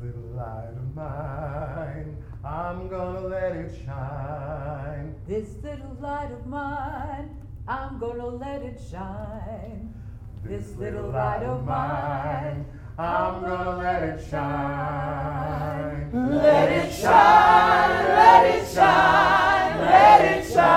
little 0.00 0.30
light 0.36 0.70
of 0.76 0.94
mine, 0.94 2.16
I'm 2.44 2.88
gonna 2.88 3.22
let 3.22 3.56
it 3.56 3.74
shine. 3.84 5.16
This 5.26 5.56
little 5.62 5.96
light 6.00 6.30
of 6.30 6.46
mine, 6.46 7.36
I'm 7.66 7.98
gonna 7.98 8.26
let 8.26 8.62
it 8.62 8.80
shine. 8.90 9.92
This 10.44 10.76
little 10.76 11.10
light 11.10 11.42
of 11.42 11.64
mine, 11.64 12.64
I'm 12.96 13.40
gonna 13.42 13.76
let 13.78 14.02
it 14.04 14.24
shine. 14.30 16.10
let 16.12 16.70
it 16.70 16.92
shine, 16.92 18.06
let 18.06 18.46
it 18.54 18.68
shine, 18.68 19.80
let 19.80 20.24
it 20.24 20.44
shine. 20.52 20.68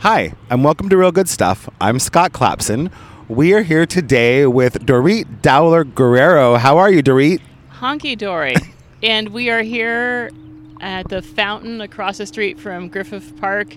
Hi, 0.00 0.32
and 0.48 0.64
welcome 0.64 0.88
to 0.88 0.96
Real 0.96 1.12
Good 1.12 1.28
Stuff. 1.28 1.68
I'm 1.80 1.98
Scott 1.98 2.32
Clapson. 2.32 2.90
We 3.28 3.54
are 3.54 3.62
here 3.62 3.86
today 3.86 4.46
with 4.46 4.84
Dorit 4.86 5.40
Dowler 5.42 5.84
Guerrero. 5.84 6.56
How 6.56 6.78
are 6.78 6.90
you, 6.90 7.02
Dorit? 7.02 7.40
Honky 7.72 8.16
Dory. 8.16 8.54
and 9.02 9.30
we 9.30 9.50
are 9.50 9.62
here 9.62 10.30
at 10.80 11.08
the 11.08 11.22
fountain 11.22 11.80
across 11.80 12.18
the 12.18 12.26
street 12.26 12.58
from 12.60 12.88
Griffith 12.88 13.36
Park, 13.40 13.76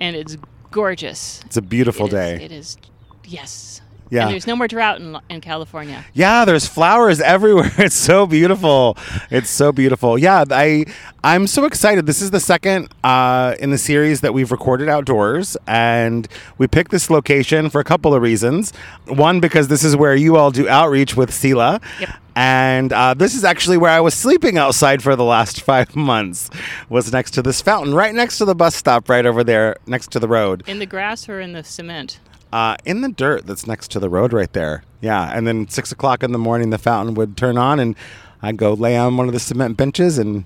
and 0.00 0.14
it's 0.16 0.36
gorgeous. 0.70 1.42
It's 1.46 1.56
a 1.56 1.62
beautiful 1.62 2.06
It 2.06 2.12
is- 2.12 2.12
day. 2.38 2.44
it 2.44 2.52
is, 2.52 2.76
yes. 3.24 3.81
Yeah. 4.12 4.24
And 4.24 4.32
there's 4.32 4.46
no 4.46 4.56
more 4.56 4.68
drought 4.68 5.00
in, 5.00 5.18
in 5.30 5.40
California. 5.40 6.04
Yeah, 6.12 6.44
there's 6.44 6.66
flowers 6.66 7.18
everywhere. 7.34 7.72
It's 7.78 7.94
so 7.94 8.26
beautiful. 8.26 8.98
It's 9.30 9.48
so 9.48 9.72
beautiful. 9.72 10.18
Yeah, 10.18 10.44
I 10.50 10.84
I'm 11.24 11.46
so 11.46 11.64
excited. 11.64 12.04
This 12.04 12.20
is 12.20 12.30
the 12.30 12.38
second 12.38 12.90
uh, 13.02 13.54
in 13.58 13.70
the 13.70 13.78
series 13.78 14.20
that 14.20 14.34
we've 14.34 14.52
recorded 14.52 14.90
outdoors, 14.90 15.56
and 15.66 16.28
we 16.58 16.66
picked 16.66 16.90
this 16.90 17.08
location 17.08 17.70
for 17.70 17.80
a 17.80 17.84
couple 17.84 18.14
of 18.14 18.20
reasons. 18.20 18.74
One, 19.06 19.40
because 19.40 19.68
this 19.68 19.82
is 19.82 19.96
where 19.96 20.14
you 20.14 20.36
all 20.36 20.50
do 20.50 20.68
outreach 20.68 21.16
with 21.16 21.32
SELAH. 21.32 21.80
Yep. 22.00 22.10
And 22.36 22.92
uh, 22.92 23.14
this 23.14 23.34
is 23.34 23.44
actually 23.44 23.78
where 23.78 23.90
I 23.90 24.00
was 24.00 24.12
sleeping 24.12 24.58
outside 24.58 25.02
for 25.02 25.16
the 25.16 25.24
last 25.24 25.60
five 25.70 25.96
months. 25.96 26.50
Was 26.90 27.10
next 27.10 27.30
to 27.32 27.42
this 27.42 27.62
fountain, 27.62 27.94
right 27.94 28.14
next 28.14 28.36
to 28.38 28.44
the 28.44 28.54
bus 28.54 28.74
stop, 28.74 29.08
right 29.08 29.24
over 29.24 29.42
there, 29.42 29.76
next 29.86 30.12
to 30.12 30.18
the 30.18 30.28
road. 30.28 30.64
In 30.66 30.80
the 30.80 30.86
grass 30.86 31.30
or 31.30 31.40
in 31.40 31.54
the 31.54 31.64
cement? 31.64 32.20
Uh, 32.52 32.76
in 32.84 33.00
the 33.00 33.08
dirt 33.08 33.46
that's 33.46 33.66
next 33.66 33.90
to 33.92 33.98
the 33.98 34.10
road 34.10 34.32
right 34.32 34.52
there. 34.52 34.84
Yeah, 35.00 35.30
and 35.34 35.46
then 35.46 35.68
six 35.68 35.90
o'clock 35.90 36.22
in 36.22 36.32
the 36.32 36.38
morning, 36.38 36.70
the 36.70 36.78
fountain 36.78 37.14
would 37.14 37.36
turn 37.36 37.56
on, 37.56 37.80
and 37.80 37.96
I'd 38.42 38.58
go 38.58 38.74
lay 38.74 38.96
on 38.96 39.16
one 39.16 39.26
of 39.26 39.32
the 39.32 39.40
cement 39.40 39.76
benches 39.76 40.18
and 40.18 40.44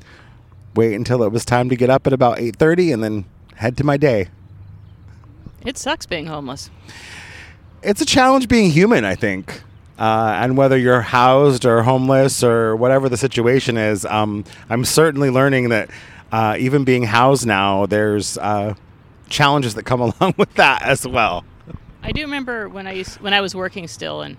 wait 0.75 0.95
until 0.95 1.23
it 1.25 1.33
was 1.33 1.45
time 1.45 1.69
to 1.69 1.77
get 1.77 1.91
up 1.91 2.07
at 2.07 2.13
about 2.13 2.39
eight 2.39 2.57
thirty, 2.57 2.93
and 2.93 3.03
then 3.03 3.25
head 3.57 3.77
to 3.79 3.85
my 3.85 3.97
day. 3.97 4.29
It 5.65 5.77
sucks 5.77 6.07
being 6.07 6.27
homeless. 6.27 6.71
It's 7.83 8.01
a 8.01 8.07
challenge 8.07 8.47
being 8.49 8.71
human, 8.71 9.05
I 9.05 9.17
think. 9.17 9.63
Uh, 9.99 10.39
and 10.41 10.57
whether 10.57 10.77
you're 10.77 11.01
housed 11.01 11.65
or 11.65 11.83
homeless 11.83 12.45
or 12.45 12.77
whatever 12.77 13.09
the 13.09 13.17
situation 13.17 13.77
is, 13.77 14.05
um, 14.05 14.45
I'm 14.69 14.85
certainly 14.85 15.31
learning 15.31 15.71
that 15.71 15.91
uh, 16.31 16.57
even 16.59 16.85
being 16.85 17.05
housed 17.05 17.47
now, 17.47 17.87
there's 17.87 18.37
uh, 18.39 18.75
challenges 19.29 19.75
that 19.75 19.85
come 19.85 20.01
along 20.21 20.35
with 20.37 20.53
that 20.55 20.83
as 20.83 21.07
well. 21.07 21.45
I 22.07 22.13
do 22.13 22.23
remember 22.23 22.69
when 22.69 22.87
I 22.87 22.93
used, 22.93 23.21
when 23.21 23.35
I 23.35 23.41
was 23.41 23.57
working 23.57 23.89
still, 23.89 24.23
and 24.23 24.37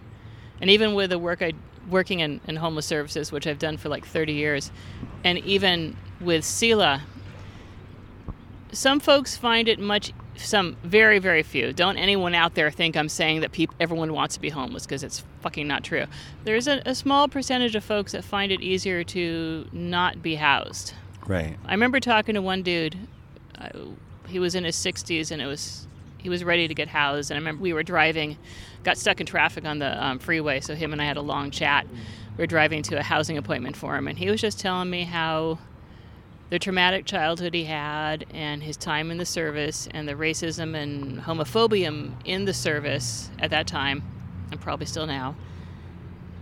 and 0.61 0.69
even 0.69 0.93
with 0.93 1.09
the 1.09 1.19
work 1.19 1.41
I 1.41 1.51
working 1.89 2.21
in, 2.21 2.39
in 2.47 2.55
homeless 2.55 2.85
services, 2.85 3.29
which 3.29 3.45
I've 3.45 3.59
done 3.59 3.75
for 3.75 3.89
like 3.89 4.05
30 4.05 4.33
years, 4.33 4.71
and 5.25 5.37
even 5.39 5.97
with 6.21 6.43
Sela, 6.43 7.01
some 8.71 9.01
folks 9.01 9.35
find 9.35 9.67
it 9.67 9.79
much. 9.79 10.13
Some 10.37 10.77
very 10.81 11.19
very 11.19 11.43
few. 11.43 11.73
Don't 11.73 11.97
anyone 11.97 12.33
out 12.35 12.55
there 12.55 12.71
think 12.71 12.95
I'm 12.95 13.09
saying 13.09 13.41
that 13.41 13.51
peop, 13.51 13.73
everyone 13.81 14.13
wants 14.13 14.35
to 14.35 14.41
be 14.41 14.49
homeless 14.49 14.85
because 14.85 15.03
it's 15.03 15.25
fucking 15.41 15.67
not 15.67 15.83
true. 15.83 16.05
There's 16.45 16.69
a, 16.69 16.81
a 16.85 16.95
small 16.95 17.27
percentage 17.27 17.75
of 17.75 17.83
folks 17.83 18.13
that 18.13 18.23
find 18.23 18.49
it 18.49 18.61
easier 18.61 19.03
to 19.03 19.67
not 19.73 20.21
be 20.21 20.35
housed. 20.35 20.93
Right. 21.25 21.57
I 21.65 21.71
remember 21.71 21.99
talking 21.99 22.35
to 22.35 22.41
one 22.41 22.61
dude. 22.61 22.95
Uh, 23.57 23.69
he 24.27 24.39
was 24.39 24.55
in 24.55 24.63
his 24.63 24.75
60s 24.75 25.31
and 25.31 25.41
it 25.41 25.47
was 25.47 25.87
he 26.27 26.29
was 26.29 26.43
ready 26.43 26.67
to 26.67 26.73
get 26.73 26.89
housed. 26.89 27.31
And 27.31 27.37
I 27.37 27.39
remember 27.39 27.61
we 27.61 27.71
were 27.71 27.83
driving, 27.83 28.37
got 28.83 28.97
stuck 28.97 29.21
in 29.21 29.25
traffic 29.25 29.63
on 29.63 29.79
the 29.79 30.03
um, 30.03 30.19
freeway. 30.19 30.59
So 30.59 30.75
him 30.75 30.91
and 30.91 31.01
I 31.01 31.05
had 31.05 31.15
a 31.15 31.21
long 31.21 31.51
chat. 31.51 31.87
We 32.35 32.41
were 32.41 32.47
driving 32.47 32.83
to 32.83 32.99
a 32.99 33.01
housing 33.01 33.37
appointment 33.37 33.77
for 33.77 33.95
him, 33.95 34.09
and 34.09 34.19
he 34.19 34.29
was 34.29 34.41
just 34.41 34.59
telling 34.59 34.89
me 34.89 35.05
how 35.05 35.57
the 36.49 36.59
traumatic 36.59 37.05
childhood 37.05 37.53
he 37.53 37.63
had 37.63 38.25
and 38.33 38.61
his 38.61 38.75
time 38.75 39.09
in 39.09 39.17
the 39.17 39.25
service 39.25 39.87
and 39.91 40.05
the 40.05 40.15
racism 40.15 40.75
and 40.75 41.19
homophobia 41.21 42.11
in 42.25 42.43
the 42.43 42.53
service 42.53 43.31
at 43.39 43.49
that 43.51 43.65
time, 43.65 44.03
and 44.51 44.59
probably 44.59 44.85
still 44.85 45.07
now, 45.07 45.33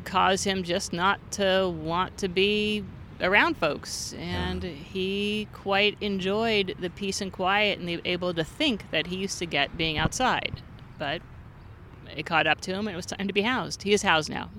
caused 0.04 0.46
him 0.46 0.64
just 0.64 0.94
not 0.94 1.20
to 1.34 1.72
want 1.78 2.18
to 2.18 2.28
be 2.28 2.84
around 3.22 3.58
folks. 3.58 4.14
And 4.14 4.64
he 4.64 5.48
quite 5.54 5.98
enjoyed 6.02 6.76
the 6.80 6.90
peace 6.90 7.22
and 7.22 7.32
quiet 7.32 7.80
and 7.80 7.88
the 7.88 8.02
able 8.06 8.34
to 8.34 8.44
think 8.44 8.90
that 8.92 9.08
he 9.08 9.18
used 9.18 9.40
to 9.40 9.46
get 9.46 9.78
being 9.78 9.98
outside. 9.98 10.62
But 10.98 11.22
it 12.16 12.26
caught 12.26 12.48
up 12.48 12.62
to 12.62 12.72
him 12.72 12.88
and 12.88 12.94
it 12.94 12.96
was 12.96 13.06
time 13.06 13.28
to 13.28 13.34
be 13.34 13.42
housed. 13.42 13.84
He 13.84 13.94
is 13.94 14.02
housed 14.02 14.30
now. 14.30 14.50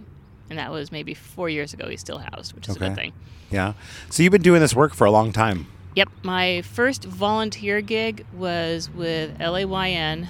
And 0.49 0.59
that 0.59 0.71
was 0.71 0.93
maybe 0.93 1.15
four 1.15 1.49
years 1.49 1.73
ago 1.73 1.89
he's 1.89 2.01
still 2.01 2.19
housed, 2.19 2.55
which 2.55 2.69
is 2.69 2.77
a 2.77 2.79
good 2.79 2.95
thing. 2.95 3.13
Yeah. 3.51 3.73
So 4.11 4.23
you've 4.23 4.33
been 4.33 4.43
doing 4.43 4.61
this 4.61 4.75
work 4.75 4.95
for 4.95 5.05
a 5.05 5.11
long 5.11 5.33
time. 5.33 5.67
Yep, 5.97 6.11
my 6.23 6.63
first 6.63 7.05
volunteer 7.05 7.81
gig 7.81 8.27
was 8.35 8.91
with 8.91 9.39
LAYN. 9.41 10.29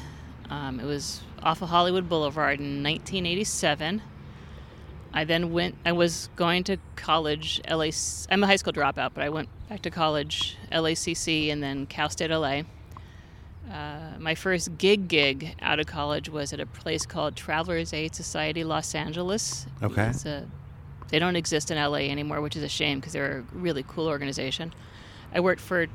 Um, 0.49 0.79
it 0.79 0.85
was 0.85 1.23
off 1.43 1.61
of 1.61 1.69
Hollywood 1.69 2.09
Boulevard 2.09 2.61
in 2.61 2.83
1987. 2.85 4.01
I 5.17 5.25
then 5.25 5.51
went. 5.51 5.77
I 5.87 5.93
was 5.93 6.29
going 6.37 6.65
to 6.65 6.77
college. 6.95 7.63
LA. 7.67 7.89
I'm 8.31 8.45
a 8.45 8.47
high 8.47 8.57
school 8.57 8.75
dropout, 8.75 9.13
but 9.15 9.25
I 9.25 9.31
went 9.31 9.49
back 9.67 9.81
to 9.83 9.91
college, 9.91 10.59
LACC, 10.71 11.51
and 11.51 11.63
then 11.63 11.87
Cal 11.87 12.11
State 12.11 12.31
LA. 12.31 12.61
Uh, 13.73 14.19
my 14.19 14.35
first 14.35 14.77
gig 14.77 15.09
gig 15.09 15.57
out 15.63 15.81
of 15.81 15.87
college 15.87 16.29
was 16.29 16.53
at 16.53 16.61
a 16.61 16.67
place 16.67 17.07
called 17.07 17.35
Travelers 17.35 17.95
Aid 17.95 18.15
Society 18.15 18.63
Los 18.63 18.95
Angeles. 18.95 19.67
Okay. 19.83 20.09
It's 20.09 20.27
a, 20.27 20.47
they 21.09 21.19
don't 21.19 21.35
exist 21.35 21.71
in 21.71 21.79
LA 21.79 22.11
anymore, 22.11 22.43
which 22.43 22.55
is 22.55 22.63
a 22.63 22.69
shame 22.69 23.01
because 23.01 23.15
they're 23.15 23.39
a 23.39 23.57
really 23.57 23.85
cool 23.89 24.09
organization. 24.09 24.75
I 25.33 25.41
worked 25.41 25.63
for 25.63 25.87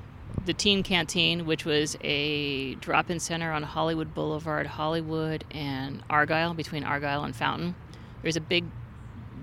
the 0.47 0.53
Teen 0.55 0.81
Canteen, 0.81 1.45
which 1.45 1.63
was 1.63 1.95
a 2.01 2.73
drop-in 2.75 3.19
center 3.19 3.51
on 3.51 3.61
Hollywood 3.61 4.15
Boulevard, 4.15 4.65
Hollywood 4.65 5.45
and 5.51 6.01
Argyle, 6.09 6.55
between 6.55 6.83
Argyle 6.83 7.23
and 7.23 7.35
Fountain. 7.35 7.75
There's 8.23 8.35
a 8.35 8.41
big 8.41 8.65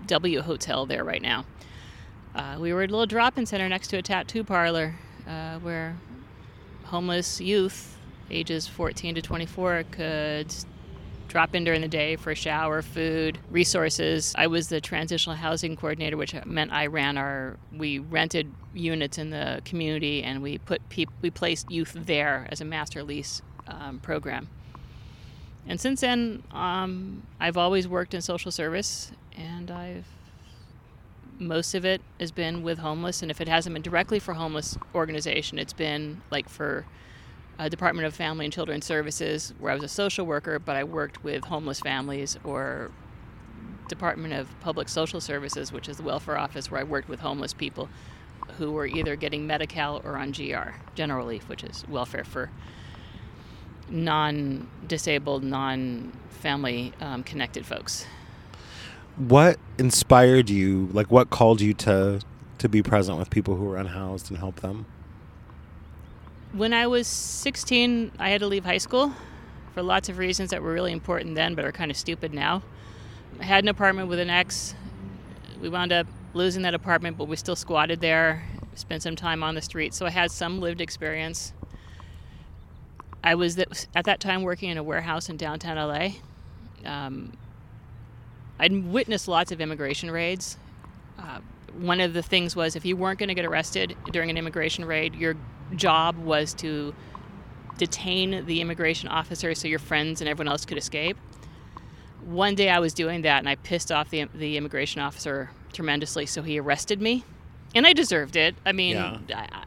W 0.09 0.41
hotel 0.43 0.87
there 0.87 1.05
right 1.05 1.23
now. 1.23 1.45
Uh, 2.35 2.57
we 2.59 2.73
were 2.73 2.83
at 2.83 2.91
a 2.91 2.93
little 2.93 3.07
drop-in 3.07 3.47
center 3.47 3.69
next 3.69 3.89
to 3.89 3.99
a 3.99 4.03
tattoo 4.03 4.45
parlor 4.45 4.95
uh, 5.27 5.59
where 5.59 5.97
homeless 6.85 7.41
youth, 7.41 7.97
ages 8.31 8.67
14 8.67 9.15
to 9.15 9.23
24, 9.23 9.85
could 9.91 10.55
drop 11.29 11.55
in 11.55 11.63
during 11.63 11.83
the 11.83 11.89
day 11.89 12.17
for 12.17 12.31
a 12.31 12.35
shower, 12.35 12.81
food, 12.81 13.39
resources. 13.51 14.35
I 14.37 14.47
was 14.47 14.69
the 14.69 14.81
transitional 14.81 15.37
housing 15.37 15.77
coordinator, 15.77 16.17
which 16.17 16.35
meant 16.45 16.73
I 16.73 16.87
ran 16.87 17.19
our. 17.19 17.57
We 17.77 17.99
rented 17.99 18.51
units 18.75 19.19
in 19.19 19.31
the 19.31 19.61
community, 19.65 20.23
and 20.23 20.43
we 20.43 20.59
put 20.59 20.89
peop, 20.89 21.11
we 21.21 21.31
placed 21.31 21.71
youth 21.71 21.93
there 21.95 22.49
as 22.51 22.61
a 22.61 22.65
master 22.65 23.03
lease 23.03 23.43
um, 23.67 23.99
program. 23.99 24.49
And 25.67 25.79
since 25.79 26.01
then, 26.01 26.43
um, 26.51 27.23
I've 27.39 27.59
always 27.59 27.87
worked 27.87 28.15
in 28.15 28.23
social 28.23 28.51
service, 28.51 29.13
and 29.39 29.71
I've 29.71 30.07
most 31.41 31.75
of 31.75 31.85
it 31.85 32.01
has 32.19 32.33
been 32.33 32.63
with 32.63 32.79
homeless. 32.79 33.23
And 33.23 33.31
if 33.31 33.41
it 33.41 33.49
hasn't 33.49 33.73
been 33.73 33.83
directly 33.83 34.19
for 34.19 34.35
homeless 34.35 34.77
organization, 34.95 35.59
it's 35.59 35.73
been 35.73 36.21
like 36.31 36.49
for 36.49 36.85
uh, 37.59 37.69
Department 37.69 38.07
of 38.07 38.15
Family 38.15 38.45
and 38.47 38.53
Children 38.53 38.83
Services, 38.83 39.55
where 39.59 39.73
I 39.73 39.75
was 39.75 39.85
a 39.85 39.89
social 39.89 40.27
worker, 40.27 40.59
but 40.59 40.77
I 40.77 40.85
worked 40.85 41.23
with 41.25 41.45
homeless 41.45 41.81
families, 41.81 42.39
or 42.45 42.91
Department 43.89 44.35
of 44.35 44.49
Public 44.61 44.89
Social 44.89 45.21
Services, 45.21 45.73
which 45.73 45.89
is 45.89 45.97
the 45.97 46.03
welfare 46.03 46.39
office, 46.39 46.71
where 46.71 46.81
I 46.81 46.85
worked 46.85 47.09
with 47.09 47.21
homeless 47.21 47.53
people 47.53 47.89
who 48.59 48.73
were 48.73 48.87
either 48.87 49.17
getting 49.17 49.47
Medi-Cal 49.47 50.01
or 50.05 50.17
on 50.17 50.33
GR, 50.33 50.71
General 50.95 51.19
Relief, 51.19 51.49
which 51.49 51.65
is 51.65 51.85
welfare 51.89 52.25
for 52.25 52.51
non-disabled, 53.89 55.43
non-family 55.43 56.93
um, 57.01 57.23
connected 57.23 57.65
folks. 57.65 58.07
What 59.19 59.59
inspired 59.79 60.49
you? 60.49 60.89
Like, 60.93 61.11
what 61.11 61.31
called 61.31 61.61
you 61.61 61.75
to 61.75 62.21
to 62.59 62.69
be 62.69 62.83
present 62.83 63.19
with 63.19 63.31
people 63.31 63.57
who 63.57 63.65
were 63.65 63.77
unhoused 63.77 64.31
and 64.31 64.39
help 64.39 64.61
them? 64.61 64.87
When 66.53 66.73
I 66.73 66.87
was 66.87 67.07
16, 67.07 68.13
I 68.19 68.31
had 68.31 68.41
to 68.41 68.47
leave 68.47 68.65
high 68.65 68.79
school 68.79 69.13
for 69.75 69.83
lots 69.83 70.09
of 70.09 70.19
reasons 70.19 70.51
that 70.51 70.63
were 70.63 70.73
really 70.73 70.93
important 70.93 71.35
then, 71.35 71.55
but 71.55 71.65
are 71.65 71.73
kind 71.73 71.91
of 71.91 71.97
stupid 71.97 72.33
now. 72.33 72.63
I 73.41 73.45
had 73.45 73.65
an 73.65 73.69
apartment 73.69 74.09
with 74.09 74.19
an 74.19 74.31
ex. 74.31 74.75
We 75.61 75.69
wound 75.69 75.93
up 75.93 76.07
losing 76.33 76.63
that 76.63 76.75
apartment, 76.75 77.19
but 77.19 77.27
we 77.27 77.37
still 77.37 77.57
squatted 77.57 78.01
there, 78.01 78.45
spent 78.75 79.03
some 79.03 79.17
time 79.17 79.43
on 79.43 79.55
the 79.55 79.63
street, 79.63 79.95
so 79.95 80.07
I 80.07 80.11
had 80.11 80.31
some 80.31 80.61
lived 80.61 80.81
experience. 80.81 81.53
I 83.23 83.35
was 83.35 83.59
at 83.59 84.05
that 84.05 84.21
time 84.21 84.43
working 84.43 84.71
in 84.71 84.79
a 84.79 84.83
warehouse 84.83 85.29
in 85.29 85.37
downtown 85.37 85.77
LA. 85.77 86.11
Um, 86.85 87.33
I'd 88.59 88.85
witnessed 88.87 89.29
lots 89.29 89.53
of 89.53 89.61
immigration 89.61 90.11
raids. 90.11 90.57
Uh, 91.19 91.41
one 91.77 92.01
of 92.01 92.13
the 92.13 92.23
things 92.23 92.57
was 92.57 92.75
if 92.77 92.85
you 92.85 92.97
weren't 92.97 93.19
going 93.19 93.29
to 93.29 93.35
get 93.35 93.45
arrested 93.45 93.97
during 94.13 94.31
an 94.31 94.37
immigration 94.37 94.85
raid, 94.85 95.15
your 95.15 95.37
job 95.77 96.17
was 96.19 96.55
to 96.55 96.95
detain 97.77 98.45
the 98.47 98.61
immigration 98.61 99.09
officer 99.09 99.55
so 99.55 99.69
your 99.69 99.79
friends 99.79 100.21
and 100.21 100.29
everyone 100.29 100.51
else 100.51 100.65
could 100.65 100.79
escape. 100.79 101.17
One 102.25 102.55
day 102.55 102.69
I 102.71 102.81
was 102.81 102.93
doing 102.93 103.23
that 103.23 103.39
and 103.39 103.49
I 103.49 103.55
pissed 103.55 103.93
off 103.93 104.11
the, 104.11 104.25
the 104.35 104.57
immigration 104.57 105.01
officer 105.01 105.51
tremendously, 105.73 106.27
so 106.27 106.43
he 106.43 106.59
arrested 106.59 107.01
me. 107.01 107.25
And 107.75 107.87
I 107.87 107.93
deserved 107.93 108.35
it. 108.37 108.55
I 108.67 108.73
mean, 108.73 108.97
Yeah. 108.97 109.19
I, 109.35 109.49
I, 109.53 109.65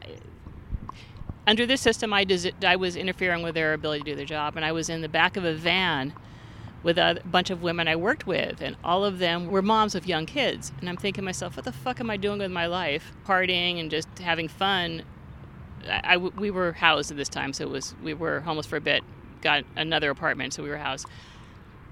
under 1.46 1.66
this 1.66 1.80
system, 1.80 2.12
I, 2.12 2.24
des- 2.24 2.52
I 2.64 2.76
was 2.76 2.94
interfering 2.94 3.42
with 3.42 3.54
their 3.54 3.72
ability 3.72 4.04
to 4.04 4.10
do 4.10 4.16
their 4.16 4.26
job, 4.26 4.54
and 4.56 4.64
I 4.64 4.70
was 4.72 4.88
in 4.88 5.00
the 5.00 5.08
back 5.08 5.36
of 5.36 5.44
a 5.44 5.54
van 5.54 6.12
with 6.82 6.98
a 6.98 7.20
bunch 7.24 7.50
of 7.50 7.62
women 7.62 7.86
I 7.88 7.96
worked 7.96 8.26
with, 8.26 8.60
and 8.60 8.76
all 8.82 9.04
of 9.04 9.18
them 9.18 9.46
were 9.48 9.62
moms 9.62 9.94
of 9.94 10.06
young 10.06 10.26
kids. 10.26 10.72
And 10.80 10.88
I'm 10.88 10.96
thinking 10.96 11.22
to 11.22 11.24
myself, 11.24 11.56
what 11.56 11.64
the 11.64 11.72
fuck 11.72 12.00
am 12.00 12.10
I 12.10 12.16
doing 12.16 12.38
with 12.40 12.50
my 12.50 12.66
life? 12.66 13.12
Partying 13.26 13.78
and 13.80 13.90
just 13.90 14.08
having 14.18 14.48
fun. 14.48 15.02
I, 15.88 16.14
I- 16.14 16.16
we 16.16 16.50
were 16.50 16.72
housed 16.72 17.10
at 17.10 17.16
this 17.16 17.28
time, 17.28 17.52
so 17.52 17.64
it 17.64 17.70
was 17.70 17.94
we 18.02 18.14
were 18.14 18.40
homeless 18.40 18.66
for 18.66 18.76
a 18.76 18.80
bit. 18.80 19.04
Got 19.42 19.64
another 19.76 20.10
apartment, 20.10 20.52
so 20.54 20.62
we 20.62 20.68
were 20.70 20.76
housed. 20.78 21.06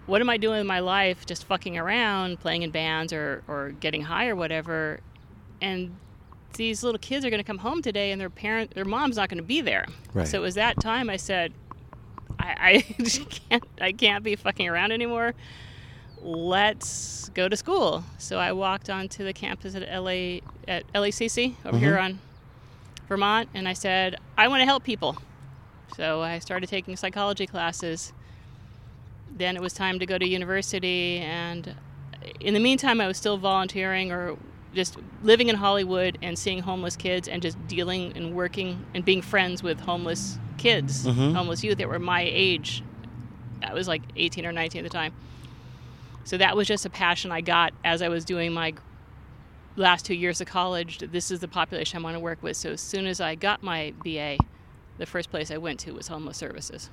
What 0.06 0.20
am 0.20 0.30
I 0.30 0.36
doing 0.38 0.58
with 0.58 0.66
my 0.66 0.80
life? 0.80 1.24
Just 1.26 1.44
fucking 1.44 1.78
around, 1.78 2.40
playing 2.40 2.62
in 2.62 2.70
bands 2.70 3.12
or 3.12 3.42
or 3.46 3.70
getting 3.80 4.02
high 4.02 4.28
or 4.28 4.34
whatever. 4.36 5.00
And 5.60 5.96
these 6.56 6.82
little 6.82 6.98
kids 6.98 7.24
are 7.24 7.30
going 7.30 7.38
to 7.40 7.44
come 7.46 7.58
home 7.58 7.80
today, 7.82 8.10
and 8.10 8.20
their 8.20 8.30
parent, 8.30 8.74
their 8.74 8.84
mom's 8.84 9.16
not 9.16 9.28
going 9.28 9.38
to 9.38 9.44
be 9.44 9.60
there. 9.60 9.86
Right. 10.14 10.26
So 10.26 10.38
it 10.38 10.42
was 10.42 10.54
that 10.56 10.80
time 10.80 11.08
I 11.08 11.16
said, 11.16 11.52
I, 12.40 12.84
I 12.98 13.02
can't 13.48 13.64
I 13.80 13.92
can't 13.92 14.24
be 14.24 14.36
fucking 14.36 14.68
around 14.68 14.92
anymore. 14.92 15.34
Let's 16.22 17.30
go 17.30 17.48
to 17.48 17.56
school. 17.56 18.04
So 18.18 18.38
I 18.38 18.52
walked 18.52 18.90
onto 18.90 19.24
the 19.24 19.32
campus 19.32 19.74
at 19.74 19.82
LA 19.82 20.40
at 20.68 20.90
LACC 20.92 21.54
over 21.64 21.78
here 21.78 21.94
mm-hmm. 21.94 22.04
on 22.04 22.18
Vermont, 23.08 23.48
and 23.54 23.68
I 23.68 23.72
said 23.72 24.16
I 24.36 24.48
want 24.48 24.60
to 24.60 24.66
help 24.66 24.84
people. 24.84 25.16
So 25.96 26.22
I 26.22 26.38
started 26.38 26.68
taking 26.68 26.96
psychology 26.96 27.46
classes. 27.46 28.12
Then 29.30 29.56
it 29.56 29.62
was 29.62 29.72
time 29.72 29.98
to 29.98 30.06
go 30.06 30.18
to 30.18 30.26
university, 30.26 31.18
and 31.18 31.74
in 32.40 32.54
the 32.54 32.60
meantime, 32.60 33.00
I 33.00 33.06
was 33.06 33.16
still 33.16 33.38
volunteering 33.38 34.12
or 34.12 34.36
just 34.74 34.96
living 35.22 35.48
in 35.48 35.56
Hollywood 35.56 36.18
and 36.22 36.38
seeing 36.38 36.60
homeless 36.60 36.96
kids 36.96 37.28
and 37.28 37.42
just 37.42 37.56
dealing 37.66 38.16
and 38.16 38.34
working 38.34 38.84
and 38.94 39.04
being 39.04 39.22
friends 39.22 39.62
with 39.62 39.80
homeless 39.80 40.38
kids, 40.58 41.06
mm-hmm. 41.06 41.34
homeless 41.34 41.64
youth 41.64 41.78
that 41.78 41.88
were 41.88 41.98
my 41.98 42.22
age. 42.22 42.82
I 43.62 43.74
was 43.74 43.88
like 43.88 44.02
18 44.16 44.46
or 44.46 44.52
19 44.52 44.84
at 44.84 44.90
the 44.90 44.96
time. 44.96 45.12
So 46.24 46.36
that 46.36 46.56
was 46.56 46.68
just 46.68 46.86
a 46.86 46.90
passion 46.90 47.32
I 47.32 47.40
got 47.40 47.72
as 47.84 48.02
I 48.02 48.08
was 48.08 48.24
doing 48.24 48.52
my 48.52 48.74
last 49.76 50.04
two 50.04 50.14
years 50.14 50.40
of 50.40 50.46
college. 50.46 50.98
This 50.98 51.30
is 51.30 51.40
the 51.40 51.48
population 51.48 51.98
I 51.98 52.02
want 52.02 52.14
to 52.14 52.20
work 52.20 52.42
with. 52.42 52.56
So 52.56 52.70
as 52.70 52.80
soon 52.80 53.06
as 53.06 53.20
I 53.20 53.34
got 53.34 53.62
my 53.62 53.94
BA, 54.04 54.36
the 55.00 55.06
first 55.06 55.30
place 55.30 55.50
I 55.50 55.56
went 55.56 55.80
to 55.80 55.92
was 55.92 56.08
homeless 56.08 56.36
services. 56.36 56.90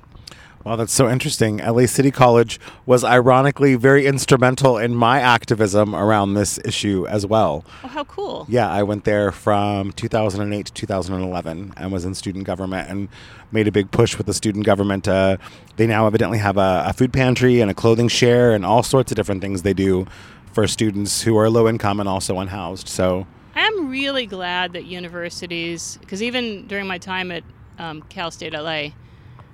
Wow, 0.63 0.77
that's 0.77 0.94
so 0.94 1.09
interesting. 1.09 1.57
LA 1.57 1.86
City 1.86 2.09
College 2.09 2.57
was 2.86 3.04
ironically 3.04 3.75
very 3.75 4.06
instrumental 4.06 4.77
in 4.77 4.95
my 4.95 5.19
activism 5.19 5.94
around 5.94 6.33
this 6.33 6.57
issue 6.63 7.06
as 7.07 7.25
well. 7.25 7.65
Oh, 7.83 7.89
how 7.89 8.06
cool! 8.06 8.45
Yeah, 8.50 8.71
I 8.71 8.81
went 8.83 9.04
there 9.04 9.31
from 9.31 9.92
2008 9.92 10.65
to 10.65 10.74
2011 10.74 11.74
and 11.75 11.92
was 11.92 12.06
in 12.06 12.15
student 12.15 12.45
government 12.45 12.89
and 12.89 13.09
made 13.51 13.68
a 13.68 13.71
big 13.71 13.92
push 13.92 14.18
with 14.18 14.25
the 14.25 14.33
student 14.33 14.65
government. 14.65 15.07
Uh, 15.07 15.36
they 15.75 15.86
now 15.86 16.07
evidently 16.07 16.38
have 16.38 16.57
a, 16.57 16.86
a 16.88 16.94
food 16.94 17.12
pantry 17.12 17.60
and 17.60 17.69
a 17.69 17.74
clothing 17.74 18.07
share 18.07 18.53
and 18.53 18.65
all 18.65 18.83
sorts 18.83 19.12
of 19.12 19.18
different 19.18 19.42
things 19.42 19.63
they 19.63 19.74
do 19.74 20.07
for 20.53 20.65
students 20.65 21.24
who 21.24 21.38
are 21.38 21.50
low 21.50 21.68
income 21.68 22.00
and 22.00 22.07
also 22.07 22.39
unhoused. 22.39 22.88
So, 22.88 23.27
I'm 23.53 23.89
really 23.89 24.25
glad 24.25 24.74
that 24.74 24.86
universities, 24.86 25.98
because 26.00 26.24
even 26.24 26.68
during 26.68 26.88
my 26.88 26.98
time 26.98 27.31
at 27.31 27.44
um, 27.77 28.01
Cal 28.03 28.31
State 28.31 28.53
LA, 28.53 28.89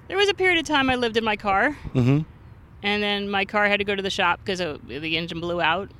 there 0.07 0.17
was 0.17 0.29
a 0.29 0.33
period 0.33 0.59
of 0.59 0.65
time 0.65 0.89
I 0.89 0.95
lived 0.95 1.17
in 1.17 1.23
my 1.23 1.35
car, 1.35 1.77
mhm. 1.93 2.25
and 2.81 3.03
then 3.03 3.29
my 3.29 3.45
car 3.45 3.67
had 3.67 3.77
to 3.77 3.83
go 3.83 3.95
to 3.95 4.01
the 4.01 4.09
shop 4.09 4.39
because 4.43 4.59
the 4.59 5.17
engine 5.17 5.39
blew 5.39 5.61
out. 5.61 5.91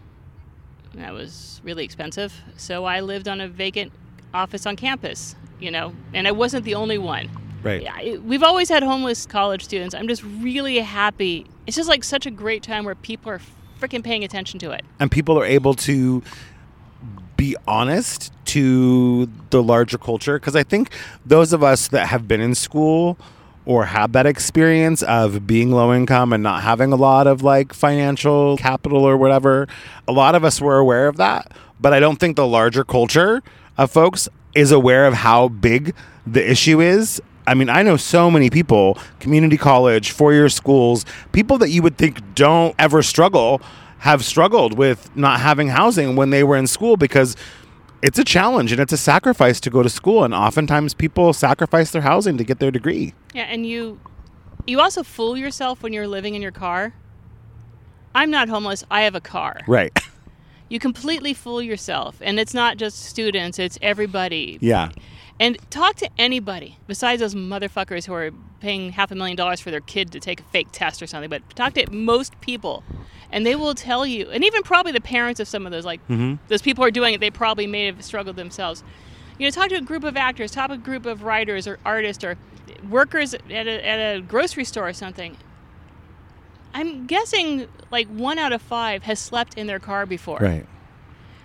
That 0.96 1.14
was 1.14 1.62
really 1.64 1.84
expensive. 1.84 2.34
So 2.56 2.86
I 2.86 3.00
lived 3.00 3.28
on 3.28 3.42
a 3.42 3.48
vacant 3.48 3.92
office 4.34 4.66
on 4.66 4.75
campus, 4.75 5.36
you 5.60 5.72
know, 5.72 5.94
and 6.14 6.28
I 6.28 6.31
wasn't 6.31 6.66
the 6.66 6.75
only 6.75 6.98
one. 6.98 7.30
right. 7.64 7.81
Yeah, 7.81 8.18
we've 8.18 8.44
always 8.44 8.70
had 8.70 8.84
homeless 8.84 9.25
college 9.25 9.64
students. 9.64 9.96
I'm 9.96 10.08
just 10.08 10.24
really 10.24 10.80
happy. 10.80 11.48
It's 11.66 11.78
just 11.78 11.90
like 11.90 12.04
such 12.04 12.25
a 12.25 12.31
great 12.31 12.62
time 12.62 12.84
where 12.84 12.96
people 12.96 13.31
are 13.31 13.40
freaking 13.80 14.04
paying 14.04 14.24
attention 14.24 14.60
to 14.60 14.72
it. 14.72 14.84
and 15.00 15.10
people 15.12 15.38
are 15.40 15.46
able 15.46 15.74
to 15.74 16.22
be 17.38 17.56
honest 17.68 18.32
to 18.46 19.28
the 19.50 19.64
larger 19.64 19.98
culture 19.98 20.40
because 20.40 20.56
i 20.56 20.64
think 20.64 20.90
those 21.26 21.54
of 21.54 21.64
us 21.64 21.88
that 21.90 22.08
have 22.08 22.28
been 22.28 22.42
in 22.42 22.54
school 22.56 23.18
or 23.66 23.86
have 23.86 24.12
that 24.12 24.26
experience 24.26 25.02
of 25.04 25.48
being 25.48 25.72
low 25.72 25.94
income 25.94 26.34
and 26.34 26.44
not 26.44 26.64
having 26.64 26.92
a 26.92 26.96
lot 26.96 27.28
of 27.28 27.44
like 27.44 27.74
financial 27.74 28.58
capital 28.58 29.04
or 29.04 29.16
whatever 29.16 29.68
a 30.08 30.12
lot 30.12 30.36
of 30.36 30.44
us 30.44 30.60
were 30.60 30.78
aware 30.78 31.08
of 31.08 31.18
that. 31.18 31.52
But 31.80 31.94
i 31.94 32.00
don't 32.00 32.20
think 32.20 32.36
the 32.36 32.48
larger 32.48 32.84
culture 32.84 33.42
of 33.78 33.92
folks 33.92 34.28
is 34.56 34.72
aware 34.72 35.06
of 35.08 35.14
how 35.14 35.48
big 35.48 35.96
the 36.28 36.50
issue 36.50 36.80
is. 36.80 37.22
I 37.46 37.56
mean, 37.56 37.70
I 37.70 37.82
know 37.82 37.98
so 37.98 38.32
many 38.32 38.50
people, 38.50 38.98
community 39.20 39.58
college, 39.58 40.12
four 40.12 40.32
year 40.32 40.48
schools, 40.48 41.06
people 41.32 41.58
that 41.58 41.70
you 41.70 41.82
would 41.82 41.98
think 41.98 42.36
don't 42.36 42.76
ever 42.80 43.02
struggle 43.02 43.62
have 44.04 44.24
struggled 44.26 44.78
with 44.78 45.16
not 45.16 45.40
having 45.40 45.70
housing 45.70 46.18
when 46.18 46.30
they 46.30 46.44
were 46.44 46.58
in 46.58 46.68
school 46.68 46.98
because 46.98 47.38
it's 48.02 48.20
a 48.20 48.24
challenge 48.26 48.74
and 48.74 48.82
it's 48.82 48.92
a 48.92 48.98
sacrifice 48.98 49.62
to 49.62 49.70
go 49.70 49.82
to 49.82 49.90
school. 49.90 50.26
And 50.26 50.34
oftentimes 50.34 50.94
people 50.94 51.32
sacrifice 51.32 51.92
their 51.92 52.02
housing 52.02 52.38
to 52.38 52.44
get 52.44 52.60
their 52.60 52.70
degree. 52.70 53.14
Yeah, 53.34 53.44
and 53.44 53.66
you 53.66 54.02
you 54.68 54.82
also 54.82 55.04
fool 55.04 55.38
yourself 55.38 55.82
when 55.82 55.94
you're 55.94 56.08
living 56.08 56.36
in 56.36 56.42
your 56.42 56.52
car. 56.52 56.94
I'm 58.14 58.30
not 58.30 58.50
homeless, 58.50 58.84
I 58.92 59.04
have 59.04 59.16
a 59.16 59.22
car. 59.22 59.62
Right. 59.68 59.98
You 60.70 60.80
completely 60.80 61.36
fool 61.36 61.62
yourself. 61.62 62.16
And 62.22 62.40
it's 62.40 62.54
not 62.54 62.78
just 62.78 62.98
students, 63.04 63.60
it's 63.60 63.78
everybody. 63.80 64.58
yeah. 64.60 64.90
And 65.40 65.58
talk 65.70 65.96
to 65.98 66.10
anybody 66.18 66.78
besides 66.88 67.20
those 67.20 67.36
motherfuckers 67.36 68.06
who 68.06 68.14
are 68.14 68.32
paying 68.60 68.92
half 68.92 69.12
a 69.12 69.16
million 69.16 69.36
dollars 69.36 69.60
for 69.60 69.72
their 69.72 69.82
kid 69.82 70.12
to 70.14 70.20
take 70.20 70.40
a 70.40 70.44
fake 70.44 70.70
test 70.72 71.02
or 71.02 71.08
something. 71.08 71.30
But 71.30 71.42
talk 71.56 71.74
to 71.74 71.92
most 71.92 72.40
people, 72.40 72.84
and 73.32 73.46
they 73.46 73.56
will 73.56 73.74
tell 73.74 74.06
you, 74.06 74.30
and 74.30 74.44
even 74.44 74.64
probably 74.64 74.92
the 74.92 75.02
parents 75.02 75.40
of 75.40 75.48
some 75.48 75.66
of 75.66 75.72
those, 75.72 75.86
like 75.86 76.02
mm-hmm. 76.08 76.36
those 76.48 76.62
people 76.62 76.84
who 76.84 76.88
are 76.88 76.92
doing 76.92 77.13
it, 77.13 77.20
they 77.20 77.32
probably 77.32 77.68
may 77.68 77.88
have 77.88 78.04
struggled 78.04 78.36
themselves. 78.36 78.84
You 79.38 79.48
know, 79.48 79.52
talk 79.52 79.70
to 79.70 79.75
a 79.75 79.82
group 79.82 80.04
of 80.04 80.16
actors, 80.16 80.52
talk 80.52 80.68
to 80.68 80.75
a 80.75 80.78
group 80.78 81.06
of 81.06 81.24
writers 81.24 81.68
or 81.68 81.80
artists 81.84 82.24
or 82.24 82.38
workers 82.90 83.34
at 83.34 83.68
a, 83.68 83.86
at 83.86 84.16
a 84.16 84.22
grocery 84.22 84.63
store 84.63 84.88
or 84.88 84.94
something. 84.94 85.36
I'm 86.74 87.06
guessing 87.06 87.68
like 87.92 88.08
one 88.08 88.40
out 88.40 88.54
of 88.54 88.62
five 88.62 89.04
has 89.04 89.20
slept 89.20 89.58
in 89.58 89.68
their 89.68 89.80
car 89.80 90.06
before. 90.06 90.38
Right. 90.40 90.66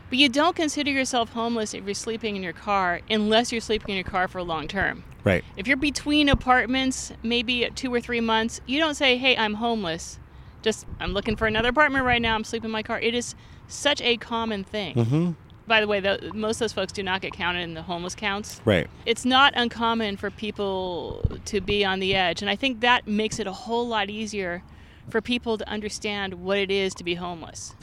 But 0.08 0.18
you 0.18 0.28
don't 0.28 0.56
consider 0.56 0.90
yourself 0.90 1.30
homeless 1.30 1.74
if 1.74 1.84
you're 1.84 1.94
sleeping 1.94 2.36
in 2.36 2.42
your 2.42 2.52
car 2.52 3.00
unless 3.10 3.52
you're 3.52 3.60
sleeping 3.60 3.90
in 3.90 3.96
your 3.96 4.10
car 4.10 4.26
for 4.28 4.38
a 4.38 4.42
long 4.42 4.66
term. 4.68 5.04
Right. 5.24 5.44
If 5.56 5.66
you're 5.66 5.76
between 5.76 6.28
apartments, 6.28 7.12
maybe 7.22 7.68
two 7.74 7.92
or 7.92 8.00
three 8.00 8.20
months, 8.20 8.60
you 8.66 8.78
don't 8.78 8.94
say, 8.94 9.18
hey, 9.18 9.36
I'm 9.36 9.54
homeless. 9.54 10.18
Just, 10.62 10.86
I'm 10.98 11.12
looking 11.12 11.36
for 11.36 11.46
another 11.46 11.68
apartment 11.68 12.04
right 12.04 12.22
now. 12.22 12.34
I'm 12.34 12.44
sleeping 12.44 12.68
in 12.68 12.72
my 12.72 12.82
car. 12.82 12.98
It 13.00 13.14
is 13.14 13.34
such 13.66 14.00
a 14.00 14.16
common 14.16 14.64
thing. 14.64 14.94
Mm-hmm. 14.94 15.30
By 15.66 15.82
the 15.82 15.86
way, 15.86 16.00
tho- 16.00 16.18
most 16.32 16.56
of 16.56 16.60
those 16.60 16.72
folks 16.72 16.92
do 16.92 17.02
not 17.02 17.20
get 17.20 17.34
counted 17.34 17.60
in 17.60 17.74
the 17.74 17.82
homeless 17.82 18.14
counts. 18.14 18.62
Right. 18.64 18.88
It's 19.04 19.26
not 19.26 19.52
uncommon 19.54 20.16
for 20.16 20.30
people 20.30 21.22
to 21.44 21.60
be 21.60 21.84
on 21.84 22.00
the 22.00 22.14
edge. 22.14 22.40
And 22.40 22.50
I 22.50 22.56
think 22.56 22.80
that 22.80 23.06
makes 23.06 23.38
it 23.38 23.46
a 23.46 23.52
whole 23.52 23.86
lot 23.86 24.08
easier 24.08 24.62
for 25.10 25.20
people 25.20 25.58
to 25.58 25.68
understand 25.68 26.34
what 26.34 26.56
it 26.56 26.70
is 26.70 26.94
to 26.94 27.04
be 27.04 27.14
homeless. 27.14 27.74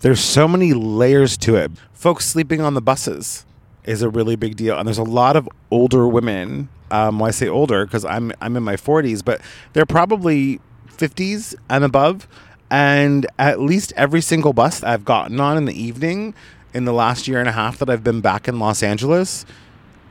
There's 0.00 0.20
so 0.20 0.46
many 0.46 0.72
layers 0.72 1.36
to 1.38 1.56
it. 1.56 1.72
Folks 1.92 2.26
sleeping 2.26 2.60
on 2.60 2.74
the 2.74 2.82
buses 2.82 3.46
is 3.84 4.02
a 4.02 4.10
really 4.10 4.36
big 4.36 4.56
deal, 4.56 4.78
and 4.78 4.86
there's 4.86 4.98
a 4.98 5.04
lot 5.04 5.36
of 5.36 5.48
older 5.70 6.06
women. 6.06 6.68
Um, 6.90 7.18
well, 7.18 7.28
I 7.28 7.30
say 7.30 7.48
older 7.48 7.86
because 7.86 8.04
I'm 8.04 8.32
I'm 8.40 8.56
in 8.56 8.62
my 8.62 8.76
40s, 8.76 9.24
but 9.24 9.40
they're 9.72 9.86
probably 9.86 10.60
50s 10.88 11.54
and 11.68 11.84
above. 11.84 12.28
And 12.70 13.26
at 13.38 13.60
least 13.60 13.92
every 13.96 14.20
single 14.20 14.52
bus 14.52 14.82
I've 14.82 15.04
gotten 15.04 15.40
on 15.40 15.56
in 15.56 15.66
the 15.66 15.80
evening 15.80 16.34
in 16.74 16.84
the 16.84 16.92
last 16.92 17.28
year 17.28 17.38
and 17.38 17.48
a 17.48 17.52
half 17.52 17.78
that 17.78 17.88
I've 17.88 18.04
been 18.04 18.20
back 18.20 18.48
in 18.48 18.58
Los 18.58 18.82
Angeles, 18.82 19.46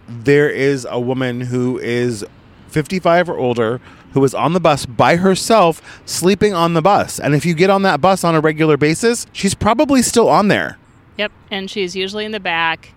there 0.07 0.49
is 0.49 0.87
a 0.89 0.99
woman 0.99 1.41
who 1.41 1.77
is 1.79 2.25
55 2.69 3.29
or 3.29 3.37
older 3.37 3.81
who 4.15 4.23
is 4.23 4.33
on 4.33 4.53
the 4.53 4.59
bus 4.59 4.85
by 4.87 5.17
herself 5.17 6.01
sleeping 6.05 6.53
on 6.53 6.73
the 6.73 6.81
bus. 6.81 7.19
And 7.19 7.35
if 7.35 7.45
you 7.45 7.53
get 7.53 7.69
on 7.69 7.81
that 7.83 7.99
bus 8.01 8.23
on 8.23 8.33
a 8.33 8.39
regular 8.39 8.77
basis, 8.77 9.27
she's 9.33 9.53
probably 9.53 10.01
still 10.01 10.29
on 10.29 10.47
there. 10.47 10.79
Yep, 11.17 11.31
and 11.51 11.69
she's 11.69 11.95
usually 11.95 12.23
in 12.25 12.31
the 12.31 12.39
back. 12.39 12.93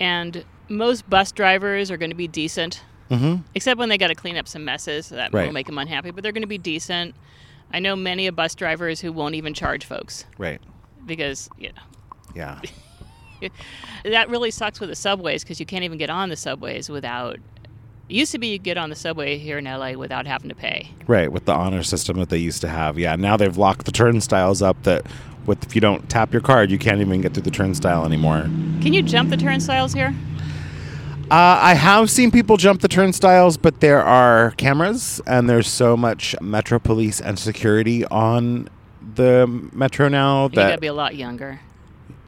And 0.00 0.44
most 0.68 1.08
bus 1.10 1.32
drivers 1.32 1.90
are 1.90 1.96
going 1.98 2.10
to 2.10 2.16
be 2.16 2.28
decent, 2.28 2.82
Mm-hmm. 3.10 3.42
except 3.54 3.78
when 3.78 3.88
they 3.90 3.98
got 3.98 4.08
to 4.08 4.14
clean 4.14 4.36
up 4.36 4.48
some 4.48 4.64
messes. 4.64 5.10
That 5.10 5.34
Right. 5.34 5.46
will 5.46 5.52
make 5.52 5.66
them 5.66 5.76
unhappy, 5.78 6.10
but 6.12 6.22
they're 6.22 6.32
going 6.32 6.42
to 6.42 6.48
be 6.48 6.56
decent. 6.56 7.14
I 7.72 7.78
know 7.80 7.94
many 7.96 8.26
of 8.28 8.34
bus 8.36 8.54
drivers 8.54 9.00
who 9.00 9.12
won't 9.12 9.34
even 9.34 9.52
charge 9.54 9.84
folks. 9.84 10.24
Right. 10.38 10.60
because 11.04 11.50
you 11.58 11.68
know 11.68 11.82
Yeah. 12.34 12.60
that 14.04 14.28
really 14.30 14.50
sucks 14.50 14.80
with 14.80 14.88
the 14.88 14.96
subways 14.96 15.42
because 15.44 15.60
you 15.60 15.66
can't 15.66 15.84
even 15.84 15.98
get 15.98 16.10
on 16.10 16.28
the 16.28 16.36
subways 16.36 16.88
without. 16.88 17.38
It 18.08 18.16
used 18.16 18.32
to 18.32 18.38
be 18.38 18.48
you 18.48 18.58
get 18.58 18.76
on 18.76 18.90
the 18.90 18.96
subway 18.96 19.38
here 19.38 19.56
in 19.58 19.64
LA 19.64 19.92
without 19.92 20.26
having 20.26 20.50
to 20.50 20.54
pay. 20.54 20.90
Right, 21.06 21.32
with 21.32 21.46
the 21.46 21.52
honor 21.54 21.82
system 21.82 22.18
that 22.18 22.28
they 22.28 22.36
used 22.36 22.60
to 22.60 22.68
have. 22.68 22.98
Yeah, 22.98 23.16
now 23.16 23.38
they've 23.38 23.56
locked 23.56 23.86
the 23.86 23.92
turnstiles 23.92 24.60
up 24.60 24.82
that 24.82 25.06
with 25.46 25.64
if 25.64 25.74
you 25.74 25.80
don't 25.80 26.08
tap 26.10 26.32
your 26.32 26.42
card, 26.42 26.70
you 26.70 26.78
can't 26.78 27.00
even 27.00 27.22
get 27.22 27.32
through 27.32 27.44
the 27.44 27.50
turnstile 27.50 28.04
anymore. 28.04 28.42
Can 28.82 28.92
you 28.92 29.02
jump 29.02 29.30
the 29.30 29.36
turnstiles 29.38 29.94
here? 29.94 30.14
Uh, 31.30 31.58
I 31.60 31.74
have 31.74 32.10
seen 32.10 32.30
people 32.30 32.58
jump 32.58 32.82
the 32.82 32.88
turnstiles, 32.88 33.56
but 33.56 33.80
there 33.80 34.02
are 34.02 34.50
cameras 34.52 35.22
and 35.26 35.48
there's 35.48 35.68
so 35.68 35.96
much 35.96 36.36
metro 36.42 36.78
police 36.78 37.20
and 37.20 37.38
security 37.38 38.04
on 38.06 38.68
the 39.14 39.46
metro 39.72 40.08
now 40.08 40.48
that 40.48 40.56
You 40.56 40.68
gotta 40.68 40.80
be 40.80 40.86
a 40.88 40.92
lot 40.92 41.16
younger. 41.16 41.60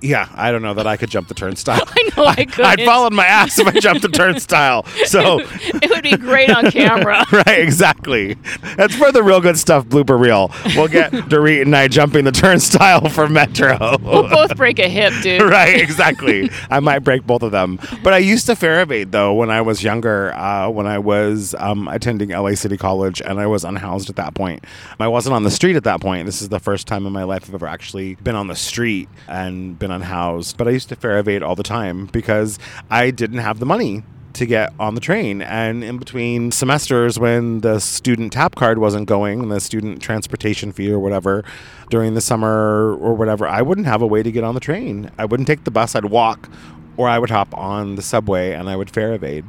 Yeah, 0.02 0.28
I 0.34 0.52
don't 0.52 0.62
know 0.62 0.74
that 0.74 0.86
I 0.86 0.96
could 0.96 1.10
jump 1.10 1.28
the 1.28 1.34
turnstile. 1.34 1.82
I 1.86 2.10
know 2.16 2.24
I 2.26 2.44
could. 2.44 2.64
I'd 2.64 2.82
fall 2.84 3.04
on 3.06 3.14
my 3.14 3.24
ass 3.26 3.58
if 3.58 3.66
I 3.66 3.78
jumped 3.80 4.02
the 4.02 4.08
turnstile. 4.08 4.84
So 5.06 5.38
it 5.40 5.88
would 5.90 6.02
be 6.02 6.16
great 6.16 6.50
on 6.50 6.70
camera. 6.70 7.24
right, 7.30 7.60
exactly. 7.60 8.34
That's 8.76 8.94
for 8.94 9.12
the 9.12 9.22
real 9.22 9.40
good 9.40 9.56
stuff 9.56 9.86
blooper 9.86 10.18
reel. 10.18 10.50
We'll 10.74 10.88
get 10.88 11.12
Dorit 11.12 11.62
and 11.62 11.74
I 11.76 11.86
jumping 11.88 12.24
the 12.24 12.32
turnstile 12.32 13.08
for 13.08 13.28
Metro. 13.28 13.96
We'll 14.02 14.28
both 14.28 14.56
break 14.56 14.78
a 14.80 14.88
hip, 14.88 15.12
dude. 15.22 15.42
right, 15.42 15.80
exactly. 15.80 16.50
I 16.70 16.80
might 16.80 17.00
break 17.00 17.24
both 17.24 17.42
of 17.42 17.52
them. 17.52 17.78
But 18.02 18.14
I 18.14 18.18
used 18.18 18.46
to 18.46 18.56
fare 18.56 18.82
evade 18.82 19.12
though 19.12 19.32
when 19.34 19.48
I 19.50 19.60
was 19.60 19.82
younger, 19.82 20.34
uh, 20.34 20.68
when 20.70 20.86
I 20.86 20.98
was 20.98 21.54
um, 21.58 21.86
attending 21.88 22.30
LA 22.30 22.54
City 22.54 22.76
College 22.76 23.22
and 23.22 23.38
I 23.38 23.46
was 23.46 23.64
unhoused 23.64 24.10
at 24.10 24.16
that 24.16 24.34
point. 24.34 24.64
I 24.98 25.08
wasn't 25.08 25.34
on 25.34 25.44
the 25.44 25.50
street 25.50 25.76
at 25.76 25.84
that 25.84 26.00
point. 26.00 26.26
This 26.26 26.42
is 26.42 26.48
the 26.48 26.60
first 26.60 26.86
time 26.88 27.06
in 27.06 27.12
my 27.12 27.22
life 27.24 27.44
I've 27.48 27.54
ever 27.54 27.66
actually 27.68 28.16
been 28.16 28.34
on 28.34 28.48
the 28.48 28.56
street 28.56 29.08
and 29.28 29.78
been 29.86 29.94
unhoused. 29.94 30.56
But 30.56 30.66
I 30.66 30.72
used 30.72 30.88
to 30.88 30.96
fare 30.96 31.18
evade 31.18 31.42
all 31.42 31.54
the 31.54 31.62
time 31.62 32.06
because 32.06 32.58
I 32.90 33.10
didn't 33.10 33.38
have 33.38 33.60
the 33.60 33.66
money 33.66 34.02
to 34.34 34.44
get 34.44 34.72
on 34.78 34.94
the 34.94 35.00
train. 35.00 35.40
And 35.40 35.82
in 35.82 35.96
between 35.96 36.50
semesters, 36.50 37.18
when 37.18 37.60
the 37.60 37.78
student 37.78 38.32
tap 38.32 38.54
card 38.56 38.78
wasn't 38.78 39.06
going, 39.06 39.48
the 39.48 39.60
student 39.60 40.02
transportation 40.02 40.72
fee 40.72 40.90
or 40.90 40.98
whatever, 40.98 41.44
during 41.88 42.14
the 42.14 42.20
summer 42.20 42.94
or 42.96 43.14
whatever, 43.14 43.46
I 43.46 43.62
wouldn't 43.62 43.86
have 43.86 44.02
a 44.02 44.06
way 44.06 44.22
to 44.22 44.32
get 44.32 44.44
on 44.44 44.54
the 44.54 44.60
train. 44.60 45.10
I 45.18 45.24
wouldn't 45.24 45.46
take 45.46 45.64
the 45.64 45.70
bus, 45.70 45.94
I'd 45.94 46.06
walk, 46.06 46.50
or 46.96 47.08
I 47.08 47.18
would 47.18 47.30
hop 47.30 47.56
on 47.56 47.94
the 47.94 48.02
subway 48.02 48.52
and 48.52 48.68
I 48.68 48.76
would 48.76 48.90
fare 48.90 49.14
evade. 49.14 49.44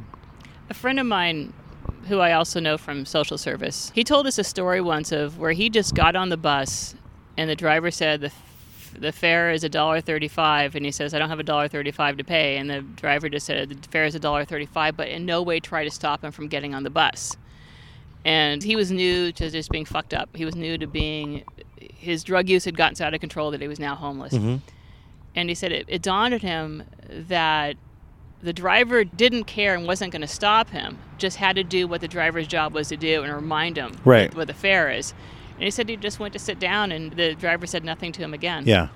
A 0.70 0.74
friend 0.74 1.00
of 1.00 1.06
mine, 1.06 1.52
who 2.06 2.20
I 2.20 2.32
also 2.32 2.60
know 2.60 2.78
from 2.78 3.04
social 3.04 3.36
service, 3.36 3.90
he 3.94 4.04
told 4.04 4.26
us 4.26 4.38
a 4.38 4.44
story 4.44 4.80
once 4.80 5.12
of 5.12 5.38
where 5.38 5.52
he 5.52 5.68
just 5.68 5.94
got 5.94 6.16
on 6.16 6.28
the 6.28 6.36
bus 6.36 6.94
and 7.36 7.50
the 7.50 7.56
driver 7.56 7.90
said 7.90 8.20
the 8.20 8.32
the 8.90 9.12
fare 9.12 9.50
is 9.50 9.64
a 9.64 9.68
dollar 9.68 10.00
thirty-five, 10.00 10.74
and 10.74 10.84
he 10.84 10.90
says, 10.92 11.14
"I 11.14 11.18
don't 11.18 11.28
have 11.28 11.40
a 11.40 11.44
dollar 11.44 11.68
thirty-five 11.68 12.16
to 12.16 12.24
pay," 12.24 12.56
and 12.56 12.68
the 12.70 12.80
driver 12.82 13.28
just 13.28 13.46
said, 13.46 13.68
"The 13.68 13.88
fare 13.88 14.04
is 14.04 14.14
a 14.14 14.18
dollar 14.20 14.44
thirty-five, 14.44 14.96
but 14.96 15.08
in 15.08 15.24
no 15.26 15.42
way 15.42 15.60
try 15.60 15.84
to 15.84 15.90
stop 15.90 16.22
him 16.24 16.32
from 16.32 16.48
getting 16.48 16.74
on 16.74 16.82
the 16.82 16.90
bus." 16.90 17.36
And 18.24 18.62
he 18.62 18.76
was 18.76 18.90
new 18.90 19.32
to 19.32 19.50
just 19.50 19.70
being 19.70 19.84
fucked 19.84 20.12
up. 20.12 20.28
He 20.36 20.44
was 20.44 20.56
new 20.56 20.76
to 20.78 20.86
being 20.86 21.44
his 21.78 22.24
drug 22.24 22.48
use 22.48 22.64
had 22.64 22.76
gotten 22.76 22.94
so 22.96 23.04
out 23.04 23.14
of 23.14 23.20
control 23.20 23.50
that 23.52 23.60
he 23.60 23.68
was 23.68 23.78
now 23.78 23.94
homeless. 23.94 24.34
Mm-hmm. 24.34 24.56
And 25.34 25.48
he 25.48 25.54
said 25.54 25.72
it, 25.72 25.84
it 25.88 26.02
dawned 26.02 26.34
on 26.34 26.40
him 26.40 26.82
that 27.08 27.76
the 28.42 28.52
driver 28.52 29.04
didn't 29.04 29.44
care 29.44 29.74
and 29.74 29.86
wasn't 29.86 30.12
going 30.12 30.22
to 30.22 30.28
stop 30.28 30.70
him, 30.70 30.98
just 31.16 31.36
had 31.36 31.56
to 31.56 31.64
do 31.64 31.86
what 31.88 32.00
the 32.00 32.08
driver's 32.08 32.46
job 32.46 32.72
was 32.72 32.88
to 32.88 32.96
do 32.96 33.22
and 33.22 33.32
remind 33.32 33.76
him 33.76 33.92
Right. 34.04 34.34
what 34.34 34.46
the 34.46 34.54
fare 34.54 34.90
is. 34.90 35.12
And 35.58 35.64
he 35.64 35.72
said 35.72 35.88
he 35.88 35.96
just 35.96 36.20
went 36.20 36.32
to 36.34 36.38
sit 36.38 36.60
down 36.60 36.92
and 36.92 37.12
the 37.12 37.34
driver 37.34 37.66
said 37.66 37.84
nothing 37.84 38.12
to 38.12 38.22
him 38.22 38.32
again. 38.32 38.64
Yeah. 38.64 38.88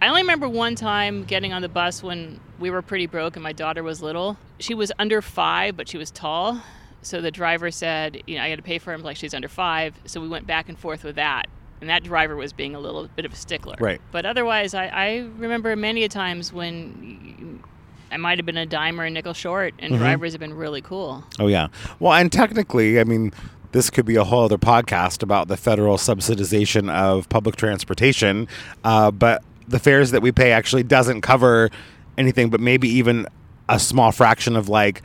I 0.00 0.08
only 0.08 0.22
remember 0.22 0.48
one 0.48 0.74
time 0.74 1.24
getting 1.24 1.52
on 1.52 1.60
the 1.60 1.68
bus 1.68 2.02
when 2.02 2.40
we 2.58 2.70
were 2.70 2.80
pretty 2.80 3.06
broke 3.06 3.36
and 3.36 3.42
my 3.42 3.52
daughter 3.52 3.82
was 3.82 4.00
little. 4.00 4.38
She 4.58 4.72
was 4.72 4.90
under 4.98 5.20
five, 5.20 5.76
but 5.76 5.86
she 5.86 5.98
was 5.98 6.10
tall. 6.10 6.62
So 7.02 7.20
the 7.20 7.30
driver 7.30 7.70
said, 7.70 8.22
you 8.26 8.36
know, 8.36 8.42
I 8.42 8.48
got 8.48 8.56
to 8.56 8.62
pay 8.62 8.78
for 8.78 8.92
him 8.92 9.02
like 9.02 9.18
she's 9.18 9.34
under 9.34 9.48
five. 9.48 9.94
So 10.06 10.20
we 10.20 10.28
went 10.28 10.46
back 10.46 10.68
and 10.68 10.78
forth 10.78 11.04
with 11.04 11.16
that. 11.16 11.46
And 11.80 11.90
that 11.90 12.02
driver 12.04 12.36
was 12.36 12.52
being 12.52 12.74
a 12.74 12.80
little 12.80 13.06
bit 13.14 13.24
of 13.24 13.32
a 13.32 13.36
stickler. 13.36 13.76
Right. 13.78 14.00
But 14.10 14.24
otherwise, 14.24 14.74
I, 14.74 14.86
I 14.86 15.16
remember 15.36 15.76
many 15.76 16.04
a 16.04 16.08
times 16.08 16.52
when 16.52 17.62
I 18.10 18.16
might 18.16 18.38
have 18.38 18.46
been 18.46 18.56
a 18.56 18.66
dime 18.66 19.00
or 19.00 19.04
a 19.04 19.10
nickel 19.10 19.34
short, 19.34 19.74
and 19.78 19.92
mm-hmm. 19.92 20.02
drivers 20.02 20.32
have 20.32 20.40
been 20.40 20.54
really 20.54 20.80
cool. 20.80 21.24
Oh 21.38 21.46
yeah. 21.46 21.68
Well, 22.00 22.14
and 22.14 22.32
technically, 22.32 22.98
I 22.98 23.04
mean, 23.04 23.32
this 23.72 23.90
could 23.90 24.06
be 24.06 24.16
a 24.16 24.24
whole 24.24 24.44
other 24.44 24.58
podcast 24.58 25.22
about 25.22 25.48
the 25.48 25.56
federal 25.56 25.96
subsidization 25.96 26.90
of 26.90 27.28
public 27.28 27.56
transportation, 27.56 28.48
uh, 28.84 29.10
but 29.10 29.42
the 29.66 29.78
fares 29.78 30.10
that 30.12 30.22
we 30.22 30.32
pay 30.32 30.52
actually 30.52 30.82
doesn't 30.82 31.20
cover 31.20 31.70
anything, 32.16 32.50
but 32.50 32.60
maybe 32.60 32.88
even 32.88 33.26
a 33.68 33.78
small 33.78 34.12
fraction 34.12 34.56
of 34.56 34.68
like 34.68 35.02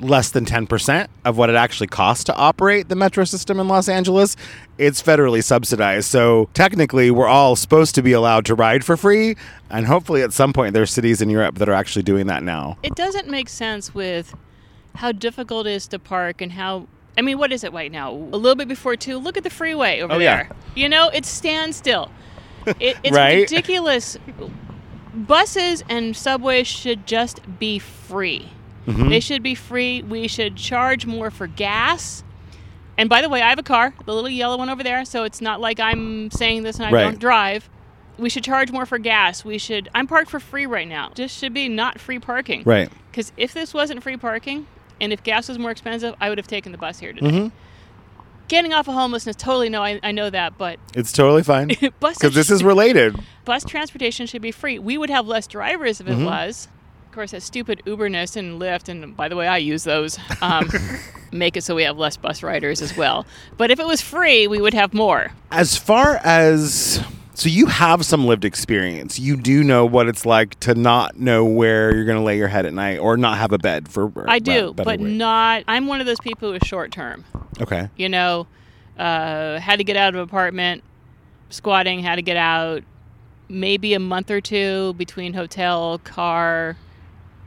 less 0.00 0.30
than 0.30 0.44
10% 0.44 1.06
of 1.24 1.36
what 1.36 1.50
it 1.50 1.56
actually 1.56 1.86
costs 1.86 2.24
to 2.24 2.34
operate 2.34 2.88
the 2.88 2.96
metro 2.96 3.24
system 3.24 3.60
in 3.60 3.68
Los 3.68 3.88
Angeles. 3.88 4.36
It's 4.78 5.02
federally 5.02 5.42
subsidized. 5.42 6.06
So 6.06 6.48
technically, 6.54 7.10
we're 7.10 7.28
all 7.28 7.56
supposed 7.56 7.94
to 7.94 8.02
be 8.02 8.12
allowed 8.12 8.44
to 8.46 8.54
ride 8.54 8.84
for 8.84 8.96
free. 8.96 9.36
And 9.70 9.86
hopefully, 9.86 10.22
at 10.22 10.32
some 10.32 10.52
point, 10.52 10.74
there 10.74 10.82
are 10.82 10.86
cities 10.86 11.22
in 11.22 11.30
Europe 11.30 11.58
that 11.58 11.68
are 11.68 11.74
actually 11.74 12.02
doing 12.02 12.26
that 12.26 12.42
now. 12.42 12.76
It 12.82 12.94
doesn't 12.94 13.28
make 13.28 13.48
sense 13.48 13.94
with 13.94 14.34
how 14.96 15.12
difficult 15.12 15.66
it 15.66 15.72
is 15.72 15.88
to 15.88 15.98
park 15.98 16.40
and 16.40 16.52
how. 16.52 16.88
I 17.16 17.22
mean, 17.22 17.38
what 17.38 17.52
is 17.52 17.62
it 17.64 17.72
right 17.72 17.92
now? 17.92 18.10
A 18.10 18.36
little 18.36 18.56
bit 18.56 18.68
before 18.68 18.96
two. 18.96 19.18
Look 19.18 19.36
at 19.36 19.44
the 19.44 19.50
freeway 19.50 20.00
over 20.00 20.14
Oh, 20.14 20.18
yeah. 20.18 20.44
there. 20.44 20.50
You 20.74 20.88
know, 20.88 21.08
it's 21.12 21.28
standstill. 21.28 22.10
It, 22.80 22.96
it's 23.04 23.14
Right? 23.14 23.40
ridiculous. 23.40 24.16
Buses 25.12 25.84
and 25.88 26.16
subways 26.16 26.66
should 26.66 27.06
just 27.06 27.40
be 27.58 27.78
free. 27.78 28.48
Mm-hmm. 28.86 29.10
They 29.10 29.20
should 29.20 29.42
be 29.42 29.54
free. 29.54 30.02
We 30.02 30.26
should 30.28 30.56
charge 30.56 31.06
more 31.06 31.30
for 31.30 31.46
gas. 31.46 32.24
And 32.98 33.08
by 33.08 33.20
the 33.22 33.28
way, 33.28 33.40
I 33.42 33.50
have 33.50 33.58
a 33.58 33.62
car, 33.64 33.94
the 34.06 34.12
little 34.14 34.28
yellow 34.30 34.56
one 34.58 34.68
over 34.70 34.82
there, 34.82 35.04
so 35.04 35.24
it's 35.24 35.40
not 35.40 35.60
like 35.60 35.78
I'm 35.78 36.30
saying 36.30 36.62
this 36.64 36.76
and 36.76 36.86
I 36.86 36.90
Right. 36.90 37.02
don't 37.04 37.18
drive. 37.18 37.68
We 38.18 38.28
should 38.28 38.44
charge 38.44 38.70
more 38.72 38.86
for 38.86 38.98
gas. 38.98 39.44
We 39.44 39.58
should. 39.58 39.88
I'm 39.94 40.06
parked 40.06 40.30
for 40.30 40.40
free 40.40 40.66
right 40.66 40.86
now. 40.88 41.10
This 41.14 41.32
should 41.32 41.52
be 41.54 41.68
not 41.68 42.00
free 42.00 42.18
parking. 42.18 42.62
Right. 42.64 42.88
Because 43.10 43.32
if 43.36 43.52
this 43.52 43.72
wasn't 43.74 44.02
free 44.02 44.16
parking 44.16 44.66
and 45.00 45.12
if 45.12 45.22
gas 45.22 45.48
was 45.48 45.58
more 45.58 45.70
expensive, 45.70 46.14
I 46.20 46.28
would 46.28 46.38
have 46.38 46.46
taken 46.46 46.72
the 46.72 46.78
bus 46.78 46.98
here 46.98 47.12
today. 47.12 47.26
Mm-hmm. 47.26 47.48
Getting 48.48 48.74
off 48.74 48.88
of 48.88 48.94
homelessness, 48.94 49.36
totally 49.36 49.70
no, 49.70 49.82
I, 49.82 49.98
I 50.02 50.12
know 50.12 50.28
that, 50.30 50.58
but 50.58 50.78
It's 50.94 51.12
totally 51.12 51.42
fine. 51.42 51.68
buses 52.00 52.18
Because 52.18 52.34
this 52.34 52.50
is 52.50 52.62
related. 52.62 53.16
bus 53.44 53.64
transportation 53.64 54.26
should 54.26 54.42
be 54.42 54.50
free. 54.52 54.78
We 54.78 54.98
would 54.98 55.10
have 55.10 55.26
less 55.26 55.46
drivers 55.46 56.00
if 56.00 56.06
it 56.08 56.12
Mm-hmm. 56.12 56.24
was. 56.26 56.68
Of 57.06 57.12
course, 57.14 57.30
that 57.30 57.42
stupid 57.42 57.80
Uberness 57.86 58.36
and 58.36 58.60
Lyft, 58.60 58.88
and 58.88 59.16
by 59.16 59.28
the 59.28 59.36
way, 59.36 59.46
I 59.46 59.58
use 59.58 59.84
those, 59.84 60.18
um, 60.42 60.68
make 61.32 61.56
it 61.56 61.62
so 61.62 61.74
we 61.76 61.84
have 61.84 61.96
less 61.96 62.16
bus 62.16 62.42
riders 62.42 62.82
as 62.82 62.96
well. 62.96 63.24
But 63.56 63.70
if 63.70 63.78
it 63.78 63.86
was 63.86 64.00
free, 64.00 64.48
we 64.48 64.60
would 64.60 64.74
have 64.74 64.92
more. 64.92 65.30
As 65.52 65.76
far 65.76 66.16
as 66.24 67.02
so 67.34 67.48
you 67.48 67.66
have 67.66 68.04
some 68.04 68.26
lived 68.26 68.44
experience. 68.44 69.18
You 69.18 69.36
do 69.36 69.64
know 69.64 69.84
what 69.84 70.08
it's 70.08 70.24
like 70.24 70.58
to 70.60 70.74
not 70.74 71.18
know 71.18 71.44
where 71.44 71.94
you're 71.94 72.04
going 72.04 72.18
to 72.18 72.24
lay 72.24 72.36
your 72.36 72.48
head 72.48 72.64
at 72.64 72.72
night 72.72 72.98
or 72.98 73.16
not 73.16 73.38
have 73.38 73.52
a 73.52 73.58
bed 73.58 73.88
for 73.88 74.10
I 74.28 74.38
do, 74.38 74.72
but 74.72 74.86
way. 74.86 74.96
not. 74.96 75.64
I'm 75.66 75.86
one 75.86 76.00
of 76.00 76.06
those 76.06 76.20
people 76.20 76.50
who 76.50 76.54
is 76.54 76.62
short 76.66 76.92
term. 76.92 77.24
Okay. 77.60 77.88
you 77.96 78.08
know, 78.08 78.46
uh, 78.98 79.58
had 79.58 79.76
to 79.76 79.84
get 79.84 79.96
out 79.96 80.14
of 80.14 80.20
apartment, 80.20 80.82
squatting, 81.50 82.00
had 82.00 82.16
to 82.16 82.22
get 82.22 82.36
out, 82.36 82.82
maybe 83.48 83.94
a 83.94 84.00
month 84.00 84.30
or 84.30 84.40
two 84.40 84.94
between 84.94 85.34
hotel, 85.34 85.98
car, 85.98 86.76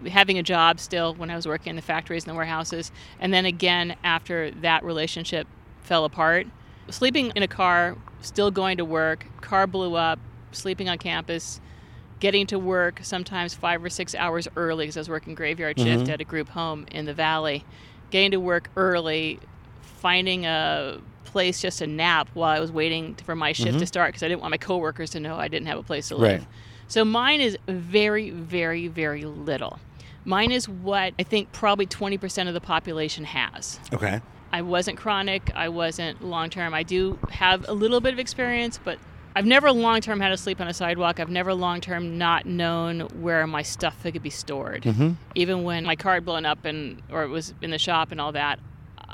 having 0.07 0.37
a 0.37 0.43
job 0.43 0.79
still 0.79 1.13
when 1.15 1.29
I 1.29 1.35
was 1.35 1.47
working 1.47 1.71
in 1.71 1.75
the 1.75 1.81
factories 1.81 2.23
and 2.25 2.31
the 2.31 2.35
warehouses. 2.35 2.91
And 3.19 3.33
then 3.33 3.45
again, 3.45 3.95
after 4.03 4.51
that 4.51 4.83
relationship 4.83 5.47
fell 5.81 6.05
apart, 6.05 6.47
sleeping 6.89 7.31
in 7.35 7.43
a 7.43 7.47
car, 7.47 7.97
still 8.21 8.51
going 8.51 8.77
to 8.77 8.85
work, 8.85 9.25
car 9.41 9.67
blew 9.67 9.95
up, 9.95 10.19
sleeping 10.51 10.89
on 10.89 10.97
campus. 10.97 11.61
Getting 12.19 12.47
to 12.47 12.57
work 12.57 13.01
sometimes 13.03 13.53
five 13.53 13.83
or 13.83 13.91
six 13.91 14.15
hours 14.15 14.47
early 14.55 14.85
because 14.85 14.97
I 14.97 15.01
was 15.01 15.09
working 15.09 15.35
graveyard 15.35 15.77
mm-hmm. 15.77 15.99
shift 15.99 16.09
at 16.09 16.19
a 16.19 16.23
group 16.23 16.49
home 16.49 16.87
in 16.89 17.05
the 17.05 17.13
valley. 17.13 17.63
Getting 18.09 18.31
to 18.31 18.39
work 18.39 18.71
early, 18.75 19.39
finding 19.81 20.47
a 20.47 20.99
place 21.25 21.61
just 21.61 21.77
to 21.79 21.85
nap 21.85 22.29
while 22.33 22.49
I 22.49 22.59
was 22.59 22.71
waiting 22.71 23.13
for 23.15 23.35
my 23.35 23.51
shift 23.51 23.67
to 23.67 23.75
mm-hmm. 23.75 23.85
start 23.85 24.09
because 24.09 24.23
I 24.23 24.29
didn't 24.29 24.41
want 24.41 24.49
my 24.49 24.57
coworkers 24.57 25.11
to 25.11 25.19
know 25.19 25.35
I 25.35 25.47
didn't 25.47 25.67
have 25.67 25.77
a 25.77 25.83
place 25.83 26.07
to 26.07 26.15
live. 26.15 26.39
Right. 26.39 26.47
So 26.87 27.05
mine 27.05 27.41
is 27.41 27.55
very, 27.67 28.31
very, 28.31 28.87
very 28.87 29.25
little. 29.25 29.79
Mine 30.25 30.51
is 30.51 30.67
what 30.67 31.13
I 31.19 31.23
think 31.23 31.51
probably 31.51 31.85
20% 31.85 32.47
of 32.47 32.53
the 32.53 32.61
population 32.61 33.25
has. 33.25 33.79
Okay. 33.93 34.21
I 34.51 34.61
wasn't 34.61 34.97
chronic, 34.97 35.51
I 35.55 35.69
wasn't 35.69 36.23
long 36.23 36.49
term. 36.49 36.73
I 36.73 36.83
do 36.83 37.19
have 37.29 37.67
a 37.67 37.73
little 37.73 37.99
bit 38.01 38.13
of 38.13 38.19
experience, 38.19 38.79
but 38.83 38.97
I've 39.35 39.45
never 39.45 39.71
long 39.71 40.01
term 40.01 40.19
had 40.19 40.29
to 40.29 40.37
sleep 40.37 40.59
on 40.59 40.67
a 40.67 40.73
sidewalk. 40.73 41.19
I've 41.19 41.29
never 41.29 41.53
long 41.53 41.79
term 41.79 42.17
not 42.17 42.45
known 42.45 43.01
where 43.21 43.45
my 43.45 43.61
stuff 43.61 44.01
could 44.01 44.23
be 44.23 44.31
stored. 44.31 44.83
Mm-hmm. 44.83 45.11
Even 45.35 45.63
when 45.63 45.83
my 45.83 45.95
car 45.95 46.15
had 46.15 46.25
blown 46.25 46.45
up 46.45 46.65
and 46.65 47.01
or 47.11 47.23
it 47.23 47.29
was 47.29 47.53
in 47.61 47.69
the 47.69 47.77
shop 47.77 48.11
and 48.11 48.19
all 48.19 48.31
that, 48.31 48.59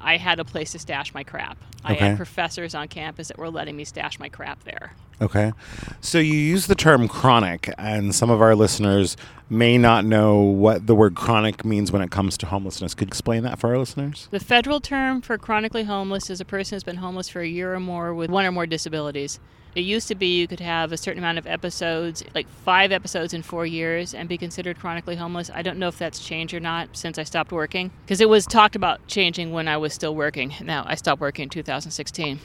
I 0.03 0.17
had 0.17 0.39
a 0.39 0.45
place 0.45 0.73
to 0.73 0.79
stash 0.79 1.13
my 1.13 1.23
crap. 1.23 1.57
I 1.85 1.93
Okay. 1.93 2.07
had 2.09 2.17
professors 2.17 2.75
on 2.75 2.87
campus 2.87 3.29
that 3.29 3.37
were 3.37 3.49
letting 3.49 3.75
me 3.75 3.83
stash 3.85 4.19
my 4.19 4.29
crap 4.29 4.63
there. 4.63 4.93
Okay. 5.21 5.53
So 6.01 6.17
you 6.19 6.33
use 6.33 6.67
the 6.67 6.75
term 6.75 7.07
chronic, 7.07 7.69
and 7.77 8.13
some 8.13 8.29
of 8.29 8.41
our 8.41 8.55
listeners 8.55 9.15
may 9.49 9.77
not 9.77 10.05
know 10.05 10.39
what 10.41 10.87
the 10.87 10.95
word 10.95 11.15
chronic 11.15 11.63
means 11.63 11.91
when 11.91 12.01
it 12.01 12.11
comes 12.11 12.37
to 12.39 12.45
homelessness. 12.47 12.93
Could 12.93 13.07
you 13.07 13.09
explain 13.09 13.43
that 13.43 13.59
for 13.59 13.69
our 13.71 13.77
listeners? 13.77 14.27
The 14.31 14.39
federal 14.39 14.79
term 14.81 15.21
for 15.21 15.37
chronically 15.37 15.83
homeless 15.83 16.29
is 16.29 16.41
a 16.41 16.45
person 16.45 16.75
who's 16.75 16.83
been 16.83 16.97
homeless 16.97 17.29
for 17.29 17.41
a 17.41 17.47
year 17.47 17.73
or 17.73 17.79
more 17.79 18.13
with 18.13 18.29
one 18.29 18.45
or 18.45 18.51
more 18.51 18.65
disabilities. 18.65 19.39
It 19.75 19.81
used 19.81 20.07
to 20.09 20.15
be 20.15 20.39
you 20.39 20.47
could 20.47 20.59
have 20.59 20.91
a 20.91 20.97
certain 20.97 21.19
amount 21.19 21.39
of 21.39 21.47
episodes, 21.47 22.23
like 22.35 22.47
five 22.47 22.91
episodes 22.91 23.33
in 23.33 23.41
four 23.41 23.65
years, 23.65 24.13
and 24.13 24.29
be 24.29 24.37
considered 24.37 24.79
chronically 24.79 25.15
homeless. 25.15 25.49
I 25.53 25.61
don't 25.63 25.79
know 25.79 25.87
if 25.87 25.97
that's 25.97 26.19
changed 26.19 26.53
or 26.53 26.59
not 26.59 26.95
since 26.95 27.17
I 27.17 27.23
stopped 27.23 27.51
working, 27.51 27.91
because 28.05 28.21
it 28.21 28.29
was 28.29 28.45
talked 28.45 28.75
about 28.75 29.05
changing 29.07 29.51
when 29.51 29.67
I 29.67 29.77
was 29.77 29.93
still 29.93 30.15
working. 30.15 30.53
Now, 30.61 30.83
I 30.87 30.95
stopped 30.95 31.21
working 31.21 31.43
in 31.43 31.49
2016. 31.49 32.39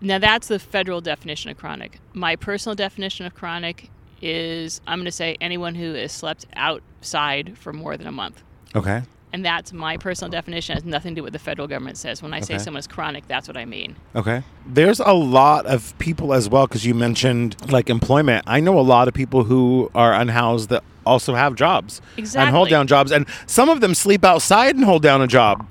Now, 0.00 0.18
that's 0.18 0.48
the 0.48 0.58
federal 0.58 1.00
definition 1.00 1.50
of 1.50 1.58
chronic. 1.58 1.98
My 2.12 2.36
personal 2.36 2.74
definition 2.74 3.26
of 3.26 3.34
chronic 3.34 3.90
is 4.22 4.80
I'm 4.86 4.98
going 4.98 5.04
to 5.06 5.12
say 5.12 5.36
anyone 5.40 5.74
who 5.74 5.94
has 5.94 6.12
slept 6.12 6.46
outside 6.54 7.58
for 7.58 7.72
more 7.72 7.96
than 7.96 8.06
a 8.06 8.12
month. 8.12 8.42
Okay. 8.74 9.02
And 9.32 9.42
that's 9.44 9.72
my 9.72 9.96
personal 9.96 10.30
definition. 10.30 10.72
It 10.72 10.82
has 10.82 10.84
nothing 10.84 11.14
to 11.14 11.20
do 11.20 11.22
with 11.22 11.28
what 11.28 11.32
the 11.32 11.38
federal 11.38 11.66
government 11.66 11.96
says. 11.96 12.22
When 12.22 12.34
I 12.34 12.40
say 12.40 12.54
Okay. 12.54 12.62
someone's 12.62 12.86
chronic, 12.86 13.26
that's 13.28 13.48
what 13.48 13.56
I 13.56 13.64
mean. 13.64 13.96
Okay. 14.14 14.42
There's 14.66 15.00
a 15.00 15.12
lot 15.14 15.64
of 15.64 15.96
people 15.98 16.34
as 16.34 16.50
well 16.50 16.66
because 16.66 16.84
you 16.84 16.94
mentioned 16.94 17.56
like 17.70 17.88
employment. 17.88 18.44
I 18.46 18.60
know 18.60 18.78
a 18.78 18.82
lot 18.82 19.08
of 19.08 19.14
people 19.14 19.44
who 19.44 19.90
are 19.94 20.12
unhoused 20.12 20.68
that 20.68 20.84
also 21.06 21.34
have 21.34 21.54
jobs 21.54 22.02
and 22.36 22.50
hold 22.50 22.68
down 22.68 22.86
jobs, 22.86 23.10
and 23.10 23.26
some 23.46 23.68
of 23.70 23.80
them 23.80 23.94
sleep 23.94 24.24
outside 24.24 24.76
and 24.76 24.84
hold 24.84 25.02
down 25.02 25.22
a 25.22 25.26
job, 25.26 25.66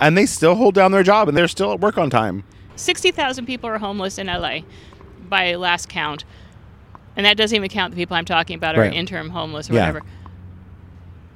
and 0.00 0.18
they 0.18 0.26
still 0.26 0.56
hold 0.56 0.74
down 0.74 0.90
their 0.90 1.02
job 1.04 1.28
and 1.28 1.36
they're 1.36 1.48
still 1.48 1.72
at 1.72 1.80
work 1.80 1.96
on 1.96 2.10
time. 2.10 2.42
60,000 2.76 3.46
people 3.46 3.70
are 3.70 3.78
homeless 3.78 4.18
in 4.18 4.26
LA 4.26 4.60
by 5.28 5.54
last 5.54 5.88
count. 5.88 6.24
And 7.16 7.24
that 7.24 7.36
doesn't 7.36 7.54
even 7.54 7.68
count 7.68 7.92
the 7.92 7.96
people 7.96 8.16
I'm 8.16 8.24
talking 8.24 8.56
about 8.56 8.74
are 8.76 8.80
Right. 8.80 8.92
interim 8.92 9.30
homeless 9.30 9.70
or 9.70 9.74
Yeah. 9.74 9.82
whatever. 9.82 10.02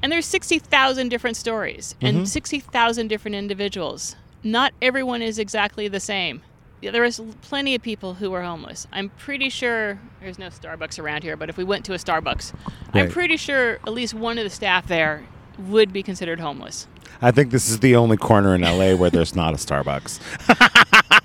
And 0.02 0.12
there's 0.12 0.26
60,000 0.26 1.08
different 1.08 1.36
stories 1.36 1.94
Mm-hmm. 2.00 2.18
and 2.18 2.28
60,000 2.28 3.08
different 3.08 3.34
individuals. 3.34 4.16
Not 4.44 4.72
everyone 4.80 5.22
is 5.22 5.38
exactly 5.38 5.88
the 5.88 6.00
same. 6.00 6.42
There 6.80 7.02
is 7.04 7.20
plenty 7.42 7.74
of 7.74 7.82
people 7.82 8.14
who 8.14 8.32
are 8.34 8.42
homeless. 8.42 8.86
I'm 8.92 9.08
pretty 9.10 9.48
sure 9.48 9.98
there's 10.20 10.38
no 10.38 10.46
Starbucks 10.46 11.00
around 11.00 11.24
here, 11.24 11.36
but 11.36 11.48
if 11.48 11.56
we 11.56 11.64
went 11.64 11.84
to 11.86 11.92
a 11.92 11.96
Starbucks, 11.96 12.52
I'm 12.94 13.08
pretty 13.10 13.36
sure 13.36 13.74
at 13.84 13.92
least 13.92 14.14
one 14.14 14.38
of 14.38 14.44
the 14.44 14.50
staff 14.50 14.86
there 14.86 15.24
would 15.58 15.92
be 15.92 16.04
considered 16.04 16.38
homeless. 16.38 16.86
I 17.20 17.32
think 17.32 17.50
this 17.50 17.68
is 17.68 17.80
the 17.80 17.96
only 17.96 18.16
corner 18.16 18.54
in 18.54 18.60
LA 18.60 18.94
where 18.94 19.10
there's 19.10 19.34
not 19.34 19.54
a 19.54 19.56
Starbucks. 19.56 20.20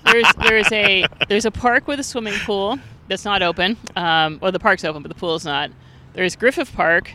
there's 0.04 0.26
there's 0.48 0.72
a 0.72 1.06
there's 1.28 1.44
a 1.44 1.52
park 1.52 1.86
with 1.86 2.00
a 2.00 2.02
swimming 2.02 2.34
pool 2.40 2.80
that's 3.06 3.24
not 3.24 3.40
open. 3.42 3.76
Um, 3.94 4.40
well, 4.42 4.50
the 4.50 4.58
park's 4.58 4.84
open, 4.84 5.02
but 5.02 5.08
the 5.08 5.14
pool's 5.14 5.44
not. 5.44 5.70
There's 6.14 6.34
Griffith 6.34 6.72
Park, 6.74 7.12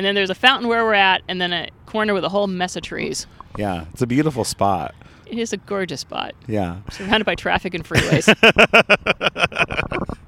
and 0.00 0.06
then 0.06 0.14
there's 0.14 0.30
a 0.30 0.34
fountain 0.34 0.66
where 0.66 0.82
we're 0.82 0.94
at, 0.94 1.20
and 1.28 1.42
then 1.42 1.52
a 1.52 1.68
corner 1.84 2.14
with 2.14 2.24
a 2.24 2.30
whole 2.30 2.46
mess 2.46 2.74
of 2.74 2.82
trees. 2.82 3.26
Yeah, 3.58 3.84
it's 3.92 4.00
a 4.00 4.06
beautiful 4.06 4.44
spot. 4.44 4.94
It 5.26 5.38
is 5.38 5.52
a 5.52 5.58
gorgeous 5.58 6.00
spot, 6.00 6.34
Yeah. 6.46 6.78
surrounded 6.90 7.26
by 7.26 7.34
traffic 7.34 7.74
and 7.74 7.84
freeways. 7.84 8.26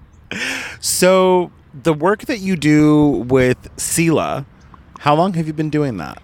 So 0.80 1.50
the 1.74 1.92
work 1.94 2.22
that 2.26 2.38
you 2.40 2.56
do 2.56 3.24
with 3.28 3.74
SELAH, 3.78 4.44
how 5.00 5.14
long 5.14 5.34
have 5.34 5.46
you 5.46 5.52
been 5.52 5.70
doing 5.70 5.96
that? 5.98 6.20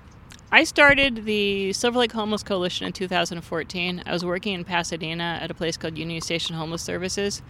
I 0.51 0.65
started 0.65 1.25
the 1.25 1.73
Silver 1.75 1.99
Lake 2.01 2.13
Homeless 2.13 2.43
Coalition 2.43 2.87
in 2.87 2.93
2014. 2.93 4.03
I 4.07 4.13
was 4.13 4.25
working 4.25 4.55
in 4.55 4.65
Pasadena 4.65 5.39
at 5.43 5.51
a 5.51 5.55
place 5.55 5.77
called 5.77 5.97
Union 5.99 6.21
Station 6.23 6.55
Homeless 6.57 6.83
Services 6.83 7.41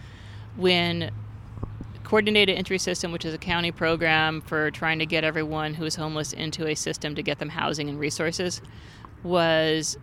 when 0.55 1.11
Coordinated 2.09 2.57
Entry 2.57 2.79
System, 2.79 3.11
which 3.11 3.23
is 3.23 3.35
a 3.35 3.37
county 3.37 3.71
program 3.71 4.41
for 4.41 4.71
trying 4.71 4.97
to 4.97 5.05
get 5.05 5.23
everyone 5.23 5.75
who 5.75 5.85
is 5.85 5.93
homeless 5.93 6.33
into 6.33 6.65
a 6.65 6.73
system 6.73 7.13
to 7.13 7.21
get 7.21 7.37
them 7.37 7.49
housing 7.49 7.87
and 7.87 7.99
resources, 7.99 8.63
was 9.21 9.95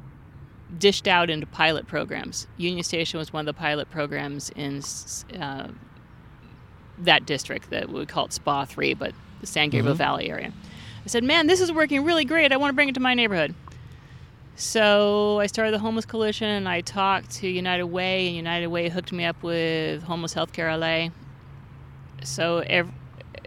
dished 0.78 1.08
out 1.08 1.30
into 1.30 1.48
pilot 1.48 1.88
programs. 1.88 2.46
Union 2.58 2.84
Station 2.84 3.18
was 3.18 3.32
one 3.32 3.40
of 3.40 3.46
the 3.52 3.58
pilot 3.58 3.90
programs 3.90 4.50
in 4.50 4.82
uh, 5.36 5.66
that 6.98 7.26
district 7.26 7.70
that 7.70 7.88
we 7.88 8.06
call 8.06 8.26
it 8.26 8.32
SPA 8.32 8.66
3, 8.66 8.94
but 8.94 9.12
the 9.40 9.46
San 9.48 9.68
Gabriel 9.68 9.96
Valley 9.96 10.30
area. 10.30 10.52
I 11.04 11.08
said, 11.08 11.24
man, 11.24 11.48
this 11.48 11.60
is 11.60 11.72
working 11.72 12.04
really 12.04 12.24
great. 12.24 12.52
I 12.52 12.56
want 12.56 12.70
to 12.70 12.74
bring 12.76 12.88
it 12.88 12.94
to 12.94 13.00
my 13.00 13.14
neighborhood. 13.14 13.52
So 14.54 15.40
I 15.40 15.48
started 15.48 15.74
the 15.74 15.80
Homeless 15.80 16.06
Coalition 16.06 16.46
and 16.46 16.68
I 16.68 16.82
talked 16.82 17.32
to 17.38 17.48
United 17.48 17.86
Way, 17.86 18.28
and 18.28 18.36
United 18.36 18.68
Way 18.68 18.90
hooked 18.90 19.10
me 19.10 19.24
up 19.24 19.42
with 19.42 20.04
Homeless 20.04 20.34
Healthcare 20.34 20.78
LA. 20.78 21.12
So 22.22 22.58
every, 22.58 22.92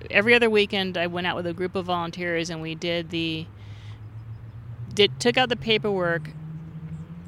every 0.10 0.36
other 0.36 0.50
weekend, 0.50 0.98
I 0.98 1.08
went 1.08 1.28
out 1.28 1.36
with 1.36 1.48
a 1.48 1.54
group 1.54 1.76
of 1.76 1.86
volunteers 1.86 2.50
and 2.50 2.62
we 2.62 2.76
did 2.76 3.10
the 3.10 3.46
did 4.94 5.20
took 5.20 5.38
out 5.38 5.50
the 5.50 5.56
paperwork 5.56 6.32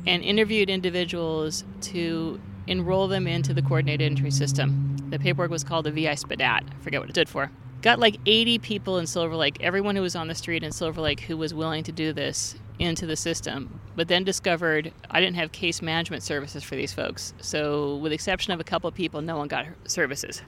and 0.06 0.24
interviewed 0.24 0.70
individuals 0.70 1.64
to 1.80 2.42
enroll 2.68 3.08
them 3.08 3.28
into 3.28 3.54
the 3.54 3.62
coordinated 3.62 4.10
entry 4.10 4.32
system. 4.32 4.98
The 5.10 5.20
paperwork 5.20 5.52
was 5.52 5.64
called 5.64 5.86
the 5.86 5.92
VI-SPDAT. 5.92 6.42
I 6.42 6.84
forget 6.84 7.00
what 7.00 7.10
it 7.10 7.14
stood 7.14 7.30
for. 7.30 7.52
Got 7.82 8.00
like 8.00 8.18
80 8.26 8.60
people 8.60 8.98
in 8.98 9.08
Silver 9.08 9.36
Lake, 9.36 9.58
everyone 9.60 9.96
who 9.96 10.02
was 10.02 10.16
on 10.16 10.28
the 10.28 10.36
street 10.36 10.64
in 10.64 10.72
Silver 10.72 11.02
Lake 11.02 11.22
who 11.22 11.36
was 11.36 11.54
willing 11.54 11.84
to 11.84 11.92
do 11.92 12.14
this 12.14 12.56
into 12.78 13.06
the 13.06 13.16
system, 13.16 13.80
but 13.96 14.08
then 14.08 14.24
discovered 14.24 14.92
I 15.10 15.20
didn't 15.20 15.36
have 15.36 15.52
case 15.52 15.82
management 15.82 16.24
services 16.24 16.64
for 16.64 16.76
these 16.76 16.94
folks. 16.94 17.34
So, 17.42 17.96
with 17.98 18.12
the 18.12 18.16
exception 18.16 18.54
of 18.54 18.60
a 18.60 18.64
couple 18.64 18.88
of 18.88 18.94
people, 18.94 19.22
no 19.22 19.38
one 19.38 19.48
got 19.48 19.66
services. 19.86 20.42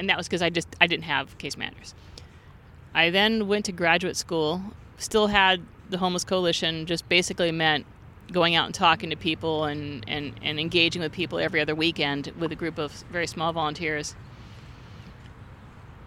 And 0.00 0.08
that 0.08 0.16
was 0.16 0.26
because 0.26 0.40
I 0.40 0.48
just 0.48 0.66
I 0.80 0.86
didn't 0.86 1.04
have 1.04 1.36
case 1.36 1.58
managers. 1.58 1.94
I 2.94 3.10
then 3.10 3.48
went 3.48 3.66
to 3.66 3.72
graduate 3.72 4.16
school, 4.16 4.62
still 4.96 5.26
had 5.26 5.62
the 5.90 5.98
Homeless 5.98 6.24
Coalition, 6.24 6.86
just 6.86 7.06
basically 7.08 7.52
meant 7.52 7.84
going 8.32 8.54
out 8.54 8.64
and 8.64 8.74
talking 8.74 9.10
to 9.10 9.16
people 9.16 9.64
and, 9.64 10.04
and, 10.08 10.34
and 10.42 10.58
engaging 10.58 11.02
with 11.02 11.12
people 11.12 11.38
every 11.38 11.60
other 11.60 11.74
weekend 11.74 12.32
with 12.38 12.50
a 12.50 12.54
group 12.54 12.78
of 12.78 12.92
very 13.12 13.26
small 13.26 13.52
volunteers. 13.52 14.14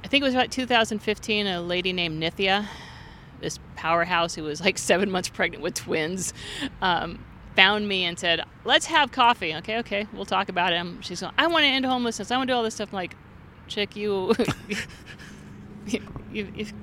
I 0.04 0.08
think 0.08 0.24
it 0.24 0.26
was 0.26 0.34
about 0.34 0.50
2015, 0.50 1.48
a 1.48 1.62
lady 1.62 1.94
named 1.94 2.22
Nithya, 2.22 2.66
this 3.42 3.60
powerhouse 3.76 4.34
who 4.34 4.44
was 4.44 4.60
like 4.60 4.78
seven 4.80 5.12
months 5.12 5.30
pregnant 5.30 5.62
with 5.62 5.76
twins, 5.76 6.34
um, 6.82 7.24
found 7.56 7.88
me 7.88 8.06
and 8.06 8.18
said, 8.18 8.44
Let's 8.66 8.88
have 8.88 9.12
coffee. 9.12 9.54
Okay, 9.56 9.78
okay, 9.80 10.08
we'll 10.14 10.26
talk 10.26 10.50
about 10.50 10.74
it. 10.74 10.86
She's 11.02 11.22
going, 11.22 11.34
I 11.38 11.48
want 11.48 11.64
to 11.64 11.68
end 11.68 11.86
homelessness. 11.86 12.32
I 12.32 12.38
want 12.38 12.48
to 12.48 12.54
do 12.54 12.58
all 12.58 12.64
this 12.64 12.76
stuff. 12.76 12.90
I'm 12.92 12.96
like, 12.96 13.16
chick, 13.74 13.96
you, 13.96 14.34
you, 15.88 16.02
you, 16.32 16.48
you've 16.56 16.74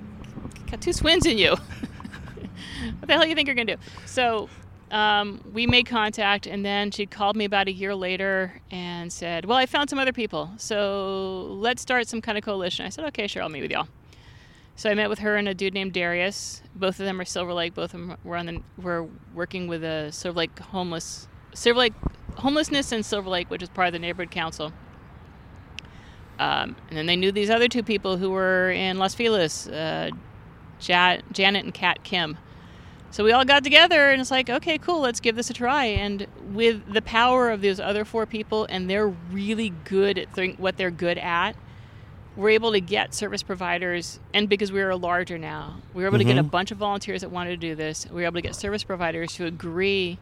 got 0.70 0.80
two 0.80 0.92
twins 0.92 1.24
in 1.24 1.38
you. 1.38 1.50
what 2.98 3.06
the 3.06 3.12
hell 3.12 3.22
do 3.22 3.28
you 3.28 3.34
think 3.34 3.46
you're 3.48 3.56
to 3.56 3.76
do? 3.76 3.82
So 4.06 4.48
um, 4.90 5.40
we 5.52 5.66
made 5.66 5.86
contact, 5.86 6.46
and 6.46 6.64
then 6.64 6.90
she 6.90 7.06
called 7.06 7.36
me 7.36 7.44
about 7.44 7.68
a 7.68 7.72
year 7.72 7.94
later 7.94 8.60
and 8.70 9.12
said, 9.12 9.44
Well, 9.44 9.56
I 9.56 9.66
found 9.66 9.88
some 9.88 9.98
other 9.98 10.12
people, 10.12 10.50
so 10.56 11.46
let's 11.50 11.80
start 11.80 12.08
some 12.08 12.20
kind 12.20 12.36
of 12.36 12.44
coalition. 12.44 12.84
I 12.84 12.88
said, 12.88 13.04
Okay, 13.06 13.26
sure, 13.26 13.42
I'll 13.42 13.48
meet 13.48 13.62
with 13.62 13.70
y'all. 13.70 13.88
So 14.74 14.90
I 14.90 14.94
met 14.94 15.10
with 15.10 15.18
her 15.18 15.36
and 15.36 15.46
a 15.46 15.54
dude 15.54 15.74
named 15.74 15.92
Darius. 15.92 16.62
Both 16.74 17.00
of 17.00 17.06
them 17.06 17.20
are 17.20 17.24
Silver 17.24 17.52
Lake. 17.52 17.74
Both 17.74 17.92
of 17.92 18.00
them 18.00 18.16
were 18.24 18.36
on 18.36 18.46
the 18.46 18.62
were 18.78 19.06
working 19.34 19.68
with 19.68 19.84
a 19.84 20.10
Silver 20.10 20.38
Lake 20.38 20.58
homeless 20.58 21.28
Silver 21.54 21.80
Lake 21.80 21.92
homelessness 22.36 22.90
in 22.90 23.02
Silver 23.02 23.28
Lake, 23.28 23.50
which 23.50 23.62
is 23.62 23.68
part 23.68 23.88
of 23.88 23.92
the 23.92 23.98
neighborhood 23.98 24.30
council. 24.30 24.72
Um, 26.40 26.74
and 26.88 26.96
then 26.96 27.04
they 27.04 27.16
knew 27.16 27.30
these 27.32 27.50
other 27.50 27.68
two 27.68 27.82
people 27.82 28.16
who 28.16 28.30
were 28.30 28.70
in 28.70 28.96
Los 28.96 29.14
Feliz, 29.14 29.68
uh, 29.68 30.10
ja- 30.80 31.18
Janet 31.32 31.64
and 31.64 31.74
Kat 31.74 32.02
Kim. 32.02 32.38
So 33.10 33.24
we 33.24 33.32
all 33.32 33.44
got 33.44 33.62
together 33.62 34.10
and 34.10 34.22
it's 34.22 34.30
like, 34.30 34.48
okay, 34.48 34.78
cool, 34.78 35.00
let's 35.00 35.20
give 35.20 35.36
this 35.36 35.50
a 35.50 35.52
try. 35.52 35.84
And 35.84 36.26
with 36.54 36.90
the 36.90 37.02
power 37.02 37.50
of 37.50 37.60
those 37.60 37.78
other 37.78 38.06
four 38.06 38.24
people, 38.24 38.66
and 38.70 38.88
they're 38.88 39.08
really 39.08 39.70
good 39.84 40.16
at 40.16 40.34
th- 40.34 40.58
what 40.58 40.78
they're 40.78 40.90
good 40.90 41.18
at, 41.18 41.56
we're 42.36 42.50
able 42.50 42.72
to 42.72 42.80
get 42.80 43.12
service 43.12 43.42
providers. 43.42 44.18
And 44.32 44.48
because 44.48 44.72
we 44.72 44.80
were 44.80 44.90
a 44.90 44.96
larger 44.96 45.36
now, 45.36 45.82
we 45.92 46.02
were 46.04 46.08
able 46.08 46.18
to 46.18 46.24
get 46.24 46.38
a 46.38 46.42
bunch 46.44 46.70
of 46.70 46.78
volunteers 46.78 47.20
that 47.20 47.30
wanted 47.30 47.50
to 47.50 47.56
do 47.58 47.74
this. 47.74 48.06
We 48.08 48.22
were 48.22 48.26
able 48.26 48.36
to 48.36 48.42
get 48.42 48.54
service 48.54 48.82
providers 48.84 49.34
to 49.34 49.44
agree 49.44 50.18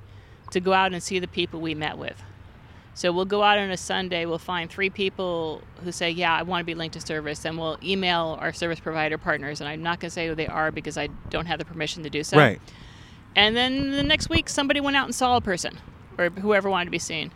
to 0.50 0.58
go 0.58 0.72
out 0.72 0.92
and 0.92 1.00
see 1.00 1.20
the 1.20 1.28
people 1.28 1.60
we 1.60 1.74
met 1.76 1.96
with. 1.96 2.20
So 2.98 3.12
we'll 3.12 3.26
go 3.26 3.44
out 3.44 3.58
on 3.58 3.70
a 3.70 3.76
Sunday, 3.76 4.26
we'll 4.26 4.38
find 4.38 4.68
three 4.68 4.90
people 4.90 5.62
who 5.84 5.92
say, 5.92 6.10
Yeah, 6.10 6.34
I 6.34 6.42
want 6.42 6.62
to 6.62 6.64
be 6.64 6.74
linked 6.74 6.94
to 6.94 7.00
service, 7.00 7.44
and 7.44 7.56
we'll 7.56 7.78
email 7.80 8.36
our 8.40 8.52
service 8.52 8.80
provider 8.80 9.16
partners. 9.16 9.60
And 9.60 9.68
I'm 9.68 9.84
not 9.84 10.00
going 10.00 10.08
to 10.08 10.12
say 10.12 10.26
who 10.26 10.34
they 10.34 10.48
are 10.48 10.72
because 10.72 10.98
I 10.98 11.06
don't 11.30 11.46
have 11.46 11.60
the 11.60 11.64
permission 11.64 12.02
to 12.02 12.10
do 12.10 12.24
so. 12.24 12.36
Right. 12.36 12.60
And 13.36 13.56
then 13.56 13.92
the 13.92 14.02
next 14.02 14.28
week, 14.28 14.48
somebody 14.48 14.80
went 14.80 14.96
out 14.96 15.04
and 15.04 15.14
saw 15.14 15.36
a 15.36 15.40
person, 15.40 15.78
or 16.18 16.30
whoever 16.30 16.68
wanted 16.68 16.86
to 16.86 16.90
be 16.90 16.98
seen, 16.98 17.30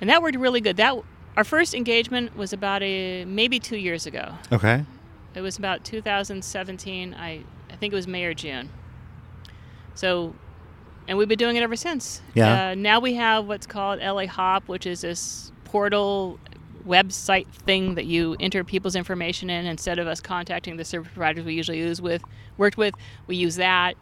and 0.00 0.08
that 0.08 0.22
worked 0.22 0.38
really 0.38 0.62
good. 0.62 0.78
That 0.78 0.96
our 1.36 1.44
first 1.44 1.74
engagement 1.74 2.34
was 2.34 2.54
about 2.54 2.82
a 2.82 3.26
maybe 3.26 3.60
two 3.60 3.76
years 3.76 4.06
ago. 4.06 4.36
Okay. 4.50 4.86
It 5.34 5.42
was 5.42 5.58
about 5.58 5.84
2017. 5.84 7.12
I 7.12 7.44
I 7.70 7.76
think 7.76 7.92
it 7.92 7.96
was 7.96 8.06
May 8.06 8.24
or 8.24 8.32
June. 8.32 8.70
So 9.94 10.34
and 11.08 11.18
we've 11.18 11.28
been 11.28 11.38
doing 11.38 11.56
it 11.56 11.62
ever 11.62 11.76
since. 11.76 12.20
Yeah. 12.34 12.70
Uh, 12.70 12.74
now 12.74 13.00
we 13.00 13.14
have 13.14 13.46
what's 13.46 13.66
called 13.66 14.00
LA 14.00 14.26
Hop, 14.26 14.68
which 14.68 14.86
is 14.86 15.00
this 15.02 15.52
portal 15.64 16.38
website 16.86 17.46
thing 17.48 17.94
that 17.94 18.06
you 18.06 18.36
enter 18.40 18.64
people's 18.64 18.96
information 18.96 19.50
in 19.50 19.66
instead 19.66 19.98
of 19.98 20.06
us 20.06 20.20
contacting 20.20 20.76
the 20.76 20.84
service 20.84 21.12
providers 21.12 21.44
we 21.44 21.54
usually 21.54 21.78
use 21.78 22.00
with 22.00 22.22
worked 22.56 22.76
with. 22.76 22.94
We 23.26 23.36
use 23.36 23.56
that, 23.56 23.94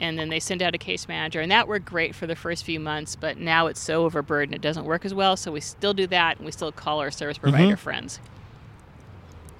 and 0.00 0.18
then 0.18 0.28
they 0.28 0.40
send 0.40 0.62
out 0.62 0.74
a 0.74 0.78
case 0.78 1.08
manager, 1.08 1.40
and 1.40 1.50
that 1.50 1.68
worked 1.68 1.84
great 1.86 2.14
for 2.14 2.26
the 2.26 2.36
first 2.36 2.64
few 2.64 2.80
months. 2.80 3.16
But 3.16 3.38
now 3.38 3.66
it's 3.66 3.80
so 3.80 4.04
overburdened, 4.04 4.54
it 4.54 4.62
doesn't 4.62 4.84
work 4.84 5.04
as 5.04 5.14
well. 5.14 5.36
So 5.36 5.52
we 5.52 5.60
still 5.60 5.94
do 5.94 6.06
that, 6.08 6.36
and 6.38 6.46
we 6.46 6.52
still 6.52 6.72
call 6.72 7.00
our 7.00 7.10
service 7.10 7.38
provider 7.38 7.76
friends. 7.76 8.20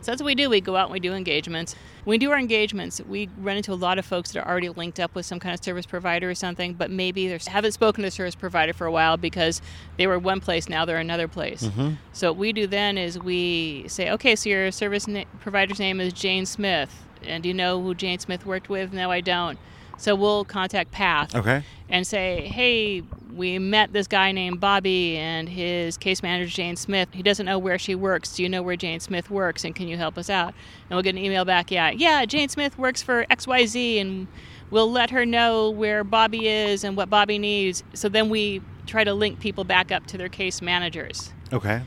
So 0.01 0.13
that's 0.13 0.23
what 0.23 0.27
we 0.27 0.35
do. 0.35 0.49
We 0.49 0.61
go 0.61 0.77
out 0.77 0.85
and 0.85 0.93
we 0.93 1.01
do 1.01 1.13
engagements. 1.13 1.75
When 2.05 2.15
we 2.15 2.19
do 2.19 2.31
our 2.31 2.39
engagements, 2.39 3.01
we 3.01 3.29
run 3.39 3.57
into 3.57 3.73
a 3.73 3.75
lot 3.75 3.99
of 3.99 4.07
folks 4.07 4.33
that 4.33 4.41
are 4.41 4.49
already 4.49 4.69
linked 4.69 5.01
up 5.01 5.15
with 5.15 5.27
some 5.27 5.41
kind 5.41 5.55
of 5.55 5.63
service 5.63 5.87
provider 5.87 6.31
or 6.31 6.35
something, 6.35 6.75
but 6.75 6.91
maybe 6.91 7.29
they 7.29 7.39
haven't 7.49 7.73
spoken 7.73 8.03
to 8.03 8.09
a 8.09 8.11
service 8.11 8.35
provider 8.35 8.73
for 8.73 8.87
a 8.87 8.93
while 8.93 9.17
because 9.17 9.61
they 9.97 10.07
were 10.07 10.19
one 10.19 10.41
place, 10.41 10.69
now 10.69 10.85
they're 10.85 10.99
another 10.99 11.29
place. 11.29 11.65
Mm-hmm. 11.65 11.95
So 12.13 12.31
what 12.33 12.39
we 12.39 12.53
do 12.53 12.67
then 12.67 12.97
is 12.97 13.19
we 13.19 13.87
say, 13.89 14.11
okay, 14.13 14.37
so 14.37 14.49
your 14.49 14.71
service 14.71 15.09
na- 15.09 15.25
provider's 15.41 15.79
name 15.79 16.01
is 16.01 16.13
Jane 16.13 16.47
Smith, 16.47 17.05
and 17.25 17.43
do 17.43 17.49
you 17.49 17.55
know 17.55 17.83
who 17.83 17.95
Jane 17.95 18.21
Smith 18.21 18.47
worked 18.47 18.69
with? 18.69 18.93
No, 18.93 19.11
I 19.11 19.21
don't. 19.21 19.59
So 19.99 20.15
we'll 20.15 20.45
contact 20.45 20.91
PATH 20.93 21.35
Okay. 21.35 21.63
and 21.89 22.07
say, 22.07 22.47
hey, 22.49 23.03
we 23.35 23.59
met 23.59 23.93
this 23.93 24.07
guy 24.07 24.33
named 24.33 24.61
Bobby 24.61 25.17
and 25.17 25.49
his 25.49 25.97
case 25.97 26.23
manager, 26.23 26.51
Jane 26.51 26.77
Smith. 26.77 27.09
He 27.13 27.23
doesn't 27.23 27.47
know 27.47 27.59
where 27.59 27.79
she 27.79 27.95
works. 27.95 28.35
Do 28.37 28.43
you 28.43 28.49
know 28.49 28.63
where 28.63 28.77
Jane 28.77 29.01
Smith 29.01 29.31
works? 29.31 29.65
And 29.65 29.75
can 29.75 29.87
you 29.89 29.97
help 29.97 30.17
us 30.17 30.31
out? 30.31 30.49
And 30.89 30.91
we'll 30.91 31.03
get 31.03 31.11
an 31.17 31.19
email 31.19 31.45
back, 31.45 31.71
yeah, 31.71 31.91
yeah, 31.91 32.25
Jane 32.25 32.49
Smith 32.49 32.79
works 32.79 33.03
for 33.03 33.25
XYZ, 33.27 34.01
and 34.01 34.29
we'll 34.71 34.91
let 34.91 35.11
her 35.11 35.27
know 35.27 35.71
where 35.71 36.05
Bobby 36.05 36.49
is 36.49 36.85
and 36.85 36.97
what 36.97 37.11
Bobby 37.11 37.39
needs. 37.39 37.83
So 37.93 38.09
then 38.09 38.29
we 38.29 38.63
try 38.87 39.05
to 39.05 39.13
link 39.15 39.41
people 39.41 39.65
back 39.65 39.93
up 39.93 40.07
to 40.07 40.17
their 40.17 40.29
case 40.29 40.63
managers. 40.63 41.33
Okay. 41.53 41.83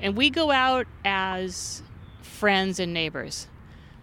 And 0.00 0.16
we 0.16 0.30
go 0.30 0.50
out 0.50 0.86
as 1.04 1.82
friends 2.22 2.78
and 2.78 2.92
neighbors. 2.94 3.48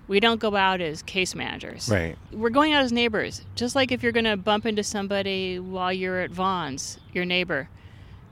We 0.07 0.19
don't 0.19 0.39
go 0.39 0.55
out 0.55 0.81
as 0.81 1.01
case 1.01 1.33
managers 1.33 1.89
Right. 1.89 2.17
we're 2.31 2.49
going 2.49 2.73
out 2.73 2.83
as 2.83 2.91
neighbors. 2.91 3.41
Just 3.55 3.75
like 3.75 3.91
if 3.91 4.03
you're 4.03 4.11
going 4.11 4.25
to 4.25 4.35
bump 4.37 4.65
into 4.65 4.83
somebody 4.83 5.59
while 5.59 5.93
you're 5.93 6.19
at 6.19 6.31
Vons, 6.31 6.99
your 7.13 7.25
neighbor, 7.25 7.69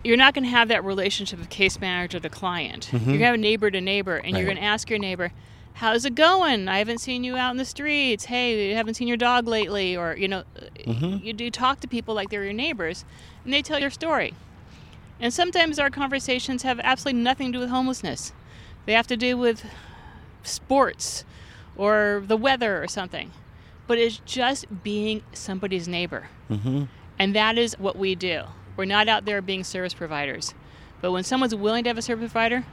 you're 0.03 0.17
not 0.17 0.33
going 0.33 0.43
to 0.43 0.49
have 0.49 0.67
that 0.67 0.83
relationship 0.83 1.39
of 1.39 1.49
case 1.49 1.79
manager 1.79 2.19
to 2.19 2.29
client. 2.29 2.89
You're 2.91 2.99
going 3.01 3.19
to 3.19 3.25
have 3.25 3.35
a 3.35 3.37
neighbor 3.37 3.69
to 3.71 3.79
neighbor, 3.79 4.17
and 4.17 4.35
you're 4.35 4.45
going 4.45 4.57
to 4.57 4.63
ask 4.63 4.89
your 4.89 4.99
neighbor, 4.99 5.31
"How's 5.73 6.05
it 6.05 6.15
going? 6.15 6.67
I 6.67 6.79
haven't 6.79 6.97
seen 6.97 7.23
you 7.23 7.37
out 7.37 7.51
in 7.51 7.57
the 7.57 7.65
streets. 7.65 8.25
Hey, 8.25 8.73
I 8.73 8.75
haven't 8.75 8.95
seen 8.95 9.07
your 9.07 9.17
dog 9.17 9.47
lately." 9.47 9.95
Or 9.95 10.15
you 10.17 10.27
know, 10.27 10.43
mm-hmm. 10.79 11.23
you 11.23 11.33
do 11.33 11.51
talk 11.51 11.79
to 11.81 11.87
people 11.87 12.15
like 12.15 12.29
they're 12.31 12.43
your 12.43 12.53
neighbors, 12.53 13.05
and 13.45 13.53
they 13.53 13.61
tell 13.61 13.79
your 13.79 13.91
story. 13.91 14.33
And 15.19 15.31
sometimes 15.31 15.77
our 15.77 15.91
conversations 15.91 16.63
have 16.63 16.79
absolutely 16.79 17.21
nothing 17.21 17.51
to 17.51 17.53
do 17.53 17.59
with 17.59 17.69
homelessness. 17.69 18.33
They 18.87 18.93
have 18.93 19.07
to 19.07 19.17
do 19.17 19.37
with 19.37 19.63
sports 20.43 21.23
or 21.75 22.23
the 22.25 22.37
weather 22.37 22.81
or 22.81 22.87
something. 22.87 23.31
But 23.87 23.97
it's 23.97 24.21
just 24.25 24.83
being 24.83 25.23
somebody's 25.33 25.87
neighbor. 25.87 26.29
Mm-hmm. 26.49 26.83
And 27.19 27.35
that 27.35 27.57
is 27.57 27.77
what 27.77 27.97
we 27.97 28.15
do. 28.15 28.43
We're 28.77 28.85
not 28.85 29.07
out 29.07 29.25
there 29.25 29.41
being 29.41 29.63
service 29.63 29.93
providers. 29.93 30.53
But 31.01 31.11
when 31.11 31.23
someone's 31.23 31.55
willing 31.55 31.83
to 31.83 31.89
have 31.89 31.97
a 31.97 32.01
service 32.01 32.31
provider, 32.31 32.63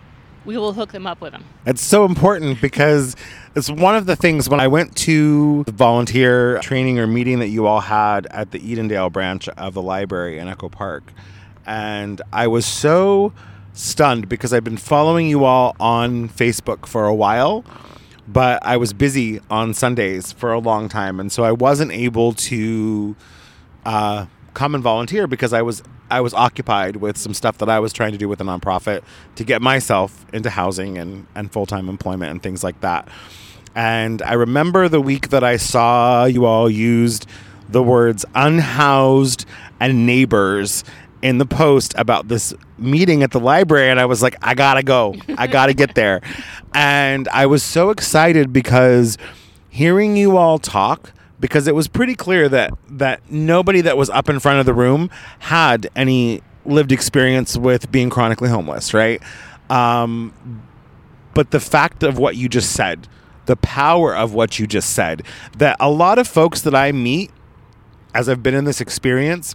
we 0.45 0.57
will 0.57 0.73
hook 0.73 0.93
them 0.93 1.07
up 1.07 1.21
with 1.21 1.33
them. 1.33 1.45
It's 1.67 1.83
so 1.83 2.05
important 2.05 2.61
because 2.61 3.17
it's 3.55 3.71
one 3.71 3.97
of 3.97 4.07
the 4.07 4.17
things 4.17 4.49
when 4.49 4.61
I 4.61 4.69
went 4.69 4.97
to 4.99 5.65
the 5.65 5.73
volunteer 5.73 6.59
training 6.61 6.99
or 6.99 7.07
meeting 7.07 7.41
that 7.41 7.49
you 7.49 7.67
all 7.67 7.81
had 7.81 8.27
at 8.27 8.53
the 8.53 8.61
Edendale 8.61 9.13
branch 9.13 9.49
of 9.49 9.75
the 9.75 9.83
library 9.83 10.39
in 10.39 10.49
Echo 10.49 10.69
Park. 10.69 11.13
And 11.67 12.23
I 12.33 12.47
was 12.47 12.65
so 12.65 13.33
stunned 13.75 14.29
because 14.29 14.53
I've 14.53 14.65
been 14.65 14.79
following 14.79 15.27
you 15.27 15.45
all 15.45 15.77
on 15.79 16.29
Facebook 16.29 16.87
for 16.87 17.07
a 17.07 17.15
while, 17.15 17.65
but 18.29 18.65
I 18.65 18.77
was 18.77 18.93
busy 18.93 19.41
on 19.51 19.73
Sundays 19.73 20.33
for 20.33 20.53
a 20.53 20.59
long 20.59 20.89
time. 20.89 21.19
And 21.19 21.33
so 21.33 21.45
I 21.45 21.53
wasn't 21.53 21.93
able 21.93 22.35
to 22.35 23.17
uh, 23.87 24.27
come 24.53 24.75
and 24.75 24.85
volunteer 24.85 25.27
because 25.27 25.53
I 25.53 25.63
was 25.63 25.83
I 26.11 26.21
was 26.21 26.33
occupied 26.33 26.97
with 26.97 27.19
some 27.19 27.35
stuff 27.35 27.59
that 27.59 27.69
I 27.69 27.81
was 27.81 27.93
trying 27.93 28.13
to 28.13 28.19
do 28.19 28.29
with 28.29 28.41
a 28.41 28.45
nonprofit 28.45 29.03
to 29.37 29.45
get 29.45 29.61
myself 29.61 30.25
into 30.33 30.49
housing 30.49 30.97
and, 30.97 31.27
and 31.35 31.53
full 31.53 31.67
time 31.67 31.89
employment 31.89 32.31
and 32.31 32.43
things 32.43 32.63
like 32.63 32.81
that. 32.81 33.09
And 33.75 34.23
I 34.23 34.35
remember 34.35 34.89
the 34.89 35.01
week 35.01 35.29
that 35.29 35.45
I 35.45 35.57
saw 35.57 36.25
you 36.25 36.45
all 36.45 36.71
used 36.71 37.27
the 37.69 37.83
words 37.83 38.25
unhoused 38.35 39.45
and 39.81 40.07
neighbors 40.07 40.85
in 41.23 41.39
the 41.39 41.47
post 41.47 41.95
about 41.97 42.29
this 42.29 42.55
meeting 42.77 43.23
at 43.23 43.33
the 43.33 43.41
library 43.41 43.91
and 43.91 43.99
I 43.99 44.05
was 44.05 44.23
like 44.23 44.37
I 44.43 44.55
got 44.55 44.75
to 44.75 44.83
go. 44.83 45.15
I 45.37 45.47
got 45.47 45.67
to 45.67 45.75
get 45.75 45.95
there. 45.95 46.21
And 46.75 47.29
I 47.29 47.47
was 47.47 47.63
so 47.63 47.89
excited 47.89 48.53
because 48.53 49.17
hearing 49.71 50.17
you 50.17 50.37
all 50.37 50.59
talk 50.59 51.13
because 51.41 51.67
it 51.67 51.75
was 51.75 51.89
pretty 51.89 52.15
clear 52.15 52.49
that 52.51 52.73
that 52.91 53.23
nobody 53.31 53.81
that 53.81 53.97
was 53.97 54.11
up 54.11 54.29
in 54.29 54.39
front 54.39 54.61
of 54.61 54.67
the 54.67 54.75
room 54.75 55.11
had 55.39 55.89
any 55.97 56.43
lived 56.67 56.93
experience 56.93 57.57
with 57.57 57.91
being 57.91 58.11
chronically 58.11 58.51
homeless, 58.51 58.93
right? 58.93 59.21
Um, 59.71 60.63
but 61.35 61.51
the 61.51 61.61
fact 61.61 62.03
of 62.03 62.19
what 62.19 62.37
you 62.37 62.49
just 62.49 62.73
said, 62.73 63.09
the 63.47 63.57
power 63.57 64.15
of 64.15 64.35
what 64.35 64.59
you 64.59 64.67
just 64.67 64.91
said, 64.91 65.23
that 65.57 65.77
a 65.81 65.91
lot 65.91 66.19
of 66.19 66.29
folks 66.29 66.61
that 66.63 66.75
I 66.75 66.93
meet 66.93 67.31
as 68.15 68.29
I've 68.29 68.43
been 68.43 68.55
in 68.55 68.65
this 68.65 68.81
experience, 68.81 69.55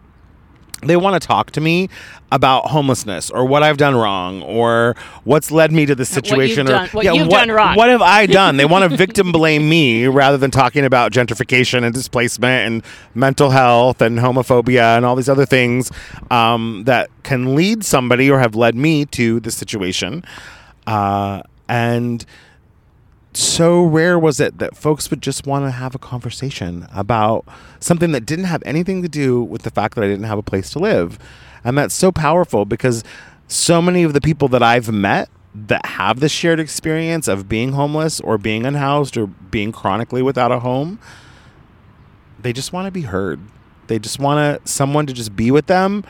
they 0.88 0.96
want 0.98 1.22
to 1.22 1.26
talk 1.26 1.52
to 1.52 1.62
me 1.62 1.90
about 2.32 2.68
homelessness 2.68 3.30
or 3.30 3.46
what 3.46 3.62
I've 3.64 3.78
done 3.78 3.96
wrong 3.96 4.42
or 4.42 4.96
what's 5.24 5.52
led 5.52 5.72
me 5.72 5.86
to 5.86 5.96
this 5.96 6.10
situation 6.10 6.66
done- 6.66 6.86
or 6.86 6.90
what 6.90 7.06
you've 7.06 7.28
what, 7.28 7.46
done 7.46 7.52
wrong. 7.52 7.76
what 7.76 7.90
have 7.90 8.02
I 8.02 8.26
done? 8.42 8.58
They 8.58 8.66
want 8.66 8.90
to 8.90 8.98
victim 8.98 9.32
blame 9.32 9.70
me 9.70 10.08
rather 10.08 10.38
than 10.38 10.50
talking 10.52 10.86
about 10.86 11.12
gentrification 11.12 11.84
and 11.84 11.94
displacement 11.94 12.66
and 12.68 12.84
mental 13.16 13.52
health 13.52 14.02
and 14.02 14.18
homophobia 14.20 14.98
and 14.98 15.06
all 15.06 15.16
these 15.16 15.30
other 15.30 15.46
things 15.46 15.92
um, 16.32 16.84
that 16.86 17.10
can 17.24 17.56
lead 17.56 17.84
somebody 17.84 18.30
or 18.32 18.40
have 18.40 18.56
led 18.56 18.76
me 18.76 19.06
to 19.06 19.40
this 19.40 19.56
situation. 19.56 20.24
Uh, 20.88 21.42
and 21.70 22.26
so 23.36 23.84
rare 23.84 24.18
was 24.18 24.40
it 24.40 24.60
that 24.60 24.76
folks 24.76 25.10
would 25.10 25.22
just 25.22 25.46
want 25.46 25.66
to 25.66 25.72
have 25.72 25.96
a 25.96 26.00
conversation 26.00 26.88
about 26.94 27.46
something 27.80 28.12
that 28.12 28.26
didn't 28.26 28.46
have 28.46 28.64
anything 28.66 29.02
to 29.02 29.10
do 29.10 29.44
with 29.44 29.64
the 29.64 29.72
fact 29.72 29.96
that 29.96 30.04
I 30.04 30.08
didn't 30.08 30.26
have 30.26 30.38
a 30.38 30.44
place 30.44 30.70
to 30.72 30.80
live. 30.80 31.20
And 31.64 31.78
that's 31.78 31.94
so 31.94 32.12
powerful 32.12 32.66
because 32.66 33.04
so 33.48 33.82
many 33.82 34.04
of 34.04 34.14
the 34.14 34.22
people 34.22 34.48
that 34.50 34.64
I've 34.64 34.92
met 34.92 35.30
that 35.56 35.86
have 35.86 36.20
this 36.20 36.32
shared 36.32 36.60
experience 36.60 37.28
of 37.28 37.48
being 37.48 37.74
homeless 37.74 38.20
or 38.20 38.38
being 38.38 38.66
unhoused 38.66 39.18
or 39.18 39.28
being 39.28 39.72
chronically 39.72 40.22
without 40.22 40.52
a 40.52 40.60
home, 40.60 41.00
they 42.40 42.54
just 42.54 42.74
want 42.74 42.88
to 42.88 42.92
be 42.92 43.02
heard. 43.02 43.40
They 43.88 44.00
just 44.00 44.20
want 44.20 44.64
to 44.64 44.70
someone 44.70 45.06
to 45.08 45.14
just 45.14 45.36
be 45.36 45.52
with 45.52 45.68
them 45.68 46.04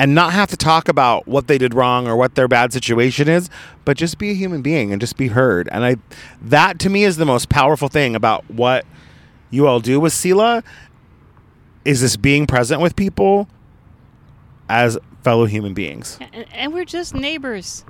and 0.00 0.14
not 0.14 0.32
have 0.32 0.48
to 0.48 0.56
talk 0.56 0.88
about 0.88 1.28
what 1.28 1.46
they 1.46 1.58
did 1.58 1.74
wrong 1.74 2.08
or 2.08 2.16
what 2.16 2.34
their 2.34 2.48
bad 2.48 2.72
situation 2.72 3.28
is, 3.28 3.50
but 3.84 3.98
just 3.98 4.16
be 4.16 4.30
a 4.30 4.34
human 4.34 4.62
being 4.62 4.92
and 4.92 4.98
just 5.00 5.14
be 5.18 5.28
heard. 5.28 5.68
And 5.70 5.84
I 5.84 5.96
that 6.40 6.78
to 6.78 6.88
me 6.88 7.04
is 7.04 7.18
the 7.18 7.26
most 7.26 7.50
powerful 7.50 7.88
thing 7.88 8.16
about 8.16 8.50
what 8.50 8.86
you 9.50 9.66
all 9.66 9.78
do 9.78 10.00
with 10.00 10.14
SELAH 10.14 10.62
is 11.84 12.00
this 12.00 12.16
being 12.16 12.46
present 12.46 12.80
with 12.80 12.96
people 12.96 13.46
as 14.70 14.96
fellow 15.22 15.44
human 15.44 15.74
beings. 15.74 16.18
And, 16.32 16.46
and 16.54 16.72
we're 16.72 16.86
just 16.86 17.14
neighbors. 17.14 17.84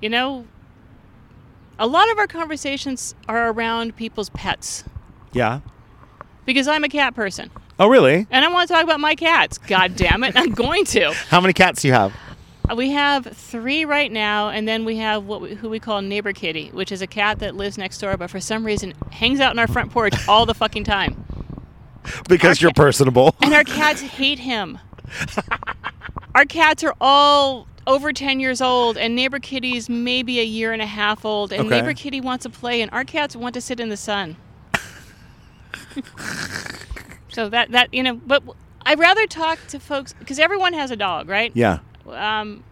You 0.00 0.08
know, 0.08 0.46
a 1.78 1.86
lot 1.86 2.10
of 2.10 2.16
our 2.18 2.26
conversations 2.26 3.14
are 3.28 3.50
around 3.50 3.94
people's 3.94 4.30
pets 4.30 4.84
Yeah. 5.34 5.60
because 6.46 6.66
I'm 6.66 6.82
a 6.82 6.88
cat 6.88 7.14
person. 7.14 7.50
Oh, 7.78 7.88
really? 7.88 8.26
And 8.30 8.44
I 8.44 8.48
want 8.48 8.68
to 8.68 8.74
talk 8.74 8.84
about 8.84 9.00
my 9.00 9.14
cats. 9.14 9.58
God 9.58 9.96
damn 9.96 10.24
it. 10.24 10.34
I'm 10.36 10.52
going 10.52 10.84
to. 10.86 11.12
How 11.28 11.40
many 11.40 11.52
cats 11.52 11.82
do 11.82 11.88
you 11.88 11.94
have? 11.94 12.14
Uh, 12.70 12.74
We 12.74 12.90
have 12.92 13.26
three 13.26 13.84
right 13.84 14.10
now, 14.10 14.48
and 14.48 14.66
then 14.66 14.84
we 14.84 14.96
have 14.96 15.24
what 15.26 15.40
we, 15.42 15.54
who 15.54 15.68
we 15.68 15.78
call 15.78 16.00
Neighbor 16.00 16.32
Kitty, 16.32 16.70
which 16.72 16.90
is 16.90 17.02
a 17.02 17.06
cat 17.06 17.38
that 17.40 17.54
lives 17.54 17.76
next 17.76 17.98
door, 17.98 18.16
but 18.16 18.30
for 18.30 18.40
some 18.40 18.64
reason 18.64 18.94
hangs 19.12 19.40
out 19.40 19.52
in 19.52 19.58
our 19.58 19.66
front 19.68 19.92
porch 19.92 20.14
all 20.26 20.46
the 20.46 20.54
fucking 20.54 20.84
time. 20.84 21.22
Because 22.28 22.62
you're 22.62 22.72
personable. 22.72 23.34
And 23.42 23.52
our 23.52 23.64
cats 23.64 24.00
hate 24.00 24.38
him. 24.38 24.78
our 26.34 26.44
cats 26.44 26.82
are 26.82 26.94
all 27.00 27.68
over 27.86 28.12
10 28.12 28.40
years 28.40 28.60
old, 28.62 28.96
and 28.96 29.14
Neighbor 29.14 29.38
Kitty's 29.38 29.88
maybe 29.90 30.40
a 30.40 30.44
year 30.44 30.72
and 30.72 30.80
a 30.80 30.86
half 30.86 31.24
old, 31.26 31.52
and 31.52 31.66
Okay. 31.66 31.80
Neighbor 31.80 31.92
Kitty 31.94 32.20
wants 32.22 32.44
to 32.44 32.50
play, 32.50 32.80
and 32.80 32.90
our 32.92 33.04
cats 33.04 33.36
want 33.36 33.52
to 33.54 33.60
sit 33.60 33.78
in 33.80 33.90
the 33.90 33.96
sun. 33.98 34.36
So 37.36 37.50
that, 37.50 37.70
that, 37.72 37.92
you 37.92 38.02
know, 38.02 38.14
but 38.14 38.42
I'd 38.86 38.98
rather 38.98 39.26
talk 39.26 39.58
to 39.66 39.78
folks, 39.78 40.14
because 40.14 40.38
everyone 40.38 40.72
has 40.72 40.90
a 40.90 40.96
dog, 40.96 41.28
right? 41.28 41.52
Yeah. 41.54 41.80
Um, 42.08 42.64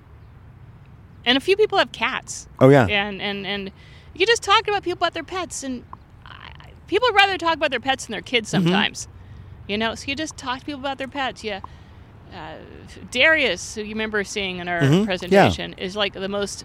and 1.26 1.36
a 1.36 1.40
few 1.40 1.54
people 1.56 1.76
have 1.76 1.92
cats 1.92 2.48
Oh, 2.60 2.70
yeah. 2.70 2.86
and 2.86 3.20
and 3.20 3.46
and 3.46 3.70
you 4.14 4.24
just 4.26 4.42
talk 4.42 4.66
about 4.68 4.82
people 4.82 4.98
about 4.98 5.12
their 5.12 5.22
pets 5.24 5.62
and 5.62 5.84
I, 6.24 6.50
people 6.86 7.08
rather 7.14 7.36
talk 7.36 7.54
about 7.56 7.70
their 7.70 7.80
pets 7.80 8.06
than 8.06 8.12
their 8.12 8.22
kids 8.22 8.50
Mm-hmm. 8.50 8.64
sometimes 8.68 9.08
you 9.66 9.76
know 9.76 9.94
so 9.94 10.04
you 10.08 10.14
just 10.16 10.36
talk 10.36 10.60
to 10.60 10.64
people 10.64 10.80
about 10.80 10.96
their 10.98 11.08
pets 11.08 11.42
Yeah. 11.44 11.60
uh, 12.32 12.54
Darius, 13.10 13.74
who 13.74 13.82
you 13.82 13.90
remember 13.90 14.22
seeing 14.24 14.58
in 14.60 14.68
our 14.68 14.80
Mhm, 14.82 15.00
yeah. 15.00 15.04
presentation, 15.04 15.74
is 15.74 15.94
like 15.96 16.12
the 16.14 16.28
most 16.28 16.64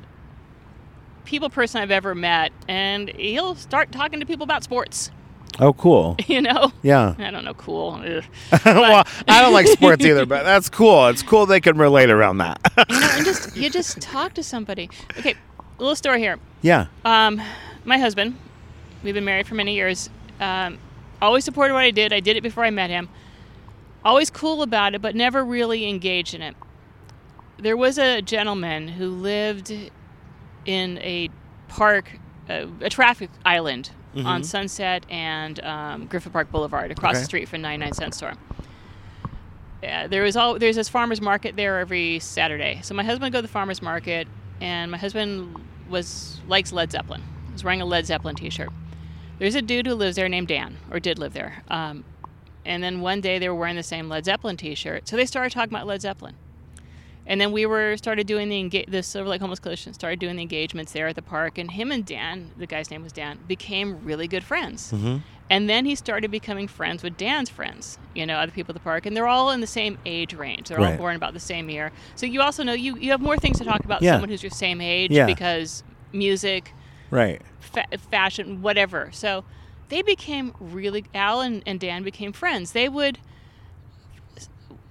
people 1.25 1.49
person 1.49 1.81
I've 1.81 1.91
ever 1.91 2.13
met, 2.15 2.51
and 2.67 3.09
he'll 3.09 3.55
start 3.55 3.91
talking 3.91 4.19
to 4.19 4.25
people 4.25 4.43
about 4.45 4.63
sports. 4.63 5.11
Oh, 5.59 5.73
cool. 5.73 6.15
You 6.27 6.41
know, 6.41 6.71
Yeah. 6.83 7.15
I 7.17 7.31
don't 7.31 7.43
know, 7.43 7.53
cool. 7.55 7.91
Well, 8.65 9.03
I 9.27 9.41
don't 9.41 9.53
like 9.53 9.67
sports 9.77 10.05
either, 10.05 10.25
but 10.25 10.43
that's 10.43 10.69
cool. 10.69 11.07
It's 11.07 11.21
cool 11.23 11.45
they 11.45 11.59
can 11.59 11.77
relate 11.77 12.09
around 12.09 12.37
that. 12.39 12.59
you 12.89 12.99
know, 12.99 13.09
and 13.13 13.25
just 13.25 13.55
you 13.57 13.69
just 13.69 13.99
talk 14.01 14.33
to 14.35 14.43
somebody. 14.43 14.89
Okay, 15.17 15.35
little 15.77 15.95
story 15.95 16.19
here. 16.19 16.37
yeah. 16.61 16.87
Um, 17.05 17.41
my 17.85 17.97
husband, 17.97 18.37
we've 19.03 19.13
been 19.13 19.25
married 19.25 19.47
for 19.47 19.55
many 19.55 19.73
years. 19.75 20.09
Um, 20.39 20.77
always 21.21 21.43
supported 21.45 21.73
what 21.73 21.83
I 21.83 21.91
did. 21.91 22.13
I 22.13 22.19
did 22.19 22.37
it 22.37 22.41
before 22.43 22.63
I 22.63 22.69
met 22.69 22.89
him. 22.89 23.09
Always 24.05 24.29
cool 24.29 24.61
about 24.61 24.95
it, 24.95 25.01
but 25.01 25.15
never 25.15 25.43
really 25.43 25.89
engaged 25.89 26.33
in 26.33 26.41
it. 26.41 26.55
There 27.57 27.75
was 27.75 27.97
a 27.97 28.21
gentleman 28.21 28.87
who 28.87 29.09
lived 29.09 29.73
in 30.65 30.97
a 30.99 31.29
park, 31.67 32.17
uh, 32.49 32.67
a 32.81 32.89
traffic 32.89 33.29
island 33.45 33.89
on 34.15 34.43
Sunset 34.43 35.05
and 35.09 35.59
um, 35.63 36.05
Griffith 36.07 36.33
Park 36.33 36.51
Boulevard, 36.51 36.91
across 36.91 37.11
Okay. 37.11 37.19
the 37.19 37.25
street 37.25 37.47
from 37.49 37.61
99 37.61 37.93
Cent 37.93 38.13
Store. 38.15 38.33
Yeah, 39.81 40.07
there 40.07 40.23
was 40.23 40.35
all 40.35 40.59
there's 40.59 40.75
this 40.75 40.89
farmers 40.89 41.21
market 41.21 41.55
there 41.55 41.79
every 41.79 42.19
Saturday. 42.19 42.81
So 42.83 42.93
my 42.93 43.03
husband 43.03 43.23
would 43.27 43.33
go 43.33 43.37
to 43.37 43.41
the 43.43 43.47
farmers 43.51 43.81
market, 43.81 44.27
and 44.59 44.91
my 44.91 44.97
husband 44.97 45.55
was 45.89 46.41
likes 46.47 46.71
Led 46.73 46.91
Zeppelin. 46.91 47.21
He 47.47 47.53
was 47.53 47.63
wearing 47.63 47.81
a 47.81 47.85
Led 47.85 48.05
Zeppelin 48.05 48.35
T-shirt. 48.35 48.69
There's 49.37 49.55
a 49.55 49.61
dude 49.61 49.87
who 49.87 49.93
lives 49.95 50.17
there 50.17 50.27
named 50.27 50.49
Dan, 50.49 50.77
or 50.91 50.99
did 50.99 51.17
live 51.17 51.31
there. 51.33 51.63
Um, 51.69 52.03
and 52.65 52.83
then 52.83 52.99
one 52.99 53.21
day 53.21 53.39
they 53.39 53.47
were 53.47 53.55
wearing 53.55 53.77
the 53.77 53.83
same 53.83 54.09
Led 54.09 54.25
Zeppelin 54.25 54.57
T-shirt, 54.57 55.07
so 55.07 55.15
they 55.15 55.25
started 55.25 55.53
talking 55.53 55.73
about 55.73 55.87
Led 55.87 56.01
Zeppelin. 56.01 56.35
And 57.29 57.39
then 57.39 57.51
we 57.51 57.65
were 57.67 57.95
started 57.95 58.25
doing 58.27 58.49
the 58.49 58.55
enga- 58.61 58.89
the 58.89 59.03
Silver 59.03 59.29
Lake 59.29 59.39
Homeless 59.39 59.59
Coalition 59.59 59.93
started 59.93 60.19
doing 60.19 60.35
the 60.35 60.41
engagements 60.41 60.91
there 60.93 61.07
at 61.07 61.15
the 61.15 61.21
park, 61.21 61.57
and 61.59 61.69
him 61.71 61.91
and 61.91 62.03
Dan, 62.03 62.51
the 62.57 62.65
guy's 62.65 62.89
name 62.89 63.03
was 63.03 63.13
Dan, 63.13 63.37
became 63.47 64.03
really 64.03 64.27
good 64.27 64.43
friends. 64.43 64.91
Mm-hmm. 64.91 65.17
And 65.51 65.69
then 65.69 65.85
he 65.85 65.95
started 65.95 66.29
becoming 66.31 66.67
friends 66.67 67.01
with 67.03 67.17
Dan's 67.17 67.49
friends, 67.49 67.97
you 68.15 68.25
know, 68.25 68.35
other 68.37 68.51
people 68.51 68.71
at 68.71 68.75
the 68.75 68.83
park, 68.83 69.05
and 69.05 69.15
they're 69.15 69.27
all 69.27 69.51
in 69.51 69.61
the 69.61 69.67
same 69.67 69.97
age 70.05 70.33
range. 70.33 70.69
They're 70.69 70.79
all 70.79 70.97
born 70.97 71.15
about 71.15 71.33
the 71.33 71.39
same 71.39 71.69
year. 71.69 71.91
So 72.15 72.25
you 72.25 72.41
also 72.41 72.63
know 72.63 72.73
you 72.73 72.97
you 72.97 73.11
have 73.11 73.21
more 73.21 73.37
things 73.37 73.57
to 73.59 73.63
talk 73.63 73.85
about 73.85 74.01
Yeah. 74.01 74.13
someone 74.13 74.29
who's 74.29 74.43
your 74.43 74.49
same 74.51 74.81
age 74.81 75.11
Yeah. 75.11 75.25
because 75.27 75.83
music, 76.11 76.73
Right. 77.11 77.41
fa- 77.59 77.85
fashion, 78.11 78.61
whatever. 78.63 79.09
So 79.11 79.43
they 79.89 80.01
became 80.01 80.53
really 80.59 81.05
Al 81.15 81.41
and, 81.41 81.61
and 81.67 81.79
Dan 81.79 82.01
became 82.03 82.31
friends. 82.33 82.71
They 82.73 82.89
would. 82.89 83.19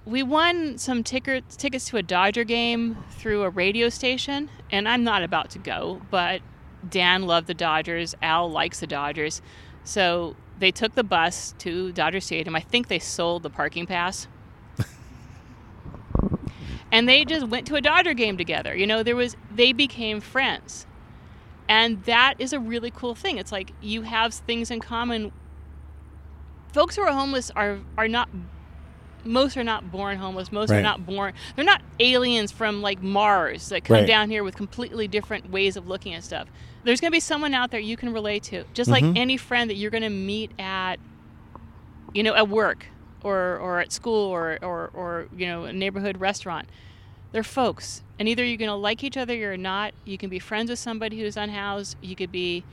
We 0.09 0.23
won 0.23 0.79
some 0.79 1.03
tickets 1.03 1.55
tickets 1.55 1.85
to 1.89 1.97
a 1.97 2.01
Dodger 2.01 2.43
game 2.43 2.97
through 3.11 3.43
a 3.43 3.49
radio 3.51 3.89
station, 3.89 4.49
and 4.71 4.89
I'm 4.89 5.03
not 5.03 5.21
about 5.21 5.51
to 5.51 5.59
go, 5.59 6.01
but 6.09 6.41
Dan 6.89 7.27
loved 7.27 7.45
the 7.45 7.53
Dodgers. 7.53 8.15
Al 8.19 8.49
likes 8.49 8.79
the 8.79 8.87
Dodgers, 8.87 9.43
so 9.83 10.35
they 10.57 10.71
took 10.71 10.95
the 10.95 11.03
bus 11.03 11.53
to 11.59 11.91
Dodger 11.91 12.21
Stadium. 12.21 12.55
I 12.55 12.59
think 12.59 12.87
they 12.87 12.97
sold 12.97 13.43
the 13.43 13.51
parking 13.51 13.85
pass. 13.85 14.27
and 16.91 17.07
they 17.07 17.23
just 17.23 17.47
went 17.47 17.67
to 17.67 17.75
a 17.75 17.81
Dodger 17.81 18.15
game 18.15 18.35
together. 18.35 18.75
You 18.75 18.87
know, 18.87 19.03
there 19.03 19.15
was 19.15 19.37
they 19.51 19.73
became 19.73 20.21
friends. 20.21 20.87
And 21.67 22.03
that 22.05 22.33
is 22.39 22.51
a 22.51 22.59
really 22.59 22.89
cool 22.89 23.13
thing. 23.13 23.37
It's 23.37 23.51
like 23.51 23.73
you 23.79 24.01
have 24.01 24.33
things 24.33 24.71
in 24.71 24.79
common. 24.79 25.31
Folks 26.73 26.95
who 26.95 27.03
are 27.03 27.13
homeless 27.13 27.51
are 27.51 27.77
are 27.95 28.07
not 28.07 28.27
most 29.25 29.57
are 29.57 29.63
not 29.63 29.91
born 29.91 30.17
homeless. 30.17 30.51
Most 30.51 30.69
Right. 30.69 30.79
are 30.79 30.81
not 30.81 31.05
born 31.05 31.33
they're 31.55 31.65
not 31.65 31.81
aliens 31.99 32.51
from 32.51 32.81
like 32.81 33.01
Mars 33.03 33.69
that 33.69 33.83
come 33.83 33.97
Right. 33.97 34.07
down 34.07 34.29
here 34.29 34.43
with 34.43 34.55
completely 34.55 35.07
different 35.07 35.49
ways 35.51 35.75
of 35.77 35.87
looking 35.87 36.13
at 36.13 36.23
stuff. 36.23 36.47
There's 36.83 37.01
going 37.01 37.11
to 37.11 37.15
be 37.15 37.19
someone 37.19 37.53
out 37.53 37.71
there 37.71 37.79
you 37.79 37.97
can 37.97 38.13
relate 38.13 38.43
to. 38.43 38.63
Just 38.73 38.89
like 38.89 39.03
Mhm. 39.03 39.17
any 39.17 39.37
friend 39.37 39.69
that 39.69 39.75
you're 39.75 39.91
going 39.91 40.03
to 40.03 40.09
meet 40.09 40.51
at 40.59 40.97
you 42.13 42.23
know, 42.23 42.33
at 42.33 42.49
work 42.49 42.87
or, 43.23 43.57
or 43.57 43.79
at 43.81 43.91
school 43.91 44.29
or, 44.29 44.57
or, 44.63 44.89
or, 44.95 45.27
you 45.37 45.45
know, 45.45 45.65
a 45.65 45.73
neighborhood 45.73 46.19
restaurant. 46.19 46.67
They're 47.31 47.43
folks. 47.43 48.01
And 48.17 48.27
either 48.27 48.43
you're 48.43 48.57
going 48.57 48.69
to 48.69 48.73
like 48.75 49.03
each 49.03 49.15
other 49.17 49.53
or 49.53 49.57
not. 49.57 49.93
You 50.05 50.17
can 50.17 50.27
be 50.29 50.39
friends 50.39 50.71
with 50.71 50.79
somebody 50.79 51.19
who's 51.19 51.37
unhoused. 51.37 51.97
You 52.01 52.15
could 52.15 52.31
be 52.31 52.63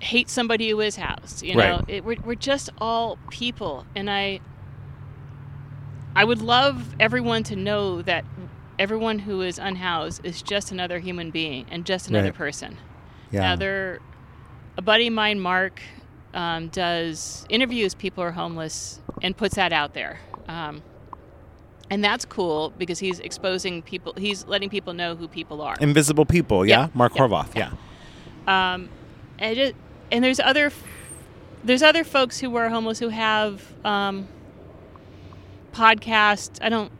hate 0.00 0.28
somebody 0.28 0.70
who 0.70 0.80
is 0.80 0.96
housed. 0.96 1.42
You 1.42 1.54
know, 1.56 1.76
Right. 1.78 1.84
it, 1.88 2.04
we're, 2.04 2.16
we're 2.24 2.34
just 2.34 2.70
all 2.78 3.18
people. 3.30 3.84
And 3.96 4.10
I, 4.10 4.40
I 6.16 6.24
would 6.24 6.40
love 6.40 6.94
everyone 6.98 7.42
to 7.44 7.56
know 7.56 8.02
that 8.02 8.24
everyone 8.78 9.18
who 9.20 9.42
is 9.42 9.58
unhoused 9.58 10.24
is 10.24 10.42
just 10.42 10.72
another 10.72 10.98
human 10.98 11.30
being 11.30 11.66
and 11.70 11.84
just 11.84 12.08
another 12.08 12.28
Right. 12.28 12.34
person. 12.34 12.78
Yeah. 13.30 13.40
Now, 13.40 13.56
there, 13.56 14.00
a 14.76 14.82
buddy 14.82 15.06
of 15.08 15.12
mine, 15.12 15.40
Mark, 15.40 15.80
um, 16.34 16.68
does 16.68 17.46
interviews 17.48 17.94
people 17.94 18.22
who 18.22 18.28
are 18.28 18.32
homeless 18.32 19.00
and 19.22 19.36
puts 19.36 19.54
that 19.56 19.72
out 19.72 19.94
there. 19.94 20.18
Um, 20.48 20.82
and 21.90 22.02
that's 22.04 22.24
cool 22.24 22.72
because 22.78 22.98
he's 22.98 23.20
exposing 23.20 23.82
people, 23.82 24.12
he's 24.16 24.46
letting 24.46 24.68
people 24.70 24.92
know 24.92 25.14
who 25.16 25.28
people 25.28 25.60
are. 25.62 25.76
Invisible 25.80 26.24
people. 26.26 26.66
Yeah. 26.66 26.80
Yeah. 26.82 26.88
Mark 26.94 27.14
Yeah. 27.14 27.22
Horvath. 27.22 27.54
Yeah. 27.54 27.70
Um, 28.46 28.88
and, 29.38 29.58
it, 29.58 29.76
and 30.10 30.24
there's 30.24 30.40
other 30.40 30.72
there's 31.64 31.82
other 31.82 32.04
folks 32.04 32.38
who 32.38 32.54
are 32.56 32.68
homeless 32.68 33.00
who 33.00 33.08
have 33.08 33.60
um, 33.84 34.28
podcasts. 35.76 36.58
I 36.62 36.68
don't 36.68 36.90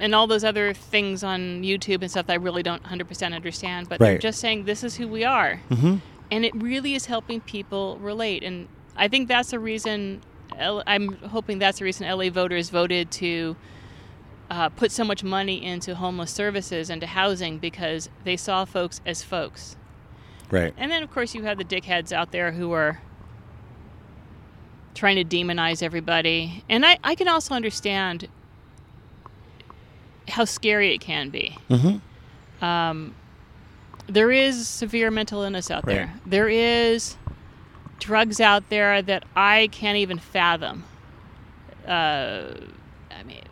and 0.00 0.14
all 0.14 0.28
those 0.28 0.44
other 0.44 0.72
things 0.72 1.24
on 1.24 1.62
YouTube 1.62 2.02
and 2.02 2.10
stuff 2.10 2.26
that 2.28 2.34
I 2.34 2.36
really 2.36 2.62
don't 2.62 2.82
100% 2.84 3.34
understand. 3.34 3.88
But 3.88 3.98
they're 3.98 4.18
just 4.18 4.38
saying 4.38 4.64
this 4.64 4.84
is 4.84 4.96
who 4.96 5.08
we 5.08 5.24
are, 5.24 5.60
Mm-hmm. 5.70 5.96
and 6.30 6.44
it 6.44 6.54
really 6.54 6.94
is 6.94 7.06
helping 7.06 7.40
people 7.40 7.98
relate. 7.98 8.44
And 8.44 8.68
I 8.96 9.08
think 9.08 9.28
that's 9.28 9.50
the 9.50 9.58
reason. 9.58 10.22
I'm 10.58 11.12
hoping 11.28 11.58
that's 11.58 11.78
the 11.80 11.84
reason 11.84 12.08
LA 12.08 12.30
voters 12.30 12.70
voted 12.70 13.10
to. 13.12 13.56
Uh, 14.50 14.70
put 14.70 14.90
so 14.90 15.04
much 15.04 15.22
money 15.22 15.62
into 15.62 15.94
homeless 15.94 16.30
services 16.30 16.88
and 16.88 17.02
to 17.02 17.06
housing 17.06 17.58
because 17.58 18.08
they 18.24 18.34
saw 18.34 18.64
folks 18.64 18.98
as 19.04 19.22
folks. 19.22 19.76
Right. 20.50 20.72
And 20.78 20.90
then, 20.90 21.02
of 21.02 21.10
course, 21.10 21.34
you 21.34 21.42
have 21.42 21.58
the 21.58 21.66
dickheads 21.66 22.12
out 22.12 22.32
there 22.32 22.52
who 22.52 22.72
are 22.72 23.02
trying 24.94 25.16
to 25.16 25.24
demonize 25.24 25.82
everybody. 25.82 26.64
And 26.68 26.84
I, 26.84 26.98
I 27.04 27.14
can 27.14 27.28
also 27.28 27.54
understand 27.54 28.28
how 30.28 30.44
scary 30.44 30.94
it 30.94 30.98
can 30.98 31.30
be. 31.30 31.56
Mm-hmm. 31.70 32.64
Um, 32.64 33.14
there 34.06 34.30
is 34.30 34.66
severe 34.66 35.10
mental 35.10 35.42
illness 35.42 35.70
out 35.70 35.86
there. 35.86 36.14
There 36.26 36.48
is 36.48 37.16
drugs 37.98 38.40
out 38.40 38.68
there 38.68 39.02
that 39.02 39.24
I 39.36 39.68
can't 39.72 39.98
even 39.98 40.18
fathom. 40.18 40.84
Uh, 41.86 42.54
I 43.10 43.22
mean, 43.24 43.42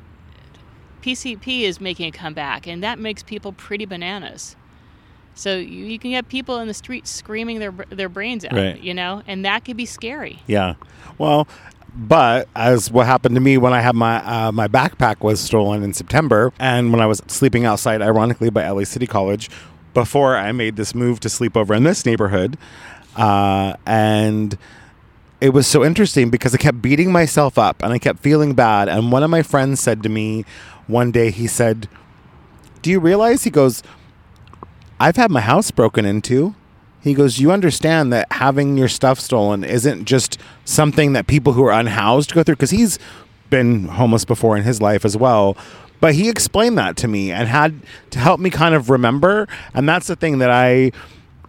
PCP 1.02 1.62
is 1.62 1.80
making 1.80 2.08
a 2.08 2.12
comeback, 2.12 2.66
and 2.66 2.82
that 2.82 2.98
makes 2.98 3.22
people 3.22 3.52
pretty 3.52 3.84
bananas. 3.84 4.56
So 5.36 5.54
you, 5.56 5.84
you 5.86 5.98
can 5.98 6.10
get 6.12 6.28
people 6.28 6.58
in 6.58 6.66
the 6.66 6.74
street 6.74 7.06
screaming 7.06 7.58
their 7.60 7.72
their 7.90 8.08
brains 8.08 8.44
out, 8.44 8.52
Right. 8.54 8.80
you 8.80 8.94
know, 8.94 9.22
and 9.26 9.44
that 9.44 9.64
could 9.64 9.76
be 9.76 9.86
scary. 9.86 10.42
Yeah. 10.46 10.74
Well, 11.18 11.46
but 11.94 12.48
as 12.56 12.90
what 12.90 13.06
happened 13.06 13.34
to 13.36 13.40
me 13.40 13.56
when 13.58 13.72
I 13.72 13.80
had 13.80 13.94
my 13.94 14.16
uh, 14.24 14.50
my 14.52 14.66
backpack 14.66 15.20
was 15.22 15.38
stolen 15.40 15.82
in 15.82 15.92
September, 15.92 16.52
and 16.58 16.90
when 16.90 17.00
I 17.00 17.06
was 17.06 17.22
sleeping 17.28 17.64
outside, 17.64 18.02
ironically 18.02 18.50
by 18.50 18.68
LA 18.68 18.84
City 18.84 19.06
College, 19.06 19.48
before 19.94 20.36
I 20.36 20.52
made 20.52 20.76
this 20.76 20.94
move 20.94 21.20
to 21.20 21.28
sleep 21.28 21.56
over 21.56 21.74
in 21.74 21.84
this 21.84 22.04
neighborhood, 22.06 22.56
uh, 23.16 23.74
and 23.86 24.56
it 25.40 25.50
was 25.50 25.66
so 25.66 25.84
interesting 25.84 26.30
because 26.30 26.54
I 26.54 26.58
kept 26.58 26.80
beating 26.80 27.12
myself 27.12 27.58
up 27.58 27.82
and 27.82 27.92
I 27.92 27.98
kept 27.98 28.20
feeling 28.20 28.54
bad. 28.54 28.88
And 28.88 29.12
one 29.12 29.22
of 29.22 29.28
my 29.28 29.42
friends 29.42 29.80
said 29.80 30.02
to 30.02 30.08
me 30.08 30.46
one 30.86 31.10
day, 31.12 31.30
he 31.30 31.46
said, 31.46 31.88
"Do 32.82 32.90
you 32.90 33.00
realize?" 33.00 33.44
He 33.44 33.50
goes, 33.50 33.82
"I've 34.98 35.16
had 35.16 35.30
my 35.30 35.40
house 35.40 35.70
broken 35.70 36.04
into." 36.04 36.54
He 37.06 37.14
goes, 37.14 37.38
You 37.38 37.52
understand 37.52 38.12
that 38.12 38.26
having 38.32 38.76
your 38.76 38.88
stuff 38.88 39.20
stolen 39.20 39.62
isn't 39.62 40.06
just 40.06 40.40
something 40.64 41.12
that 41.12 41.28
people 41.28 41.52
who 41.52 41.62
are 41.64 41.70
unhoused 41.70 42.34
go 42.34 42.42
through? 42.42 42.56
Because 42.56 42.70
he's 42.70 42.98
been 43.48 43.84
homeless 43.86 44.24
before 44.24 44.56
in 44.56 44.64
his 44.64 44.82
life 44.82 45.04
as 45.04 45.16
well. 45.16 45.56
But 46.00 46.16
he 46.16 46.28
explained 46.28 46.76
that 46.78 46.96
to 46.96 47.08
me 47.08 47.30
and 47.30 47.48
had 47.48 47.80
to 48.10 48.18
help 48.18 48.40
me 48.40 48.50
kind 48.50 48.74
of 48.74 48.90
remember. 48.90 49.46
And 49.72 49.88
that's 49.88 50.08
the 50.08 50.16
thing 50.16 50.38
that 50.38 50.50
I. 50.50 50.90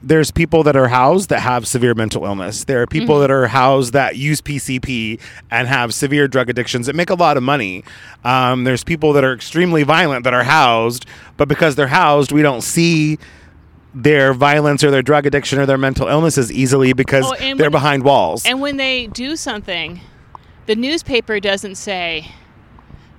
There's 0.03 0.29
people 0.31 0.63
that 0.63 0.75
are 0.75 0.87
housed 0.87 1.29
that 1.29 1.39
have 1.39 1.67
severe 1.67 1.93
mental 1.95 2.23
illness. 2.25 2.65
There 2.65 2.81
are 2.81 2.87
people 2.87 3.19
that 3.19 3.31
are 3.31 3.47
housed 3.47 3.93
that 3.93 4.15
use 4.15 4.41
PCP 4.41 5.19
and 5.49 5.67
have 5.67 5.93
severe 5.93 6.27
drug 6.27 6.49
addictions 6.49 6.85
that 6.85 6.95
make 6.95 7.09
a 7.09 7.15
lot 7.15 7.35
of 7.35 7.43
money. 7.43 7.83
Um, 8.23 8.63
there's 8.63 8.83
people 8.83 9.13
that 9.13 9.23
are 9.23 9.33
extremely 9.33 9.81
violent 9.83 10.23
that 10.25 10.33
are 10.35 10.43
housed, 10.43 11.05
but 11.35 11.47
because 11.47 11.75
they're 11.75 11.87
housed, 11.87 12.31
we 12.31 12.43
don't 12.43 12.61
see 12.61 13.17
their 13.95 14.33
violence 14.33 14.83
or 14.83 14.91
their 14.91 15.01
drug 15.01 15.25
addiction 15.25 15.57
or 15.57 15.65
their 15.65 15.77
mental 15.79 16.07
illnesses 16.07 16.51
easily 16.51 16.93
because 16.93 17.25
Oh, 17.25 17.35
they're 17.39 17.55
when- 17.55 17.71
behind 17.71 18.03
walls. 18.03 18.45
And 18.45 18.61
when 18.61 18.77
they 18.77 19.07
do 19.07 19.35
something, 19.35 20.01
the 20.67 20.75
newspaper 20.75 21.39
doesn't 21.39 21.75
say 21.75 22.31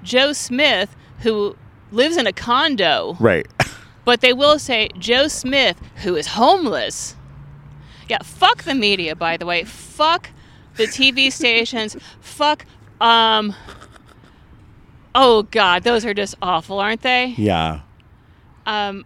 Joe 0.04 0.32
Smith, 0.32 0.94
who 1.20 1.56
lives 1.90 2.16
in 2.16 2.26
a 2.28 2.32
condo, 2.32 3.16
Right. 3.18 3.46
But 4.08 4.22
they 4.22 4.32
will 4.32 4.58
say 4.58 4.88
Joe 4.98 5.28
Smith, 5.28 5.78
who 5.96 6.16
is 6.16 6.28
homeless. 6.28 7.14
Yeah, 8.08 8.16
fuck 8.24 8.62
the 8.62 8.74
media, 8.74 9.14
by 9.14 9.36
the 9.36 9.44
way. 9.44 9.64
Fuck 9.64 10.30
the 10.76 10.84
TV 10.84 11.30
stations. 11.40 11.94
Fuck, 12.18 12.64
um, 13.02 13.54
oh 15.14 15.42
God, 15.42 15.82
those 15.82 16.06
are 16.06 16.14
just 16.14 16.36
awful, 16.40 16.80
aren't 16.80 17.02
they? 17.02 17.34
yeah. 17.36 17.80
Um, 18.64 19.04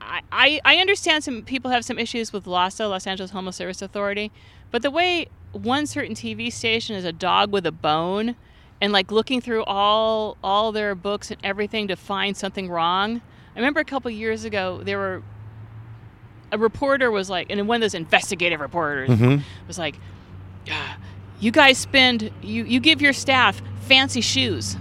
I, 0.00 0.22
I, 0.32 0.60
I 0.64 0.76
understand 0.78 1.22
some 1.22 1.42
people 1.42 1.70
have 1.70 1.84
some 1.84 1.96
issues 1.96 2.32
with 2.32 2.46
LAHSA, 2.46 2.90
Los 2.90 3.06
Angeles 3.06 3.30
Homeless 3.30 3.54
Service 3.54 3.80
Authority, 3.80 4.32
but 4.72 4.82
the 4.82 4.90
way 4.90 5.28
one 5.52 5.86
certain 5.86 6.16
TV 6.16 6.52
station 6.52 6.96
is 6.96 7.04
a 7.04 7.12
dog 7.12 7.52
with 7.52 7.64
a 7.64 7.70
bone 7.70 8.34
and 8.80 8.92
like 8.92 9.12
looking 9.12 9.40
through 9.40 9.62
all 9.62 10.36
all 10.42 10.72
their 10.72 10.96
books 10.96 11.30
and 11.30 11.38
everything 11.44 11.86
to 11.86 11.94
find 11.94 12.36
something 12.36 12.68
wrong. 12.68 13.22
I 13.54 13.58
remember 13.58 13.80
a 13.80 13.84
couple 13.84 14.10
years 14.10 14.44
ago 14.44 14.80
there 14.82 14.98
were 14.98 15.22
a 16.52 16.58
reporter 16.58 17.10
was 17.10 17.28
like, 17.30 17.48
and 17.50 17.66
one 17.66 17.76
of 17.76 17.80
those 17.80 17.94
investigative 17.94 18.60
reporters 18.60 19.10
Mhm. 19.10 19.42
was 19.66 19.78
like, 19.78 19.98
"Ah, 20.70 20.96
"You 21.40 21.50
guys 21.50 21.78
spend 21.78 22.30
you 22.42 22.64
you 22.64 22.80
give 22.80 23.00
your 23.02 23.12
staff 23.12 23.60
fancy 23.80 24.20
shoes." 24.20 24.76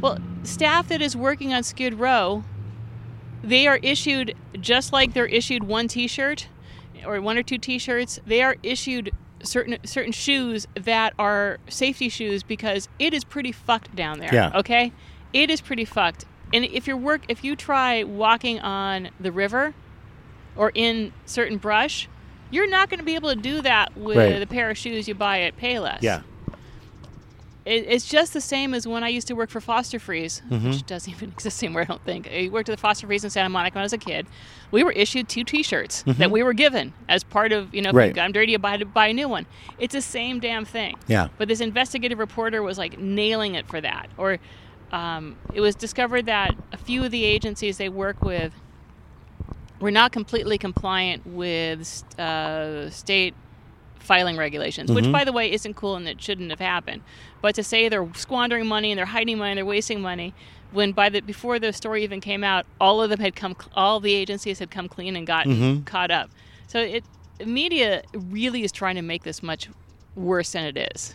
Well, 0.00 0.18
staff 0.42 0.88
that 0.88 1.00
is 1.02 1.16
working 1.16 1.52
on 1.52 1.62
Skid 1.62 1.94
Row, 1.94 2.44
they 3.42 3.66
are 3.66 3.78
issued 3.82 4.34
just 4.60 4.92
like 4.92 5.12
they're 5.14 5.26
issued 5.26 5.64
one 5.64 5.88
T-shirt 5.88 6.48
or 7.06 7.20
one 7.20 7.36
or 7.38 7.42
two 7.42 7.58
T-shirts. 7.58 8.18
They 8.26 8.42
are 8.42 8.56
issued 8.62 9.10
certain 9.42 9.76
certain 9.84 10.12
shoes 10.12 10.66
that 10.74 11.12
are 11.18 11.58
safety 11.68 12.08
shoes 12.08 12.42
because 12.42 12.88
it 12.98 13.12
is 13.14 13.22
pretty 13.24 13.52
fucked 13.52 13.94
down 13.94 14.18
there. 14.18 14.32
Yeah. 14.32 14.50
Okay, 14.54 14.92
it 15.32 15.50
is 15.50 15.60
pretty 15.60 15.84
fucked. 15.84 16.24
And 16.52 16.64
if 16.64 16.86
you 16.86 16.96
work, 16.96 17.22
if 17.28 17.42
you 17.44 17.56
try 17.56 18.04
walking 18.04 18.60
on 18.60 19.10
the 19.20 19.32
river 19.32 19.74
or 20.56 20.70
in 20.74 21.12
certain 21.24 21.58
brush, 21.58 22.08
you're 22.50 22.68
not 22.68 22.88
going 22.88 22.98
to 23.00 23.04
be 23.04 23.14
able 23.16 23.30
to 23.30 23.40
do 23.40 23.60
that 23.62 23.96
with 23.96 24.16
Right. 24.16 24.40
a 24.40 24.46
pair 24.46 24.70
of 24.70 24.78
shoes 24.78 25.08
you 25.08 25.14
buy 25.14 25.40
at 25.42 25.56
Payless 25.58 26.00
Yeah. 26.02 26.20
it, 27.64 27.84
it's 27.88 28.06
just 28.08 28.32
the 28.32 28.40
same 28.40 28.72
as 28.74 28.86
when 28.86 29.02
I 29.02 29.08
used 29.08 29.26
to 29.26 29.34
work 29.34 29.50
for 29.50 29.60
Foster 29.60 29.98
Freeze, 29.98 30.40
Mm-hmm. 30.48 30.70
which 30.70 30.86
doesn't 30.86 31.12
even 31.14 31.30
exist 31.30 31.62
anymore, 31.64 31.82
I 31.82 31.84
don't 31.86 32.04
think. 32.04 32.28
I 32.32 32.48
worked 32.50 32.68
at 32.68 32.76
the 32.76 32.80
Foster 32.80 33.06
Freeze 33.08 33.24
in 33.24 33.30
Santa 33.30 33.48
Monica 33.48 33.74
when 33.74 33.82
I 33.82 33.84
was 33.84 33.92
a 33.92 33.98
kid. 33.98 34.26
We 34.70 34.84
were 34.84 34.92
issued 34.92 35.28
two 35.28 35.42
T-shirts 35.42 36.04
that 36.06 36.30
we 36.30 36.42
were 36.44 36.52
given 36.52 36.92
as 37.08 37.24
part 37.24 37.50
of, 37.50 37.74
you 37.74 37.82
know, 37.82 37.88
if 37.90 37.92
Mm-hmm. 37.92 37.98
Right. 37.98 38.08
you 38.08 38.14
got 38.14 38.24
'em 38.26 38.32
dirty, 38.32 38.52
you 38.52 38.58
buy, 38.60 38.76
buy 38.78 39.08
a 39.08 39.12
new 39.12 39.28
one. 39.28 39.46
It's 39.80 39.92
the 39.94 40.00
same 40.02 40.38
damn 40.38 40.64
thing. 40.64 40.94
Yeah. 41.08 41.28
But 41.38 41.48
this 41.48 41.60
investigative 41.60 42.18
reporter 42.20 42.62
was 42.62 42.78
like 42.78 42.96
nailing 42.98 43.56
it 43.56 43.66
for 43.66 43.80
that. 43.80 44.08
Or 44.16 44.38
um, 44.92 45.36
it 45.52 45.60
was 45.60 45.74
discovered 45.74 46.26
that 46.26 46.54
a 46.72 46.76
few 46.76 47.04
of 47.04 47.10
the 47.10 47.24
agencies 47.24 47.78
they 47.78 47.88
work 47.88 48.22
with 48.22 48.52
were 49.80 49.90
not 49.90 50.12
completely 50.12 50.58
compliant 50.58 51.26
with 51.26 52.04
uh, 52.18 52.88
state 52.90 53.34
filing 53.98 54.36
regulations, 54.36 54.90
which, 54.92 55.10
by 55.12 55.24
the 55.24 55.32
way, 55.32 55.50
isn't 55.52 55.74
cool 55.74 55.96
and 55.96 56.08
it 56.08 56.22
shouldn't 56.22 56.50
have 56.50 56.60
happened. 56.60 57.02
But 57.42 57.54
to 57.56 57.62
say 57.64 57.88
they're 57.88 58.08
squandering 58.14 58.66
money 58.66 58.92
and 58.92 58.98
they're 58.98 59.04
hiding 59.06 59.38
money 59.38 59.50
and 59.52 59.58
they're 59.58 59.66
wasting 59.66 60.00
money, 60.00 60.32
when 60.72 60.92
by 60.92 61.08
the 61.08 61.20
before 61.20 61.58
the 61.58 61.72
story 61.72 62.04
even 62.04 62.20
came 62.20 62.44
out, 62.44 62.66
all 62.80 63.02
of 63.02 63.10
them 63.10 63.20
had 63.20 63.34
come, 63.34 63.56
all 63.74 64.00
the 64.00 64.14
agencies 64.14 64.58
had 64.60 64.70
come 64.70 64.88
clean 64.88 65.16
and 65.16 65.26
gotten 65.26 65.52
caught 65.84 66.10
up. 66.10 66.30
So 66.68 66.78
it 66.80 67.04
media 67.44 68.02
really 68.14 68.62
is 68.62 68.72
trying 68.72 68.94
to 68.94 69.02
make 69.02 69.24
this 69.24 69.42
much 69.42 69.68
worse 70.14 70.52
than 70.52 70.64
it 70.64 70.90
is. 70.94 71.14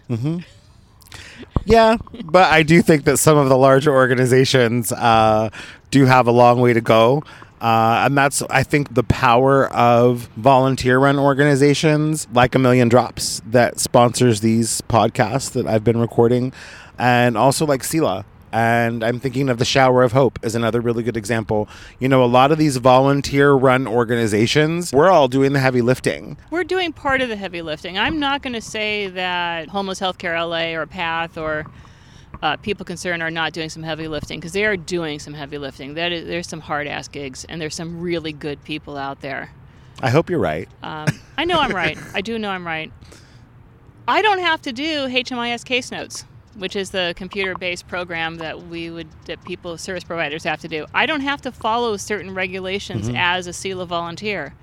Yeah, 1.65 1.97
but 2.25 2.51
I 2.51 2.63
do 2.63 2.81
think 2.81 3.03
that 3.05 3.17
some 3.17 3.37
of 3.37 3.49
the 3.49 3.57
larger 3.57 3.93
organizations 3.93 4.91
uh, 4.91 5.49
do 5.91 6.05
have 6.05 6.27
a 6.27 6.31
long 6.31 6.59
way 6.59 6.73
to 6.73 6.81
go. 6.81 7.23
Uh, 7.61 8.03
and 8.05 8.17
that's, 8.17 8.41
I 8.49 8.63
think, 8.63 8.95
the 8.95 9.03
power 9.03 9.67
of 9.67 10.27
volunteer 10.35 10.97
run 10.97 11.19
organizations 11.19 12.27
like 12.33 12.55
A 12.55 12.59
Million 12.59 12.89
Drops 12.89 13.39
that 13.45 13.79
sponsors 13.79 14.41
these 14.41 14.81
podcasts 14.81 15.51
that 15.51 15.67
I've 15.67 15.83
been 15.83 15.99
recording, 15.99 16.53
and 16.97 17.37
also 17.37 17.67
like 17.67 17.83
SELAH. 17.83 18.25
And 18.51 19.03
I'm 19.03 19.19
thinking 19.19 19.49
of 19.49 19.59
the 19.59 19.65
Shower 19.65 20.03
of 20.03 20.11
Hope 20.11 20.39
as 20.43 20.55
another 20.55 20.81
really 20.81 21.03
good 21.03 21.15
example. 21.15 21.69
You 21.99 22.09
know, 22.09 22.23
a 22.23 22.25
lot 22.25 22.51
of 22.51 22.57
these 22.57 22.77
volunteer 22.77 23.53
run 23.53 23.87
organizations, 23.87 24.91
we're 24.91 25.09
all 25.09 25.27
doing 25.27 25.53
the 25.53 25.59
heavy 25.59 25.81
lifting. 25.81 26.37
We're 26.49 26.63
doing 26.65 26.91
part 26.91 27.21
of 27.21 27.29
the 27.29 27.35
heavy 27.35 27.61
lifting. 27.61 27.97
I'm 27.97 28.19
not 28.19 28.41
going 28.41 28.53
to 28.53 28.61
say 28.61 29.07
that 29.07 29.69
Homeless 29.69 29.99
Healthcare 29.99 30.37
LA 30.37 30.77
or 30.77 30.85
PATH 30.85 31.37
or 31.37 31.65
uh, 32.41 32.57
People 32.57 32.85
Concerned 32.85 33.21
are 33.21 33.31
not 33.31 33.53
doing 33.53 33.69
some 33.69 33.83
heavy 33.83 34.07
lifting 34.07 34.39
because 34.39 34.53
they 34.53 34.65
are 34.65 34.75
doing 34.75 35.19
some 35.19 35.33
heavy 35.33 35.57
lifting. 35.57 35.93
That 35.93 36.11
is, 36.11 36.27
there's 36.27 36.47
some 36.47 36.61
hard 36.61 36.87
ass 36.87 37.07
gigs 37.07 37.45
and 37.45 37.61
there's 37.61 37.75
some 37.75 38.01
really 38.01 38.33
good 38.33 38.63
people 38.63 38.97
out 38.97 39.21
there. 39.21 39.51
I 40.01 40.09
hope 40.09 40.29
you're 40.29 40.39
right. 40.39 40.67
Um, 40.81 41.07
I 41.37 41.45
know 41.45 41.59
I'm 41.59 41.71
right. 41.71 41.97
I 42.13 42.21
do 42.21 42.39
know 42.39 42.49
I'm 42.49 42.65
right. 42.65 42.91
I 44.07 44.21
don't 44.21 44.39
have 44.39 44.61
to 44.63 44.73
do 44.73 45.07
HMIS 45.07 45.63
case 45.63 45.91
notes, 45.91 46.25
which 46.55 46.75
is 46.75 46.91
the 46.91 47.13
computer-based 47.15 47.87
program 47.87 48.37
that 48.37 48.67
we 48.67 48.89
would 48.89 49.07
that 49.25 49.43
people 49.43 49.77
service 49.77 50.03
providers 50.03 50.43
have 50.43 50.59
to 50.61 50.67
do. 50.67 50.85
I 50.93 51.05
don't 51.05 51.21
have 51.21 51.41
to 51.41 51.51
follow 51.51 51.97
certain 51.97 52.33
regulations 52.33 53.07
mm-hmm. 53.07 53.17
as 53.17 53.47
a 53.47 53.53
SELAH 53.53 53.85
volunteer. 53.85 54.53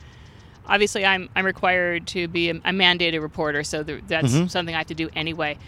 Obviously, 0.66 1.05
I'm 1.05 1.31
I'm 1.35 1.46
required 1.46 2.07
to 2.09 2.29
be 2.29 2.51
a, 2.51 2.55
a 2.57 2.72
mandated 2.72 3.22
reporter, 3.22 3.64
so 3.64 3.83
th- 3.83 4.05
that's 4.07 4.33
mm-hmm. 4.33 4.46
something 4.46 4.74
I 4.74 4.79
have 4.79 4.87
to 4.88 4.94
do 4.94 5.09
anyway. 5.16 5.59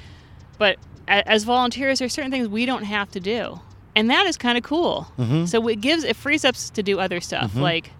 But 0.59 0.77
a, 1.09 1.27
as 1.29 1.45
volunteers, 1.45 2.01
there's 2.01 2.13
certain 2.13 2.31
things 2.31 2.49
we 2.49 2.67
don't 2.67 2.85
have 2.85 3.11
to 3.13 3.21
do, 3.21 3.61
and 3.97 4.11
that 4.11 4.27
is 4.27 4.37
kind 4.37 4.59
of 4.59 4.65
cool. 4.65 5.11
Mm-hmm. 5.19 5.47
So 5.47 5.67
it 5.69 5.81
gives 5.81 6.05
it 6.05 6.17
frees 6.17 6.45
us 6.45 6.71
to 6.71 6.83
do 6.83 6.99
other 6.99 7.21
stuff 7.21 7.55
like 7.57 7.93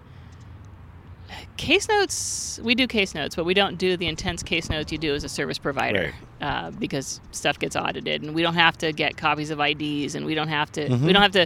case 1.57 1.87
notes 1.87 2.59
we 2.63 2.73
do 2.73 2.87
case 2.87 3.13
notes 3.13 3.35
but 3.35 3.45
we 3.45 3.53
don't 3.53 3.77
do 3.77 3.95
the 3.95 4.07
intense 4.07 4.41
case 4.41 4.69
notes 4.69 4.91
you 4.91 4.97
do 4.97 5.13
as 5.13 5.23
a 5.23 5.29
service 5.29 5.59
provider 5.59 6.13
uh, 6.41 6.71
because 6.71 7.21
stuff 7.31 7.59
gets 7.59 7.75
audited 7.75 8.23
and 8.23 8.33
we 8.33 8.41
don't 8.41 8.55
have 8.55 8.77
to 8.79 8.91
get 8.91 9.15
copies 9.15 9.51
of 9.51 9.59
ids 9.59 10.15
and 10.15 10.25
we 10.25 10.33
don't 10.35 10.47
have 10.47 10.71
to 10.71 10.87
we 11.05 11.13
don't 11.13 11.21
have 11.21 11.31
to 11.33 11.45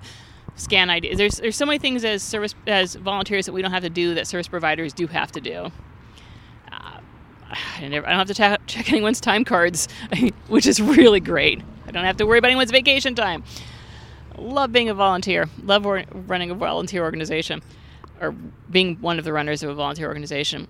scan 0.55 0.89
IDs. 0.89 1.17
There's 1.17 1.37
there's 1.37 1.55
so 1.55 1.65
many 1.65 1.79
things 1.79 2.05
as 2.05 2.23
service 2.23 2.55
as 2.65 2.95
volunteers 2.95 3.45
that 3.45 3.53
we 3.53 3.61
don't 3.61 3.71
have 3.71 3.83
to 3.83 3.89
do 3.89 4.13
that 4.15 4.25
service 4.27 4.47
providers 4.47 4.93
do 4.93 5.07
have 5.07 5.31
to 5.33 5.41
do. 5.41 5.71
Uh, 6.71 6.99
I, 7.51 7.87
never, 7.87 8.05
I 8.07 8.11
don't 8.11 8.19
have 8.19 8.27
to 8.27 8.33
ta- 8.33 8.57
check 8.67 8.89
anyone's 8.91 9.19
time 9.19 9.43
cards, 9.43 9.87
which 10.47 10.65
is 10.65 10.81
really 10.81 11.19
great. 11.19 11.61
I 11.85 11.91
don't 11.91 12.05
have 12.05 12.17
to 12.17 12.25
worry 12.25 12.39
about 12.39 12.47
anyone's 12.49 12.71
vacation 12.71 13.15
time. 13.15 13.43
Love 14.37 14.71
being 14.71 14.89
a 14.89 14.93
volunteer. 14.93 15.49
Love 15.63 15.85
running 15.85 16.51
a 16.51 16.55
volunteer 16.55 17.03
organization, 17.03 17.61
or 18.21 18.31
being 18.71 18.95
one 19.01 19.19
of 19.19 19.25
the 19.25 19.31
runners 19.33 19.61
of 19.63 19.69
a 19.69 19.75
volunteer 19.75 20.07
organization. 20.07 20.67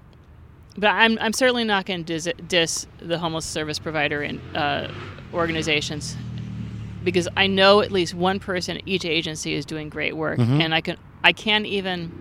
But 0.78 0.88
I'm, 0.88 1.18
I'm 1.20 1.32
certainly 1.34 1.64
not 1.64 1.86
going 1.86 2.04
to 2.04 2.14
dis, 2.20 2.30
diss 2.48 2.86
the 3.00 3.18
homeless 3.18 3.46
service 3.46 3.80
provider 3.80 4.22
in, 4.24 4.40
uh, 4.56 4.92
organizations 5.34 6.16
because 7.04 7.28
I 7.38 7.48
know 7.48 7.82
at 7.82 7.92
least 7.92 8.14
one 8.14 8.40
person 8.40 8.78
at 8.78 8.84
each 8.86 9.06
agency 9.06 9.54
is 9.54 9.66
doing 9.66 9.90
great 9.90 10.16
work, 10.18 10.40
and 10.40 10.74
I 10.74 10.82
can 10.82 10.98
I 11.24 11.34
can't 11.34 11.66
even 11.66 12.12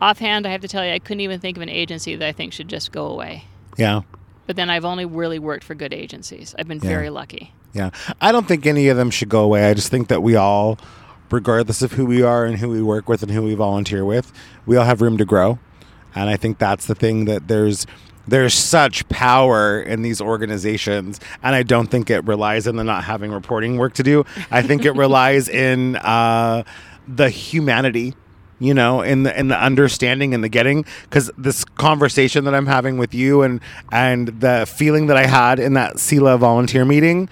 offhand. 0.00 0.46
I 0.46 0.50
have 0.50 0.60
to 0.60 0.68
tell 0.68 0.84
you, 0.84 0.92
I 0.92 0.98
couldn't 0.98 1.20
even 1.20 1.40
think 1.40 1.56
of 1.56 1.62
an 1.62 1.68
agency 1.68 2.14
that 2.16 2.26
I 2.26 2.32
think 2.32 2.52
should 2.52 2.68
just 2.68 2.92
go 2.92 3.06
away. 3.06 3.44
Yeah. 3.76 4.02
But 4.46 4.56
then 4.56 4.70
I've 4.70 4.84
only 4.84 5.04
really 5.04 5.38
worked 5.38 5.64
for 5.64 5.74
good 5.74 5.92
agencies. 5.92 6.54
I've 6.58 6.68
been 6.68 6.78
Yeah. 6.78 6.88
very 6.88 7.10
lucky. 7.10 7.52
Yeah. 7.72 7.90
I 8.20 8.30
don't 8.32 8.46
think 8.46 8.64
any 8.64 8.88
of 8.88 8.96
them 8.96 9.10
should 9.10 9.28
go 9.28 9.42
away. 9.42 9.68
I 9.68 9.74
just 9.74 9.90
think 9.90 10.08
that 10.08 10.22
we 10.22 10.36
all, 10.36 10.78
regardless 11.30 11.82
of 11.82 11.92
who 11.92 12.06
we 12.06 12.22
are 12.22 12.44
and 12.44 12.58
who 12.58 12.68
we 12.68 12.80
work 12.80 13.08
with 13.08 13.22
and 13.22 13.32
who 13.32 13.42
we 13.42 13.54
volunteer 13.54 14.04
with, 14.04 14.32
we 14.66 14.76
all 14.76 14.84
have 14.84 15.00
room 15.02 15.18
to 15.18 15.24
grow. 15.24 15.58
And 16.16 16.28
I 16.28 16.36
think 16.36 16.58
that's 16.58 16.86
the 16.86 16.94
thing 16.94 17.26
that 17.26 17.46
there's 17.46 17.86
there's 18.28 18.54
such 18.54 19.08
power 19.08 19.80
in 19.80 20.02
these 20.02 20.20
organizations 20.20 21.20
and 21.44 21.54
i 21.54 21.62
don't 21.62 21.86
think 21.86 22.10
it 22.10 22.24
relies 22.24 22.66
on 22.66 22.74
the 22.74 22.82
not 22.82 23.04
having 23.04 23.30
reporting 23.30 23.76
work 23.76 23.94
to 23.94 24.02
do. 24.02 24.24
I 24.50 24.62
think 24.62 24.84
it 24.84 24.90
relies 24.96 25.48
in 25.48 25.94
uh, 25.96 26.64
the 27.06 27.30
humanity 27.30 28.14
you 28.58 28.74
know 28.74 29.02
in 29.02 29.22
the 29.22 29.38
in 29.38 29.48
the 29.48 29.62
understanding 29.62 30.34
and 30.34 30.42
the 30.42 30.48
getting. 30.48 30.84
Because 31.02 31.30
this 31.38 31.64
conversation 31.64 32.44
that 32.46 32.54
i'm 32.54 32.66
having 32.66 32.98
with 32.98 33.14
you 33.14 33.42
and 33.42 33.60
and 33.92 34.28
the 34.40 34.66
feeling 34.66 35.06
that 35.06 35.16
i 35.16 35.26
had 35.26 35.60
in 35.60 35.74
that 35.74 36.00
SELAH 36.00 36.38
volunteer 36.38 36.84
meeting 36.84 37.28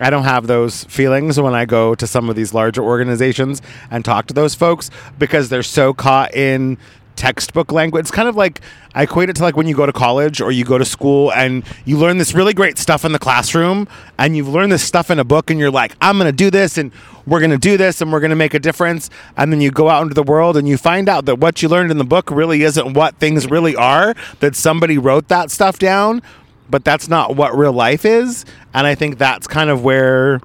I 0.00 0.10
don't 0.10 0.24
have 0.24 0.46
those 0.46 0.84
feelings 0.84 1.40
when 1.40 1.54
I 1.54 1.64
go 1.64 1.94
to 1.96 2.06
some 2.06 2.30
of 2.30 2.36
these 2.36 2.54
larger 2.54 2.82
organizations 2.82 3.60
and 3.90 4.04
talk 4.04 4.26
to 4.28 4.34
those 4.34 4.54
folks 4.54 4.90
because 5.18 5.48
they're 5.48 5.64
so 5.64 5.92
caught 5.92 6.34
in 6.34 6.78
textbook 7.18 7.72
language. 7.72 8.02
It's 8.02 8.10
kind 8.10 8.28
of 8.28 8.36
like 8.36 8.60
I 8.94 9.02
equate 9.02 9.28
it 9.28 9.36
to 9.36 9.42
like 9.42 9.56
when 9.56 9.66
you 9.66 9.74
go 9.74 9.84
to 9.84 9.92
college 9.92 10.40
or 10.40 10.52
you 10.52 10.64
go 10.64 10.78
to 10.78 10.84
school 10.84 11.32
and 11.32 11.64
you 11.84 11.98
learn 11.98 12.18
this 12.18 12.32
really 12.32 12.54
great 12.54 12.78
stuff 12.78 13.04
in 13.04 13.12
the 13.12 13.18
classroom 13.18 13.88
and 14.18 14.36
you've 14.36 14.48
learned 14.48 14.72
this 14.72 14.82
stuff 14.82 15.10
in 15.10 15.18
a 15.18 15.24
book 15.24 15.50
and 15.50 15.58
you're 15.58 15.70
like, 15.70 15.94
I'm 16.00 16.16
going 16.16 16.30
to 16.30 16.36
do 16.36 16.50
this 16.50 16.78
and 16.78 16.92
we're 17.26 17.40
going 17.40 17.50
to 17.50 17.58
do 17.58 17.76
this 17.76 18.00
and 18.00 18.12
we're 18.12 18.20
going 18.20 18.30
to 18.30 18.36
make 18.36 18.54
a 18.54 18.58
difference. 18.58 19.10
And 19.36 19.52
then 19.52 19.60
you 19.60 19.70
go 19.70 19.90
out 19.90 20.02
into 20.02 20.14
the 20.14 20.22
world 20.22 20.56
and 20.56 20.68
you 20.68 20.78
find 20.78 21.08
out 21.08 21.26
that 21.26 21.40
what 21.40 21.60
you 21.60 21.68
learned 21.68 21.90
in 21.90 21.98
the 21.98 22.04
book 22.04 22.30
really 22.30 22.62
isn't 22.62 22.94
what 22.94 23.16
things 23.16 23.50
really 23.50 23.76
are, 23.76 24.14
that 24.40 24.54
somebody 24.54 24.96
wrote 24.96 25.28
that 25.28 25.50
stuff 25.50 25.78
down 25.78 26.22
but 26.70 26.84
that's 26.84 27.08
not 27.08 27.34
what 27.34 27.56
real 27.56 27.72
life 27.72 28.04
is. 28.04 28.44
And 28.74 28.86
I 28.86 28.94
think 28.94 29.18
that's 29.18 29.46
kind 29.46 29.70
of 29.70 29.82
where 29.82 30.40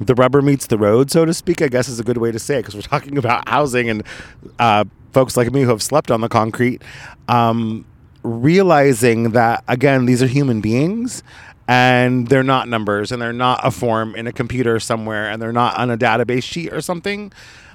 the 0.00 0.14
rubber 0.14 0.40
meets 0.42 0.66
the 0.66 0.78
road, 0.78 1.10
so 1.10 1.24
to 1.24 1.34
speak. 1.34 1.62
I 1.62 1.68
guess 1.68 1.88
is 1.88 2.00
a 2.00 2.04
good 2.04 2.16
way 2.16 2.32
to 2.32 2.38
say 2.38 2.56
it 2.56 2.62
because 2.62 2.74
we're 2.74 2.82
talking 2.82 3.18
about 3.18 3.48
housing 3.48 3.90
and 3.90 4.02
uh, 4.58 4.84
folks 5.12 5.36
like 5.36 5.50
me 5.52 5.62
who 5.62 5.70
have 5.70 5.82
slept 5.82 6.10
on 6.10 6.20
the 6.20 6.28
concrete. 6.28 6.82
Um, 7.28 7.86
realizing 8.22 9.30
that 9.30 9.64
again, 9.66 10.06
these 10.06 10.22
are 10.22 10.26
human 10.26 10.60
beings 10.60 11.22
and 11.66 12.26
they're 12.26 12.42
not 12.42 12.68
numbers 12.68 13.12
and 13.12 13.22
they're 13.22 13.32
not 13.32 13.60
a 13.64 13.70
form 13.70 14.14
in 14.16 14.26
a 14.26 14.32
computer 14.32 14.80
somewhere 14.80 15.30
and 15.30 15.40
they're 15.40 15.52
not 15.52 15.76
on 15.78 15.90
a 15.90 15.96
database 15.96 16.42
sheet 16.42 16.72
or 16.72 16.80
something. 16.80 17.32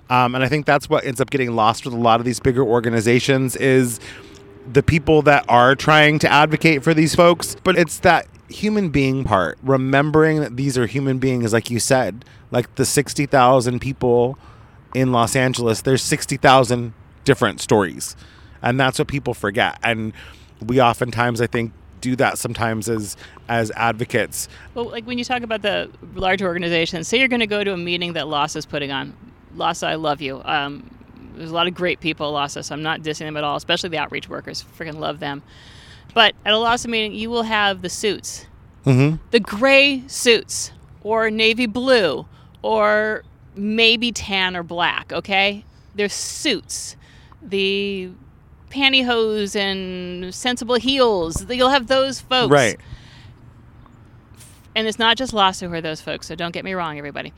Um, 0.10 0.36
and 0.36 0.44
I 0.44 0.50
think 0.50 0.66
that's 0.66 0.90
what 0.90 1.06
ends 1.06 1.20
up 1.20 1.30
getting 1.30 1.56
lost 1.56 1.86
with 1.86 1.94
a 1.94 1.98
lot 1.98 2.20
of 2.20 2.26
these 2.26 2.40
bigger 2.40 2.64
organizations 2.64 3.56
is 3.56 4.00
the 4.72 4.84
people 4.84 5.22
that 5.24 5.46
are 5.48 5.76
trying 5.76 6.20
to 6.20 6.32
advocate 6.32 6.84
for 6.84 6.94
these 6.94 7.16
folks, 7.16 7.56
but 7.64 7.78
it's 7.78 8.00
that 8.00 8.28
human 8.50 8.90
being 8.90 9.24
part, 9.24 9.58
remembering 9.64 10.40
that 10.42 10.58
these 10.58 10.78
are 10.78 10.86
human 10.86 11.18
beings, 11.18 11.54
like 11.54 11.72
you 11.72 11.80
said, 11.80 12.26
like 12.52 12.76
the 12.76 12.86
60,000 12.86 13.80
people 13.80 14.38
in 14.94 15.12
Los 15.12 15.36
Angeles, 15.36 15.82
there's 15.82 16.04
60,000 16.04 16.94
different 17.26 17.60
stories. 17.62 18.16
And 18.62 18.80
that's 18.80 18.98
what 18.98 19.08
people 19.08 19.34
forget. 19.34 19.78
And 19.84 20.14
we 20.66 20.82
oftentimes, 20.82 21.42
I 21.42 21.48
think, 21.48 21.74
do 22.02 22.16
that 22.16 22.38
sometimes 22.38 22.88
as 22.88 23.18
as 23.48 23.72
advocates. 23.76 24.48
Well, 24.74 24.86
like 24.86 25.06
when 25.06 25.18
you 25.18 25.24
talk 25.24 25.42
about 25.42 25.62
the 25.62 25.90
large 26.14 26.42
organizations, 26.42 27.08
say 27.08 27.20
you're 27.20 27.28
going 27.28 27.40
to 27.42 27.48
go 27.48 27.64
to 27.64 27.74
a 27.74 27.78
meeting 27.78 28.14
that 28.14 28.26
LAHSA 28.26 28.58
is 28.58 28.66
putting 28.66 28.92
on. 28.92 29.16
LAHSA, 29.56 29.88
I 29.88 29.96
love 29.96 30.22
you. 30.22 30.42
Um, 30.46 30.90
there's 31.36 31.52
a 31.52 31.54
lot 31.54 31.68
of 31.68 31.74
great 31.74 32.00
people 32.00 32.38
at 32.38 32.50
LAHSA, 32.50 32.66
so 32.66 32.74
I'm 32.76 32.84
not 32.84 33.02
dissing 33.02 33.20
them 33.20 33.38
at 33.38 33.44
all, 33.44 33.56
especially 33.56 33.90
the 33.90 33.98
outreach 33.98 34.30
workers. 34.30 34.64
Freaking 34.78 35.00
love 35.00 35.20
them. 35.20 35.44
But 36.14 36.34
at 36.46 36.54
a 36.54 36.58
LAHSA 36.58 36.88
meeting, 36.88 37.14
you 37.14 37.30
will 37.30 37.44
have 37.44 37.82
the 37.82 37.90
suits, 37.90 38.46
Mm-hmm. 38.86 39.16
the 39.32 39.40
gray 39.40 40.04
suits, 40.08 40.72
or 41.02 41.30
navy 41.32 41.66
blue, 41.66 42.26
or 42.62 43.24
maybe 43.56 44.12
tan 44.12 44.56
or 44.56 44.64
black, 44.64 45.12
okay? 45.12 45.66
They're 45.96 46.08
suits. 46.10 46.96
The 47.50 48.12
pantyhose 48.70 49.56
and 49.56 50.34
sensible 50.34 50.76
heels, 50.76 51.46
you'll 51.50 51.70
have 51.70 51.88
those 51.88 52.20
folks. 52.20 52.52
Right. 52.52 52.80
And 54.76 54.88
it's 54.88 55.00
not 55.00 55.16
just 55.18 55.32
LAHSA 55.34 55.68
who 55.70 55.74
are 55.74 55.82
those 55.82 56.02
folks, 56.02 56.28
so 56.28 56.36
don't 56.36 56.52
get 56.52 56.66
me 56.66 56.74
wrong, 56.74 56.98
everybody. 56.98 57.32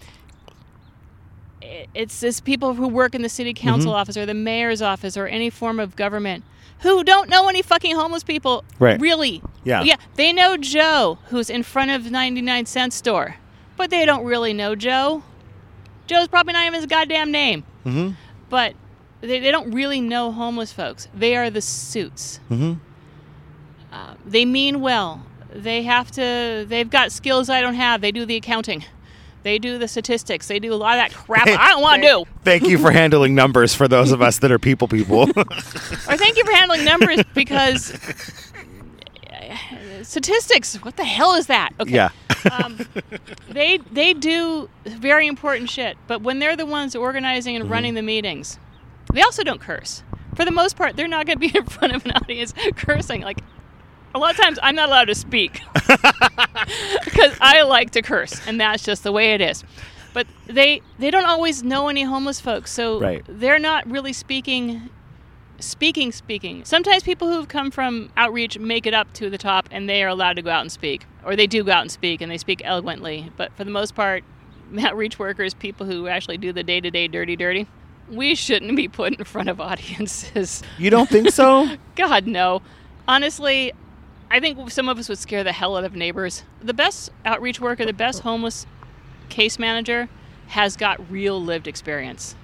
It's 1.93 2.19
this 2.19 2.39
people 2.39 2.73
who 2.75 2.87
work 2.87 3.13
in 3.13 3.21
the 3.21 3.29
city 3.29 3.53
council 3.53 3.91
Mm-hmm. 3.91 3.99
office 3.99 4.17
or 4.17 4.25
the 4.25 4.33
mayor's 4.33 4.81
office 4.81 5.17
or 5.17 5.27
any 5.27 5.49
form 5.49 5.79
of 5.79 5.95
government 5.95 6.43
who 6.79 7.03
don't 7.03 7.29
know 7.29 7.47
any 7.49 7.61
fucking 7.61 7.95
homeless 7.95 8.23
people. 8.23 8.63
Right. 8.79 8.99
Really. 8.99 9.41
Yeah. 9.63 9.81
Yeah. 9.83 9.95
They 10.15 10.31
know 10.31 10.57
Joe, 10.57 11.17
who's 11.29 11.49
in 11.49 11.63
front 11.63 11.91
of 11.91 12.03
the 12.03 12.09
99 12.11 12.65
cent 12.67 12.93
store, 12.93 13.35
but 13.75 13.89
they 13.89 14.05
don't 14.05 14.23
really 14.23 14.53
know 14.53 14.75
Joe. 14.75 15.23
Joe's 16.05 16.27
probably 16.27 16.53
not 16.53 16.63
even 16.65 16.75
his 16.75 16.85
goddamn 16.85 17.31
name. 17.31 17.63
Mm-hmm. 17.85 18.11
But 18.49 18.73
they, 19.21 19.39
they 19.39 19.51
don't 19.51 19.71
really 19.71 20.01
know 20.01 20.31
homeless 20.31 20.71
folks. 20.71 21.07
They 21.13 21.35
are 21.35 21.49
the 21.49 21.61
suits. 21.61 22.39
Mm-hmm. 22.49 22.73
Uh, 23.91 24.15
they 24.25 24.45
mean 24.45 24.81
well. 24.81 25.25
They 25.51 25.83
have 25.83 26.11
to. 26.11 26.65
They've 26.67 26.89
got 26.89 27.11
skills 27.11 27.49
I 27.49 27.61
don't 27.61 27.75
have. 27.75 28.01
They 28.01 28.11
do 28.11 28.25
the 28.25 28.35
accounting. 28.35 28.83
They 29.43 29.59
do 29.59 29.77
the 29.77 29.87
statistics. 29.87 30.47
They 30.47 30.59
do 30.59 30.73
a 30.73 30.75
lot 30.75 30.97
of 30.97 31.09
that 31.09 31.13
crap 31.13 31.47
I 31.47 31.69
don't 31.69 31.81
want 31.81 32.01
to 32.03 32.07
do. 32.07 32.25
Thank 32.43 32.67
you 32.67 32.77
for 32.77 32.91
handling 32.91 33.33
numbers 33.33 33.73
for 33.73 33.87
those 33.87 34.11
of 34.11 34.21
us 34.21 34.39
that 34.39 34.51
are 34.51 34.59
people 34.59 34.87
people. 34.87 35.29
Or 35.37 36.15
thank 36.17 36.37
you 36.37 36.45
for 36.45 36.51
handling 36.51 36.85
numbers 36.85 37.21
because 37.33 37.93
statistics. 40.03 40.75
What 40.83 40.97
the 40.97 41.05
hell 41.05 41.33
is 41.35 41.47
that? 41.47 41.71
Okay. 41.79 41.93
yeah. 41.93 42.09
um, 42.51 42.79
they 43.49 43.77
they 43.91 44.13
do 44.13 44.69
very 44.85 45.27
important 45.27 45.69
shit, 45.69 45.97
but 46.07 46.21
when 46.21 46.39
they're 46.39 46.55
the 46.55 46.65
ones 46.65 46.95
organizing 46.95 47.55
and 47.55 47.69
running 47.69 47.93
the 47.93 48.01
meetings, 48.01 48.59
they 49.17 49.23
also 49.23 49.43
don't 49.43 49.59
curse. 49.59 50.03
For 50.35 50.45
the 50.45 50.51
most 50.51 50.75
part, 50.75 50.95
they're 50.95 51.07
not 51.07 51.25
going 51.25 51.39
to 51.39 51.49
be 51.49 51.51
in 51.57 51.65
front 51.65 51.95
of 51.95 52.05
an 52.05 52.11
audience 52.11 52.53
cursing. 52.75 53.21
Like 53.21 53.41
a 54.13 54.19
lot 54.19 54.31
of 54.31 54.37
times, 54.37 54.59
I'm 54.61 54.75
not 54.75 54.89
allowed 54.89 55.05
to 55.05 55.15
speak 55.15 55.61
because 55.73 57.35
I 57.41 57.63
like 57.63 57.91
to 57.91 58.01
curse, 58.01 58.45
and 58.47 58.61
that's 58.61 58.83
just 58.83 59.03
the 59.03 59.11
way 59.11 59.33
it 59.33 59.41
is. 59.41 59.63
But 60.13 60.27
they 60.45 60.81
they 60.99 61.11
don't 61.11 61.25
always 61.25 61.63
know 61.63 61.89
any 61.89 62.03
homeless 62.03 62.39
folks, 62.39 62.71
so 62.71 62.99
Right. 62.99 63.23
they're 63.27 63.59
not 63.59 63.89
really 63.89 64.13
speaking 64.13 64.89
speaking 65.59 66.11
speaking 66.11 66.63
sometimes 66.65 67.01
people 67.01 67.27
who've 67.33 67.47
come 67.47 67.71
from 67.71 68.11
outreach 68.15 68.59
make 68.59 68.85
it 68.85 68.93
up 68.93 69.11
to 69.13 69.27
the 69.27 69.39
top 69.39 69.67
and 69.71 69.89
they 69.89 70.03
are 70.03 70.07
allowed 70.07 70.33
to 70.33 70.41
go 70.43 70.51
out 70.51 70.61
and 70.61 70.71
speak 70.71 71.03
or 71.25 71.35
they 71.35 71.47
do 71.47 71.63
go 71.63 71.71
out 71.71 71.81
and 71.81 71.91
speak 71.91 72.21
and 72.21 72.31
they 72.31 72.37
speak 72.37 72.61
eloquently 72.63 73.31
but 73.37 73.51
for 73.53 73.63
the 73.63 73.71
most 73.71 73.95
part 73.95 74.23
outreach 74.79 75.17
workers 75.17 75.55
people 75.55 75.83
who 75.87 76.07
actually 76.07 76.37
do 76.37 76.53
the 76.53 76.61
day-to-day 76.61 77.07
dirty 77.07 77.35
dirty 77.35 77.65
we 78.09 78.35
shouldn't 78.35 78.75
be 78.75 78.87
put 78.87 79.17
in 79.17 79.25
front 79.25 79.49
of 79.49 79.59
audiences 79.59 80.63
You 80.77 80.89
don't 80.89 81.09
think 81.09 81.31
so? 81.31 81.69
god 81.95 82.27
no 82.27 82.61
honestly 83.07 83.73
i 84.31 84.39
think 84.39 84.69
some 84.71 84.89
of 84.89 84.97
us 84.97 85.09
would 85.09 85.17
scare 85.17 85.43
the 85.43 85.51
hell 85.51 85.77
out 85.77 85.83
of 85.83 85.95
neighbors 85.95 86.43
the 86.61 86.73
best 86.73 87.09
outreach 87.25 87.59
worker 87.59 87.85
the 87.85 87.93
best 87.93 88.21
homeless 88.21 88.65
case 89.29 89.59
manager 89.59 90.09
has 90.47 90.77
got 90.77 91.11
real 91.11 91.41
lived 91.41 91.67
experience. 91.67 92.35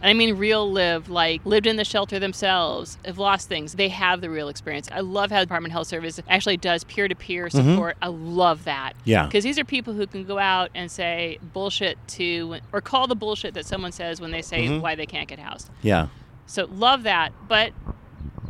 And 0.00 0.10
I 0.10 0.14
mean 0.14 0.36
real 0.36 0.70
live, 0.70 1.08
like 1.08 1.44
lived 1.44 1.66
in 1.66 1.76
the 1.76 1.84
shelter 1.84 2.18
themselves, 2.18 2.98
have 3.04 3.18
lost 3.18 3.48
things. 3.48 3.74
They 3.74 3.88
have 3.88 4.20
the 4.20 4.30
real 4.30 4.48
experience. 4.48 4.88
I 4.92 5.00
love 5.00 5.30
how 5.30 5.40
Department 5.40 5.72
of 5.72 5.74
Health 5.74 5.88
Service 5.88 6.20
actually 6.28 6.56
does 6.56 6.84
peer 6.84 7.08
to 7.08 7.14
peer 7.14 7.50
support. 7.50 7.96
I 8.00 8.08
love 8.08 8.64
that. 8.64 8.92
Yeah. 9.04 9.26
Because 9.26 9.44
these 9.44 9.58
are 9.58 9.64
people 9.64 9.94
who 9.94 10.06
can 10.06 10.24
go 10.24 10.38
out 10.38 10.70
and 10.74 10.90
say 10.90 11.38
bullshit 11.52 11.98
to, 12.08 12.58
or 12.72 12.80
call 12.80 13.06
the 13.06 13.16
bullshit 13.16 13.54
that 13.54 13.66
someone 13.66 13.92
says 13.92 14.20
when 14.20 14.30
they 14.30 14.42
say 14.42 14.78
why 14.78 14.94
they 14.94 15.06
can't 15.06 15.28
get 15.28 15.38
housed. 15.38 15.70
Yeah. 15.82 16.08
So 16.46 16.66
love 16.66 17.02
that. 17.02 17.32
But 17.48 17.72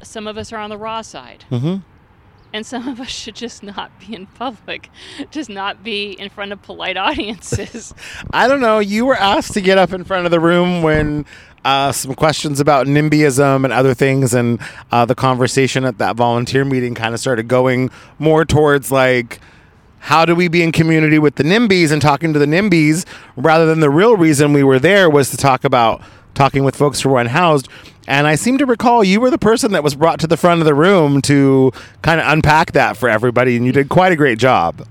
some 0.02 0.26
of 0.26 0.36
us 0.36 0.52
are 0.52 0.58
on 0.58 0.70
the 0.70 0.78
raw 0.78 1.02
side. 1.02 1.44
Mm-hmm. 1.50 1.76
And 2.52 2.64
some 2.64 2.88
of 2.88 2.98
us 3.00 3.08
should 3.08 3.34
just 3.34 3.62
not 3.62 3.90
be 4.00 4.14
in 4.14 4.26
public, 4.26 4.88
just 5.30 5.50
not 5.50 5.84
be 5.84 6.12
in 6.12 6.30
front 6.30 6.52
of 6.52 6.62
polite 6.62 6.96
audiences. 6.96 7.94
I 8.32 8.48
don't 8.48 8.60
know. 8.60 8.78
You 8.78 9.04
were 9.04 9.16
asked 9.16 9.52
to 9.52 9.60
get 9.60 9.76
up 9.76 9.92
in 9.92 10.04
front 10.04 10.24
of 10.24 10.30
the 10.30 10.40
room 10.40 10.82
when 10.82 11.26
uh, 11.64 11.92
some 11.92 12.14
questions 12.14 12.60
about 12.60 12.86
NIMBYism 12.86 13.64
and 13.64 13.72
other 13.72 13.92
things, 13.92 14.32
and 14.32 14.60
uh, 14.90 15.04
the 15.04 15.14
conversation 15.14 15.84
at 15.84 15.98
that 15.98 16.16
volunteer 16.16 16.64
meeting 16.64 16.94
kind 16.94 17.12
of 17.12 17.20
started 17.20 17.48
going 17.48 17.90
more 18.18 18.44
towards 18.44 18.90
like, 18.90 19.40
how 19.98 20.24
do 20.24 20.34
we 20.34 20.48
be 20.48 20.62
in 20.62 20.72
community 20.72 21.18
with 21.18 21.34
the 21.34 21.42
NIMBYs 21.42 21.90
and 21.92 22.00
talking 22.00 22.32
to 22.32 22.38
the 22.38 22.46
NIMBYs 22.46 23.04
rather 23.36 23.66
than 23.66 23.80
the 23.80 23.90
real 23.90 24.16
reason 24.16 24.52
we 24.52 24.62
were 24.62 24.78
there 24.78 25.10
was 25.10 25.30
to 25.30 25.36
talk 25.36 25.64
about 25.64 26.00
talking 26.34 26.64
with 26.64 26.76
folks 26.76 27.00
who 27.00 27.10
were 27.10 27.20
unhoused. 27.20 27.68
And 28.08 28.26
I 28.26 28.36
seem 28.36 28.56
to 28.58 28.64
recall 28.66 29.04
you 29.04 29.20
were 29.20 29.30
the 29.30 29.36
person 29.38 29.72
that 29.72 29.84
was 29.84 29.94
brought 29.94 30.18
to 30.20 30.26
the 30.26 30.38
front 30.38 30.60
of 30.62 30.64
the 30.64 30.74
room 30.74 31.20
to 31.22 31.70
kind 32.02 32.18
of 32.20 32.26
unpack 32.26 32.72
that 32.72 32.96
for 32.96 33.08
everybody, 33.08 33.54
and 33.56 33.66
you 33.66 33.70
did 33.72 33.90
quite 33.90 34.12
a 34.12 34.16
great 34.16 34.38
job. 34.38 34.82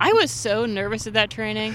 I 0.00 0.12
was 0.12 0.30
so 0.30 0.64
nervous 0.64 1.06
at 1.08 1.14
that 1.14 1.28
training. 1.28 1.74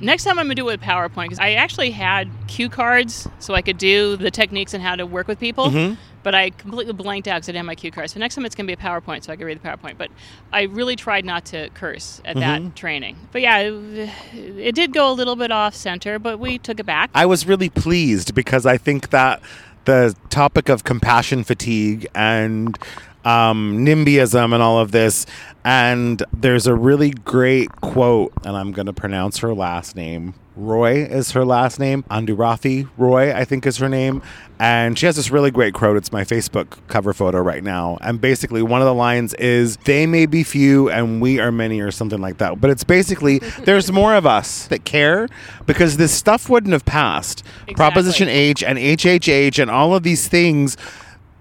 Next 0.00 0.24
time 0.24 0.38
I'm 0.38 0.44
gonna 0.46 0.54
do 0.56 0.68
it 0.68 0.72
with 0.72 0.80
PowerPoint 0.82 1.26
because 1.26 1.38
I 1.38 1.52
actually 1.52 1.92
had 1.92 2.28
cue 2.46 2.68
cards 2.68 3.26
so 3.38 3.54
I 3.54 3.62
could 3.62 3.78
do 3.78 4.16
the 4.16 4.30
techniques 4.30 4.74
and 4.74 4.82
how 4.82 4.96
to 4.96 5.06
work 5.06 5.28
with 5.28 5.38
people. 5.40 5.70
Mm-hmm. 5.70 5.94
But 6.24 6.34
I 6.34 6.50
completely 6.50 6.92
blanked 6.92 7.26
out 7.26 7.36
because 7.36 7.48
I 7.48 7.52
didn't 7.52 7.58
have 7.60 7.66
my 7.66 7.74
cue 7.74 7.90
cards. 7.90 8.12
So 8.12 8.20
next 8.20 8.34
time 8.34 8.44
it's 8.44 8.54
gonna 8.54 8.66
be 8.66 8.72
a 8.72 8.76
PowerPoint 8.76 9.24
so 9.24 9.32
I 9.32 9.36
can 9.36 9.46
read 9.46 9.62
the 9.62 9.66
PowerPoint. 9.66 9.96
But 9.96 10.10
I 10.52 10.62
really 10.64 10.94
tried 10.96 11.24
not 11.24 11.44
to 11.46 11.70
curse 11.70 12.20
at 12.24 12.36
Mm-hmm. 12.36 12.64
that 12.66 12.76
training. 12.76 13.16
But 13.32 13.42
yeah, 13.42 13.58
it, 13.60 14.10
it 14.34 14.74
did 14.74 14.92
go 14.92 15.10
a 15.10 15.14
little 15.14 15.36
bit 15.36 15.50
off 15.52 15.74
center, 15.74 16.18
but 16.18 16.38
we 16.38 16.58
took 16.58 16.80
it 16.80 16.84
back. 16.86 17.10
I 17.14 17.24
was 17.24 17.46
really 17.46 17.70
pleased 17.70 18.34
because 18.34 18.66
I 18.66 18.76
think 18.78 19.10
that 19.10 19.40
the 19.84 20.14
topic 20.30 20.68
of 20.68 20.84
compassion 20.84 21.44
fatigue 21.44 22.06
and 22.14 22.78
um, 23.24 23.84
NIMBYism 23.84 24.52
and 24.52 24.62
all 24.62 24.78
of 24.78 24.92
this, 24.92 25.26
and 25.64 26.22
there's 26.32 26.66
a 26.66 26.74
really 26.74 27.10
great 27.10 27.70
quote, 27.80 28.32
and 28.44 28.56
I'm 28.56 28.72
going 28.72 28.86
to 28.86 28.92
pronounce 28.92 29.38
her 29.38 29.54
last 29.54 29.96
name. 29.96 30.34
Roy 30.56 31.04
is 31.04 31.32
her 31.32 31.44
last 31.44 31.80
name. 31.80 32.04
Andurathi 32.10 32.88
Roy, 32.98 33.34
I 33.34 33.44
think, 33.44 33.66
is 33.66 33.78
her 33.78 33.88
name. 33.88 34.22
And 34.58 34.98
she 34.98 35.06
has 35.06 35.16
this 35.16 35.30
really 35.30 35.50
great 35.50 35.74
quote. 35.74 35.96
It's 35.96 36.12
my 36.12 36.24
Facebook 36.24 36.78
cover 36.88 37.12
photo 37.12 37.40
right 37.40 37.64
now. 37.64 37.98
And 38.00 38.20
basically, 38.20 38.62
one 38.62 38.80
of 38.80 38.86
the 38.86 38.94
lines 38.94 39.34
is, 39.34 39.76
They 39.78 40.06
may 40.06 40.26
be 40.26 40.42
few 40.44 40.90
and 40.90 41.20
we 41.20 41.40
are 41.40 41.50
many, 41.50 41.80
or 41.80 41.90
something 41.90 42.20
like 42.20 42.38
that. 42.38 42.60
But 42.60 42.70
it's 42.70 42.84
basically, 42.84 43.38
there's 43.64 43.90
more 43.90 44.14
of 44.14 44.26
us 44.26 44.66
that 44.68 44.84
care 44.84 45.28
because 45.66 45.96
this 45.96 46.12
stuff 46.12 46.48
wouldn't 46.48 46.72
have 46.72 46.84
passed. 46.84 47.44
Proposition 47.74 48.28
H 48.28 48.62
and 48.62 48.78
HHH 48.78 49.58
and 49.60 49.70
all 49.70 49.94
of 49.94 50.02
these 50.02 50.28
things, 50.28 50.76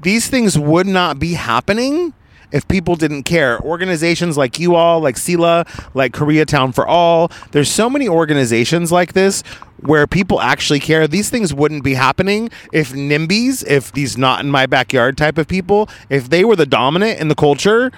these 0.01 0.27
things 0.27 0.57
would 0.57 0.87
not 0.87 1.19
be 1.19 1.33
happening 1.33 2.13
if 2.51 2.67
people 2.67 2.95
didn't 2.95 3.23
care. 3.23 3.59
Organizations 3.61 4.37
like 4.37 4.59
you 4.59 4.75
all, 4.75 4.99
like 4.99 5.17
SELAH, 5.17 5.65
like 5.93 6.13
Koreatown 6.13 6.73
for 6.73 6.87
All, 6.87 7.31
there's 7.51 7.71
so 7.71 7.89
many 7.89 8.07
organizations 8.07 8.91
like 8.91 9.13
this 9.13 9.41
where 9.81 10.05
people 10.05 10.39
actually 10.39 10.79
care. 10.79 11.07
These 11.07 11.29
things 11.29 11.53
wouldn't 11.53 11.83
be 11.83 11.95
happening 11.95 12.49
if 12.71 12.91
NIMBYs, 12.91 13.65
if 13.67 13.91
these 13.91 14.17
not 14.17 14.43
in 14.43 14.51
my 14.51 14.65
backyard 14.65 15.17
type 15.17 15.37
of 15.37 15.47
people, 15.47 15.89
if 16.09 16.29
they 16.29 16.45
were 16.45 16.55
the 16.55 16.65
dominant 16.65 17.19
in 17.19 17.27
the 17.27 17.35
culture, 17.35 17.91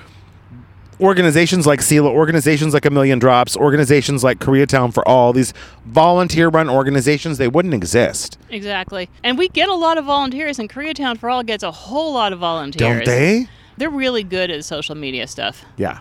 organizations 1.00 1.68
like 1.68 1.82
SELAH, 1.82 2.12
organizations 2.12 2.74
like 2.74 2.86
A 2.86 2.90
Million 2.90 3.20
Drops, 3.20 3.58
organizations 3.58 4.24
like 4.24 4.40
Koreatown 4.40 4.94
for 4.94 5.06
All, 5.08 5.34
these 5.34 5.54
volunteer 5.86 6.48
run 6.48 6.70
organizations, 6.70 7.38
they 7.38 7.48
wouldn't 7.48 7.74
exist. 7.74 8.38
Exactly. 8.50 9.10
And 9.24 9.38
we 9.38 9.50
get 9.50 9.68
a 9.68 9.74
lot 9.74 9.98
of 9.98 10.06
volunteers, 10.06 10.60
and 10.60 10.70
Koreatown 10.70 11.18
for 11.18 11.30
All 11.30 11.44
gets 11.44 11.64
a 11.64 11.72
whole 11.72 12.14
lot 12.14 12.32
of 12.32 12.40
volunteers. 12.40 12.80
Don't 12.80 13.06
they? 13.06 13.48
They're 13.78 13.90
really 13.90 14.24
good 14.24 14.52
at 14.52 14.64
social 14.66 14.96
media 14.96 15.28
stuff. 15.28 15.64
Yeah. 15.78 16.00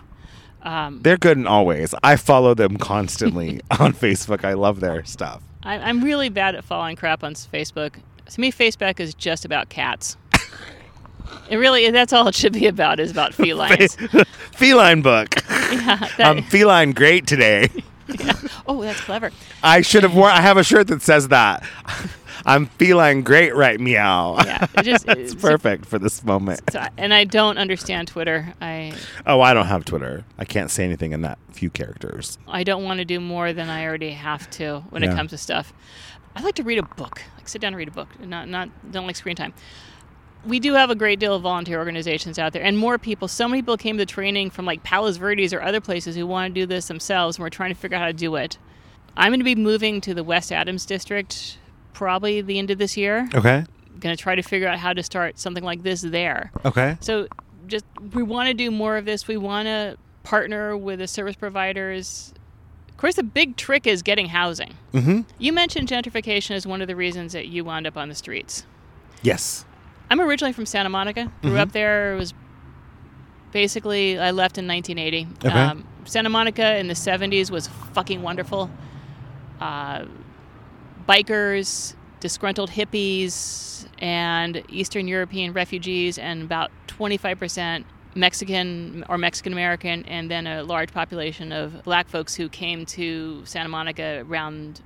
Um, 0.61 1.01
They're 1.01 1.17
good 1.17 1.37
in 1.37 1.45
all 1.45 1.65
ways. 1.65 1.93
I 2.03 2.15
follow 2.15 2.53
them 2.53 2.77
constantly 2.77 3.59
on 3.79 3.93
Facebook. 3.93 4.45
I 4.45 4.53
love 4.53 4.79
their 4.79 5.03
stuff. 5.03 5.41
I, 5.63 5.75
I'm 5.75 6.03
really 6.03 6.29
bad 6.29 6.55
at 6.55 6.63
following 6.63 6.95
crap 6.95 7.23
on 7.23 7.33
Facebook. 7.33 7.95
To 8.27 8.39
me, 8.39 8.51
Facebook 8.51 8.99
is 8.99 9.13
just 9.13 9.43
about 9.43 9.69
cats. 9.69 10.15
it 11.49 11.57
really 11.57 11.89
that's 11.91 12.13
all 12.13 12.27
it 12.29 12.35
should 12.35 12.53
be 12.53 12.67
about 12.67 12.99
is 12.99 13.11
about 13.11 13.33
felines. 13.33 13.95
Feline 14.53 15.01
book. 15.01 15.35
yeah, 15.49 15.97
that- 16.17 16.19
I'm 16.21 16.43
feline 16.43 16.91
great 16.93 17.27
today. 17.27 17.69
oh, 18.67 18.81
that's 18.83 19.01
clever. 19.01 19.31
I 19.61 19.81
should 19.81 20.03
have 20.03 20.15
worn. 20.15 20.31
I 20.31 20.41
have 20.41 20.57
a 20.57 20.63
shirt 20.63 20.87
that 20.87 21.01
says 21.01 21.29
that. 21.29 21.63
I'm 22.45 22.65
feline 22.65 23.21
great 23.21 23.55
right 23.55 23.79
meow. 23.79 24.35
Yeah, 24.45 24.67
it 24.77 24.83
just 24.83 25.05
it's 25.07 25.31
it's- 25.33 25.35
perfect 25.35 25.85
for 25.85 25.97
this 25.99 26.23
moment. 26.23 26.61
So, 26.71 26.83
and 26.97 27.13
I 27.13 27.23
don't 27.23 27.57
understand 27.57 28.07
Twitter. 28.09 28.53
I 28.61 28.93
Oh, 29.25 29.41
I 29.41 29.53
don't 29.53 29.67
have 29.67 29.85
Twitter. 29.85 30.25
I 30.37 30.45
can't 30.45 30.69
say 30.69 30.83
anything 30.83 31.11
in 31.13 31.21
that 31.21 31.37
few 31.51 31.69
characters. 31.69 32.37
I 32.47 32.63
don't 32.63 32.83
want 32.83 32.97
to 32.99 33.05
do 33.05 33.19
more 33.19 33.53
than 33.53 33.69
I 33.69 33.85
already 33.85 34.11
have 34.11 34.49
to 34.51 34.83
when 34.89 35.03
Yeah. 35.03 35.13
it 35.13 35.15
comes 35.15 35.29
to 35.31 35.37
stuff. 35.37 35.71
I 36.35 36.41
like 36.41 36.55
to 36.55 36.63
read 36.63 36.79
a 36.79 36.83
book, 36.83 37.21
like 37.37 37.47
sit 37.47 37.61
down 37.61 37.69
and 37.69 37.77
read 37.77 37.87
a 37.87 37.91
book, 37.91 38.09
not 38.19 38.49
not 38.49 38.69
don't 38.91 39.05
like 39.07 39.15
screen 39.15 39.35
time. 39.35 39.53
We 40.45 40.59
do 40.59 40.73
have 40.73 40.89
a 40.89 40.95
great 40.95 41.19
deal 41.21 41.33
of 41.35 41.41
volunteer 41.43 41.77
organizations 41.79 42.37
out 42.37 42.51
there, 42.51 42.63
and 42.63 42.77
more 42.77 42.97
people. 42.97 43.29
So 43.29 43.47
many 43.47 43.61
people 43.61 43.77
came 43.77 43.97
to 43.97 44.05
training 44.05 44.49
from 44.49 44.65
like 44.65 44.83
Palos 44.83 45.15
Verdes 45.15 45.53
or 45.53 45.61
other 45.61 45.79
places 45.79 46.17
who 46.17 46.27
want 46.27 46.53
to 46.53 46.61
do 46.61 46.65
this 46.65 46.87
themselves, 46.89 47.37
and 47.37 47.43
we're 47.43 47.49
trying 47.49 47.73
to 47.73 47.79
figure 47.79 47.95
out 47.95 48.01
how 48.01 48.07
to 48.07 48.13
do 48.13 48.35
it. 48.35 48.57
I'm 49.15 49.29
going 49.29 49.39
to 49.39 49.45
be 49.45 49.55
moving 49.55 50.01
to 50.01 50.13
the 50.13 50.23
West 50.23 50.51
Adams 50.51 50.85
district 50.85 51.59
probably 51.93 52.41
the 52.41 52.59
end 52.59 52.71
of 52.71 52.77
this 52.77 52.97
year. 52.97 53.29
Okay. 53.33 53.65
Going 53.99 54.15
to 54.15 54.21
try 54.21 54.35
to 54.35 54.41
figure 54.41 54.67
out 54.67 54.79
how 54.79 54.93
to 54.93 55.03
start 55.03 55.39
something 55.39 55.63
like 55.63 55.83
this 55.83 56.01
there. 56.01 56.51
Okay. 56.65 56.97
So 56.99 57.27
just 57.67 57.85
we 58.13 58.23
want 58.23 58.47
to 58.47 58.53
do 58.53 58.71
more 58.71 58.97
of 58.97 59.05
this. 59.05 59.27
We 59.27 59.37
want 59.37 59.67
to 59.67 59.97
partner 60.23 60.75
with 60.75 60.99
the 60.99 61.07
service 61.07 61.35
providers. 61.35 62.33
Of 62.89 62.97
course, 62.97 63.15
the 63.15 63.23
big 63.23 63.57
trick 63.57 63.87
is 63.87 64.01
getting 64.01 64.27
housing. 64.27 64.73
Mm-hmm. 64.93 65.21
You 65.37 65.53
mentioned 65.53 65.87
gentrification 65.87 66.51
as 66.51 66.65
one 66.65 66.81
of 66.81 66.87
the 66.87 66.95
reasons 66.95 67.33
that 67.33 67.47
you 67.47 67.63
wound 67.63 67.87
up 67.87 67.97
on 67.97 68.09
the 68.09 68.15
streets. 68.15 68.65
Yes. 69.21 69.65
I'm 70.09 70.21
originally 70.21 70.53
from 70.53 70.65
Santa 70.65 70.89
Monica. 70.89 71.31
Grew 71.41 71.57
up 71.57 71.71
there. 71.71 72.13
It 72.13 72.17
was 72.17 72.33
basically 73.51 74.19
I 74.19 74.31
left 74.31 74.57
in 74.57 74.67
1980. 74.67 75.47
Okay. 75.47 75.83
Santa 76.05 76.29
Monica 76.29 76.77
in 76.77 76.87
the 76.87 76.93
70s 76.93 77.49
was 77.49 77.67
fucking 77.93 78.21
wonderful. 78.21 78.69
Uh, 79.59 80.05
bikers, 81.07 81.95
disgruntled 82.19 82.71
hippies, 82.71 83.87
and 83.99 84.63
Eastern 84.69 85.07
European 85.07 85.53
refugees, 85.53 86.17
and 86.17 86.43
about 86.43 86.71
25% 86.87 87.83
Mexican 88.15 89.03
or 89.09 89.17
Mexican 89.17 89.53
American, 89.53 90.05
and 90.05 90.29
then 90.29 90.45
a 90.47 90.63
large 90.63 90.91
population 90.91 91.51
of 91.51 91.83
black 91.83 92.07
folks 92.07 92.35
who 92.35 92.47
came 92.47 92.85
to 92.85 93.43
Santa 93.45 93.69
Monica 93.69 94.23
around 94.27 94.81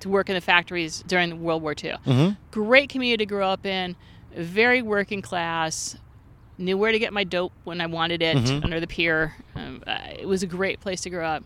to 0.00 0.08
work 0.08 0.28
in 0.28 0.34
the 0.34 0.40
factories 0.40 1.02
during 1.06 1.42
World 1.42 1.62
War 1.62 1.72
II. 1.72 1.92
Mm-hmm. 2.06 2.30
Great 2.50 2.88
community 2.88 3.18
to 3.24 3.26
grow 3.26 3.48
up 3.48 3.66
in, 3.66 3.96
very 4.36 4.82
working 4.82 5.22
class. 5.22 5.96
Knew 6.58 6.76
where 6.76 6.92
to 6.92 6.98
get 6.98 7.12
my 7.12 7.24
dope 7.24 7.52
when 7.64 7.80
I 7.80 7.86
wanted 7.86 8.22
it 8.22 8.36
Mhm. 8.36 8.64
under 8.64 8.78
the 8.78 8.86
pier. 8.86 9.34
Um, 9.56 9.82
it 9.86 10.26
was 10.28 10.42
a 10.42 10.46
great 10.46 10.80
place 10.80 11.00
to 11.02 11.10
grow 11.10 11.26
up. 11.26 11.44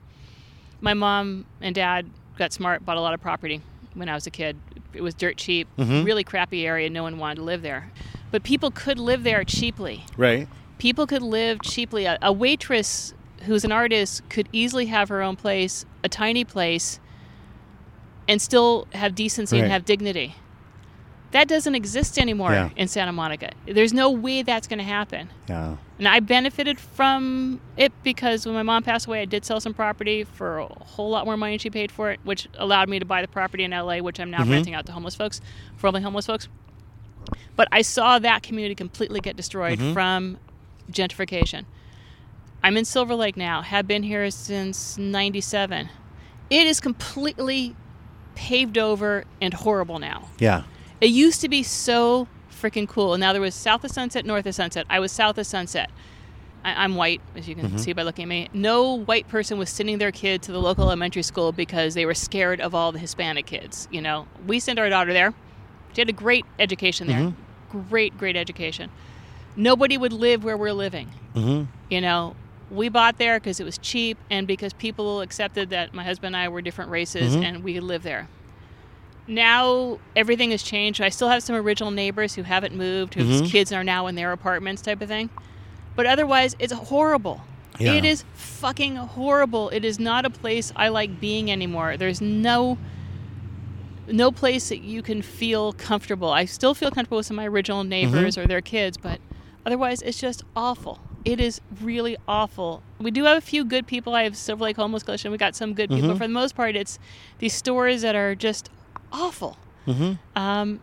My 0.81 0.95
mom 0.95 1.47
and 1.61 1.75
dad 1.75 2.11
got 2.39 2.53
smart, 2.53 2.85
bought 2.85 2.97
a 2.97 3.01
lot 3.01 3.15
of 3.15 3.21
property 3.21 3.63
when 3.97 4.09
I 4.09 4.15
was 4.15 4.27
a 4.27 4.31
kid. 4.31 4.57
It 4.93 5.03
was 5.03 5.15
dirt 5.15 5.37
cheap, 5.37 5.67
Mhm. 5.79 6.05
really 6.05 6.23
crappy 6.25 6.67
area. 6.67 6.89
No 6.91 7.03
one 7.03 7.19
wanted 7.19 7.37
to 7.37 7.43
live 7.43 7.63
there. 7.63 7.91
But 8.31 8.43
people 8.43 8.71
could 8.71 8.99
live 8.99 9.25
there 9.25 9.43
cheaply. 9.45 10.05
Right. 10.17 10.49
People 10.79 11.07
could 11.07 11.23
live 11.23 11.61
cheaply. 11.63 12.05
A, 12.05 12.19
a 12.23 12.33
waitress 12.33 13.15
who's 13.45 13.65
an 13.65 13.73
artist 13.73 14.23
could 14.29 14.49
easily 14.53 14.87
have 14.87 15.09
her 15.09 15.23
own 15.23 15.37
place, 15.37 15.85
a 16.05 16.09
tiny 16.09 16.45
place, 16.45 17.01
and 18.29 18.41
still 18.43 18.87
have 18.93 19.15
decency 19.15 19.57
Right. 19.57 19.65
and 19.65 19.73
have 19.73 19.85
dignity. 19.85 20.35
That 21.33 21.49
doesn't 21.49 21.75
exist 21.75 22.19
anymore 22.19 22.53
Yeah. 22.53 22.69
in 22.77 22.89
Santa 22.89 23.13
Monica. 23.13 23.51
There's 23.67 23.93
no 23.93 24.11
way 24.11 24.43
that's 24.43 24.67
going 24.67 24.79
to 24.79 24.85
happen. 24.85 25.29
Yeah. 25.49 25.77
And 25.99 26.07
I 26.07 26.21
benefited 26.21 26.79
from 26.79 27.61
it 27.77 27.91
because 28.03 28.45
when 28.45 28.55
my 28.55 28.63
mom 28.63 28.83
passed 28.83 29.07
away, 29.07 29.23
I 29.23 29.25
did 29.25 29.45
sell 29.47 29.61
some 29.61 29.73
property 29.73 30.25
for 30.25 30.59
a 30.59 30.67
whole 30.67 31.09
lot 31.09 31.25
more 31.25 31.37
money 31.39 31.53
than 31.53 31.59
she 31.59 31.71
paid 31.71 31.91
for 31.91 32.11
it, 32.11 32.21
which 32.23 32.49
allowed 32.59 32.89
me 32.91 32.99
to 32.99 33.05
buy 33.07 33.23
the 33.23 33.29
property 33.29 33.65
in 33.65 33.73
LA, 33.73 34.01
which 34.01 34.21
I'm 34.21 34.31
now 34.31 34.41
Mhm. 34.43 34.51
renting 34.51 34.75
out 34.75 34.85
to 34.87 34.93
homeless 34.93 35.15
folks, 35.15 35.41
formerly 35.77 36.03
homeless 36.03 36.27
folks. 36.27 36.49
But 37.57 37.69
I 37.73 37.81
saw 37.81 38.19
that 38.19 38.43
community 38.43 38.75
completely 38.75 39.21
get 39.21 39.37
destroyed 39.37 39.79
Mhm. 39.79 39.93
from 39.95 40.39
gentrification. 40.93 41.65
I'm 42.63 42.77
in 42.77 42.85
Silver 42.85 43.15
Lake 43.15 43.37
now, 43.37 43.63
have 43.63 43.87
been 43.89 44.03
here 44.03 44.31
since 44.31 44.99
97. 44.99 45.89
It 46.51 46.67
is 46.67 46.79
completely 46.79 47.75
paved 48.35 48.77
over 48.77 49.25
and 49.41 49.55
horrible 49.55 49.99
now. 49.99 50.29
Yeah. 50.39 50.65
It 51.01 51.09
used 51.11 51.41
to 51.41 51.49
be 51.49 51.63
so 51.63 52.29
freaking 52.57 52.89
cool. 52.89 53.15
And 53.15 53.21
now 53.21 53.33
there 53.33 53.41
was 53.43 53.55
south 53.55 53.85
of 53.85 53.91
Sunset, 53.91 54.25
north 54.25 54.47
of 54.47 54.55
Sunset. 54.55 54.87
I 54.91 54.99
was 55.01 55.13
south 55.13 55.39
of 55.39 55.47
Sunset. 55.47 55.91
I, 56.65 56.85
I'm 56.85 56.97
white, 56.97 57.21
as 57.37 57.47
you 57.49 57.55
can 57.55 57.71
Mhm. 57.71 57.79
see 57.81 57.93
by 57.93 58.03
looking 58.03 58.25
at 58.25 58.29
me. 58.29 58.49
No 58.53 58.93
white 58.95 59.29
person 59.29 59.59
was 59.59 59.71
sending 59.71 59.99
their 59.99 60.11
kid 60.13 60.43
to 60.43 60.53
the 60.53 60.61
local 60.61 60.85
elementary 60.85 61.23
school 61.23 61.53
because 61.53 61.95
they 61.95 62.07
were 62.07 62.15
scared 62.15 62.61
of 62.61 62.75
all 62.75 62.91
the 62.93 62.99
Hispanic 62.99 63.47
kids. 63.47 63.87
You 63.91 64.01
know, 64.01 64.27
we 64.47 64.59
sent 64.59 64.79
our 64.79 64.89
daughter 64.89 65.13
there. 65.13 65.33
She 65.93 66.01
had 66.01 66.09
a 66.09 66.13
great 66.13 66.45
education 66.59 67.07
there. 67.07 67.19
Mhm. 67.19 67.35
Great, 67.89 68.17
great 68.19 68.37
education. 68.37 68.91
Nobody 69.55 69.97
would 69.97 70.13
live 70.13 70.45
where 70.45 70.57
we're 70.57 70.73
living. 70.73 71.09
Mm-hmm. 71.35 71.65
You 71.91 72.01
know, 72.01 72.35
we 72.71 72.89
bought 72.89 73.19
there 73.19 73.39
because 73.39 73.61
it 73.61 73.65
was 73.65 73.79
cheap 73.79 74.19
and 74.31 74.47
because 74.47 74.73
people 74.73 75.21
accepted 75.21 75.71
that 75.71 75.95
my 75.95 76.03
husband 76.05 76.35
and 76.35 76.43
I 76.45 76.49
were 76.49 76.61
different 76.61 76.91
races 76.91 77.37
Mhm. 77.37 77.45
and 77.45 77.65
we 77.65 77.75
could 77.75 77.85
live 77.85 78.03
there. 78.03 78.29
Now 79.29 79.99
everything 80.15 80.51
has 80.53 80.63
changed. 80.63 81.01
I 81.01 81.09
still 81.09 81.29
have 81.29 81.43
some 81.43 81.57
original 81.57 81.91
neighbors 81.91 82.35
who 82.35 82.43
haven't 82.43 82.75
moved, 82.75 83.15
whose 83.15 83.43
Mhm. 83.43 83.51
kids 83.51 83.73
are 83.73 83.83
now 83.85 84.07
in 84.07 84.15
their 84.15 84.33
apartments, 84.33 84.83
type 84.83 85.01
of 85.03 85.09
thing. 85.09 85.31
But 85.97 86.07
otherwise, 86.07 86.55
it's 86.59 86.73
horrible. 86.73 87.41
Yeah. 87.79 87.93
It 87.95 88.05
is 88.05 88.25
fucking 88.35 88.97
horrible. 88.97 89.69
It 89.71 89.85
is 89.85 89.99
not 89.99 90.25
a 90.25 90.31
place 90.31 90.73
I 90.77 90.89
like 90.89 91.21
being 91.21 91.51
anymore. 91.51 91.97
There's 91.97 92.21
no 92.21 92.79
no 94.09 94.31
place 94.31 94.69
that 94.69 94.83
you 94.83 95.03
can 95.03 95.21
feel 95.21 95.73
comfortable. 95.73 96.31
I 96.31 96.45
still 96.45 96.75
feel 96.75 96.93
comfortable 96.93 97.17
with 97.17 97.27
some 97.27 97.37
of 97.41 97.43
my 97.43 97.49
original 97.49 97.83
neighbors 97.83 98.39
or 98.39 98.47
their 98.47 98.61
kids, 98.61 98.97
but 98.97 99.19
otherwise 99.67 100.01
it's 100.03 100.21
just 100.21 100.45
awful. 100.55 101.01
It 101.25 101.41
is 101.41 101.61
really 101.83 102.17
awful. 102.29 102.83
We 103.01 103.11
do 103.11 103.25
have 103.25 103.37
a 103.37 103.41
few 103.41 103.65
good 103.65 103.85
people. 103.89 104.15
I 104.15 104.23
have 104.23 104.37
Silver 104.37 104.63
Lake 104.63 104.77
Homeless 104.77 105.03
Coalition. 105.03 105.33
We 105.33 105.39
got 105.39 105.57
some 105.57 105.75
good 105.75 105.91
people. 105.91 106.11
Mhm. 106.11 106.19
For 106.19 106.25
the 106.29 106.33
most 106.33 106.55
part, 106.55 106.77
it's 106.77 107.01
these 107.41 107.53
stores 107.53 108.03
that 108.03 108.15
are 108.15 108.37
just 108.37 108.71
awful. 109.13 109.57
Mm-hmm. 109.87 110.13
Um, 110.39 110.81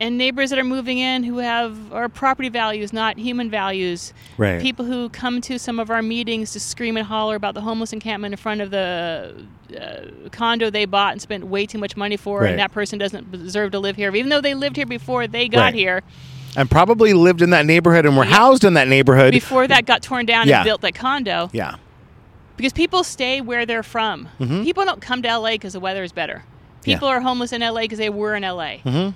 and 0.00 0.18
neighbors 0.18 0.50
that 0.50 0.58
are 0.58 0.64
moving 0.64 0.98
in 0.98 1.22
who 1.22 1.38
have 1.38 1.92
our 1.92 2.08
property 2.08 2.48
values, 2.48 2.92
not 2.92 3.18
human 3.18 3.48
values. 3.50 4.12
Right. 4.36 4.60
People 4.60 4.84
who 4.84 5.08
come 5.10 5.40
to 5.42 5.58
some 5.60 5.78
of 5.78 5.90
our 5.90 6.02
meetings 6.02 6.52
to 6.54 6.60
scream 6.60 6.96
and 6.96 7.06
holler 7.06 7.36
about 7.36 7.54
the 7.54 7.60
homeless 7.60 7.92
encampment 7.92 8.32
in 8.32 8.36
front 8.38 8.60
of 8.62 8.70
the 8.72 9.46
uh, 9.78 10.28
condo 10.30 10.70
they 10.70 10.86
bought 10.86 11.12
and 11.12 11.22
spent 11.22 11.44
way 11.46 11.66
too 11.66 11.78
much 11.78 11.96
money 11.96 12.16
for, 12.16 12.40
Right. 12.40 12.50
and 12.50 12.58
that 12.58 12.72
person 12.72 12.98
doesn't 12.98 13.30
deserve 13.30 13.70
to 13.72 13.78
live 13.78 13.94
here, 13.94 14.12
even 14.16 14.28
though 14.28 14.40
they 14.40 14.54
lived 14.54 14.74
here 14.76 14.86
before 14.86 15.28
they 15.28 15.48
got 15.48 15.60
Right. 15.66 15.74
here. 15.74 16.02
and 16.56 16.70
probably 16.70 17.14
lived 17.14 17.40
in 17.40 17.48
that 17.50 17.64
neighborhood 17.64 18.04
and 18.04 18.14
were 18.16 18.24
housed 18.24 18.62
in 18.64 18.74
that 18.74 18.86
neighborhood. 18.88 19.32
Before 19.32 19.66
that 19.68 19.86
got 19.86 20.02
torn 20.02 20.26
down 20.26 20.46
Yeah. 20.48 20.58
and 20.58 20.64
built 20.64 20.80
that 20.82 20.94
condo, 20.94 21.48
yeah. 21.52 21.76
because 22.58 22.72
people 22.74 23.04
stay 23.04 23.40
where 23.40 23.64
they're 23.64 23.82
from. 23.84 24.28
Mhm. 24.40 24.62
People 24.64 24.84
don't 24.84 25.00
come 25.00 25.22
to 25.22 25.28
LA 25.28 25.52
because 25.52 25.72
the 25.74 25.80
weather 25.80 26.02
is 26.02 26.12
better. 26.12 26.42
Yeah. 26.84 26.96
People 26.96 27.08
are 27.08 27.20
homeless 27.20 27.52
in 27.52 27.60
LA 27.60 27.82
because 27.82 27.98
they 27.98 28.10
were 28.10 28.34
in 28.34 28.42
LA. 28.42 28.78
Mm-hmm. 28.84 29.10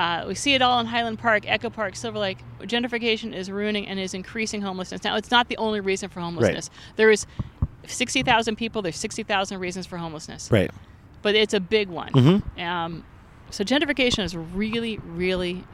Uh, 0.00 0.24
we 0.26 0.34
see 0.34 0.54
it 0.54 0.62
all 0.62 0.80
in 0.80 0.86
Highland 0.86 1.18
Park, 1.18 1.44
Echo 1.46 1.70
Park, 1.70 1.94
Silver 1.94 2.18
Lake. 2.18 2.38
Gentrification 2.62 3.32
is 3.32 3.50
ruining 3.50 3.86
and 3.86 4.00
is 4.00 4.12
increasing 4.12 4.60
homelessness. 4.60 5.04
Now, 5.04 5.16
it's 5.16 5.30
not 5.30 5.48
the 5.48 5.56
only 5.56 5.80
reason 5.80 6.08
for 6.08 6.20
homelessness. 6.20 6.68
There 6.96 7.10
is 7.10 7.26
60,000 7.86 8.56
people, 8.56 8.82
there's 8.82 8.96
60,000 8.96 9.58
reasons 9.58 9.86
for 9.86 9.96
homelessness. 9.96 10.50
Right. 10.50 10.70
But 11.22 11.36
it's 11.36 11.54
a 11.54 11.60
big 11.60 11.88
one. 11.88 12.10
Mhm. 12.12 12.60
Um, 12.60 13.04
so, 13.50 13.62
gentrification 13.62 14.24
is 14.24 14.34
really, 14.34 14.98
really, 14.98 15.64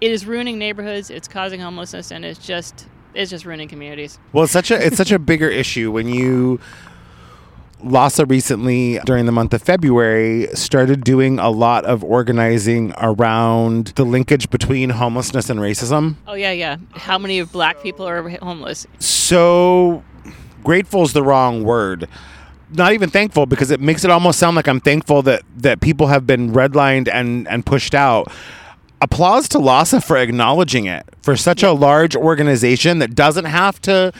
it 0.00 0.10
is 0.10 0.26
ruining 0.26 0.58
neighborhoods, 0.58 1.08
it's 1.08 1.28
causing 1.28 1.60
homelessness, 1.60 2.10
and 2.10 2.24
it's 2.24 2.44
just, 2.44 2.86
it's 3.14 3.30
just 3.30 3.46
ruining 3.46 3.68
communities. 3.68 4.18
Well, 4.32 4.44
it's 4.44 4.52
such 4.52 4.70
a 4.70 4.84
it's 4.86 4.96
such 4.96 5.10
a 5.10 5.18
bigger 5.30 5.48
issue 5.48 5.90
when 5.90 6.06
you 6.06 6.60
LAHSA 7.82 8.28
recently 8.30 8.98
during 9.04 9.26
the 9.26 9.32
month 9.32 9.54
of 9.54 9.62
February 9.62 10.48
started 10.54 11.04
doing 11.04 11.38
a 11.38 11.50
lot 11.50 11.84
of 11.84 12.04
organizing 12.04 12.92
around 12.98 13.88
the 13.96 14.04
linkage 14.04 14.50
between 14.50 14.90
homelessness 14.90 15.50
and 15.50 15.60
racism. 15.60 16.16
Oh, 16.26 16.34
yeah, 16.34 16.52
yeah. 16.52 16.76
How 16.92 17.18
many 17.18 17.42
black 17.42 17.82
people 17.82 18.06
are 18.06 18.28
homeless? 18.28 18.86
So 18.98 20.02
grateful 20.62 21.02
is 21.02 21.12
the 21.12 21.22
wrong 21.22 21.64
word. 21.64 22.08
Not 22.72 22.92
even 22.92 23.10
thankful 23.10 23.46
because 23.46 23.70
it 23.70 23.80
makes 23.80 24.04
it 24.04 24.10
almost 24.10 24.38
sound 24.38 24.54
like 24.54 24.68
I'm 24.68 24.80
thankful 24.80 25.22
that 25.22 25.42
that 25.56 25.80
people 25.80 26.06
have 26.06 26.24
been 26.26 26.52
redlined 26.52 27.08
and 27.12 27.48
and 27.48 27.66
pushed 27.66 27.96
out. 27.96 28.30
Applause 29.00 29.48
to 29.48 29.58
LAHSA 29.58 30.04
for 30.04 30.16
acknowledging 30.16 30.84
it 30.84 31.04
for 31.22 31.36
such 31.36 31.62
a 31.62 31.72
large 31.72 32.14
organization 32.14 33.00
that 33.00 33.14
doesn't 33.16 33.46
have 33.46 33.80
to 33.82 34.12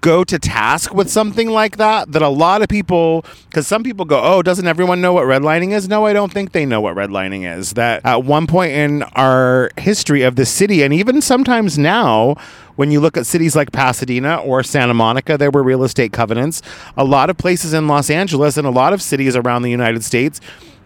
go 0.00 0.24
to 0.24 0.38
task 0.38 0.94
with 0.94 1.10
something 1.10 1.50
like 1.50 1.76
that 1.76 2.10
that 2.12 2.22
a 2.22 2.28
lot 2.28 2.62
of 2.62 2.68
people 2.68 3.24
because 3.48 3.66
some 3.66 3.82
people 3.82 4.04
go 4.04 4.20
oh 4.22 4.42
doesn't 4.42 4.66
everyone 4.66 5.00
know 5.00 5.12
what 5.12 5.24
redlining 5.24 5.72
is? 5.72 5.88
No 5.88 6.06
i 6.06 6.12
don't 6.12 6.32
think 6.32 6.52
they 6.52 6.64
know 6.64 6.80
what 6.80 6.96
redlining 6.96 7.58
is. 7.58 7.72
That 7.72 8.04
at 8.04 8.24
one 8.24 8.46
point 8.46 8.72
in 8.72 9.02
our 9.14 9.70
history 9.76 10.22
of 10.22 10.36
the 10.36 10.46
city 10.46 10.82
and 10.82 10.94
even 10.94 11.20
sometimes 11.20 11.78
now 11.78 12.36
when 12.76 12.90
you 12.90 13.00
look 13.00 13.16
at 13.16 13.26
cities 13.26 13.54
like 13.54 13.72
pasadena 13.72 14.36
or 14.38 14.62
santa 14.62 14.94
monica 14.94 15.36
there 15.36 15.50
were 15.50 15.62
real 15.62 15.84
estate 15.84 16.12
covenants. 16.12 16.62
A 16.96 17.04
lot 17.04 17.28
of 17.30 17.36
places 17.36 17.72
in 17.74 17.86
los 17.86 18.08
angeles 18.10 18.56
and 18.56 18.66
a 18.66 18.70
lot 18.70 18.92
of 18.92 19.02
cities 19.02 19.36
around 19.36 19.62
the 19.62 19.70
united 19.70 20.02
states 20.04 20.40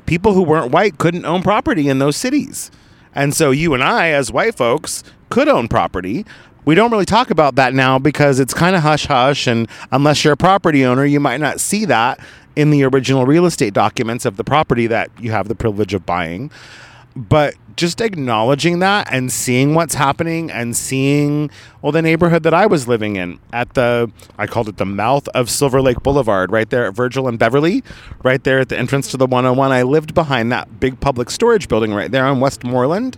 people 0.06 0.34
who 0.34 0.42
weren't 0.42 0.72
white 0.72 0.98
couldn't 0.98 1.24
own 1.24 1.42
property 1.42 1.88
in 1.88 1.98
those 1.98 2.16
cities. 2.16 2.70
And 3.14 3.32
so 3.32 3.52
you 3.52 3.74
and 3.74 3.82
i 3.82 4.08
as 4.08 4.32
white 4.32 4.56
folks 4.56 5.04
could 5.30 5.48
own 5.48 5.68
property 5.68 6.24
we 6.64 6.74
don't 6.74 6.90
really 6.90 7.04
talk 7.04 7.30
about 7.30 7.56
that 7.56 7.74
now 7.74 7.98
because 7.98 8.40
it's 8.40 8.54
kind 8.54 8.74
of 8.76 8.82
hush 8.82 9.06
hush. 9.06 9.46
And 9.46 9.68
unless 9.90 10.24
you're 10.24 10.32
a 10.32 10.36
property 10.36 10.84
owner, 10.84 11.04
you 11.04 11.20
might 11.20 11.40
not 11.40 11.60
see 11.60 11.84
that 11.86 12.18
in 12.56 12.70
the 12.70 12.84
original 12.84 13.26
real 13.26 13.46
estate 13.46 13.74
documents 13.74 14.24
of 14.24 14.36
the 14.36 14.44
property 14.44 14.86
that 14.86 15.10
you 15.20 15.32
have 15.32 15.48
the 15.48 15.54
privilege 15.54 15.94
of 15.94 16.06
buying. 16.06 16.50
But 17.16 17.54
just 17.76 18.00
acknowledging 18.00 18.80
that 18.80 19.08
and 19.12 19.30
seeing 19.32 19.74
what's 19.74 19.94
happening 19.94 20.50
and 20.50 20.76
seeing, 20.76 21.50
well, 21.80 21.92
the 21.92 22.02
neighborhood 22.02 22.42
that 22.42 22.54
I 22.54 22.66
was 22.66 22.88
living 22.88 23.16
in 23.16 23.38
at 23.52 23.74
the, 23.74 24.10
I 24.36 24.46
called 24.46 24.68
it 24.68 24.78
the 24.78 24.86
mouth 24.86 25.28
of 25.28 25.48
Silver 25.48 25.80
Lake 25.80 26.02
Boulevard, 26.02 26.50
right 26.50 26.68
there 26.68 26.86
at 26.86 26.94
Virgil 26.94 27.28
and 27.28 27.38
Beverly, 27.38 27.84
right 28.22 28.42
there 28.42 28.60
at 28.60 28.68
the 28.68 28.78
entrance 28.78 29.10
to 29.12 29.16
the 29.16 29.26
101. 29.26 29.70
I 29.70 29.82
lived 29.82 30.14
behind 30.14 30.50
that 30.52 30.80
big 30.80 30.98
public 31.00 31.30
storage 31.30 31.68
building 31.68 31.94
right 31.94 32.10
there 32.10 32.26
on 32.26 32.40
Westmoreland 32.40 33.16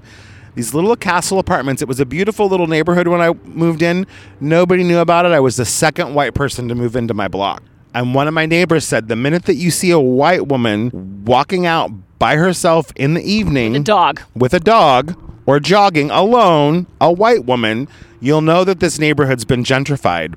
these 0.57 0.75
little 0.75 0.97
castle 0.97 1.39
apartments. 1.39 1.81
It 1.83 1.87
was 1.89 2.01
a 2.01 2.07
beautiful 2.07 2.49
little 2.49 2.67
neighborhood 2.67 3.07
when 3.07 3.21
I 3.21 3.33
moved 3.45 3.83
in. 3.83 4.07
Nobody 4.41 4.83
knew 4.83 4.99
about 4.99 5.25
it. 5.27 5.31
I 5.33 5.39
was 5.39 5.57
the 5.57 5.65
second 5.65 6.15
white 6.15 6.35
person 6.35 6.67
to 6.69 6.75
move 6.75 6.97
into 6.97 7.15
my 7.15 7.29
block. 7.29 7.63
And 7.95 8.15
one 8.15 8.27
of 8.27 8.35
my 8.35 8.45
neighbors 8.47 8.85
said 8.85 9.07
the 9.09 9.17
minute 9.17 9.45
that 9.45 9.55
you 9.55 9.71
see 9.71 9.91
a 9.91 10.01
white 10.01 10.49
woman 10.49 11.25
walking 11.25 11.65
out 11.67 11.91
by 12.19 12.37
herself 12.37 12.93
in 12.97 13.15
the 13.15 13.23
evening, 13.23 13.75
The 13.75 13.81
dog. 13.81 14.23
with 14.35 14.53
a 14.53 14.61
dog 14.61 15.15
or 15.47 15.61
jogging 15.61 16.11
alone, 16.11 16.87
a 17.01 17.13
white 17.13 17.45
woman, 17.45 17.87
you'll 18.21 18.41
know 18.41 18.65
that 18.65 18.81
this 18.81 18.99
neighborhood's 18.99 19.45
been 19.45 19.63
gentrified. 19.63 20.35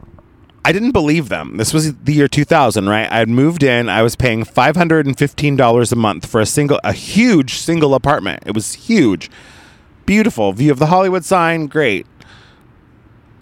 I 0.65 0.71
didn't 0.73 0.91
believe 0.91 1.29
them. 1.29 1.55
This 1.57 1.73
was 1.73 1.95
the 1.95 2.13
year 2.13 2.27
2000, 2.27 2.87
right? 2.89 3.09
I 3.11 3.19
had 3.19 3.29
moved 3.29 3.63
in. 3.63 3.87
I 3.89 4.03
was 4.03 4.15
paying 4.17 4.43
$515 4.43 5.91
a 5.91 5.95
month 5.95 6.25
for 6.25 6.41
a 6.41 6.45
single, 6.45 6.79
a 6.83 6.93
huge 6.93 7.55
single 7.55 7.95
apartment. 7.95 8.43
It 8.45 8.53
was 8.53 8.73
huge. 8.73 9.31
Beautiful 10.09 10.53
view 10.53 10.71
of 10.71 10.79
the 10.79 10.87
Hollywood 10.87 11.23
sign. 11.23 11.67
Great. 11.67 12.07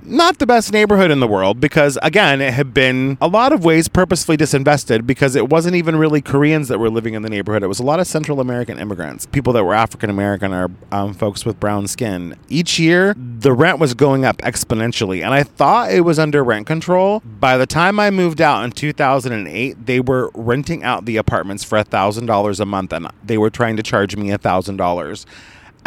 Not 0.03 0.39
the 0.39 0.45
best 0.45 0.73
neighborhood 0.73 1.11
in 1.11 1.21
the 1.21 1.27
world 1.27 1.61
because 1.61 1.97
again 2.01 2.41
it 2.41 2.53
had 2.53 2.73
been 2.73 3.17
a 3.21 3.29
lot 3.29 3.53
of 3.53 3.63
ways 3.63 3.87
purposefully 3.87 4.35
disinvested 4.35 5.07
because 5.07 5.37
it 5.37 5.47
wasn't 5.47 5.77
even 5.77 5.95
really 5.95 6.21
koreans 6.21 6.67
that 6.67 6.77
were 6.77 6.89
living 6.89 7.13
in 7.13 7.21
the 7.21 7.29
neighborhood. 7.29 7.63
It 7.63 7.67
was 7.67 7.79
a 7.79 7.83
lot 7.83 8.01
of 8.01 8.07
central 8.07 8.41
american 8.41 8.79
immigrants. 8.79 9.25
People 9.25 9.53
that 9.53 9.63
were 9.63 9.73
african 9.73 10.09
american 10.09 10.53
or 10.53 10.69
um, 10.91 11.13
folks 11.13 11.45
with 11.45 11.57
brown 11.57 11.87
skin. 11.87 12.35
Each 12.49 12.77
year 12.77 13.15
the 13.17 13.53
rent 13.53 13.79
was 13.79 13.93
going 13.93 14.25
up 14.25 14.37
exponentially 14.39 15.23
and 15.23 15.33
i 15.33 15.43
thought 15.43 15.91
it 15.91 16.01
was 16.01 16.19
under 16.19 16.43
rent 16.43 16.67
control. 16.67 17.21
By 17.21 17.57
the 17.57 17.65
time 17.65 17.97
i 17.97 18.09
moved 18.09 18.41
out 18.41 18.65
in 18.65 18.71
2008 18.71 19.85
they 19.85 20.01
were 20.01 20.31
renting 20.33 20.83
out 20.83 21.05
the 21.05 21.15
apartments 21.15 21.63
for 21.63 21.81
$1000 21.81 22.59
a 22.59 22.65
month 22.65 22.91
and 22.91 23.07
they 23.23 23.37
were 23.37 23.49
trying 23.49 23.77
to 23.77 23.83
charge 23.83 24.17
me 24.17 24.31
$1000 24.31 25.25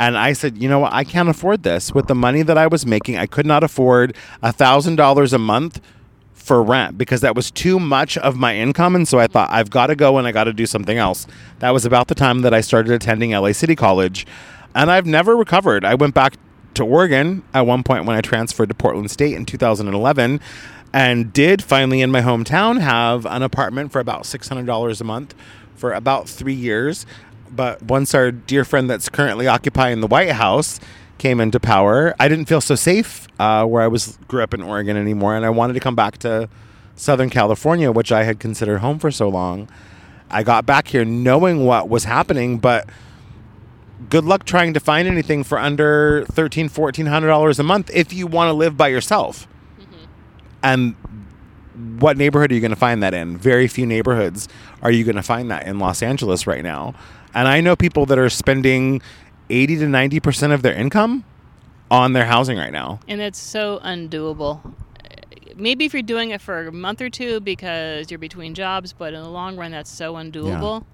and 0.01 0.17
I 0.17 0.33
said, 0.33 0.57
you 0.57 0.67
know 0.67 0.79
what? 0.79 0.95
I 0.95 1.05
can't 1.05 1.29
afford 1.29 1.63
this. 1.63 1.93
With 1.93 2.07
the 2.07 2.15
money 2.15 2.41
that 2.41 2.57
I 2.57 2.67
was 2.67 2.87
making, 2.87 3.19
I 3.19 3.27
could 3.27 3.45
not 3.45 3.63
afford 3.63 4.17
$1,000 4.43 5.33
a 5.35 5.39
month 5.39 5.81
for 6.33 6.63
rent 6.63 6.97
because 6.97 7.21
that 7.21 7.37
was 7.37 7.51
too 7.51 7.79
much 7.79 8.17
of 8.17 8.35
my 8.35 8.57
income. 8.57 8.97
And 8.97 9.07
so 9.07 9.19
I 9.19 9.27
thought, 9.27 9.51
I've 9.51 9.69
got 9.69 9.89
to 9.89 9.95
go 9.95 10.17
and 10.17 10.27
I 10.27 10.33
got 10.33 10.45
to 10.45 10.55
do 10.55 10.65
something 10.65 10.97
else. 10.97 11.27
That 11.59 11.73
was 11.73 11.85
about 11.85 12.09
the 12.09 12.15
time 12.15 12.41
that 12.41 12.55
I 12.55 12.63
started 12.63 12.93
attending 12.93 13.33
LA 13.33 13.53
City 13.53 13.77
College. 13.77 14.27
And 14.75 14.91
I've 14.91 15.05
never 15.05 15.37
recovered. 15.37 15.85
I 15.85 15.97
went 15.97 16.15
back 16.15 16.37
to 16.75 16.83
Oregon 16.83 17.43
at 17.53 17.67
one 17.67 17.83
point 17.83 18.07
when 18.07 18.17
I 18.17 18.23
transferred 18.23 18.71
to 18.71 18.75
Portland 18.75 19.11
State 19.11 19.35
in 19.35 19.45
2011 19.45 20.41
and 20.95 21.31
did 21.31 21.63
finally 21.63 22.01
in 22.01 22.11
my 22.11 22.23
hometown 22.23 22.81
have 22.81 23.27
an 23.27 23.43
apartment 23.43 23.93
for 23.93 24.01
about 24.01 24.23
$600 24.23 25.01
a 25.01 25.05
month 25.05 25.35
for 25.77 25.93
about 25.93 26.27
three 26.27 26.55
years. 26.55 27.05
But 27.53 27.83
once 27.83 28.15
our 28.15 28.31
dear 28.31 28.65
friend 28.65 28.89
that's 28.89 29.09
currently 29.09 29.47
occupying 29.47 30.01
the 30.01 30.07
White 30.07 30.33
House 30.33 30.79
came 31.19 31.41
into 31.41 31.61
power, 31.61 32.15
I 32.19 32.29
didn't 32.29 32.47
feel 32.47 32.61
so 32.61 32.75
safe 32.75 33.27
uh, 33.39 33.65
where 33.67 33.83
I 33.83 33.89
was 33.89 34.19
grew 34.29 34.43
up 34.43 34.55
in 34.55 34.63
Oregon 34.63 34.97
anymore, 34.97 35.35
and 35.37 35.45
I 35.45 35.51
wanted 35.51 35.75
to 35.75 35.81
come 35.81 35.95
back 35.95 36.19
to 36.19 36.49
Southern 36.97 37.31
California, 37.31 37.91
which 37.91 38.13
I 38.13 38.25
had 38.25 38.39
considered 38.39 38.79
home 38.79 38.99
for 38.99 39.11
so 39.11 39.29
long. 39.29 39.69
I 40.31 40.43
got 40.43 40.65
back 40.65 40.89
here 40.89 41.05
knowing 41.05 41.65
what 41.65 41.89
was 41.89 42.05
happening, 42.05 42.59
but 42.59 42.89
good 44.09 44.25
luck 44.25 44.45
trying 44.45 44.73
to 44.75 44.81
find 44.81 45.09
anything 45.09 45.43
for 45.43 45.59
under 45.59 46.25
thirteen, 46.27 46.69
fourteen 46.69 47.07
hundred 47.07 47.29
dollars 47.29 47.59
a 47.59 47.65
month 47.65 47.91
if 47.93 48.13
you 48.13 48.27
want 48.27 48.49
to 48.49 48.53
live 48.53 48.77
by 48.77 48.89
yourself. 48.89 49.49
And 50.63 50.95
what 51.99 52.17
neighborhood 52.17 52.53
are 52.53 52.55
you 52.55 52.61
going 52.61 52.71
to 52.71 52.77
find 52.77 53.03
that 53.03 53.15
in? 53.15 53.39
Very 53.39 53.67
few 53.67 53.87
neighborhoods 53.87 54.49
are 54.83 54.91
you 54.91 55.05
going 55.05 55.17
to 55.17 55.23
find 55.23 55.51
that 55.51 55.67
in 55.67 55.79
Los 55.79 56.03
Angeles 56.03 56.47
right 56.47 56.63
now. 56.63 56.95
And 57.35 57.49
I 57.49 57.61
know 57.61 57.77
people 57.77 58.07
that 58.07 58.19
are 58.19 58.31
spending 58.31 59.03
80 59.49 59.79
to 59.79 59.87
90% 59.87 60.53
of 60.53 60.63
their 60.63 60.75
income 60.75 61.25
on 61.91 62.13
their 62.13 62.27
housing 62.27 62.59
right 62.59 62.73
now. 62.73 63.01
And 63.09 63.21
it's 63.21 63.39
so 63.39 63.81
undoable. 63.83 64.75
Maybe 65.57 65.85
if 65.85 65.93
you're 65.93 66.03
doing 66.03 66.31
it 66.31 66.41
for 66.41 66.69
a 66.69 66.73
month 66.73 67.01
or 67.01 67.11
two 67.11 67.41
because 67.41 68.11
you're 68.11 68.19
between 68.19 68.55
jobs, 68.55 68.93
but 68.93 69.13
in 69.13 69.23
the 69.23 69.29
long 69.29 69.57
run, 69.57 69.73
that's 69.73 69.91
so 69.91 70.15
undoable. 70.15 70.85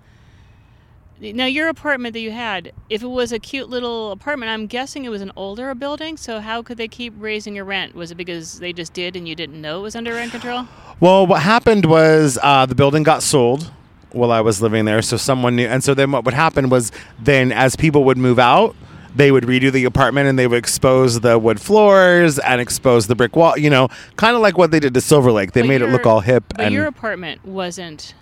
Now, 1.19 1.47
your 1.47 1.69
apartment 1.69 2.13
that 2.13 2.21
you 2.21 2.31
had, 2.31 2.73
if 2.91 3.03
it 3.03 3.07
was 3.07 3.33
a 3.33 3.39
cute 3.39 3.71
little 3.71 4.13
apartment, 4.13 4.51
I'm 4.51 4.67
guessing 4.67 5.07
it 5.07 5.09
was 5.09 5.23
an 5.23 5.33
older 5.35 5.75
building. 5.75 6.19
So, 6.19 6.41
how 6.41 6.63
could 6.63 6.77
they 6.77 6.89
keep 6.89 7.15
raising 7.17 7.55
your 7.55 7.65
rent? 7.65 7.95
Was 7.95 8.11
it 8.11 8.17
because 8.17 8.59
they 8.59 8.75
just 8.75 8.93
did 8.93 9.17
and 9.17 9.27
you 9.27 9.35
didn't 9.35 9.59
know 9.59 9.79
it 9.79 9.83
was 9.83 9.97
under 9.97 10.13
rent 10.13 10.33
control? 10.33 10.67
Well, 11.01 11.27
what 11.27 11.41
happened 11.41 11.87
was 11.87 12.39
uh, 12.43 12.67
the 12.67 12.75
building 12.75 13.03
got 13.03 13.23
sold 13.23 13.71
while 14.13 14.33
I 14.33 14.41
was 14.41 14.63
living 14.63 14.85
there. 14.85 15.03
So 15.03 15.17
someone 15.17 15.57
knew. 15.57 15.67
And 15.67 15.83
so 15.83 15.95
then 15.95 16.13
what 16.13 16.25
would 16.25 16.35
happen 16.35 16.69
was 16.69 16.93
then 17.19 17.53
as 17.53 17.77
people 17.77 18.05
would 18.05 18.19
move 18.19 18.39
out, 18.39 18.75
they 19.15 19.33
would 19.33 19.45
redo 19.45 19.73
the 19.73 19.85
apartment 19.85 20.29
and 20.29 20.39
they 20.39 20.47
would 20.47 20.59
expose 20.59 21.21
the 21.21 21.39
wood 21.39 21.61
floors 21.61 22.39
and 22.39 22.61
expose 22.61 23.07
the 23.07 23.15
brick 23.15 23.35
wall, 23.35 23.57
you 23.57 23.71
know, 23.71 23.89
kind 24.17 24.37
of 24.37 24.43
like 24.43 24.59
what 24.59 24.71
they 24.71 24.81
did 24.81 24.93
to 24.95 25.01
Silver 25.01 25.33
Lake. 25.33 25.53
They 25.53 25.63
But 25.63 25.69
made 25.69 25.83
it 25.83 25.89
look 25.89 26.07
all 26.07 26.21
hip 26.21 26.45
But 26.49 26.67
and 26.67 26.75
your 26.75 26.87
apartment 26.87 27.45
wasn't. 27.45 28.15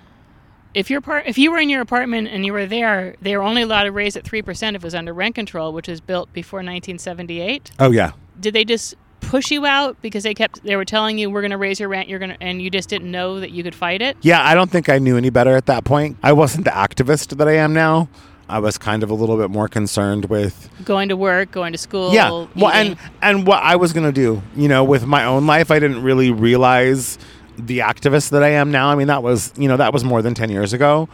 If 0.73 0.91
your 0.91 1.01
part, 1.01 1.27
if 1.27 1.39
you 1.39 1.53
were 1.53 1.59
in 1.59 1.69
your 1.69 1.81
apartment 1.81 2.29
and 2.29 2.45
you 2.45 2.53
were 2.53 2.67
there, 2.67 3.15
they 3.21 3.37
were 3.37 3.43
only 3.45 3.63
allowed 3.63 3.85
to 3.85 3.93
raise 3.93 4.17
it 4.17 4.25
three 4.25 4.43
percent 4.43 4.77
if 4.77 4.83
it 4.83 4.87
was 4.87 4.95
under 4.95 5.13
rent 5.13 5.35
control, 5.35 5.73
which 5.73 5.89
was 5.89 6.01
built 6.01 6.33
before 6.33 6.59
1978. 6.59 7.73
Oh 7.79 7.91
yeah. 7.91 8.13
Did 8.41 8.55
they 8.55 8.65
just 8.65 8.95
push 9.25 9.51
you 9.51 9.67
out 9.67 10.01
because 10.03 10.23
they 10.23 10.35
kept 10.35 10.63
they 10.65 10.77
were 10.77 10.85
telling 10.85 11.19
you 11.19 11.31
we're 11.31 11.41
going 11.43 11.51
to 11.51 11.59
raise 11.59 11.79
your 11.81 11.89
rent, 11.89 12.09
you're 12.09 12.19
going 12.19 12.31
to, 12.33 12.43
and 12.43 12.61
you 12.63 12.71
just 12.71 12.89
didn't 12.89 13.11
know 13.11 13.41
that 13.41 13.51
you 13.51 13.63
could 13.63 13.75
fight 13.75 14.03
it? 14.03 14.17
Yeah, 14.23 14.43
I 14.47 14.55
don't 14.55 14.71
think 14.71 14.89
I 14.89 14.99
knew 14.99 15.17
any 15.17 15.31
better 15.31 15.57
at 15.57 15.67
that 15.67 15.85
point. 15.85 16.17
I 16.23 16.33
wasn't 16.33 16.65
the 16.65 16.71
activist 16.71 17.37
that 17.37 17.49
I 17.49 17.57
am 17.57 17.73
now. 17.73 18.09
I 18.49 18.59
was 18.59 18.77
kind 18.77 19.03
of 19.03 19.09
a 19.11 19.15
little 19.15 19.39
bit 19.39 19.51
more 19.51 19.69
concerned 19.69 20.27
with 20.27 20.69
Going 20.85 21.09
to 21.09 21.17
work, 21.17 21.51
going 21.51 21.73
to 21.73 21.79
school. 21.79 22.13
yeah 22.13 22.29
well 22.55 22.71
and 22.73 22.97
and 23.23 23.47
what 23.47 23.63
i 23.63 23.75
was 23.77 23.95
gonna 23.95 24.13
do 24.13 24.43
you 24.55 24.69
know 24.69 24.85
with 24.85 25.07
my 25.07 25.25
own 25.25 25.47
life 25.47 25.71
i 25.71 25.79
didn't 25.79 26.03
really 26.03 26.31
realize 26.31 27.19
the 27.57 27.79
activist 27.79 28.31
that 28.33 28.43
i 28.43 28.49
am 28.49 28.71
now 28.71 28.89
i 28.89 28.95
mean 28.95 29.07
that 29.07 29.23
was 29.23 29.51
you 29.57 29.67
know 29.67 29.79
that 29.79 29.93
was 29.95 30.05
more 30.05 30.21
than 30.21 30.35
10 30.35 30.51
years 30.51 30.73
ago 30.75 31.09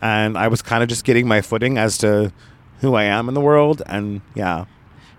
and 0.00 0.38
i 0.38 0.46
was 0.46 0.62
kind 0.62 0.82
of 0.84 0.88
just 0.88 1.04
getting 1.04 1.26
my 1.26 1.40
footing 1.40 1.76
as 1.76 1.98
to 1.98 2.32
who 2.82 2.94
i 2.94 3.02
am 3.02 3.26
in 3.28 3.34
the 3.34 3.40
world 3.40 3.82
and 3.86 4.20
yeah 4.36 4.64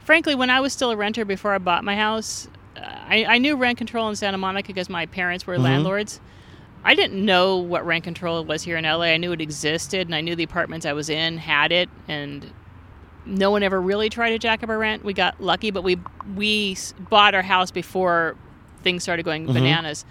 frankly, 0.08 0.34
when 0.36 0.50
I 0.50 0.62
was 0.62 0.72
still 0.72 0.90
a 0.90 0.96
renter 0.96 1.26
before 1.26 1.54
I 1.54 1.58
bought 1.58 1.84
my 1.84 1.96
house, 1.98 2.48
uh, 2.78 2.80
I, 2.82 3.26
I 3.26 3.38
knew 3.40 3.58
rent 3.58 3.78
control 3.78 4.08
in 4.08 4.16
Santa 4.16 4.38
Monica 4.38 4.68
because 4.68 4.90
my 4.90 5.06
parents 5.06 5.46
were 5.46 5.58
Mhm. 5.58 5.64
landlords. 5.64 6.22
I 6.86 6.96
didn't 6.96 7.24
know 7.26 7.58
what 7.58 7.86
rent 7.86 8.06
control 8.06 8.42
was 8.46 8.64
here 8.64 8.78
in 8.78 8.86
LA. 8.86 9.08
I 9.08 9.18
knew 9.18 9.34
it 9.34 9.42
existed, 9.42 10.08
and 10.08 10.16
I 10.16 10.22
knew 10.22 10.34
the 10.34 10.44
apartments 10.44 10.86
I 10.86 10.94
was 10.94 11.10
in 11.10 11.38
had 11.40 11.74
it, 11.74 11.90
and 12.08 12.50
no 13.26 13.52
one 13.52 13.64
ever 13.64 13.82
really 13.82 14.10
tried 14.10 14.30
to 14.30 14.40
jack 14.40 14.64
up 14.64 14.70
our 14.70 14.78
rent. 14.78 15.04
We 15.04 15.12
got 15.14 15.42
lucky, 15.42 15.72
but 15.72 15.84
we 15.84 15.98
we 16.38 16.78
bought 17.10 17.36
our 17.36 17.42
house 17.42 17.70
before 17.72 18.36
things 18.84 19.04
started 19.04 19.24
going 19.24 19.46
Mhm. 19.46 19.54
bananas. 19.56 20.06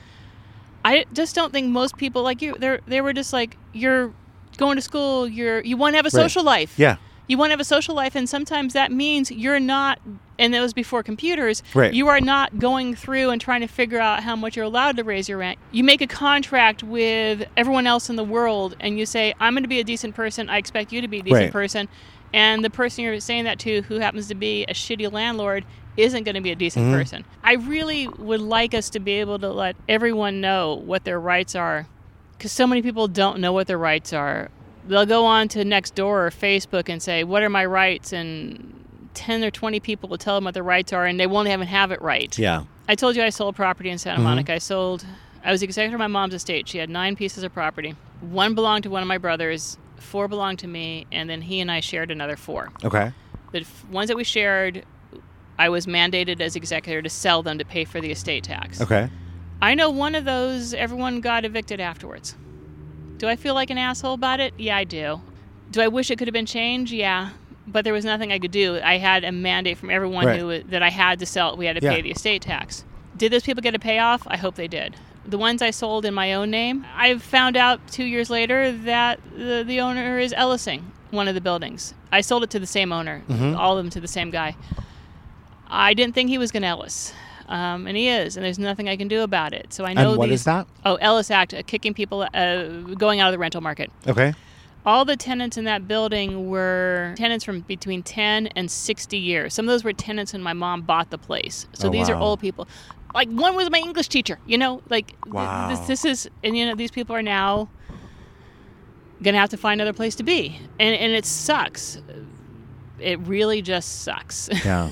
I 0.84 1.06
just 1.14 1.34
don't 1.34 1.52
think 1.54 1.68
most 1.68 1.96
people 1.96 2.22
like 2.22 2.42
you. 2.42 2.54
They 2.58 2.78
they 2.86 3.00
were 3.00 3.14
just 3.14 3.32
like 3.32 3.56
you're 3.72 4.12
going 4.58 4.76
to 4.76 4.82
school. 4.82 5.26
You're 5.26 5.60
you 5.60 5.78
want 5.78 5.94
to 5.94 5.96
have 5.96 6.04
a 6.04 6.12
Right. 6.14 6.22
social 6.22 6.44
life 6.44 6.74
yeah 6.78 6.96
You 7.28 7.38
want 7.38 7.50
to 7.50 7.52
have 7.52 7.60
a 7.60 7.64
social 7.64 7.94
life, 7.94 8.14
and 8.14 8.28
sometimes 8.28 8.72
that 8.74 8.92
means 8.92 9.30
you're 9.30 9.60
not. 9.60 9.98
And 10.38 10.52
that 10.52 10.60
was 10.60 10.74
before 10.74 11.02
computers. 11.02 11.62
Right. 11.74 11.94
You 11.94 12.08
are 12.08 12.20
not 12.20 12.58
going 12.58 12.94
through 12.94 13.30
and 13.30 13.40
trying 13.40 13.62
to 13.62 13.66
figure 13.66 13.98
out 13.98 14.22
how 14.22 14.36
much 14.36 14.54
you're 14.54 14.66
allowed 14.66 14.96
to 14.98 15.02
raise 15.04 15.28
your 15.30 15.38
rent. 15.38 15.58
You 15.72 15.82
make 15.82 16.02
a 16.02 16.06
contract 16.06 16.82
with 16.82 17.48
everyone 17.56 17.86
else 17.86 18.10
in 18.10 18.16
the 18.16 18.24
world, 18.24 18.76
and 18.80 18.98
you 18.98 19.06
say, 19.06 19.32
"I'm 19.40 19.54
going 19.54 19.64
to 19.64 19.68
be 19.68 19.80
a 19.80 19.84
decent 19.84 20.14
person. 20.14 20.50
I 20.50 20.58
expect 20.58 20.92
you 20.92 21.00
to 21.00 21.08
be 21.08 21.20
a 21.20 21.22
decent 21.22 21.42
Right. 21.44 21.52
person." 21.52 21.88
And 22.34 22.62
the 22.64 22.70
person 22.70 23.04
you're 23.04 23.18
saying 23.20 23.44
that 23.44 23.58
to, 23.60 23.82
who 23.82 23.98
happens 23.98 24.28
to 24.28 24.34
be 24.34 24.64
a 24.64 24.74
shitty 24.74 25.10
landlord, 25.10 25.64
isn't 25.96 26.24
going 26.24 26.34
to 26.34 26.42
be 26.42 26.50
a 26.50 26.56
decent 26.56 26.84
Mm-hmm. 26.86 26.94
person. 26.98 27.24
I 27.42 27.54
really 27.54 28.08
would 28.08 28.40
like 28.42 28.74
us 28.74 28.90
to 28.90 29.00
be 29.00 29.12
able 29.12 29.38
to 29.38 29.48
let 29.50 29.74
everyone 29.88 30.42
know 30.42 30.74
what 30.84 31.04
their 31.04 31.18
rights 31.18 31.54
are 31.54 31.86
because 32.36 32.52
so 32.52 32.66
many 32.66 32.82
people 32.82 33.08
don't 33.08 33.38
know 33.40 33.52
what 33.54 33.66
their 33.66 33.78
rights 33.78 34.12
are. 34.12 34.50
They'll 34.88 35.06
go 35.06 35.24
on 35.26 35.48
to 35.48 35.64
Nextdoor 35.64 36.04
or 36.26 36.30
Facebook 36.30 36.88
and 36.88 37.02
say, 37.02 37.24
"What 37.24 37.42
are 37.42 37.48
my 37.50 37.64
rights?" 37.64 38.12
and 38.12 38.72
ten 39.14 39.42
or 39.42 39.50
twenty 39.50 39.80
people 39.80 40.08
will 40.08 40.18
tell 40.18 40.34
them 40.36 40.44
what 40.44 40.54
their 40.54 40.62
rights 40.62 40.92
are, 40.92 41.06
and 41.06 41.18
they 41.18 41.26
won't 41.26 41.48
even 41.48 41.66
have 41.66 41.90
it 41.92 42.00
right. 42.02 42.36
Yeah. 42.38 42.64
I 42.88 42.94
told 42.94 43.16
you 43.16 43.22
I 43.22 43.30
sold 43.30 43.56
property 43.56 43.90
in 43.90 43.98
Santa 43.98 44.20
Mhm. 44.20 44.24
Monica. 44.24 44.54
I 44.54 44.58
sold. 44.58 45.04
I 45.44 45.50
was 45.50 45.60
the 45.60 45.66
executor 45.66 45.96
of 45.96 45.98
my 46.00 46.06
mom's 46.06 46.34
estate. 46.34 46.68
She 46.68 46.78
had 46.78 46.88
nine 46.90 47.16
pieces 47.16 47.42
of 47.42 47.52
property. 47.52 47.94
One 48.20 48.54
belonged 48.54 48.84
to 48.84 48.90
one 48.90 49.02
of 49.02 49.08
my 49.08 49.18
brothers. 49.18 49.78
Four 49.96 50.28
belonged 50.28 50.58
to 50.60 50.66
me, 50.68 51.06
and 51.10 51.28
then 51.30 51.42
he 51.42 51.60
and 51.60 51.70
I 51.70 51.80
shared 51.80 52.10
another 52.10 52.36
four. 52.36 52.70
Okay. 52.84 53.12
The 53.52 53.60
f- 53.60 53.84
ones 53.90 54.08
that 54.08 54.16
we 54.16 54.24
shared, 54.24 54.84
I 55.58 55.68
was 55.68 55.86
mandated 55.86 56.40
as 56.40 56.54
executor 56.56 57.00
to 57.02 57.08
sell 57.08 57.42
them 57.42 57.58
to 57.58 57.64
pay 57.64 57.84
for 57.84 58.00
the 58.00 58.10
estate 58.10 58.44
tax. 58.44 58.80
Okay. 58.80 59.08
I 59.62 59.74
know 59.74 59.88
one 59.90 60.14
of 60.14 60.24
those, 60.24 60.74
everyone 60.74 61.20
got 61.20 61.44
evicted 61.44 61.80
afterwards. 61.80 62.36
Do 63.18 63.28
I 63.28 63.36
feel 63.36 63.54
like 63.54 63.70
an 63.70 63.78
asshole 63.78 64.14
about 64.14 64.40
it? 64.40 64.54
Yeah, 64.58 64.76
I 64.76 64.84
do. 64.84 65.20
Do 65.70 65.80
I 65.80 65.88
wish 65.88 66.10
it 66.10 66.16
could 66.18 66.28
have 66.28 66.32
been 66.32 66.46
changed? 66.46 66.92
Yeah. 66.92 67.30
But 67.66 67.84
there 67.84 67.92
was 67.92 68.04
nothing 68.04 68.30
I 68.30 68.38
could 68.38 68.50
do. 68.52 68.78
I 68.82 68.98
had 68.98 69.24
a 69.24 69.32
mandate 69.32 69.78
from 69.78 69.90
everyone 69.90 70.26
Right. 70.26 70.38
who 70.38 70.62
that 70.64 70.82
I 70.82 70.90
had 70.90 71.18
to 71.20 71.26
sell. 71.26 71.56
We 71.56 71.66
had 71.66 71.76
to 71.76 71.82
Yeah. 71.82 71.94
pay 71.94 72.02
the 72.02 72.10
estate 72.12 72.42
tax. 72.42 72.84
Did 73.16 73.32
those 73.32 73.42
people 73.42 73.62
get 73.62 73.74
a 73.74 73.78
payoff? 73.78 74.22
I 74.26 74.36
hope 74.36 74.54
they 74.54 74.68
did. 74.68 74.96
The 75.26 75.38
ones 75.38 75.60
I 75.62 75.70
sold 75.70 76.04
in 76.04 76.14
my 76.14 76.34
own 76.34 76.50
name, 76.50 76.86
I 76.96 77.16
found 77.18 77.56
out 77.56 77.80
two 77.90 78.04
years 78.04 78.30
later 78.30 78.70
that 78.70 79.18
the, 79.36 79.64
the 79.66 79.80
owner 79.80 80.18
is 80.20 80.32
Ellising 80.36 80.92
one 81.10 81.26
of 81.26 81.34
the 81.34 81.40
buildings. 81.40 81.94
I 82.12 82.20
sold 82.20 82.44
it 82.44 82.50
to 82.50 82.60
the 82.60 82.66
same 82.66 82.92
owner, 82.92 83.22
Mhm. 83.28 83.56
all 83.56 83.76
of 83.76 83.82
them 83.84 83.90
to 83.90 84.00
the 84.00 84.06
same 84.08 84.30
guy. 84.30 84.54
I 85.68 85.94
didn't 85.94 86.14
think 86.14 86.28
he 86.30 86.38
was 86.38 86.52
going 86.52 86.62
to 86.62 86.68
Ellis, 86.68 87.12
um, 87.48 87.86
and 87.86 87.96
he 87.96 88.08
is, 88.08 88.36
and 88.36 88.44
there's 88.44 88.58
nothing 88.58 88.88
I 88.88 88.96
can 88.96 89.08
do 89.08 89.22
about 89.22 89.52
it. 89.52 89.72
So 89.72 89.84
I 89.84 89.92
know 89.94 90.10
And 90.10 90.18
what 90.18 90.28
these. 90.28 90.40
is 90.40 90.44
that? 90.44 90.66
Oh, 90.84 90.96
Ellis 90.96 91.30
Act, 91.30 91.54
uh, 91.54 91.62
kicking 91.66 91.94
people, 91.94 92.26
uh, 92.34 92.64
going 92.96 93.20
out 93.20 93.28
of 93.28 93.32
the 93.32 93.38
rental 93.38 93.60
market. 93.60 93.90
Okay. 94.06 94.34
All 94.84 95.04
the 95.04 95.16
tenants 95.16 95.56
in 95.56 95.64
that 95.64 95.88
building 95.88 96.48
were 96.48 97.12
tenants 97.16 97.44
from 97.44 97.60
between 97.60 98.02
10 98.04 98.46
and 98.48 98.70
60 98.70 99.16
years. 99.18 99.52
Some 99.52 99.64
of 99.64 99.72
those 99.72 99.82
were 99.82 99.92
tenants 99.92 100.32
when 100.32 100.42
my 100.42 100.52
mom 100.52 100.82
bought 100.82 101.10
the 101.10 101.18
place. 101.18 101.66
So 101.72 101.88
Oh, 101.88 101.90
these 101.90 102.08
are 102.08 102.14
old 102.16 102.38
people. 102.40 102.68
Like 103.12 103.28
one 103.28 103.56
was 103.56 103.68
my 103.70 103.78
English 103.78 104.08
teacher, 104.08 104.38
you 104.46 104.58
know, 104.58 104.82
like 104.88 105.08
th- 105.24 105.34
Wow. 105.34 105.68
this, 105.70 105.80
this 105.88 106.04
is, 106.04 106.30
and 106.44 106.56
you 106.56 106.66
know, 106.66 106.74
these 106.76 106.90
people 106.92 107.16
are 107.16 107.22
now 107.22 107.68
going 109.22 109.34
to 109.34 109.40
have 109.40 109.50
to 109.50 109.56
find 109.56 109.80
another 109.80 109.94
place 109.96 110.14
to 110.16 110.22
be. 110.22 110.56
And, 110.78 110.94
and 110.94 111.12
it 111.12 111.24
sucks. 111.24 112.00
It 113.00 113.18
really 113.20 113.62
just 113.62 114.02
sucks. 114.02 114.48
Yeah. 114.64 114.90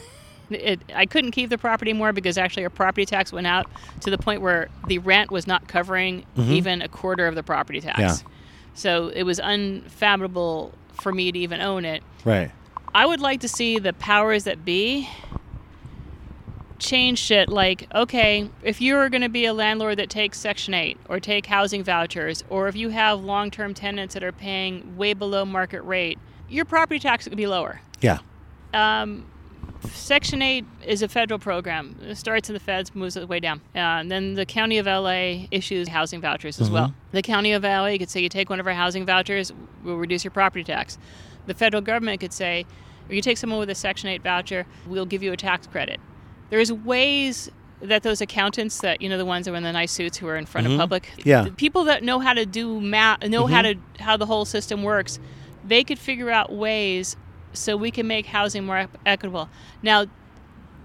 It, 0.50 0.80
I 0.94 1.06
couldn't 1.06 1.30
keep 1.32 1.50
the 1.50 1.58
property 1.58 1.92
more 1.92 2.12
because 2.12 2.36
actually 2.38 2.64
our 2.64 2.70
property 2.70 3.06
tax 3.06 3.32
went 3.32 3.46
out 3.46 3.66
to 4.00 4.10
the 4.10 4.18
point 4.18 4.42
where 4.42 4.68
the 4.86 4.98
rent 4.98 5.30
was 5.30 5.46
not 5.46 5.66
covering 5.68 6.24
Mhm. 6.36 6.50
even 6.50 6.82
a 6.82 6.88
quarter 6.88 7.26
of 7.26 7.34
the 7.34 7.42
property 7.42 7.80
tax. 7.80 7.98
Yeah. 8.00 8.16
So 8.74 9.08
it 9.08 9.22
was 9.22 9.40
unfathomable 9.42 10.72
for 11.00 11.12
me 11.12 11.30
to 11.32 11.38
even 11.38 11.60
own 11.60 11.84
it. 11.84 12.02
Right. 12.24 12.50
I 12.94 13.06
would 13.06 13.20
like 13.20 13.40
to 13.40 13.48
see 13.48 13.78
the 13.78 13.92
powers 13.92 14.44
that 14.44 14.64
be 14.64 15.08
change 16.78 17.18
shit 17.18 17.48
like, 17.48 17.86
okay, 17.94 18.48
if 18.62 18.80
you're 18.80 19.08
going 19.08 19.22
to 19.22 19.28
be 19.28 19.46
a 19.46 19.54
landlord 19.54 19.98
that 19.98 20.10
takes 20.10 20.38
Section 20.38 20.74
8 20.74 20.98
or 21.08 21.18
take 21.20 21.46
housing 21.46 21.82
vouchers, 21.82 22.44
or 22.50 22.68
if 22.68 22.76
you 22.76 22.90
have 22.90 23.20
long 23.22 23.50
term 23.50 23.74
tenants 23.74 24.14
that 24.14 24.22
are 24.22 24.32
paying 24.32 24.96
way 24.96 25.14
below 25.14 25.44
market 25.44 25.82
rate, 25.82 26.18
your 26.48 26.64
property 26.64 26.98
tax 27.00 27.26
could 27.26 27.36
be 27.36 27.46
lower. 27.46 27.80
Yeah. 28.00 28.18
Um, 28.74 29.24
Section 29.92 30.42
8 30.42 30.64
is 30.86 31.02
a 31.02 31.08
federal 31.08 31.38
program. 31.38 31.96
It 32.02 32.16
starts 32.16 32.48
in 32.48 32.54
the 32.54 32.60
feds, 32.60 32.94
moves 32.94 33.16
its 33.16 33.26
way 33.28 33.40
down. 33.40 33.60
Uh, 33.74 33.78
and 33.78 34.10
then 34.10 34.34
the 34.34 34.46
county 34.46 34.78
of 34.78 34.86
LA 34.86 35.46
issues 35.50 35.88
housing 35.88 36.20
vouchers 36.20 36.60
as 36.60 36.70
well. 36.70 36.94
The 37.12 37.22
county 37.22 37.52
of 37.52 37.62
LA 37.64 37.96
could 37.98 38.10
say, 38.10 38.20
you 38.20 38.28
take 38.28 38.50
one 38.50 38.60
of 38.60 38.66
our 38.66 38.72
housing 38.74 39.06
vouchers, 39.06 39.52
we'll 39.82 39.96
reduce 39.96 40.24
your 40.24 40.30
property 40.30 40.64
tax. 40.64 40.98
The 41.46 41.54
federal 41.54 41.82
government 41.82 42.20
could 42.20 42.32
say, 42.32 42.66
or 43.08 43.14
you 43.14 43.22
take 43.22 43.36
someone 43.38 43.58
with 43.58 43.70
a 43.70 43.74
Section 43.74 44.08
8 44.08 44.22
voucher, 44.22 44.66
we'll 44.86 45.06
give 45.06 45.22
you 45.22 45.32
a 45.32 45.36
tax 45.36 45.66
credit. 45.66 46.00
There's 46.50 46.72
ways 46.72 47.50
that 47.82 48.02
those 48.02 48.20
accountants 48.22 48.80
that 48.80 49.02
you 49.02 49.08
know 49.10 49.18
the 49.18 49.26
ones 49.26 49.44
that 49.44 49.52
are 49.52 49.56
in 49.56 49.62
the 49.62 49.72
nice 49.72 49.92
suits 49.92 50.16
who 50.16 50.26
are 50.26 50.36
in 50.36 50.46
front 50.46 50.66
Mhm. 50.66 50.72
of 50.74 50.78
public 50.78 51.10
Yeah. 51.22 51.48
people 51.56 51.84
that 51.84 52.02
know 52.02 52.18
how 52.18 52.32
to 52.32 52.46
do 52.46 52.80
math 52.80 53.22
know 53.28 53.46
how 53.46 53.60
to 53.60 53.74
how 54.00 54.16
the 54.16 54.24
whole 54.24 54.46
system 54.46 54.82
works 54.84 55.18
they 55.66 55.84
could 55.84 55.98
figure 55.98 56.30
out 56.30 56.50
ways 56.50 57.16
so 57.54 57.76
we 57.76 57.90
can 57.90 58.06
make 58.06 58.26
housing 58.26 58.64
more 58.66 58.86
equitable 59.06 59.48
now 59.82 60.04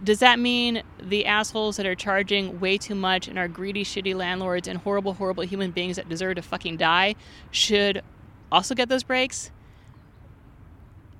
does 0.01 0.19
that 0.19 0.39
mean 0.39 0.81
the 1.01 1.25
assholes 1.25 1.75
that 1.75 1.85
are 1.85 1.95
charging 1.95 2.59
way 2.61 2.77
too 2.77 2.95
much 2.95 3.27
and 3.27 3.37
are 3.37 3.47
greedy 3.49 3.83
shitty 3.83 4.15
landlords 4.15 4.67
and 4.67 4.77
horrible 4.79 5.13
horrible 5.15 5.43
human 5.43 5.71
beings 5.71 5.97
that 5.97 6.07
deserve 6.07 6.35
to 6.35 6.41
fucking 6.41 6.77
die 6.77 7.15
should 7.51 8.01
also 8.51 8.73
get 8.73 8.87
those 8.89 9.03
breaks 9.03 9.51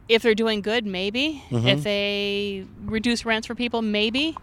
if 0.07 0.21
they're 0.21 0.35
doing 0.35 0.61
good 0.61 0.85
maybe 0.85 1.43
Mhm. 1.51 1.67
if 1.67 1.83
they 1.83 2.65
reduce 2.85 3.25
rents 3.25 3.45
for 3.47 3.53
people 3.55 3.81
maybe 3.81 4.35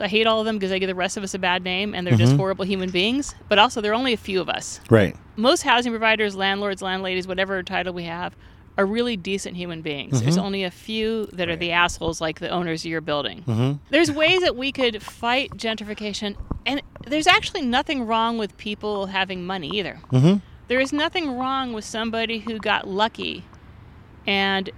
i 0.00 0.08
hate 0.08 0.26
all 0.26 0.40
of 0.40 0.46
them 0.46 0.56
because 0.56 0.70
they 0.70 0.78
give 0.78 0.88
the 0.88 0.94
rest 0.94 1.16
of 1.16 1.22
us 1.22 1.32
a 1.34 1.38
bad 1.38 1.62
name 1.62 1.94
and 1.94 2.06
they're 2.06 2.16
just 2.16 2.32
Mhm. 2.34 2.38
horrible 2.38 2.64
human 2.64 2.90
beings 2.90 3.34
but 3.48 3.58
also 3.58 3.80
there 3.80 3.92
are 3.92 3.94
only 3.94 4.12
a 4.12 4.16
few 4.16 4.40
of 4.40 4.48
us 4.48 4.80
Right. 4.90 5.14
most 5.36 5.62
housing 5.62 5.92
providers, 5.92 6.34
landlords, 6.34 6.80
landladies, 6.82 7.28
whatever 7.28 7.62
title 7.62 7.92
we 7.92 8.04
have, 8.04 8.34
are 8.78 8.84
really 8.86 9.16
decent 9.16 9.56
human 9.56 9.80
beings. 9.82 10.20
There's 10.20 10.36
Mhm. 10.36 10.42
only 10.42 10.64
a 10.64 10.70
few 10.70 11.26
that 11.32 11.48
are 11.48 11.56
the 11.56 11.72
assholes, 11.72 12.20
like 12.20 12.40
the 12.40 12.50
owners 12.50 12.84
of 12.84 12.90
your 12.90 13.00
building. 13.00 13.42
Mm-hmm. 13.46 13.72
There's 13.90 14.10
ways 14.12 14.40
that 14.42 14.54
we 14.56 14.70
could 14.72 15.02
fight 15.02 15.52
gentrification, 15.56 16.36
and 16.66 16.82
there's 17.06 17.26
actually 17.26 17.62
nothing 17.62 18.04
wrong 18.06 18.36
with 18.36 18.56
people 18.58 19.06
having 19.06 19.46
money 19.46 19.68
either. 19.78 19.98
Mm-hmm. 20.12 20.38
There 20.68 20.80
is 20.80 20.92
nothing 20.92 21.36
wrong 21.38 21.72
with 21.72 21.84
somebody 21.84 22.40
who 22.40 22.58
got 22.58 22.86
lucky 22.86 23.44
and 24.26 24.68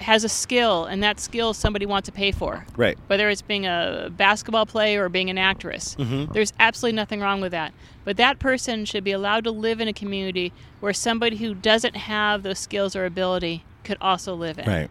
has 0.00 0.24
a 0.24 0.28
skill, 0.28 0.84
and 0.84 1.02
that 1.02 1.18
skill 1.18 1.52
somebody 1.54 1.86
wants 1.86 2.06
to 2.06 2.12
pay 2.12 2.30
for 2.30 2.66
Right. 2.76 2.98
whether 3.06 3.28
it's 3.30 3.42
being 3.42 3.66
a 3.66 4.08
basketball 4.14 4.66
player 4.66 5.04
or 5.04 5.08
being 5.08 5.30
an 5.30 5.38
actress. 5.38 5.96
Mhm. 5.98 6.32
There's 6.32 6.52
absolutely 6.60 6.96
nothing 6.96 7.20
wrong 7.20 7.40
with 7.40 7.52
that. 7.52 7.72
But 8.06 8.16
that 8.18 8.38
person 8.38 8.84
should 8.84 9.02
be 9.02 9.10
allowed 9.10 9.42
to 9.44 9.50
live 9.50 9.80
in 9.80 9.88
a 9.88 9.92
community 9.92 10.52
where 10.78 10.92
somebody 10.92 11.38
who 11.38 11.56
doesn't 11.56 11.96
have 11.96 12.44
those 12.44 12.60
skills 12.60 12.94
or 12.94 13.04
ability 13.04 13.64
could 13.82 13.98
also 14.00 14.32
live 14.32 14.60
in. 14.60 14.64
Right. 14.64 14.90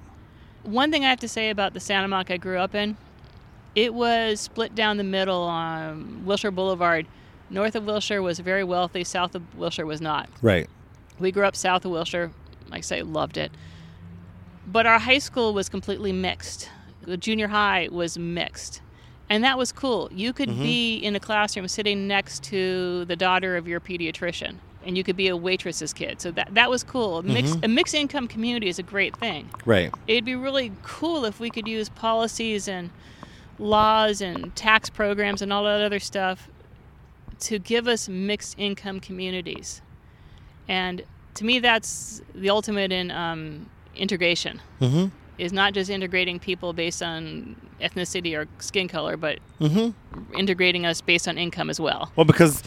One 0.64 0.92
thing 0.92 1.06
I 1.06 1.12
have 1.12 1.22
to 1.22 1.30
say 1.30 1.50
about 1.50 1.74
the 1.74 1.80
Santa 1.80 2.10
Monica 2.10 2.34
I 2.34 2.38
grew 2.38 2.58
up 2.58 2.76
in, 2.76 2.98
it 3.74 3.94
was 3.94 4.42
split 4.42 4.76
down 4.76 4.98
the 4.98 5.06
middle 5.06 5.44
on 5.44 6.26
Wilshire 6.26 6.52
Boulevard. 6.52 7.08
North 7.50 7.74
of 7.76 7.86
Wilshire 7.86 8.22
was 8.22 8.40
very 8.40 8.66
wealthy, 8.66 9.06
south 9.06 9.34
of 9.34 9.56
Wilshire 9.56 9.86
was 9.86 10.02
not. 10.02 10.28
Right. 10.42 10.70
We 11.18 11.32
grew 11.32 11.46
up 11.46 11.56
south 11.56 11.86
of 11.86 11.92
Wilshire. 11.92 12.32
Like 12.68 12.80
I 12.80 12.82
say, 12.82 13.02
loved 13.02 13.38
it. 13.38 13.50
But 14.68 14.86
our 14.86 15.00
high 15.00 15.20
school 15.20 15.54
was 15.54 15.70
completely 15.70 16.12
mixed. 16.12 16.70
The 17.04 17.16
junior 17.16 17.48
high 17.48 17.88
was 17.90 18.18
mixed. 18.18 18.82
And 19.30 19.44
that 19.44 19.58
was 19.58 19.72
cool. 19.72 20.10
You 20.14 20.34
could 20.34 20.50
Mhm. 20.50 20.62
be 20.62 20.98
in 20.98 21.16
a 21.16 21.20
classroom 21.20 21.68
sitting 21.68 22.08
next 22.08 22.44
to 22.46 23.06
the 23.06 23.16
daughter 23.16 23.58
of 23.58 23.68
your 23.68 23.80
pediatrician, 23.80 24.56
and 24.86 24.96
you 24.98 25.04
could 25.04 25.18
be 25.18 25.28
a 25.28 25.36
waitress's 25.36 25.94
kid. 25.94 26.22
So 26.22 26.30
that, 26.32 26.54
that 26.54 26.70
was 26.70 26.84
cool. 26.84 27.18
A 27.18 27.24
mixed, 27.24 27.56
Mhm. 27.56 27.66
a 27.66 27.68
mixed 27.68 27.96
income 27.96 28.28
community 28.28 28.68
is 28.68 28.78
a 28.78 28.84
great 28.84 29.16
thing. 29.18 29.50
Right. 29.66 29.92
It'd 30.08 30.26
be 30.26 30.36
really 30.36 30.72
cool 30.84 31.26
if 31.26 31.40
we 31.40 31.50
could 31.50 31.68
use 31.68 31.90
policies 31.90 32.68
and 32.68 32.92
laws 33.58 34.22
and 34.22 34.56
tax 34.56 34.90
programs 34.90 35.42
and 35.42 35.52
all 35.52 35.64
that 35.64 35.82
other 35.82 36.00
stuff 36.00 36.50
to 37.40 37.58
give 37.58 37.88
us 37.88 38.08
mixed 38.08 38.54
income 38.60 39.00
communities. 39.00 39.82
And 40.68 41.04
to 41.36 41.46
me, 41.46 41.60
that's 41.60 42.22
the 42.34 42.50
ultimate 42.50 42.92
in 42.92 43.12
um, 43.12 43.66
integration. 43.96 44.62
Mm-hmm. 44.82 45.08
Is 45.38 45.52
not 45.52 45.74
just 45.74 45.90
integrating 45.90 46.40
people 46.40 46.72
based 46.74 47.04
on 47.04 47.56
ethnicity 47.82 48.38
or 48.38 48.48
skin 48.60 48.88
color, 48.88 49.18
but 49.18 49.40
Mm-hmm. 49.60 50.38
integrating 50.38 50.86
us 50.86 51.02
based 51.02 51.28
on 51.28 51.38
income 51.38 51.70
as 51.70 51.80
well. 51.80 52.12
Well, 52.16 52.26
because 52.26 52.64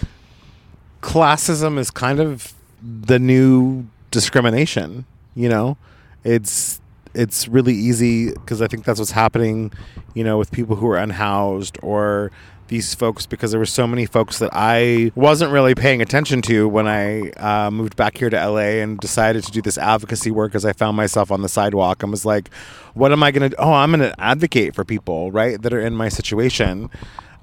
classism 1.02 1.78
is 1.78 1.90
kind 1.90 2.20
of 2.20 2.52
the 2.82 3.18
new 3.18 3.86
discrimination. 4.10 5.04
You 5.34 5.48
know, 5.48 5.76
it's 6.24 6.80
it's 7.14 7.48
really 7.48 7.74
easy 7.74 8.32
because 8.32 8.60
I 8.60 8.66
think 8.66 8.84
that's 8.84 8.98
what's 8.98 9.12
happening, 9.12 9.72
you 10.14 10.24
know, 10.24 10.36
with 10.38 10.50
people 10.50 10.76
who 10.76 10.88
are 10.88 10.98
unhoused 10.98 11.78
or 11.82 12.30
these 12.68 12.94
folks 12.94 13.26
because 13.26 13.50
there 13.50 13.58
were 13.58 13.66
so 13.66 13.86
many 13.86 14.06
folks 14.06 14.38
that 14.38 14.50
I 14.52 15.10
wasn't 15.14 15.52
really 15.52 15.74
paying 15.74 16.00
attention 16.00 16.42
to 16.42 16.68
when 16.68 16.86
I 16.86 17.30
uh, 17.32 17.70
moved 17.70 17.96
back 17.96 18.16
here 18.16 18.30
to 18.30 18.36
LA 18.36 18.80
and 18.82 18.98
decided 18.98 19.44
to 19.44 19.52
do 19.52 19.60
this 19.60 19.76
advocacy 19.76 20.30
work 20.30 20.54
as 20.54 20.64
I 20.64 20.72
found 20.72 20.96
myself 20.96 21.32
on 21.32 21.42
the 21.42 21.48
sidewalk 21.48 22.02
and 22.02 22.12
was 22.12 22.24
like, 22.24 22.52
what 22.94 23.12
am 23.12 23.22
I 23.22 23.30
going 23.30 23.50
to 23.50 23.56
do? 23.56 23.56
Oh, 23.58 23.72
I'm 23.72 23.90
going 23.90 24.00
to 24.00 24.20
advocate 24.20 24.74
for 24.74 24.84
people, 24.84 25.32
right, 25.32 25.60
that 25.60 25.72
are 25.72 25.80
in 25.80 25.94
my 25.94 26.08
situation 26.08 26.90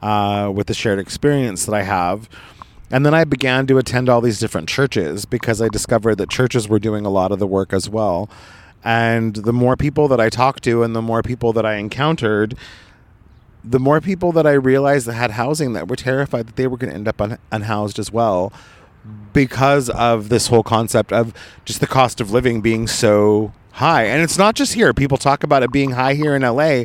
uh, 0.01 0.51
with 0.53 0.67
the 0.67 0.73
shared 0.73 0.99
experience 0.99 1.65
that 1.65 1.73
I 1.73 1.83
have. 1.83 2.29
And 2.91 3.05
then 3.05 3.13
I 3.13 3.23
began 3.23 3.65
to 3.67 3.77
attend 3.77 4.09
all 4.09 4.21
these 4.21 4.39
different 4.39 4.69
churches 4.69 5.25
because 5.25 5.61
I 5.61 5.69
discovered 5.69 6.15
that 6.15 6.29
churches 6.29 6.69
were 6.69 6.79
doing 6.79 7.05
a 7.05 7.09
lot 7.09 7.31
of 7.31 7.39
the 7.39 7.47
work 7.47 7.73
as 7.73 7.89
well. 7.89 8.29
And 8.83 9.35
the 9.35 9.51
more 9.51 9.75
people 9.75 10.07
that 10.09 10.21
I 10.21 10.29
talked 10.29 10.63
to 10.65 10.83
and 10.83 10.95
the 10.95 11.01
more 11.01 11.23
people 11.23 11.51
that 11.53 11.65
I 11.65 11.75
encountered, 11.75 12.55
the 13.67 13.79
more 13.79 13.99
people 13.99 14.31
that 14.33 14.45
I 14.45 14.53
realized 14.53 15.07
that 15.07 15.13
had 15.13 15.31
housing 15.31 15.73
that 15.73 15.87
were 15.87 15.95
terrified 15.95 16.47
that 16.47 16.55
they 16.55 16.67
were 16.67 16.77
going 16.77 16.91
to 16.91 16.95
end 16.95 17.07
up 17.07 17.19
un- 17.21 17.39
unhoused 17.51 17.99
as 17.99 18.11
well 18.11 18.53
because 19.33 19.89
of 19.89 20.29
this 20.29 20.47
whole 20.47 20.63
concept 20.63 21.11
of 21.11 21.33
just 21.65 21.79
the 21.79 21.87
cost 21.87 22.21
of 22.21 22.31
living 22.31 22.61
being 22.61 22.87
so 22.87 23.53
high. 23.73 24.05
And 24.05 24.21
it's 24.21 24.37
not 24.37 24.55
just 24.55 24.73
here. 24.73 24.93
People 24.93 25.17
talk 25.17 25.43
about 25.43 25.63
it 25.63 25.71
being 25.71 25.91
high 25.91 26.13
here 26.13 26.35
in 26.35 26.41
LA. 26.41 26.83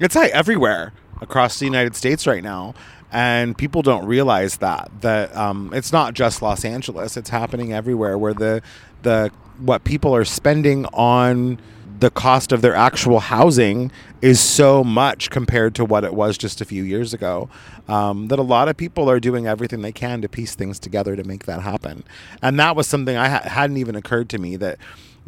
It's 0.00 0.14
high 0.14 0.28
everywhere 0.28 0.92
across 1.20 1.58
the 1.58 1.66
United 1.66 1.94
States 1.94 2.26
right 2.26 2.42
now. 2.42 2.74
And 3.10 3.56
people 3.58 3.82
don't 3.82 4.06
realize 4.06 4.56
that 4.58 4.90
that 5.02 5.36
um, 5.36 5.70
it's 5.74 5.92
not 5.92 6.14
just 6.14 6.40
Los 6.40 6.64
Angeles. 6.64 7.18
It's 7.18 7.28
happening 7.28 7.72
everywhere 7.72 8.16
where 8.16 8.32
the 8.32 8.62
the 9.02 9.30
what 9.58 9.84
people 9.84 10.14
are 10.16 10.24
spending 10.24 10.86
on 10.86 11.60
the 12.02 12.10
cost 12.10 12.50
of 12.50 12.62
their 12.62 12.74
actual 12.74 13.20
housing 13.20 13.92
is 14.20 14.40
so 14.40 14.82
much 14.82 15.30
compared 15.30 15.72
to 15.72 15.84
what 15.84 16.02
it 16.02 16.12
was 16.12 16.36
just 16.36 16.60
a 16.60 16.64
few 16.64 16.82
years 16.82 17.14
ago 17.14 17.48
um, 17.86 18.26
that 18.26 18.40
a 18.40 18.42
lot 18.42 18.68
of 18.68 18.76
people 18.76 19.08
are 19.08 19.20
doing 19.20 19.46
everything 19.46 19.82
they 19.82 19.92
can 19.92 20.20
to 20.20 20.28
piece 20.28 20.56
things 20.56 20.80
together 20.80 21.14
to 21.14 21.22
make 21.22 21.46
that 21.46 21.62
happen. 21.62 22.02
And 22.42 22.58
that 22.58 22.74
was 22.74 22.88
something 22.88 23.16
I 23.16 23.28
ha- 23.28 23.48
hadn't 23.48 23.76
even 23.76 23.94
occurred 23.94 24.28
to 24.30 24.38
me 24.38 24.56
that 24.56 24.78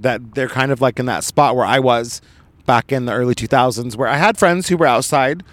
that 0.01 0.35
they're 0.35 0.49
kind 0.49 0.72
of 0.72 0.81
like 0.81 0.99
in 0.99 1.07
that 1.07 1.22
spot 1.22 1.55
where 1.55 1.64
I 1.64 1.79
was 1.79 2.20
back 2.66 2.91
in 2.91 3.05
the 3.05 3.12
early 3.12 3.37
2000s, 3.37 3.95
where 3.95 4.09
I 4.09 4.16
had 4.16 4.37
friends 4.37 4.66
who 4.66 4.77
were 4.77 4.87
outside 4.87 5.45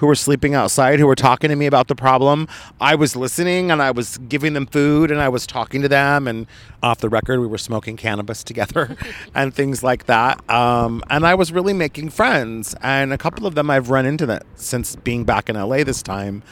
who 0.00 0.06
were 0.06 0.14
sleeping 0.14 0.54
outside 0.54 0.98
who 0.98 1.06
were 1.06 1.14
talking 1.14 1.50
to 1.50 1.56
me 1.56 1.66
about 1.66 1.88
the 1.88 1.94
problem. 1.94 2.48
I 2.80 2.94
was 2.94 3.14
listening 3.14 3.70
and 3.70 3.82
I 3.82 3.90
was 3.90 4.16
giving 4.16 4.54
them 4.54 4.64
food 4.64 5.10
and 5.10 5.20
I 5.20 5.28
was 5.28 5.46
talking 5.46 5.82
to 5.82 5.88
them. 5.88 6.26
And 6.26 6.46
off 6.82 7.00
the 7.00 7.10
record, 7.10 7.38
we 7.38 7.46
were 7.46 7.58
smoking 7.58 7.98
cannabis 7.98 8.42
together 8.50 8.96
and 9.34 9.54
things 9.54 9.82
like 9.82 10.06
that. 10.06 10.48
Um, 10.50 11.04
and 11.10 11.26
I 11.26 11.34
was 11.34 11.52
really 11.52 11.74
making 11.74 12.10
friends. 12.10 12.74
And 12.80 13.12
a 13.12 13.18
couple 13.18 13.46
of 13.46 13.54
them 13.54 13.68
I've 13.68 13.90
run 13.90 14.06
into 14.06 14.24
that 14.24 14.46
since 14.54 14.96
being 14.96 15.24
back 15.24 15.50
in 15.50 15.56
LA 15.56 15.84
this 15.84 16.02
time. 16.02 16.42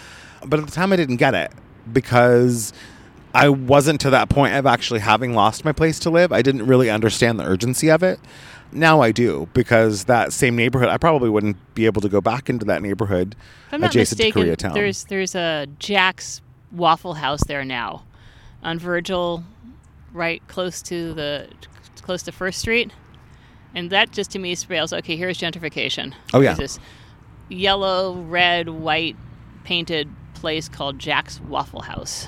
But 0.47 0.61
at 0.61 0.67
the 0.67 0.73
time, 0.73 0.93
I 0.93 0.97
didn't 0.97 1.17
get 1.17 1.35
it 1.35 1.51
because. 1.93 2.73
I 3.35 3.51
wasn't 3.51 4.01
to 4.01 4.11
that 4.11 4.31
point 4.31 4.55
of 4.55 4.65
actually 4.65 5.01
having 5.01 5.35
lost 5.35 5.63
my 5.63 5.71
place 5.71 5.99
to 6.01 6.11
live. 6.11 6.33
I 6.33 6.41
didn't 6.41 6.67
really 6.67 6.89
understand 6.89 7.39
the 7.39 7.45
urgency 7.45 7.91
of 7.91 8.03
it. 8.03 8.19
Now 8.73 9.01
I 9.01 9.13
do 9.13 9.49
because 9.55 10.05
that 10.05 10.33
same 10.33 10.57
neighborhood, 10.57 10.89
I 10.89 10.99
probably 10.99 11.31
wouldn't 11.31 11.57
be 11.75 11.87
able 11.87 12.03
to 12.03 12.09
go 12.09 12.21
back 12.21 12.51
into 12.51 12.65
that 12.67 12.83
neighborhood 12.83 13.35
If 13.69 13.75
I'm 13.75 13.81
not 13.81 13.91
adjacent 13.91 14.19
mistaken, 14.19 14.45
to 14.45 14.57
Koreatown. 14.57 14.75
there's 14.75 15.05
there's 15.05 15.35
a 15.35 15.67
Jack's 15.79 16.43
Waffle 16.73 17.15
House 17.15 17.41
there 17.47 17.65
now, 17.65 18.05
on 18.63 18.79
Virgil, 18.79 19.43
right 20.13 20.43
close 20.49 20.83
to 20.83 21.15
the 21.15 21.49
close 22.03 22.23
to 22.25 22.33
First 22.33 22.59
Street, 22.61 22.93
and 23.75 23.91
that 23.91 24.13
just 24.13 24.31
to 24.33 24.39
me 24.39 24.55
spells 24.55 24.93
okay. 24.93 25.17
Here's 25.17 25.39
gentrification. 25.39 26.13
Oh, 26.35 26.41
yeah. 26.41 26.55
There's 26.55 26.77
this 26.77 26.85
yellow, 27.49 28.15
red, 28.15 28.69
white 28.69 29.17
painted 29.65 30.09
place 30.35 30.69
called 30.69 30.99
Jack's 30.99 31.41
Waffle 31.41 31.83
House. 31.83 32.27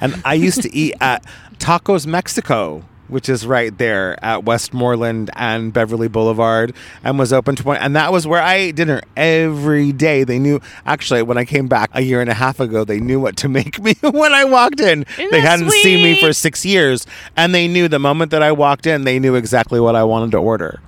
And 0.00 0.20
I 0.24 0.34
used 0.34 0.62
to 0.62 0.74
eat 0.74 0.94
at 1.00 1.24
Tacos 1.58 2.06
Mexico, 2.06 2.84
which 3.14 3.28
is 3.28 3.46
right 3.46 3.76
there 3.78 4.22
at 4.24 4.42
Westmoreland 4.44 5.30
and 5.36 5.72
Beverly 5.72 6.08
Boulevard, 6.08 6.74
and 7.04 7.18
was 7.18 7.32
open 7.32 7.54
to 7.56 7.70
and 7.70 7.94
that 7.94 8.12
was 8.12 8.26
where 8.26 8.42
I 8.42 8.56
ate 8.56 8.76
dinner 8.76 9.00
every 9.16 9.92
day. 9.92 10.24
They 10.24 10.38
knew 10.40 10.60
actually 10.84 11.22
when 11.22 11.38
I 11.38 11.44
came 11.44 11.68
back 11.68 11.90
a 11.94 12.02
year 12.02 12.20
and 12.20 12.28
a 12.28 12.34
half 12.34 12.58
ago, 12.60 12.84
they 12.84 12.98
knew 12.98 13.20
what 13.20 13.36
to 13.38 13.48
make 13.58 13.78
me 13.80 13.94
when 14.02 14.34
I 14.34 14.44
walked 14.44 14.80
in. 14.80 15.04
Isn't 15.16 15.30
they 15.30 15.40
hadn't 15.40 15.70
seen 15.70 16.02
me 16.02 16.20
for 16.20 16.32
six 16.32 16.66
years, 16.66 17.06
and 17.36 17.54
they 17.54 17.68
knew 17.68 17.86
the 17.88 18.00
moment 18.00 18.32
that 18.32 18.42
I 18.42 18.52
walked 18.52 18.86
in, 18.86 19.04
they 19.04 19.18
knew 19.20 19.36
exactly 19.36 19.78
what 19.80 19.94
I 19.96 20.02
wanted 20.04 20.32
to 20.32 20.38
order. 20.38 20.80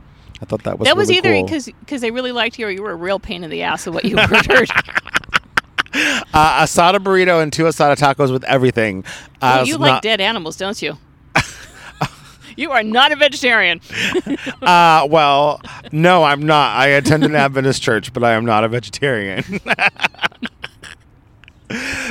I 0.43 0.45
thought 0.45 0.65
that 0.65 0.79
was 0.79 0.87
that 0.87 0.97
was 0.97 1.09
really 1.09 1.19
either 1.19 1.33
cool. 1.33 1.45
because 1.45 1.67
because 1.67 2.01
they 2.01 2.11
really 2.11 2.33
liked 2.33 2.59
you 2.59 2.67
or 2.67 2.71
you 2.71 2.83
were 2.83 2.91
a 2.91 2.97
real 2.97 3.19
pain 3.21 3.45
in 3.45 3.51
the 3.51 3.63
ass 3.63 3.87
of 3.87 3.95
what 3.95 4.05
you 4.05 4.19
ordered. 4.21 4.69
uh, 6.35 6.63
asada 6.63 6.99
burrito 6.99 7.43
and 7.43 7.53
two 7.53 7.65
asada 7.65 7.97
tacos 7.97 8.33
with 8.33 8.45
everything. 8.45 9.05
Uh, 9.41 9.59
Oh, 9.61 9.65
you 9.65 9.79
like 9.79 9.93
not- 9.93 10.03
dead 10.03 10.21
animals, 10.21 10.57
don't 10.57 10.81
you? 10.83 10.99
You 12.57 12.71
are 12.73 12.83
not 12.83 13.13
a 13.13 13.17
vegetarian. 13.17 13.81
Uh, 14.63 15.07
well, 15.09 15.61
no, 15.93 16.25
I'm 16.25 16.43
not. 16.45 16.77
I 16.77 16.89
attend 16.89 17.23
an 17.25 17.35
Adventist 17.37 17.83
church, 17.83 18.13
but 18.13 18.25
I 18.25 18.33
am 18.33 18.45
not 18.45 18.65
a 18.65 18.69
vegetarian. 18.69 19.45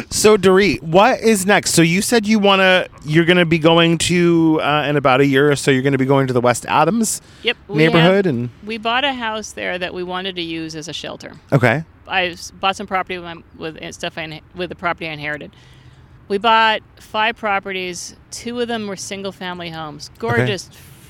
so, 0.09 0.37
Dorit, 0.37 0.81
what 0.81 1.19
is 1.21 1.45
next? 1.45 1.71
So, 1.71 1.81
you 1.81 2.01
said 2.01 2.25
you 2.27 2.39
want 2.39 2.59
to, 2.61 2.87
you're 3.05 3.25
going 3.25 3.37
to 3.37 3.45
be 3.45 3.57
going 3.59 3.97
to, 3.99 4.59
uh, 4.61 4.85
in 4.87 4.95
about 4.95 5.21
a 5.21 5.25
year 5.25 5.51
or 5.51 5.55
so, 5.55 5.71
you're 5.71 5.81
going 5.81 5.93
to 5.93 5.97
be 5.97 6.05
going 6.05 6.27
to 6.27 6.33
the 6.33 6.41
West 6.41 6.65
Adams 6.67 7.21
Yep. 7.43 7.57
neighborhood. 7.69 8.25
have- 8.25 8.35
And, 8.35 8.49
we 8.65 8.77
bought 8.77 9.03
a 9.03 9.13
house 9.13 9.51
there 9.53 9.77
that 9.77 9.93
we 9.93 10.03
wanted 10.03 10.35
to 10.35 10.41
use 10.41 10.75
as 10.75 10.87
a 10.87 10.93
shelter. 10.93 11.33
okay. 11.51 11.83
I 12.07 12.35
bought 12.59 12.75
some 12.75 12.85
property 12.85 13.17
with, 13.17 13.25
my, 13.25 13.43
with 13.57 13.93
stuff 13.95 14.17
I 14.17 14.41
with 14.53 14.69
the 14.69 14.75
property 14.75 15.07
I 15.07 15.11
inherited. 15.13 15.51
We 16.27 16.37
bought 16.37 16.81
five 16.99 17.37
properties. 17.37 18.15
Two 18.31 18.59
of 18.59 18.67
them 18.67 18.87
were 18.87 18.95
single 18.95 19.31
family 19.31 19.69
homes, 19.69 20.09
gorgeous, 20.17 20.69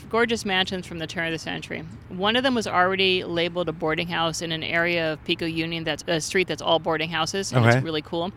gorgeous 0.09 0.43
mansions 0.45 0.85
from 0.85 0.99
the 0.99 1.07
turn 1.07 1.27
of 1.27 1.31
the 1.31 1.39
century. 1.39 1.83
One 2.09 2.35
of 2.35 2.43
them 2.43 2.53
was 2.53 2.67
already 2.67 3.23
labeled 3.23 3.69
a 3.69 3.73
boarding 3.73 4.07
house 4.07 4.41
in 4.41 4.51
an 4.51 4.63
area 4.63 5.13
of 5.13 5.23
Pico 5.23 5.45
Union 5.45 5.83
that's 5.85 6.03
a 6.07 6.19
street 6.19 6.47
that's 6.47 6.61
all 6.61 6.79
boarding 6.79 7.09
houses, 7.09 7.51
and 7.53 7.65
Okay. 7.65 7.77
it's 7.77 7.83
really 7.83 8.01
cool. 8.01 8.31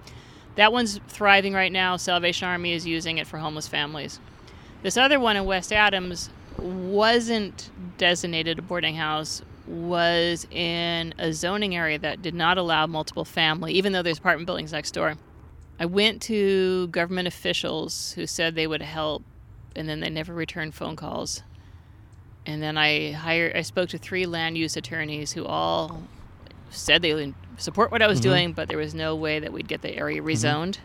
That 0.54 0.72
one's 0.72 1.00
thriving 1.08 1.52
right 1.52 1.70
now. 1.72 1.96
Salvation 1.96 2.48
Army 2.48 2.72
is 2.72 2.86
using 2.86 3.18
it 3.18 3.26
for 3.26 3.38
homeless 3.38 3.66
families. 3.68 4.20
This 4.82 4.96
other 4.96 5.18
one 5.18 5.36
in 5.36 5.44
West 5.44 5.72
Adams 5.72 6.30
wasn't 6.58 7.70
designated 7.98 8.58
a 8.58 8.62
boarding 8.62 8.94
house, 8.96 9.42
was 9.66 10.46
in 10.50 11.12
a 11.18 11.32
zoning 11.32 11.76
area 11.76 11.98
that 11.98 12.22
did 12.22 12.34
not 12.34 12.56
allow 12.56 12.86
multiple 12.86 13.24
family, 13.24 13.72
even 13.74 13.92
though 13.92 14.02
there's 14.02 14.18
apartment 14.18 14.46
buildings 14.46 14.72
next 14.72 14.92
door. 14.92 15.16
I 15.80 15.86
went 15.86 16.20
to 16.22 16.88
government 16.88 17.28
officials 17.28 18.12
who 18.12 18.26
said 18.26 18.54
they 18.54 18.66
would 18.66 18.82
help, 18.82 19.22
and 19.76 19.88
then 19.88 20.00
they 20.00 20.10
never 20.10 20.34
returned 20.34 20.74
phone 20.74 20.96
calls. 20.96 21.42
And 22.44 22.62
then 22.62 22.76
I 22.76 23.12
hired, 23.12 23.56
I 23.56 23.62
spoke 23.62 23.90
to 23.90 23.98
three 23.98 24.26
land 24.26 24.58
use 24.58 24.76
attorneys 24.76 25.32
who 25.32 25.44
all 25.44 26.02
said 26.70 27.02
they 27.02 27.14
would 27.14 27.34
support 27.58 27.92
what 27.92 28.02
I 28.02 28.08
was 28.08 28.20
mm-hmm. 28.20 28.30
doing, 28.30 28.52
but 28.52 28.68
there 28.68 28.78
was 28.78 28.94
no 28.94 29.14
way 29.14 29.38
that 29.38 29.52
we'd 29.52 29.68
get 29.68 29.82
the 29.82 29.94
area 29.94 30.20
mm-hmm. 30.20 30.28
rezoned. 30.28 30.78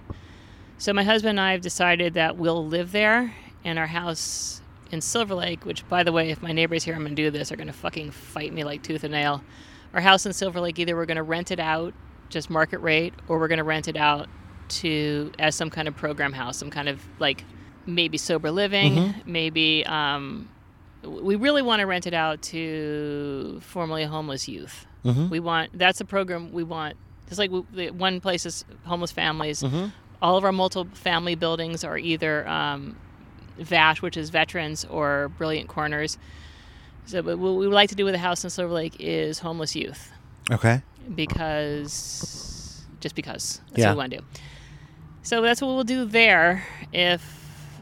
So 0.77 0.93
my 0.93 1.03
husband 1.03 1.31
and 1.31 1.41
I 1.41 1.53
have 1.53 1.61
decided 1.61 2.13
that 2.13 2.37
we'll 2.37 2.65
live 2.65 2.91
there, 2.91 3.33
and 3.63 3.79
our 3.79 3.87
house 3.87 4.61
in 4.91 5.01
Silver 5.01 5.33
Lake, 5.33 5.65
which, 5.65 5.87
by 5.89 6.03
the 6.03 6.11
way, 6.11 6.29
if 6.29 6.41
my 6.43 6.51
neighbors 6.51 6.83
hear 6.83 6.93
I'm 6.93 7.01
going 7.01 7.15
to 7.15 7.21
do 7.21 7.31
this, 7.31 7.51
are 7.51 7.55
going 7.55 7.67
to 7.67 7.73
fucking 7.73 8.11
fight 8.11 8.53
me 8.53 8.63
like 8.63 8.83
tooth 8.83 9.03
and 9.03 9.13
nail. 9.13 9.43
Our 9.93 10.01
house 10.01 10.25
in 10.25 10.33
Silver 10.33 10.59
Lake, 10.59 10.77
either 10.77 10.95
we're 10.95 11.07
going 11.07 11.17
to 11.17 11.23
rent 11.23 11.49
it 11.49 11.59
out, 11.59 11.93
just 12.29 12.49
market 12.49 12.79
rate, 12.79 13.13
or 13.27 13.39
we're 13.39 13.47
going 13.47 13.57
to 13.57 13.63
rent 13.63 13.87
it 13.87 13.97
out 13.97 14.27
to 14.69 15.31
as 15.39 15.55
some 15.55 15.69
kind 15.69 15.87
of 15.87 15.95
program 15.95 16.33
house, 16.33 16.57
some 16.57 16.69
kind 16.69 16.89
of 16.89 17.01
like 17.19 17.43
maybe 17.85 18.17
sober 18.17 18.51
living, 18.51 19.13
maybe. 19.25 19.85
Um, 19.85 20.49
we 21.03 21.35
really 21.35 21.61
want 21.61 21.81
to 21.81 21.85
rent 21.85 22.07
it 22.07 22.13
out 22.13 22.41
to 22.43 23.59
formerly 23.61 24.05
homeless 24.05 24.47
youth. 24.47 24.85
We 25.29 25.41
want 25.41 25.77
that's 25.77 25.99
a 25.99 26.05
program 26.05 26.53
we 26.53 26.63
want. 26.63 26.95
Just 27.27 27.37
like 27.39 27.51
we, 27.51 27.63
the 27.73 27.89
one 27.91 28.21
place 28.21 28.45
is 28.45 28.63
homeless 28.85 29.11
families. 29.11 29.63
All 30.21 30.37
of 30.37 30.45
our 30.45 30.53
multi-family 30.53 31.35
buildings 31.35 31.83
are 31.83 31.97
either 31.97 32.47
um, 32.47 32.95
VASH, 33.59 34.01
which 34.01 34.15
is 34.15 34.29
veterans, 34.29 34.85
or 34.85 35.27
Brilliant 35.37 35.67
Corners. 35.67 36.17
So, 37.05 37.21
but 37.21 37.37
what 37.37 37.55
we 37.55 37.67
would 37.67 37.73
like 37.75 37.89
to 37.89 37.95
do 37.95 38.05
with 38.05 38.13
the 38.13 38.19
house 38.19 38.45
in 38.45 38.49
Silver 38.49 38.73
Lake 38.73 38.95
is 38.99 39.39
homeless 39.39 39.75
youth, 39.75 40.09
Okay. 40.49 40.81
because 41.63 42.85
just 43.01 43.15
because 43.15 43.59
that's 43.71 43.79
Yeah. 43.79 43.87
what 43.89 43.95
we 43.95 43.97
want 43.97 44.11
to 44.11 44.17
do. 44.19 44.23
So 45.23 45.41
that's 45.41 45.61
what 45.61 45.67
we'll 45.69 45.83
do 45.83 46.05
there 46.05 46.65
if 46.91 47.23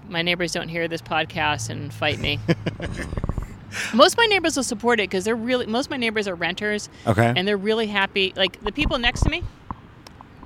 my 0.07 0.21
neighbors 0.21 0.51
don't 0.51 0.69
hear 0.69 0.87
this 0.87 1.01
podcast 1.01 1.69
and 1.69 1.93
fight 1.93 2.19
me. 2.19 2.39
most 3.93 4.13
of 4.13 4.17
my 4.17 4.25
neighbors 4.25 4.55
will 4.55 4.63
support 4.63 4.99
it 4.99 5.09
because 5.09 5.23
they're 5.23 5.35
really 5.35 5.65
most 5.65 5.85
of 5.87 5.91
my 5.91 5.97
neighbors 5.97 6.27
are 6.27 6.35
renters 6.35 6.89
Okay. 7.07 7.33
and 7.35 7.47
they're 7.47 7.57
really 7.57 7.87
happy. 7.87 8.33
Like 8.35 8.61
the 8.63 8.71
people 8.71 8.97
next 8.99 9.21
to 9.21 9.29
me, 9.29 9.43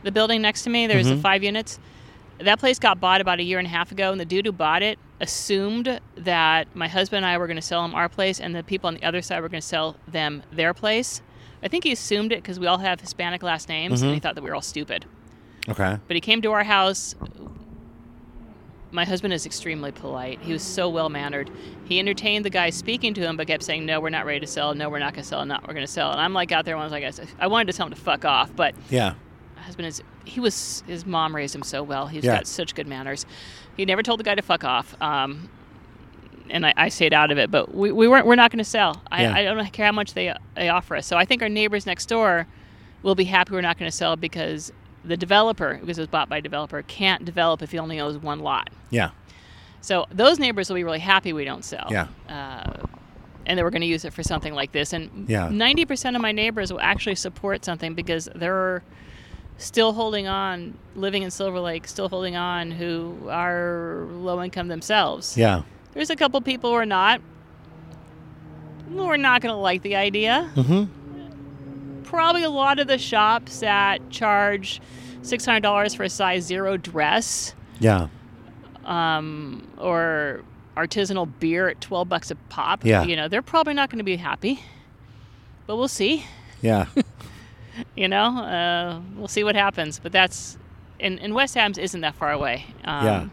the 0.04 0.12
building 0.12 0.42
next 0.42 0.64
to 0.64 0.70
me, 0.70 0.88
there's 0.88 1.06
Mm-hmm. 1.08 1.16
the 1.18 1.22
five 1.22 1.44
units. 1.44 1.80
That 2.40 2.60
place 2.60 2.80
got 2.80 3.00
bought 3.00 3.22
about 3.22 3.40
a 3.40 3.44
year 3.44 3.60
and 3.60 3.66
a 3.66 3.70
half 3.72 3.92
ago, 3.94 4.12
and 4.12 4.20
the 4.20 4.26
dude 4.26 4.46
who 4.46 4.52
bought 4.52 4.84
it 4.84 5.00
assumed 5.22 6.02
that 6.18 6.68
my 6.76 6.88
husband 6.90 7.24
and 7.24 7.26
I 7.26 7.38
were 7.38 7.48
going 7.48 7.56
to 7.56 7.62
sell 7.62 7.84
him 7.86 7.96
our 7.96 8.10
place, 8.10 8.42
and 8.42 8.54
the 8.54 8.62
people 8.62 8.90
on 8.90 8.96
the 8.96 9.04
other 9.04 9.22
side 9.22 9.40
were 9.42 9.48
going 9.48 9.62
to 9.62 9.68
sell 9.68 9.96
them 10.06 10.44
their 10.52 10.74
place. 10.74 11.22
I 11.64 11.70
think 11.70 11.86
he 11.86 11.94
assumed 11.94 12.34
it 12.34 12.42
because 12.42 12.60
we 12.60 12.68
all 12.68 12.80
have 12.80 13.00
Hispanic 13.00 13.42
last 13.42 13.70
names, 13.70 14.02
and 14.02 14.14
he 14.14 14.20
thought 14.20 14.36
that 14.36 14.44
we 14.44 14.50
were 14.50 14.56
all 14.56 14.62
stupid. 14.62 15.06
Okay. 15.70 15.98
But 16.08 16.16
he 16.16 16.22
came 16.22 16.42
to 16.44 16.52
our 16.52 16.64
house. 16.64 17.16
My 18.92 19.04
husband 19.04 19.34
is 19.34 19.46
extremely 19.46 19.92
polite. 19.92 20.40
He 20.42 20.54
was 20.54 20.64
so 20.64 20.88
well 20.88 21.10
mannered. 21.10 21.50
He 21.86 22.00
entertained 22.00 22.46
the 22.46 22.50
guy 22.50 22.70
speaking 22.70 23.14
to 23.16 23.22
him, 23.22 23.36
but 23.36 23.48
kept 23.48 23.64
saying, 23.64 23.86
"No, 23.86 24.00
we're 24.00 24.10
not 24.10 24.26
ready 24.26 24.40
to 24.40 24.48
sell. 24.48 24.74
No, 24.74 24.90
we're 24.90 25.00
not 25.00 25.14
going 25.14 25.24
to 25.24 25.28
sell. 25.28 25.46
Not 25.46 25.68
we're 25.68 25.74
going 25.74 25.86
to 25.86 25.92
sell." 25.92 26.12
And 26.12 26.22
I'm 26.22 26.34
like 26.34 26.52
out 26.52 26.64
there, 26.66 26.76
and 26.76 26.82
I 26.82 26.86
was 26.86 27.20
like, 27.20 27.34
I 27.40 27.48
wanted 27.48 27.72
to 27.72 27.78
tell 27.78 27.88
him 27.88 27.94
to 27.94 28.00
fuck 28.00 28.24
off, 28.24 28.56
but 28.56 28.74
Yeah. 28.90 29.16
my 29.58 29.64
husband 29.64 29.88
is 29.88 30.02
he 30.24 30.40
was 30.40 30.82
his 30.88 31.06
mom 31.06 31.36
raised 31.36 31.54
him 31.54 31.64
so 31.64 31.84
well. 31.84 32.08
He's 32.08 32.24
Yeah. 32.24 32.38
got 32.38 32.48
such 32.48 32.74
good 32.74 32.88
manners. 32.88 33.26
He 33.76 33.84
never 33.86 34.02
told 34.02 34.20
the 34.20 34.24
guy 34.24 34.36
to 34.36 34.42
fuck 34.42 34.64
off. 34.64 34.96
Um, 35.02 35.50
and 36.50 36.66
I, 36.66 36.74
I 36.78 36.90
stayed 36.90 37.14
out 37.14 37.32
of 37.32 37.38
it, 37.38 37.52
but 37.52 37.76
we, 37.76 37.92
we 37.92 38.08
weren't. 38.08 38.26
We're 38.28 38.36
not 38.36 38.52
going 38.52 38.60
to 38.60 38.64
sell. 38.64 39.02
I, 39.12 39.24
Yeah. 39.24 39.36
I 39.36 39.44
don't 39.44 39.74
care 39.74 39.88
how 39.88 39.92
much 39.92 40.14
they 40.14 40.34
they 40.56 40.70
offer 40.70 40.96
us. 40.96 41.06
So 41.06 41.18
I 41.18 41.26
think 41.26 41.42
our 41.42 41.50
neighbors 41.50 41.86
next 41.86 42.06
door 42.06 42.48
will 43.04 43.16
be 43.16 43.26
happy 43.26 43.52
we're 43.54 43.62
not 43.62 43.78
going 43.78 43.92
to 43.92 43.96
sell 43.98 44.16
because 44.16 44.72
the 45.08 45.18
developer, 45.18 45.78
because 45.80 45.98
it 45.98 46.02
was 46.02 46.08
bought 46.10 46.30
by 46.30 46.38
a 46.38 46.42
developer, 46.42 46.82
can't 46.84 47.24
develop 47.26 47.62
if 47.62 47.72
he 47.72 47.80
only 47.80 48.00
owns 48.00 48.18
one 48.18 48.40
lot. 48.40 48.70
Yeah. 48.90 49.12
So 49.82 50.06
those 50.12 50.40
neighbors 50.40 50.70
will 50.70 50.76
be 50.76 50.84
really 50.84 51.00
happy 51.00 51.32
we 51.34 51.46
don't 51.46 51.64
sell. 51.64 51.88
Yeah. 51.92 52.08
Uh, 52.28 52.86
and 53.46 53.58
they 53.60 53.64
were 53.64 53.70
going 53.70 53.82
to 53.82 53.88
use 53.88 54.04
it 54.06 54.14
for 54.14 54.24
something 54.24 54.54
like 54.56 54.72
this. 54.72 54.94
And 54.94 55.30
Yeah. 55.30 55.48
90% 55.50 56.16
of 56.16 56.22
my 56.22 56.32
neighbors 56.32 56.72
will 56.74 56.82
actually 56.82 57.16
support 57.16 57.64
something 57.64 57.94
because 57.94 58.28
they're 58.34 58.84
still 59.58 59.94
holding 59.94 60.28
on, 60.28 60.78
living 60.96 61.22
in 61.24 61.30
Silver 61.32 61.60
Lake, 61.60 61.88
still 61.88 62.10
holding 62.10 62.36
on, 62.36 62.72
who 62.72 63.16
are 63.30 64.08
low 64.12 64.42
income 64.42 64.68
themselves. 64.70 65.38
Yeah. 65.38 65.62
There's 65.94 66.10
a 66.10 66.16
couple 66.16 66.42
people 66.42 66.72
who 66.72 66.76
are 66.76 66.86
not. 66.86 67.22
who 68.90 69.04
are 69.06 69.18
not 69.18 69.42
going 69.42 69.54
to 69.54 69.58
like 69.60 69.82
the 69.84 69.96
idea. 69.96 70.50
Mm-hmm. 70.56 71.05
Probably 72.06 72.44
a 72.44 72.50
lot 72.50 72.80
of 72.80 72.88
the 72.88 72.98
shops 72.98 73.60
that 73.60 74.10
charge 74.10 74.82
$600 75.22 75.96
for 75.96 76.04
a 76.04 76.10
size 76.10 76.44
zero 76.44 76.78
dress 76.78 77.54
Yeah. 77.80 78.08
um, 78.86 79.68
or 79.78 80.44
artisanal 80.78 81.30
beer 81.40 81.70
at 81.70 81.82
12 81.82 82.08
bucks 82.10 82.32
a 82.32 82.36
pop. 82.36 82.86
Yeah. 82.86 83.04
You 83.04 83.16
know, 83.16 83.28
they're 83.28 83.42
probably 83.42 83.74
not 83.74 83.90
going 83.90 83.98
to 84.00 84.04
be 84.04 84.18
happy. 84.18 84.60
But 85.68 85.78
we'll 85.78 85.88
see. 85.88 86.26
Yeah. 86.62 86.86
You 87.98 88.08
know, 88.08 88.24
uh, 88.38 89.02
we'll 89.18 89.28
see 89.28 89.44
what 89.44 89.56
happens. 89.58 90.00
But 90.00 90.14
that's, 90.14 90.58
and, 90.98 91.20
and 91.20 91.34
West 91.36 91.58
Adams 91.58 91.78
isn't 91.78 92.00
that 92.02 92.16
far 92.16 92.32
away. 92.32 92.66
Um, 92.86 93.06
Yeah. 93.06 93.28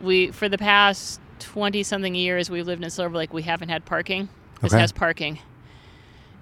We, 0.00 0.30
for 0.30 0.48
the 0.48 0.56
past 0.56 1.20
20 1.40 1.82
something 1.82 2.14
years, 2.14 2.48
we've 2.48 2.66
lived 2.66 2.82
in 2.82 2.88
Silver 2.88 3.14
Lake. 3.18 3.34
We 3.34 3.42
haven't 3.42 3.68
had 3.68 3.84
parking. 3.84 4.30
This 4.62 4.72
Okay. 4.72 4.80
has 4.80 4.92
parking. 4.92 5.40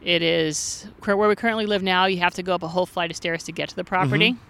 It 0.05 0.21
is 0.23 0.87
where 1.05 1.17
we 1.17 1.35
currently 1.35 1.67
live 1.67 1.83
now. 1.83 2.05
You 2.07 2.19
have 2.19 2.35
to 2.35 2.43
go 2.43 2.55
up 2.55 2.63
a 2.63 2.69
whole 2.69 2.87
flight 2.87 3.11
of 3.11 3.17
stairs 3.17 3.45
to 3.45 3.53
get 3.53 3.71
to 3.71 3.77
the 3.77 3.85
property. 3.85 4.33
Mm-hmm. 4.33 4.41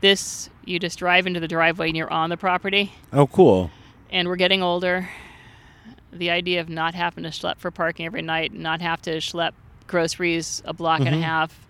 This, 0.00 0.50
you 0.64 0.78
just 0.78 0.98
drive 0.98 1.26
into 1.26 1.40
the 1.40 1.48
driveway 1.48 1.88
and 1.88 1.96
you're 1.96 2.12
on 2.12 2.28
the 2.30 2.36
property. 2.36 2.92
oh, 3.12 3.26
cool. 3.26 3.70
and 4.10 4.28
we're 4.28 4.36
getting 4.36 4.62
older. 4.62 5.08
The 6.12 6.30
idea 6.30 6.60
of 6.60 6.68
not 6.68 6.94
having 6.94 7.24
to 7.24 7.30
schlep 7.30 7.58
for 7.58 7.70
parking 7.70 8.06
every 8.06 8.22
night, 8.22 8.52
not 8.52 8.80
have 8.80 9.00
to 9.02 9.16
schlep 9.18 9.52
groceries 9.86 10.62
a 10.64 10.72
block 10.72 11.00
and 11.00 11.14
a 11.14 11.20
half 11.20 11.66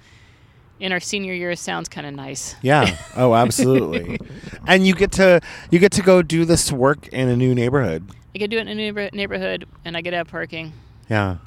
in 0.80 0.92
our 0.92 1.00
senior 1.00 1.32
years 1.32 1.60
sounds 1.60 1.88
kind 1.88 2.06
of 2.06 2.14
nice. 2.14 2.56
Yeah. 2.62 2.96
Oh, 3.16 3.34
absolutely. 3.34 4.18
and 4.66 4.84
you 4.86 4.94
get 4.94 5.12
to 5.12 5.40
you 5.70 5.78
get 5.78 5.92
to 5.92 6.02
go 6.02 6.20
do 6.20 6.44
this 6.44 6.72
work 6.72 7.06
in 7.08 7.28
a 7.28 7.36
new 7.36 7.54
neighborhood. 7.54 8.08
I 8.34 8.38
get 8.38 8.50
to 8.50 8.56
do 8.56 8.58
it 8.58 8.62
in 8.62 8.68
a 8.68 8.74
neighbor- 8.74 9.10
neighborhood, 9.12 9.66
and 9.84 9.96
I 9.96 10.02
could 10.02 10.12
have 10.14 10.26
parking, 10.28 10.72
Yeah. 11.08 11.36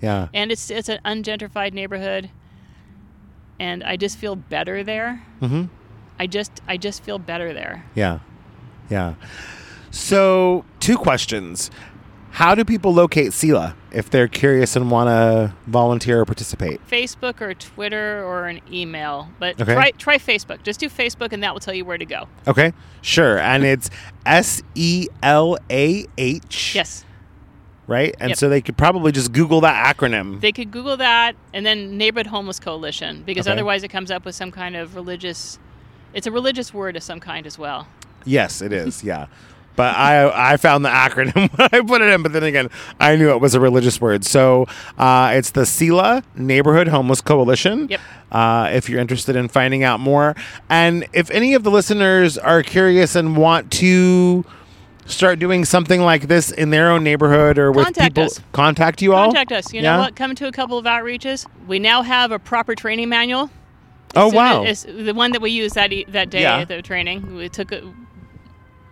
Yeah. 0.00 0.28
and 0.32 0.52
it's 0.52 0.70
it's 0.70 0.88
an 0.88 1.00
ungentrified 1.04 1.72
neighborhood, 1.72 2.30
and 3.58 3.82
I 3.82 3.96
just 3.96 4.16
feel 4.18 4.36
better 4.36 4.84
there. 4.84 5.22
Mm-hmm. 5.40 5.64
I 6.18 6.26
just 6.26 6.60
I 6.68 6.76
just 6.76 7.02
feel 7.02 7.18
better 7.18 7.52
there. 7.52 7.84
Yeah. 7.94 8.20
Yeah. 8.90 9.14
So, 9.90 10.64
two 10.80 10.96
questions. 10.96 11.70
How 12.30 12.54
do 12.54 12.64
people 12.64 12.92
locate 12.92 13.32
SELAH 13.32 13.74
if 13.90 14.10
they're 14.10 14.28
curious 14.28 14.76
and 14.76 14.90
want 14.90 15.08
to 15.08 15.54
volunteer 15.66 16.20
or 16.20 16.24
participate? 16.24 16.80
Facebook 16.88 17.40
or 17.40 17.54
Twitter 17.54 18.22
or 18.24 18.46
an 18.46 18.60
email, 18.72 19.28
but 19.40 19.60
Okay. 19.60 19.72
try 19.74 19.90
try 19.92 20.18
Facebook. 20.18 20.62
Just 20.62 20.78
do 20.78 20.88
Facebook, 20.88 21.32
and 21.32 21.42
that 21.42 21.52
will 21.52 21.60
tell 21.60 21.74
you 21.74 21.84
where 21.84 21.98
to 21.98 22.04
go. 22.06 22.28
Okay. 22.46 22.72
Sure. 23.02 23.38
And 23.38 23.64
it's 23.64 23.90
S 24.26 24.62
E 24.74 25.08
L 25.22 25.56
A 25.70 26.04
H. 26.18 26.74
Yes. 26.74 27.04
Right? 27.88 28.14
And 28.20 28.28
Yep. 28.30 28.38
so 28.38 28.48
they 28.48 28.60
could 28.60 28.76
probably 28.76 29.10
just 29.12 29.32
Google 29.32 29.60
that 29.62 29.96
acronym. 29.96 30.40
They 30.40 30.52
could 30.52 30.70
Google 30.70 30.96
that 30.98 31.34
and 31.52 31.64
then 31.66 31.96
Neighborhood 31.96 32.26
Homeless 32.28 32.60
Coalition 32.60 33.22
because 33.26 33.46
Okay. 33.48 33.52
otherwise 33.54 33.82
it 33.82 33.88
comes 33.88 34.10
up 34.10 34.24
with 34.24 34.34
some 34.36 34.50
kind 34.52 34.76
of 34.76 34.94
religious. 34.94 35.58
It's 36.14 36.26
a 36.26 36.30
religious 36.30 36.72
word 36.74 36.96
of 36.96 37.02
some 37.02 37.18
kind 37.18 37.46
as 37.46 37.58
well. 37.58 37.88
Yes, 38.24 38.60
it 38.62 38.72
is. 38.72 39.02
Yeah. 39.10 39.26
But 39.74 39.94
I 39.96 40.52
I 40.52 40.56
found 40.56 40.84
the 40.84 40.88
acronym 40.88 41.48
when 41.56 41.68
I 41.72 41.80
put 41.86 42.02
it 42.02 42.12
in, 42.12 42.22
but 42.24 42.32
then 42.32 42.42
again, 42.42 42.68
I 42.98 43.14
knew 43.14 43.30
it 43.30 43.40
was 43.40 43.54
a 43.54 43.60
religious 43.60 44.00
word. 44.00 44.24
So 44.24 44.66
uh, 44.98 45.30
it's 45.34 45.52
the 45.52 45.64
SELAH 45.64 46.24
Neighborhood 46.34 46.88
Homeless 46.88 47.20
Coalition. 47.20 47.86
Yep. 47.88 48.00
Uh, 48.32 48.70
if 48.72 48.90
you're 48.90 48.98
interested 49.00 49.36
in 49.36 49.46
finding 49.46 49.84
out 49.84 50.00
more, 50.00 50.34
and 50.68 51.06
if 51.12 51.30
any 51.30 51.54
of 51.54 51.62
the 51.62 51.70
listeners 51.70 52.36
are 52.36 52.62
curious 52.64 53.14
and 53.14 53.36
want 53.36 53.70
to 53.74 54.44
start 55.08 55.38
doing 55.38 55.64
something 55.64 56.00
like 56.00 56.28
this 56.28 56.50
in 56.50 56.70
their 56.70 56.90
own 56.90 57.02
neighborhood 57.02 57.58
or 57.58 57.72
with 57.72 57.84
Contact 57.86 58.14
people, 58.14 58.24
us. 58.24 58.40
contact 58.52 59.02
you 59.02 59.14
all. 59.14 59.26
Contact 59.26 59.52
us. 59.52 59.72
You 59.72 59.80
Yeah? 59.82 59.94
know 59.96 60.02
what? 60.02 60.16
Come 60.16 60.34
to 60.36 60.46
a 60.46 60.52
couple 60.52 60.78
of 60.78 60.84
outreaches. 60.84 61.46
We 61.66 61.78
now 61.78 62.02
have 62.02 62.30
a 62.32 62.38
proper 62.38 62.74
training 62.74 63.08
manual. 63.08 63.50
Oh 64.16 64.30
So 64.30 64.36
wow! 64.36 64.62
It's 64.62 64.84
the 64.84 65.12
one 65.12 65.32
that 65.32 65.42
we 65.42 65.50
used 65.50 65.74
that 65.74 65.92
e- 65.92 66.06
that 66.08 66.30
day 66.30 66.42
Yeah. 66.42 66.58
at 66.60 66.68
the 66.68 66.80
training. 66.82 67.34
We 67.34 67.48
took 67.48 67.72
it. 67.72 67.84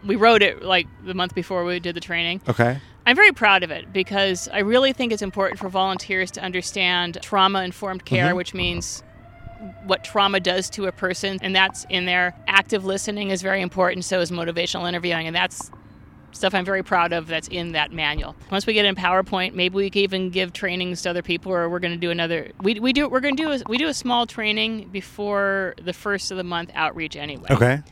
We 0.04 0.16
wrote 0.16 0.42
it 0.42 0.62
like 0.62 0.86
the 1.04 1.14
month 1.14 1.34
before 1.34 1.64
we 1.64 1.80
did 1.80 1.94
the 1.96 2.00
training. 2.00 2.40
Okay. 2.48 2.78
I'm 3.06 3.16
very 3.16 3.32
proud 3.32 3.62
of 3.62 3.70
it 3.70 3.92
because 3.92 4.48
I 4.52 4.58
really 4.60 4.92
think 4.92 5.12
it's 5.12 5.22
important 5.22 5.58
for 5.60 5.68
volunteers 5.68 6.30
to 6.32 6.42
understand 6.42 7.18
trauma 7.22 7.62
informed 7.62 8.04
care, 8.04 8.32
Mhm. 8.32 8.36
which 8.36 8.52
means 8.52 9.02
what 9.86 10.04
trauma 10.04 10.38
does 10.40 10.68
to 10.70 10.86
a 10.86 10.92
person, 10.92 11.38
and 11.40 11.54
that's 11.56 11.86
in 11.88 12.04
there. 12.04 12.34
Active 12.46 12.84
listening 12.84 13.30
is 13.30 13.42
very 13.42 13.62
important, 13.62 14.04
so 14.04 14.20
is 14.20 14.30
motivational 14.30 14.86
interviewing, 14.88 15.26
and 15.26 15.34
that's 15.34 15.70
stuff 16.36 16.54
I'm 16.54 16.64
very 16.64 16.82
proud 16.82 17.12
of 17.12 17.26
that's 17.26 17.48
in 17.48 17.72
that 17.72 17.92
manual. 17.92 18.36
Once 18.50 18.66
we 18.66 18.72
get 18.72 18.84
in 18.84 18.94
PowerPoint, 18.94 19.54
maybe 19.54 19.74
we 19.74 19.90
can 19.90 20.02
even 20.02 20.30
give 20.30 20.52
trainings 20.52 21.02
to 21.02 21.10
other 21.10 21.22
people, 21.22 21.52
or 21.52 21.68
we're 21.68 21.78
going 21.78 21.94
to 21.94 21.98
do 21.98 22.10
another. 22.10 22.50
We, 22.60 22.78
we 22.80 22.92
do 22.92 23.08
we're 23.08 23.20
going 23.20 23.36
to 23.36 23.42
do 23.42 23.52
a, 23.52 23.60
we 23.68 23.78
do 23.78 23.88
a 23.88 23.94
small 23.94 24.26
training 24.26 24.88
before 24.88 25.74
the 25.82 25.92
first 25.92 26.30
of 26.30 26.36
the 26.36 26.44
month 26.44 26.70
outreach 26.74 27.16
anyway. 27.16 27.48
Okay. 27.50 27.82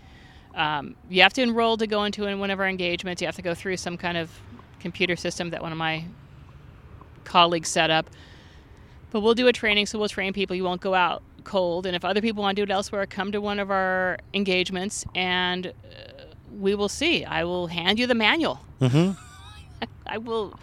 Um, 0.55 0.95
you 1.09 1.23
have 1.23 1.33
to 1.35 1.43
enroll 1.43 1.77
to 1.79 1.87
go 1.87 2.05
into 2.05 2.25
one 2.37 2.51
of 2.51 2.61
our 2.61 2.69
engagements. 2.69 3.21
You 3.21 3.27
have 3.27 3.37
to 3.37 3.43
go 3.43 3.55
through 3.55 3.77
some 3.77 3.97
kind 3.97 4.17
of 4.17 4.31
computer 4.79 5.17
system 5.17 5.51
that 5.51 5.63
one 5.63 5.73
of 5.73 5.79
my 5.79 6.05
colleagues 7.25 7.69
set 7.69 7.91
up. 7.91 8.09
But 9.11 9.21
we'll 9.21 9.35
do 9.35 9.49
a 9.49 9.53
training, 9.53 9.87
so 9.87 9.99
we'll 9.99 10.09
train 10.09 10.33
people. 10.33 10.55
You 10.55 10.65
won't 10.65 10.81
go 10.81 10.95
out 10.95 11.23
cold. 11.45 11.87
And 11.87 11.95
if 11.95 12.05
other 12.05 12.21
people 12.21 12.43
want 12.43 12.57
to 12.57 12.65
do 12.65 12.71
it 12.71 12.75
elsewhere, 12.75 13.07
come 13.07 13.33
to 13.33 13.41
one 13.41 13.59
of 13.59 13.71
our 13.71 14.19
engagements 14.33 15.05
and 15.15 15.69
uh, 15.69 15.71
we 16.61 16.75
will 16.75 16.89
see. 16.89 17.25
I 17.25 17.45
will 17.45 17.67
hand 17.67 17.99
you 17.99 18.07
the 18.07 18.15
manual. 18.15 18.61
Mm-hmm. 18.81 19.13
I 20.07 20.19
will. 20.19 20.59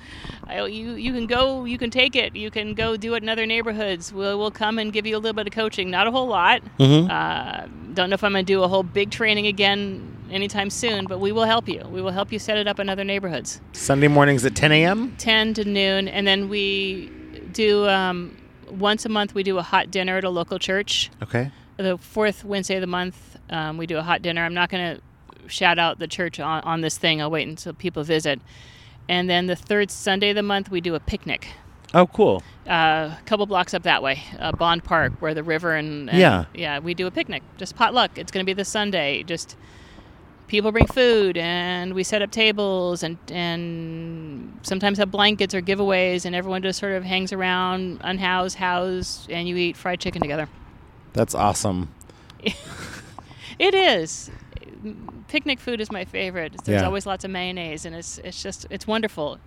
I, 0.45 0.65
you 0.65 0.93
you 0.93 1.13
can 1.13 1.27
go. 1.27 1.65
You 1.65 1.77
can 1.77 1.89
take 1.89 2.15
it. 2.15 2.35
You 2.35 2.51
can 2.51 2.73
go 2.73 2.97
do 2.97 3.13
it 3.15 3.23
in 3.23 3.29
other 3.29 3.45
neighborhoods. 3.45 4.13
We'll 4.13 4.37
we'll 4.37 4.51
come 4.51 4.79
and 4.79 4.93
give 4.93 5.05
you 5.05 5.15
a 5.15 5.19
little 5.19 5.35
bit 5.35 5.47
of 5.47 5.53
coaching. 5.53 5.89
Not 5.89 6.07
a 6.07 6.11
whole 6.11 6.27
lot. 6.27 6.61
Mm-hmm. 6.77 7.11
Uh, 7.11 7.67
don't 7.93 8.09
know 8.09 8.13
if 8.13 8.23
I'm 8.23 8.31
going 8.31 8.45
to 8.45 8.53
do 8.53 8.63
a 8.63 8.67
whole 8.67 8.83
big 8.83 9.11
training 9.11 9.47
again 9.47 10.17
anytime 10.31 10.69
soon, 10.69 11.05
but 11.05 11.19
we 11.19 11.31
will 11.31 11.43
help 11.43 11.67
you. 11.67 11.85
We 11.91 12.01
will 12.01 12.11
help 12.11 12.31
you 12.31 12.39
set 12.39 12.57
it 12.57 12.67
up 12.67 12.79
in 12.79 12.89
other 12.89 13.03
neighborhoods. 13.03 13.59
Sunday 13.73 14.07
mornings 14.07 14.45
at 14.45 14.55
10 14.55 14.71
a.m. 14.71 15.15
10 15.17 15.55
to 15.55 15.65
noon, 15.65 16.07
and 16.07 16.25
then 16.25 16.47
we 16.47 17.11
do 17.51 17.87
um, 17.87 18.37
once 18.69 19.05
a 19.05 19.09
month. 19.09 19.35
We 19.35 19.43
do 19.43 19.57
a 19.57 19.61
hot 19.61 19.91
dinner 19.91 20.17
at 20.17 20.23
a 20.23 20.29
local 20.29 20.57
church. 20.57 21.09
Okay. 21.21 21.51
The 21.77 21.97
fourth 21.97 22.45
Wednesday 22.45 22.75
of 22.75 22.81
the 22.81 22.87
month, 22.87 23.37
um, 23.49 23.77
we 23.77 23.87
do 23.87 23.97
a 23.97 24.03
hot 24.03 24.21
dinner. 24.21 24.45
I'm 24.45 24.53
not 24.53 24.69
going 24.69 24.95
to 24.95 25.01
shout 25.47 25.79
out 25.79 25.99
the 25.99 26.07
church 26.07 26.39
on, 26.39 26.61
on 26.63 26.81
this 26.81 26.97
thing. 26.97 27.21
I'll 27.21 27.31
wait 27.31 27.47
until 27.47 27.73
people 27.73 28.03
visit. 28.03 28.39
And 29.09 29.29
then 29.29 29.47
the 29.47 29.55
third 29.55 29.91
Sunday 29.91 30.29
of 30.29 30.35
the 30.35 30.43
month, 30.43 30.69
we 30.71 30.81
do 30.81 30.95
a 30.95 30.99
picnic. 30.99 31.47
Oh, 31.93 32.07
cool. 32.07 32.41
Uh, 32.65 33.15
a 33.17 33.19
couple 33.25 33.45
blocks 33.45 33.73
up 33.73 33.83
that 33.83 34.01
way, 34.01 34.21
uh, 34.39 34.53
Bond 34.53 34.83
Park, 34.83 35.13
where 35.19 35.33
the 35.33 35.43
river 35.43 35.75
and, 35.75 36.09
and 36.09 36.17
Yeah. 36.17 36.45
yeah, 36.53 36.79
we 36.79 36.93
do 36.93 37.05
a 37.07 37.11
picnic. 37.11 37.43
Just 37.57 37.75
potluck. 37.75 38.17
It's 38.17 38.31
going 38.31 38.45
to 38.45 38.49
be 38.49 38.53
this 38.53 38.69
Sunday. 38.69 39.23
Just 39.23 39.57
people 40.47 40.71
bring 40.71 40.87
food, 40.87 41.35
and 41.37 41.93
we 41.93 42.03
set 42.03 42.21
up 42.21 42.31
tables, 42.31 43.03
and 43.03 43.17
and 43.29 44.57
sometimes 44.61 44.99
have 44.99 45.11
blankets 45.11 45.53
or 45.53 45.61
giveaways, 45.61 46.23
and 46.23 46.33
everyone 46.33 46.61
just 46.61 46.79
sort 46.79 46.93
of 46.93 47.03
hangs 47.03 47.33
around, 47.33 47.99
unhoused, 48.01 48.55
housed, 48.57 49.29
and 49.29 49.47
you 49.49 49.57
eat 49.57 49.75
fried 49.75 49.99
chicken 49.99 50.21
together. 50.21 50.47
That's 51.13 51.35
awesome. 51.35 51.89
It 53.59 53.75
is. 53.75 54.31
Picnic 55.27 55.59
food 55.59 55.81
is 55.81 55.91
my 55.91 56.05
favorite. 56.05 56.53
There's 56.65 56.81
Yeah. 56.81 56.85
always 56.87 57.05
lots 57.05 57.23
of 57.23 57.31
mayonnaise, 57.31 57.85
and 57.85 57.95
it's 57.95 58.17
it's 58.19 58.41
just 58.41 58.65
it's 58.69 58.87
wonderful. 58.87 59.39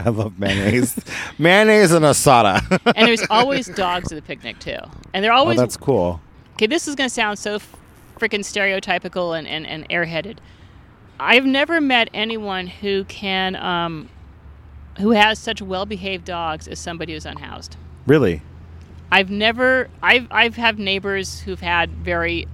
I 0.00 0.08
love 0.08 0.38
mayonnaise. 0.38 0.96
mayonnaise 1.38 1.92
and 1.92 2.04
asada. 2.04 2.60
And 2.96 3.06
there's 3.08 3.24
always 3.30 3.66
dogs 3.68 4.10
at 4.12 4.16
the 4.16 4.22
picnic 4.22 4.58
too, 4.58 4.78
and 5.12 5.24
they're 5.24 5.32
always. 5.32 5.58
oh, 5.58 5.62
that's 5.62 5.76
cool. 5.76 6.20
okay. 6.54 6.66
This 6.66 6.88
is 6.88 6.94
going 6.94 7.08
to 7.08 7.14
sound 7.14 7.38
so 7.38 7.58
freaking 8.18 8.40
stereotypical 8.40 9.36
and, 9.38 9.46
and, 9.46 9.66
and 9.66 9.88
airheaded. 9.88 10.38
I've 11.20 11.44
never 11.44 11.80
met 11.80 12.08
anyone 12.12 12.66
who 12.66 13.04
can 13.04 13.54
um, 13.56 14.08
who 14.98 15.10
has 15.12 15.38
such 15.38 15.62
well-behaved 15.62 16.24
dogs 16.24 16.66
as 16.68 16.78
somebody 16.78 17.12
who's 17.12 17.26
unhoused. 17.26 17.76
Really? 18.06 18.42
I've 19.12 19.30
never 19.30 19.88
I've 20.02 20.26
I've 20.32 20.56
had 20.56 20.78
neighbors 20.78 21.40
who've 21.40 21.60
had 21.60 21.90
very 21.90 22.48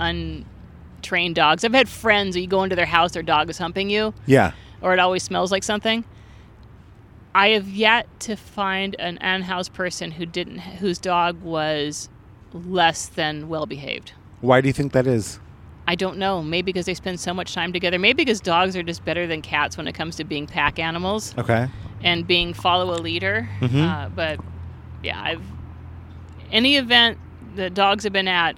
untrained 1.10 1.34
dogs. 1.34 1.64
I've 1.64 1.74
had 1.74 1.88
friends 1.88 2.34
who 2.36 2.42
you 2.42 2.46
go 2.46 2.62
into 2.62 2.76
their 2.76 2.86
house, 2.86 3.12
their 3.12 3.22
dog 3.22 3.50
is 3.50 3.58
humping 3.58 3.90
you, 3.90 4.14
Yeah. 4.26 4.52
or 4.80 4.92
it 4.92 5.00
always 5.00 5.22
smells 5.24 5.50
like 5.50 5.64
something. 5.64 6.04
I 7.34 7.48
have 7.50 7.68
yet 7.68 8.06
to 8.20 8.36
find 8.36 8.94
an 9.00 9.18
unhoused 9.20 9.72
person 9.72 10.12
who 10.12 10.26
didn't 10.26 10.58
whose 10.58 10.98
dog 10.98 11.40
was 11.42 12.08
less 12.52 13.06
than 13.08 13.48
well 13.48 13.66
behaved. 13.66 14.12
Why 14.40 14.60
do 14.60 14.68
you 14.68 14.72
think 14.72 14.92
that 14.92 15.06
is? 15.06 15.38
I 15.86 15.94
don't 15.96 16.18
know. 16.18 16.42
Maybe 16.42 16.66
because 16.72 16.86
they 16.86 16.94
spend 16.94 17.18
so 17.20 17.34
much 17.34 17.54
time 17.54 17.72
together. 17.72 17.98
Maybe 17.98 18.24
because 18.24 18.40
dogs 18.40 18.76
are 18.76 18.82
just 18.82 19.04
better 19.04 19.26
than 19.26 19.42
cats 19.42 19.76
when 19.76 19.86
it 19.88 19.92
comes 19.94 20.16
to 20.16 20.24
being 20.24 20.46
pack 20.46 20.78
animals 20.78 21.34
Okay. 21.38 21.68
and 22.02 22.26
being 22.26 22.52
follow 22.54 22.94
a 22.94 22.98
leader. 23.00 23.48
Mm-hmm. 23.60 23.80
Uh, 23.80 24.08
but 24.10 24.40
yeah, 25.02 25.20
I've 25.22 25.42
any 26.52 26.76
event 26.76 27.18
that 27.56 27.74
dogs 27.74 28.02
have 28.04 28.12
been 28.12 28.28
at, 28.28 28.56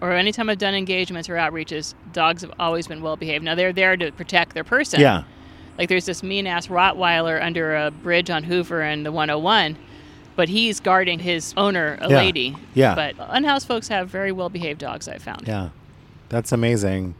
or 0.00 0.12
anytime 0.12 0.48
I've 0.50 0.58
done 0.58 0.74
engagements 0.74 1.28
or 1.28 1.34
outreaches, 1.34 1.94
dogs 2.12 2.42
have 2.42 2.52
always 2.58 2.86
been 2.86 3.02
well 3.02 3.16
behaved. 3.16 3.44
Now 3.44 3.54
they're 3.54 3.72
there 3.72 3.96
to 3.96 4.12
protect 4.12 4.54
their 4.54 4.64
person. 4.64 5.00
Yeah. 5.00 5.24
Like 5.78 5.88
there's 5.88 6.06
this 6.06 6.22
mean 6.22 6.46
ass 6.46 6.68
Rottweiler 6.68 7.42
under 7.42 7.76
a 7.76 7.90
bridge 7.90 8.30
on 8.30 8.44
Hoover 8.44 8.80
and 8.82 9.04
the 9.04 9.12
101, 9.12 9.76
but 10.34 10.48
he's 10.48 10.80
guarding 10.80 11.18
his 11.18 11.52
owner, 11.56 11.98
a 12.00 12.08
Yeah. 12.10 12.16
lady. 12.16 12.56
Yeah. 12.74 12.94
But 12.94 13.14
unhoused 13.18 13.66
folks 13.66 13.88
have 13.88 14.08
very 14.08 14.32
well 14.32 14.48
behaved 14.48 14.80
dogs. 14.80 15.08
I've 15.08 15.22
found. 15.22 15.46
Yeah. 15.46 15.70
That's 16.28 16.50
amazing. 16.52 17.14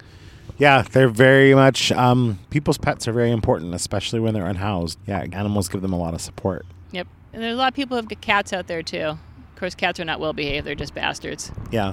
Yeah, 0.59 0.83
they're 0.83 1.09
very 1.11 1.55
much 1.55 1.93
um, 1.93 2.39
people's 2.51 2.79
pets 2.79 3.07
are 3.07 3.12
very 3.12 3.31
important, 3.31 3.74
especially 3.74 4.20
when 4.20 4.33
they're 4.33 4.47
unhoused. 4.47 4.99
Yeah, 5.07 5.27
animals 5.33 5.68
give 5.68 5.83
them 5.83 5.93
a 5.93 5.99
lot 5.99 6.14
of 6.14 6.20
support. 6.22 6.64
Yep. 6.93 7.07
And 7.35 7.43
there's 7.43 7.55
a 7.55 7.59
lot 7.59 7.68
of 7.72 7.74
people 7.74 7.97
who 8.01 8.07
have 8.09 8.20
cats 8.22 8.55
out 8.55 8.66
there 8.66 8.83
too. 8.83 9.01
Of 9.01 9.18
course, 9.61 9.74
cats 9.74 10.01
are 10.01 10.05
not 10.07 10.18
well 10.18 10.33
behaved. 10.33 10.66
They're 10.66 10.74
just 10.74 10.95
bastards. 10.95 11.53
Yeah. 11.70 11.93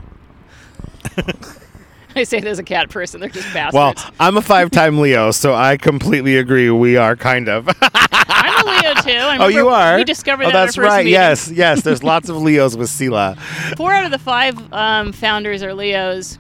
I 2.16 2.24
say 2.24 2.40
there's 2.40 2.60
a 2.60 2.64
cat 2.64 2.90
person. 2.90 3.20
They're 3.20 3.30
just 3.30 3.52
bastards. 3.54 3.74
Well. 3.74 4.14
I'm 4.20 4.38
a 4.38 4.42
five-time 4.42 5.00
Leo, 5.00 5.32
so 5.32 5.54
I 5.54 5.78
completely 5.78 6.38
agree. 6.38 6.70
We 6.70 6.98
are 6.98 7.16
kind 7.16 7.50
of. 7.50 7.68
I'm 7.82 8.68
a 8.68 8.70
Leo 8.70 8.94
too. 9.02 9.12
I 9.12 9.38
oh, 9.42 9.48
you 9.48 9.70
are. 9.70 9.98
We 9.98 10.04
discovered 10.04 10.46
oh, 10.46 10.52
that 10.52 10.66
that's 10.66 10.78
right. 10.78 11.06
meeting. 11.06 11.14
Yes, 11.14 11.50
yes. 11.50 11.82
There's 11.82 12.04
lots 12.04 12.30
of 12.30 12.38
Leos 12.38 12.76
with 12.76 12.90
SELAH. 12.90 13.38
Four 13.78 13.92
out 13.92 14.06
of 14.06 14.12
the 14.12 14.20
five 14.20 14.72
um, 14.74 15.12
founders 15.12 15.64
are 15.64 15.74
Leos. 15.74 16.38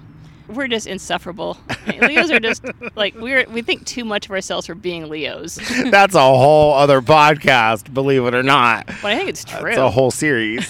We're 0.47 0.67
just 0.67 0.85
insufferable. 0.87 1.57
Leos 2.01 2.29
are 2.29 2.39
just 2.39 2.63
like 2.95 3.15
we're 3.15 3.47
we 3.49 3.61
think 3.61 3.85
too 3.85 4.03
much 4.03 4.25
of 4.25 4.31
ourselves 4.31 4.67
for 4.67 4.75
being 4.75 5.09
Leos. 5.09 5.55
That's 5.89 6.15
a 6.15 6.19
whole 6.19 6.73
other 6.73 7.01
podcast, 7.01 7.93
believe 7.93 8.25
it 8.25 8.35
or 8.35 8.43
not. 8.43 8.85
But 8.85 9.13
I 9.13 9.17
think 9.17 9.29
it's 9.29 9.45
true. 9.45 9.69
It's 9.69 9.77
a 9.77 9.89
whole 9.89 10.11
series. 10.11 10.69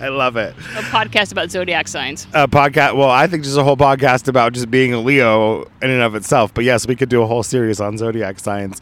I 0.00 0.08
love 0.08 0.36
it. 0.36 0.56
a 0.56 0.82
podcast 0.82 1.30
about 1.30 1.50
zodiac 1.50 1.86
signs. 1.86 2.26
A 2.32 2.48
podcast. 2.48 2.96
Well, 2.96 3.10
I 3.10 3.26
think 3.26 3.44
just 3.44 3.58
a 3.58 3.62
whole 3.62 3.76
podcast 3.76 4.28
about 4.28 4.54
just 4.54 4.70
being 4.70 4.94
a 4.94 5.00
Leo 5.00 5.64
in 5.82 5.90
and 5.90 6.00
of 6.00 6.14
itself. 6.14 6.54
But 6.54 6.64
yes, 6.64 6.86
we 6.86 6.96
could 6.96 7.10
do 7.10 7.22
a 7.22 7.26
whole 7.26 7.42
series 7.42 7.80
on 7.80 7.98
zodiac 7.98 8.38
signs. 8.38 8.80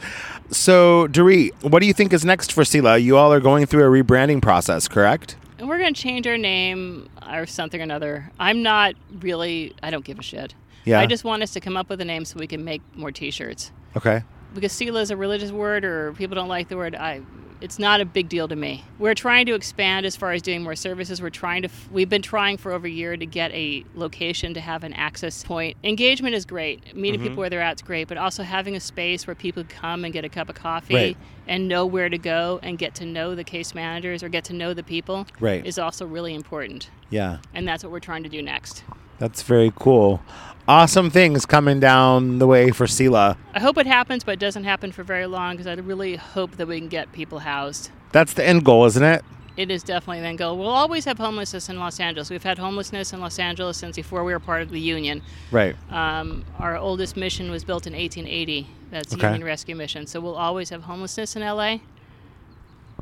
So, 0.50 1.08
Dorit, 1.08 1.52
what 1.62 1.80
do 1.80 1.86
you 1.86 1.92
think 1.92 2.12
is 2.12 2.24
next 2.24 2.52
for 2.52 2.64
SELAH? 2.64 3.02
You 3.02 3.16
all 3.16 3.32
are 3.32 3.40
going 3.40 3.66
through 3.66 3.84
a 3.84 4.02
rebranding 4.02 4.40
process, 4.40 4.86
correct? 4.86 5.36
And 5.58 5.68
we're 5.68 5.78
going 5.78 5.92
to 5.92 6.00
change 6.00 6.26
our 6.26 6.38
name 6.38 7.08
or 7.28 7.46
something 7.46 7.80
or 7.80 7.82
another. 7.82 8.30
I'm 8.38 8.62
not 8.62 8.94
really, 9.20 9.74
I 9.82 9.90
don't 9.90 10.04
give 10.04 10.18
a 10.18 10.22
shit. 10.22 10.54
Yeah. 10.84 11.00
I 11.00 11.06
just 11.06 11.24
want 11.24 11.42
us 11.42 11.52
to 11.52 11.60
come 11.60 11.76
up 11.76 11.90
with 11.90 12.00
a 12.00 12.04
name 12.04 12.24
so 12.24 12.38
we 12.38 12.46
can 12.46 12.64
make 12.64 12.80
more 12.96 13.10
t 13.10 13.30
shirts. 13.30 13.72
Okay. 13.96 14.22
Because 14.54 14.72
SELAH 14.72 15.02
is 15.02 15.10
a 15.10 15.16
religious 15.16 15.50
word 15.50 15.84
or 15.84 16.12
people 16.14 16.36
don't 16.36 16.48
like 16.48 16.68
the 16.68 16.76
word, 16.76 16.94
I. 16.94 17.22
It's 17.60 17.78
not 17.78 18.00
a 18.00 18.04
big 18.04 18.28
deal 18.28 18.46
to 18.46 18.54
me. 18.54 18.84
We're 19.00 19.14
trying 19.14 19.46
to 19.46 19.54
expand 19.54 20.06
as 20.06 20.14
far 20.14 20.32
as 20.32 20.42
doing 20.42 20.62
more 20.62 20.76
services. 20.76 21.20
We're 21.20 21.30
trying 21.30 21.62
to. 21.62 21.68
f- 21.68 21.88
We've 21.90 22.08
been 22.08 22.22
trying 22.22 22.56
for 22.56 22.70
over 22.72 22.86
a 22.86 22.90
year 22.90 23.16
to 23.16 23.26
get 23.26 23.50
a 23.52 23.84
location 23.96 24.54
to 24.54 24.60
have 24.60 24.84
an 24.84 24.92
access 24.92 25.42
point. 25.42 25.76
Engagement 25.82 26.34
is 26.36 26.44
great. 26.44 26.94
Meeting 26.94 27.18
mm-hmm. 27.20 27.28
people 27.30 27.40
where 27.40 27.50
they're 27.50 27.60
at 27.60 27.76
is 27.76 27.82
great, 27.82 28.06
but 28.06 28.16
also 28.16 28.44
having 28.44 28.76
a 28.76 28.80
space 28.80 29.26
where 29.26 29.34
people 29.34 29.64
come 29.68 30.04
and 30.04 30.12
get 30.12 30.24
a 30.24 30.28
cup 30.28 30.48
of 30.48 30.54
coffee 30.54 30.94
Right. 30.94 31.16
and 31.48 31.66
know 31.66 31.84
where 31.84 32.08
to 32.08 32.18
go 32.18 32.60
and 32.62 32.78
get 32.78 32.94
to 32.96 33.04
know 33.04 33.34
the 33.34 33.44
case 33.44 33.74
managers 33.74 34.22
or 34.22 34.28
get 34.28 34.44
to 34.44 34.52
know 34.52 34.72
the 34.72 34.84
people 34.84 35.26
Right. 35.40 35.66
is 35.66 35.78
also 35.78 36.06
really 36.06 36.34
important. 36.34 36.90
Yeah. 37.10 37.38
And 37.54 37.66
that's 37.66 37.82
what 37.82 37.90
we're 37.90 37.98
trying 38.00 38.22
to 38.22 38.28
do 38.28 38.40
next. 38.40 38.84
That's 39.18 39.42
very 39.42 39.72
cool. 39.74 40.22
Awesome 40.68 41.08
things 41.08 41.46
coming 41.46 41.80
down 41.80 42.38
the 42.38 42.46
way 42.46 42.70
for 42.72 42.86
SELAH. 42.86 43.38
I 43.54 43.58
hope 43.58 43.78
it 43.78 43.86
happens, 43.86 44.22
but 44.22 44.32
it 44.32 44.38
doesn't 44.38 44.64
happen 44.64 44.92
for 44.92 45.02
very 45.02 45.24
long 45.24 45.54
because 45.56 45.66
I 45.66 45.72
really 45.80 46.16
hope 46.16 46.58
that 46.58 46.68
we 46.68 46.78
can 46.78 46.88
get 46.88 47.10
people 47.12 47.38
housed. 47.38 47.90
That's 48.12 48.34
the 48.34 48.46
end 48.46 48.66
goal, 48.66 48.84
isn't 48.84 49.02
it? 49.02 49.24
It 49.56 49.70
is 49.70 49.82
definitely 49.82 50.20
the 50.20 50.26
end 50.26 50.36
goal. 50.38 50.58
We'll 50.58 50.68
always 50.68 51.06
have 51.06 51.16
homelessness 51.16 51.70
in 51.70 51.78
Los 51.78 51.98
Angeles. 51.98 52.28
We've 52.28 52.42
had 52.42 52.58
homelessness 52.58 53.14
in 53.14 53.20
Los 53.20 53.38
Angeles 53.38 53.78
since 53.78 53.96
before 53.96 54.24
we 54.24 54.32
were 54.34 54.38
part 54.40 54.60
of 54.60 54.68
the 54.68 54.78
union. 54.78 55.22
Right. 55.50 55.74
Um, 55.90 56.44
our 56.58 56.76
oldest 56.76 57.16
mission 57.16 57.50
was 57.50 57.64
built 57.64 57.86
in 57.86 57.94
1880. 57.94 58.68
That's 58.90 59.14
Okay. 59.14 59.26
Union 59.26 59.44
Rescue 59.44 59.74
Mission. 59.74 60.06
So 60.06 60.20
we'll 60.20 60.36
always 60.36 60.68
have 60.68 60.82
homelessness 60.82 61.34
in 61.34 61.40
LA. 61.42 61.78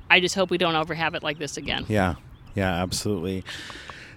I 0.08 0.20
just 0.20 0.36
hope 0.36 0.50
we 0.50 0.58
don't 0.58 0.76
ever 0.76 0.94
have 0.94 1.16
it 1.16 1.24
like 1.24 1.38
this 1.38 1.56
again. 1.56 1.84
Yeah. 1.88 2.14
Yeah, 2.54 2.72
absolutely. 2.80 3.42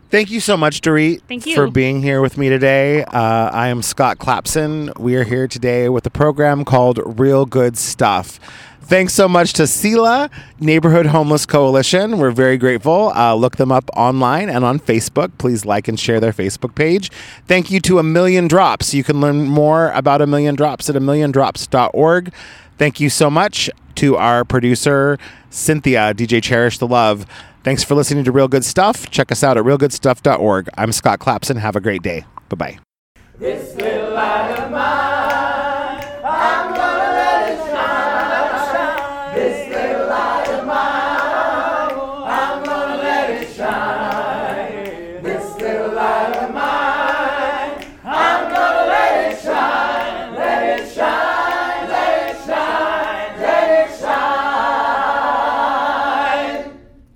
Thank 0.10 0.32
you 0.32 0.40
so 0.40 0.58
much, 0.58 0.82
Dorit, 0.82 1.22
Thank 1.28 1.46
you. 1.46 1.54
for 1.54 1.70
being 1.70 2.02
here 2.02 2.20
with 2.20 2.36
me 2.36 2.50
today. 2.50 3.04
Uh, 3.04 3.52
I 3.52 3.68
am 3.68 3.84
Scott 3.84 4.18
Clapson. 4.18 4.98
We 5.00 5.16
are 5.16 5.24
here 5.24 5.48
today 5.48 5.88
with 5.88 6.04
a 6.08 6.10
program 6.10 6.66
called 6.66 7.00
Real 7.20 7.46
Good 7.46 7.78
Stuff. 7.78 8.40
Thanks 8.82 9.14
so 9.14 9.28
much 9.30 9.54
to 9.54 9.68
SELAH 9.68 10.32
Neighborhood 10.60 11.06
Homeless 11.06 11.46
Coalition. 11.46 12.18
We're 12.18 12.32
very 12.32 12.58
grateful. 12.58 13.10
Uh, 13.16 13.36
look 13.36 13.58
them 13.58 13.72
up 13.72 13.88
online 13.96 14.50
and 14.50 14.66
on 14.66 14.80
Facebook. 14.80 15.30
Please 15.38 15.64
like 15.64 15.88
and 15.88 16.00
share 16.00 16.20
their 16.20 16.34
Facebook 16.34 16.74
page. 16.74 17.12
Thank 17.46 17.70
you 17.70 17.80
to 17.82 18.00
A 18.00 18.04
Million 18.04 18.48
Drops. 18.48 18.96
You 18.96 19.04
can 19.04 19.22
learn 19.22 19.46
more 19.46 19.92
about 19.92 20.22
A 20.24 20.26
Million 20.28 20.56
Drops 20.56 20.90
at 20.90 20.96
a 20.96 21.00
milliondrops.org. 21.00 22.34
Thank 22.80 23.00
you 23.00 23.10
so 23.10 23.30
much 23.30 23.70
to 23.96 24.16
our 24.16 24.46
producer, 24.46 25.20
Cynthia, 25.50 26.14
DJ 26.14 26.42
Cherish 26.42 26.78
the 26.78 26.88
Love. 26.88 27.26
Thanks 27.64 27.84
for 27.84 27.94
listening 27.94 28.24
to 28.24 28.32
Real 28.32 28.48
Good 28.48 28.64
Stuff. 28.64 29.10
Check 29.10 29.32
us 29.34 29.44
out 29.44 29.58
at 29.58 29.66
realgoodstuff.org. 29.66 30.70
I'm 30.78 30.94
Scott 30.94 31.20
Clapson. 31.20 31.58
Have 31.58 31.76
a 31.76 31.82
great 31.82 32.02
day. 32.02 32.24
Bye 32.48 32.56
bye. 32.56 32.80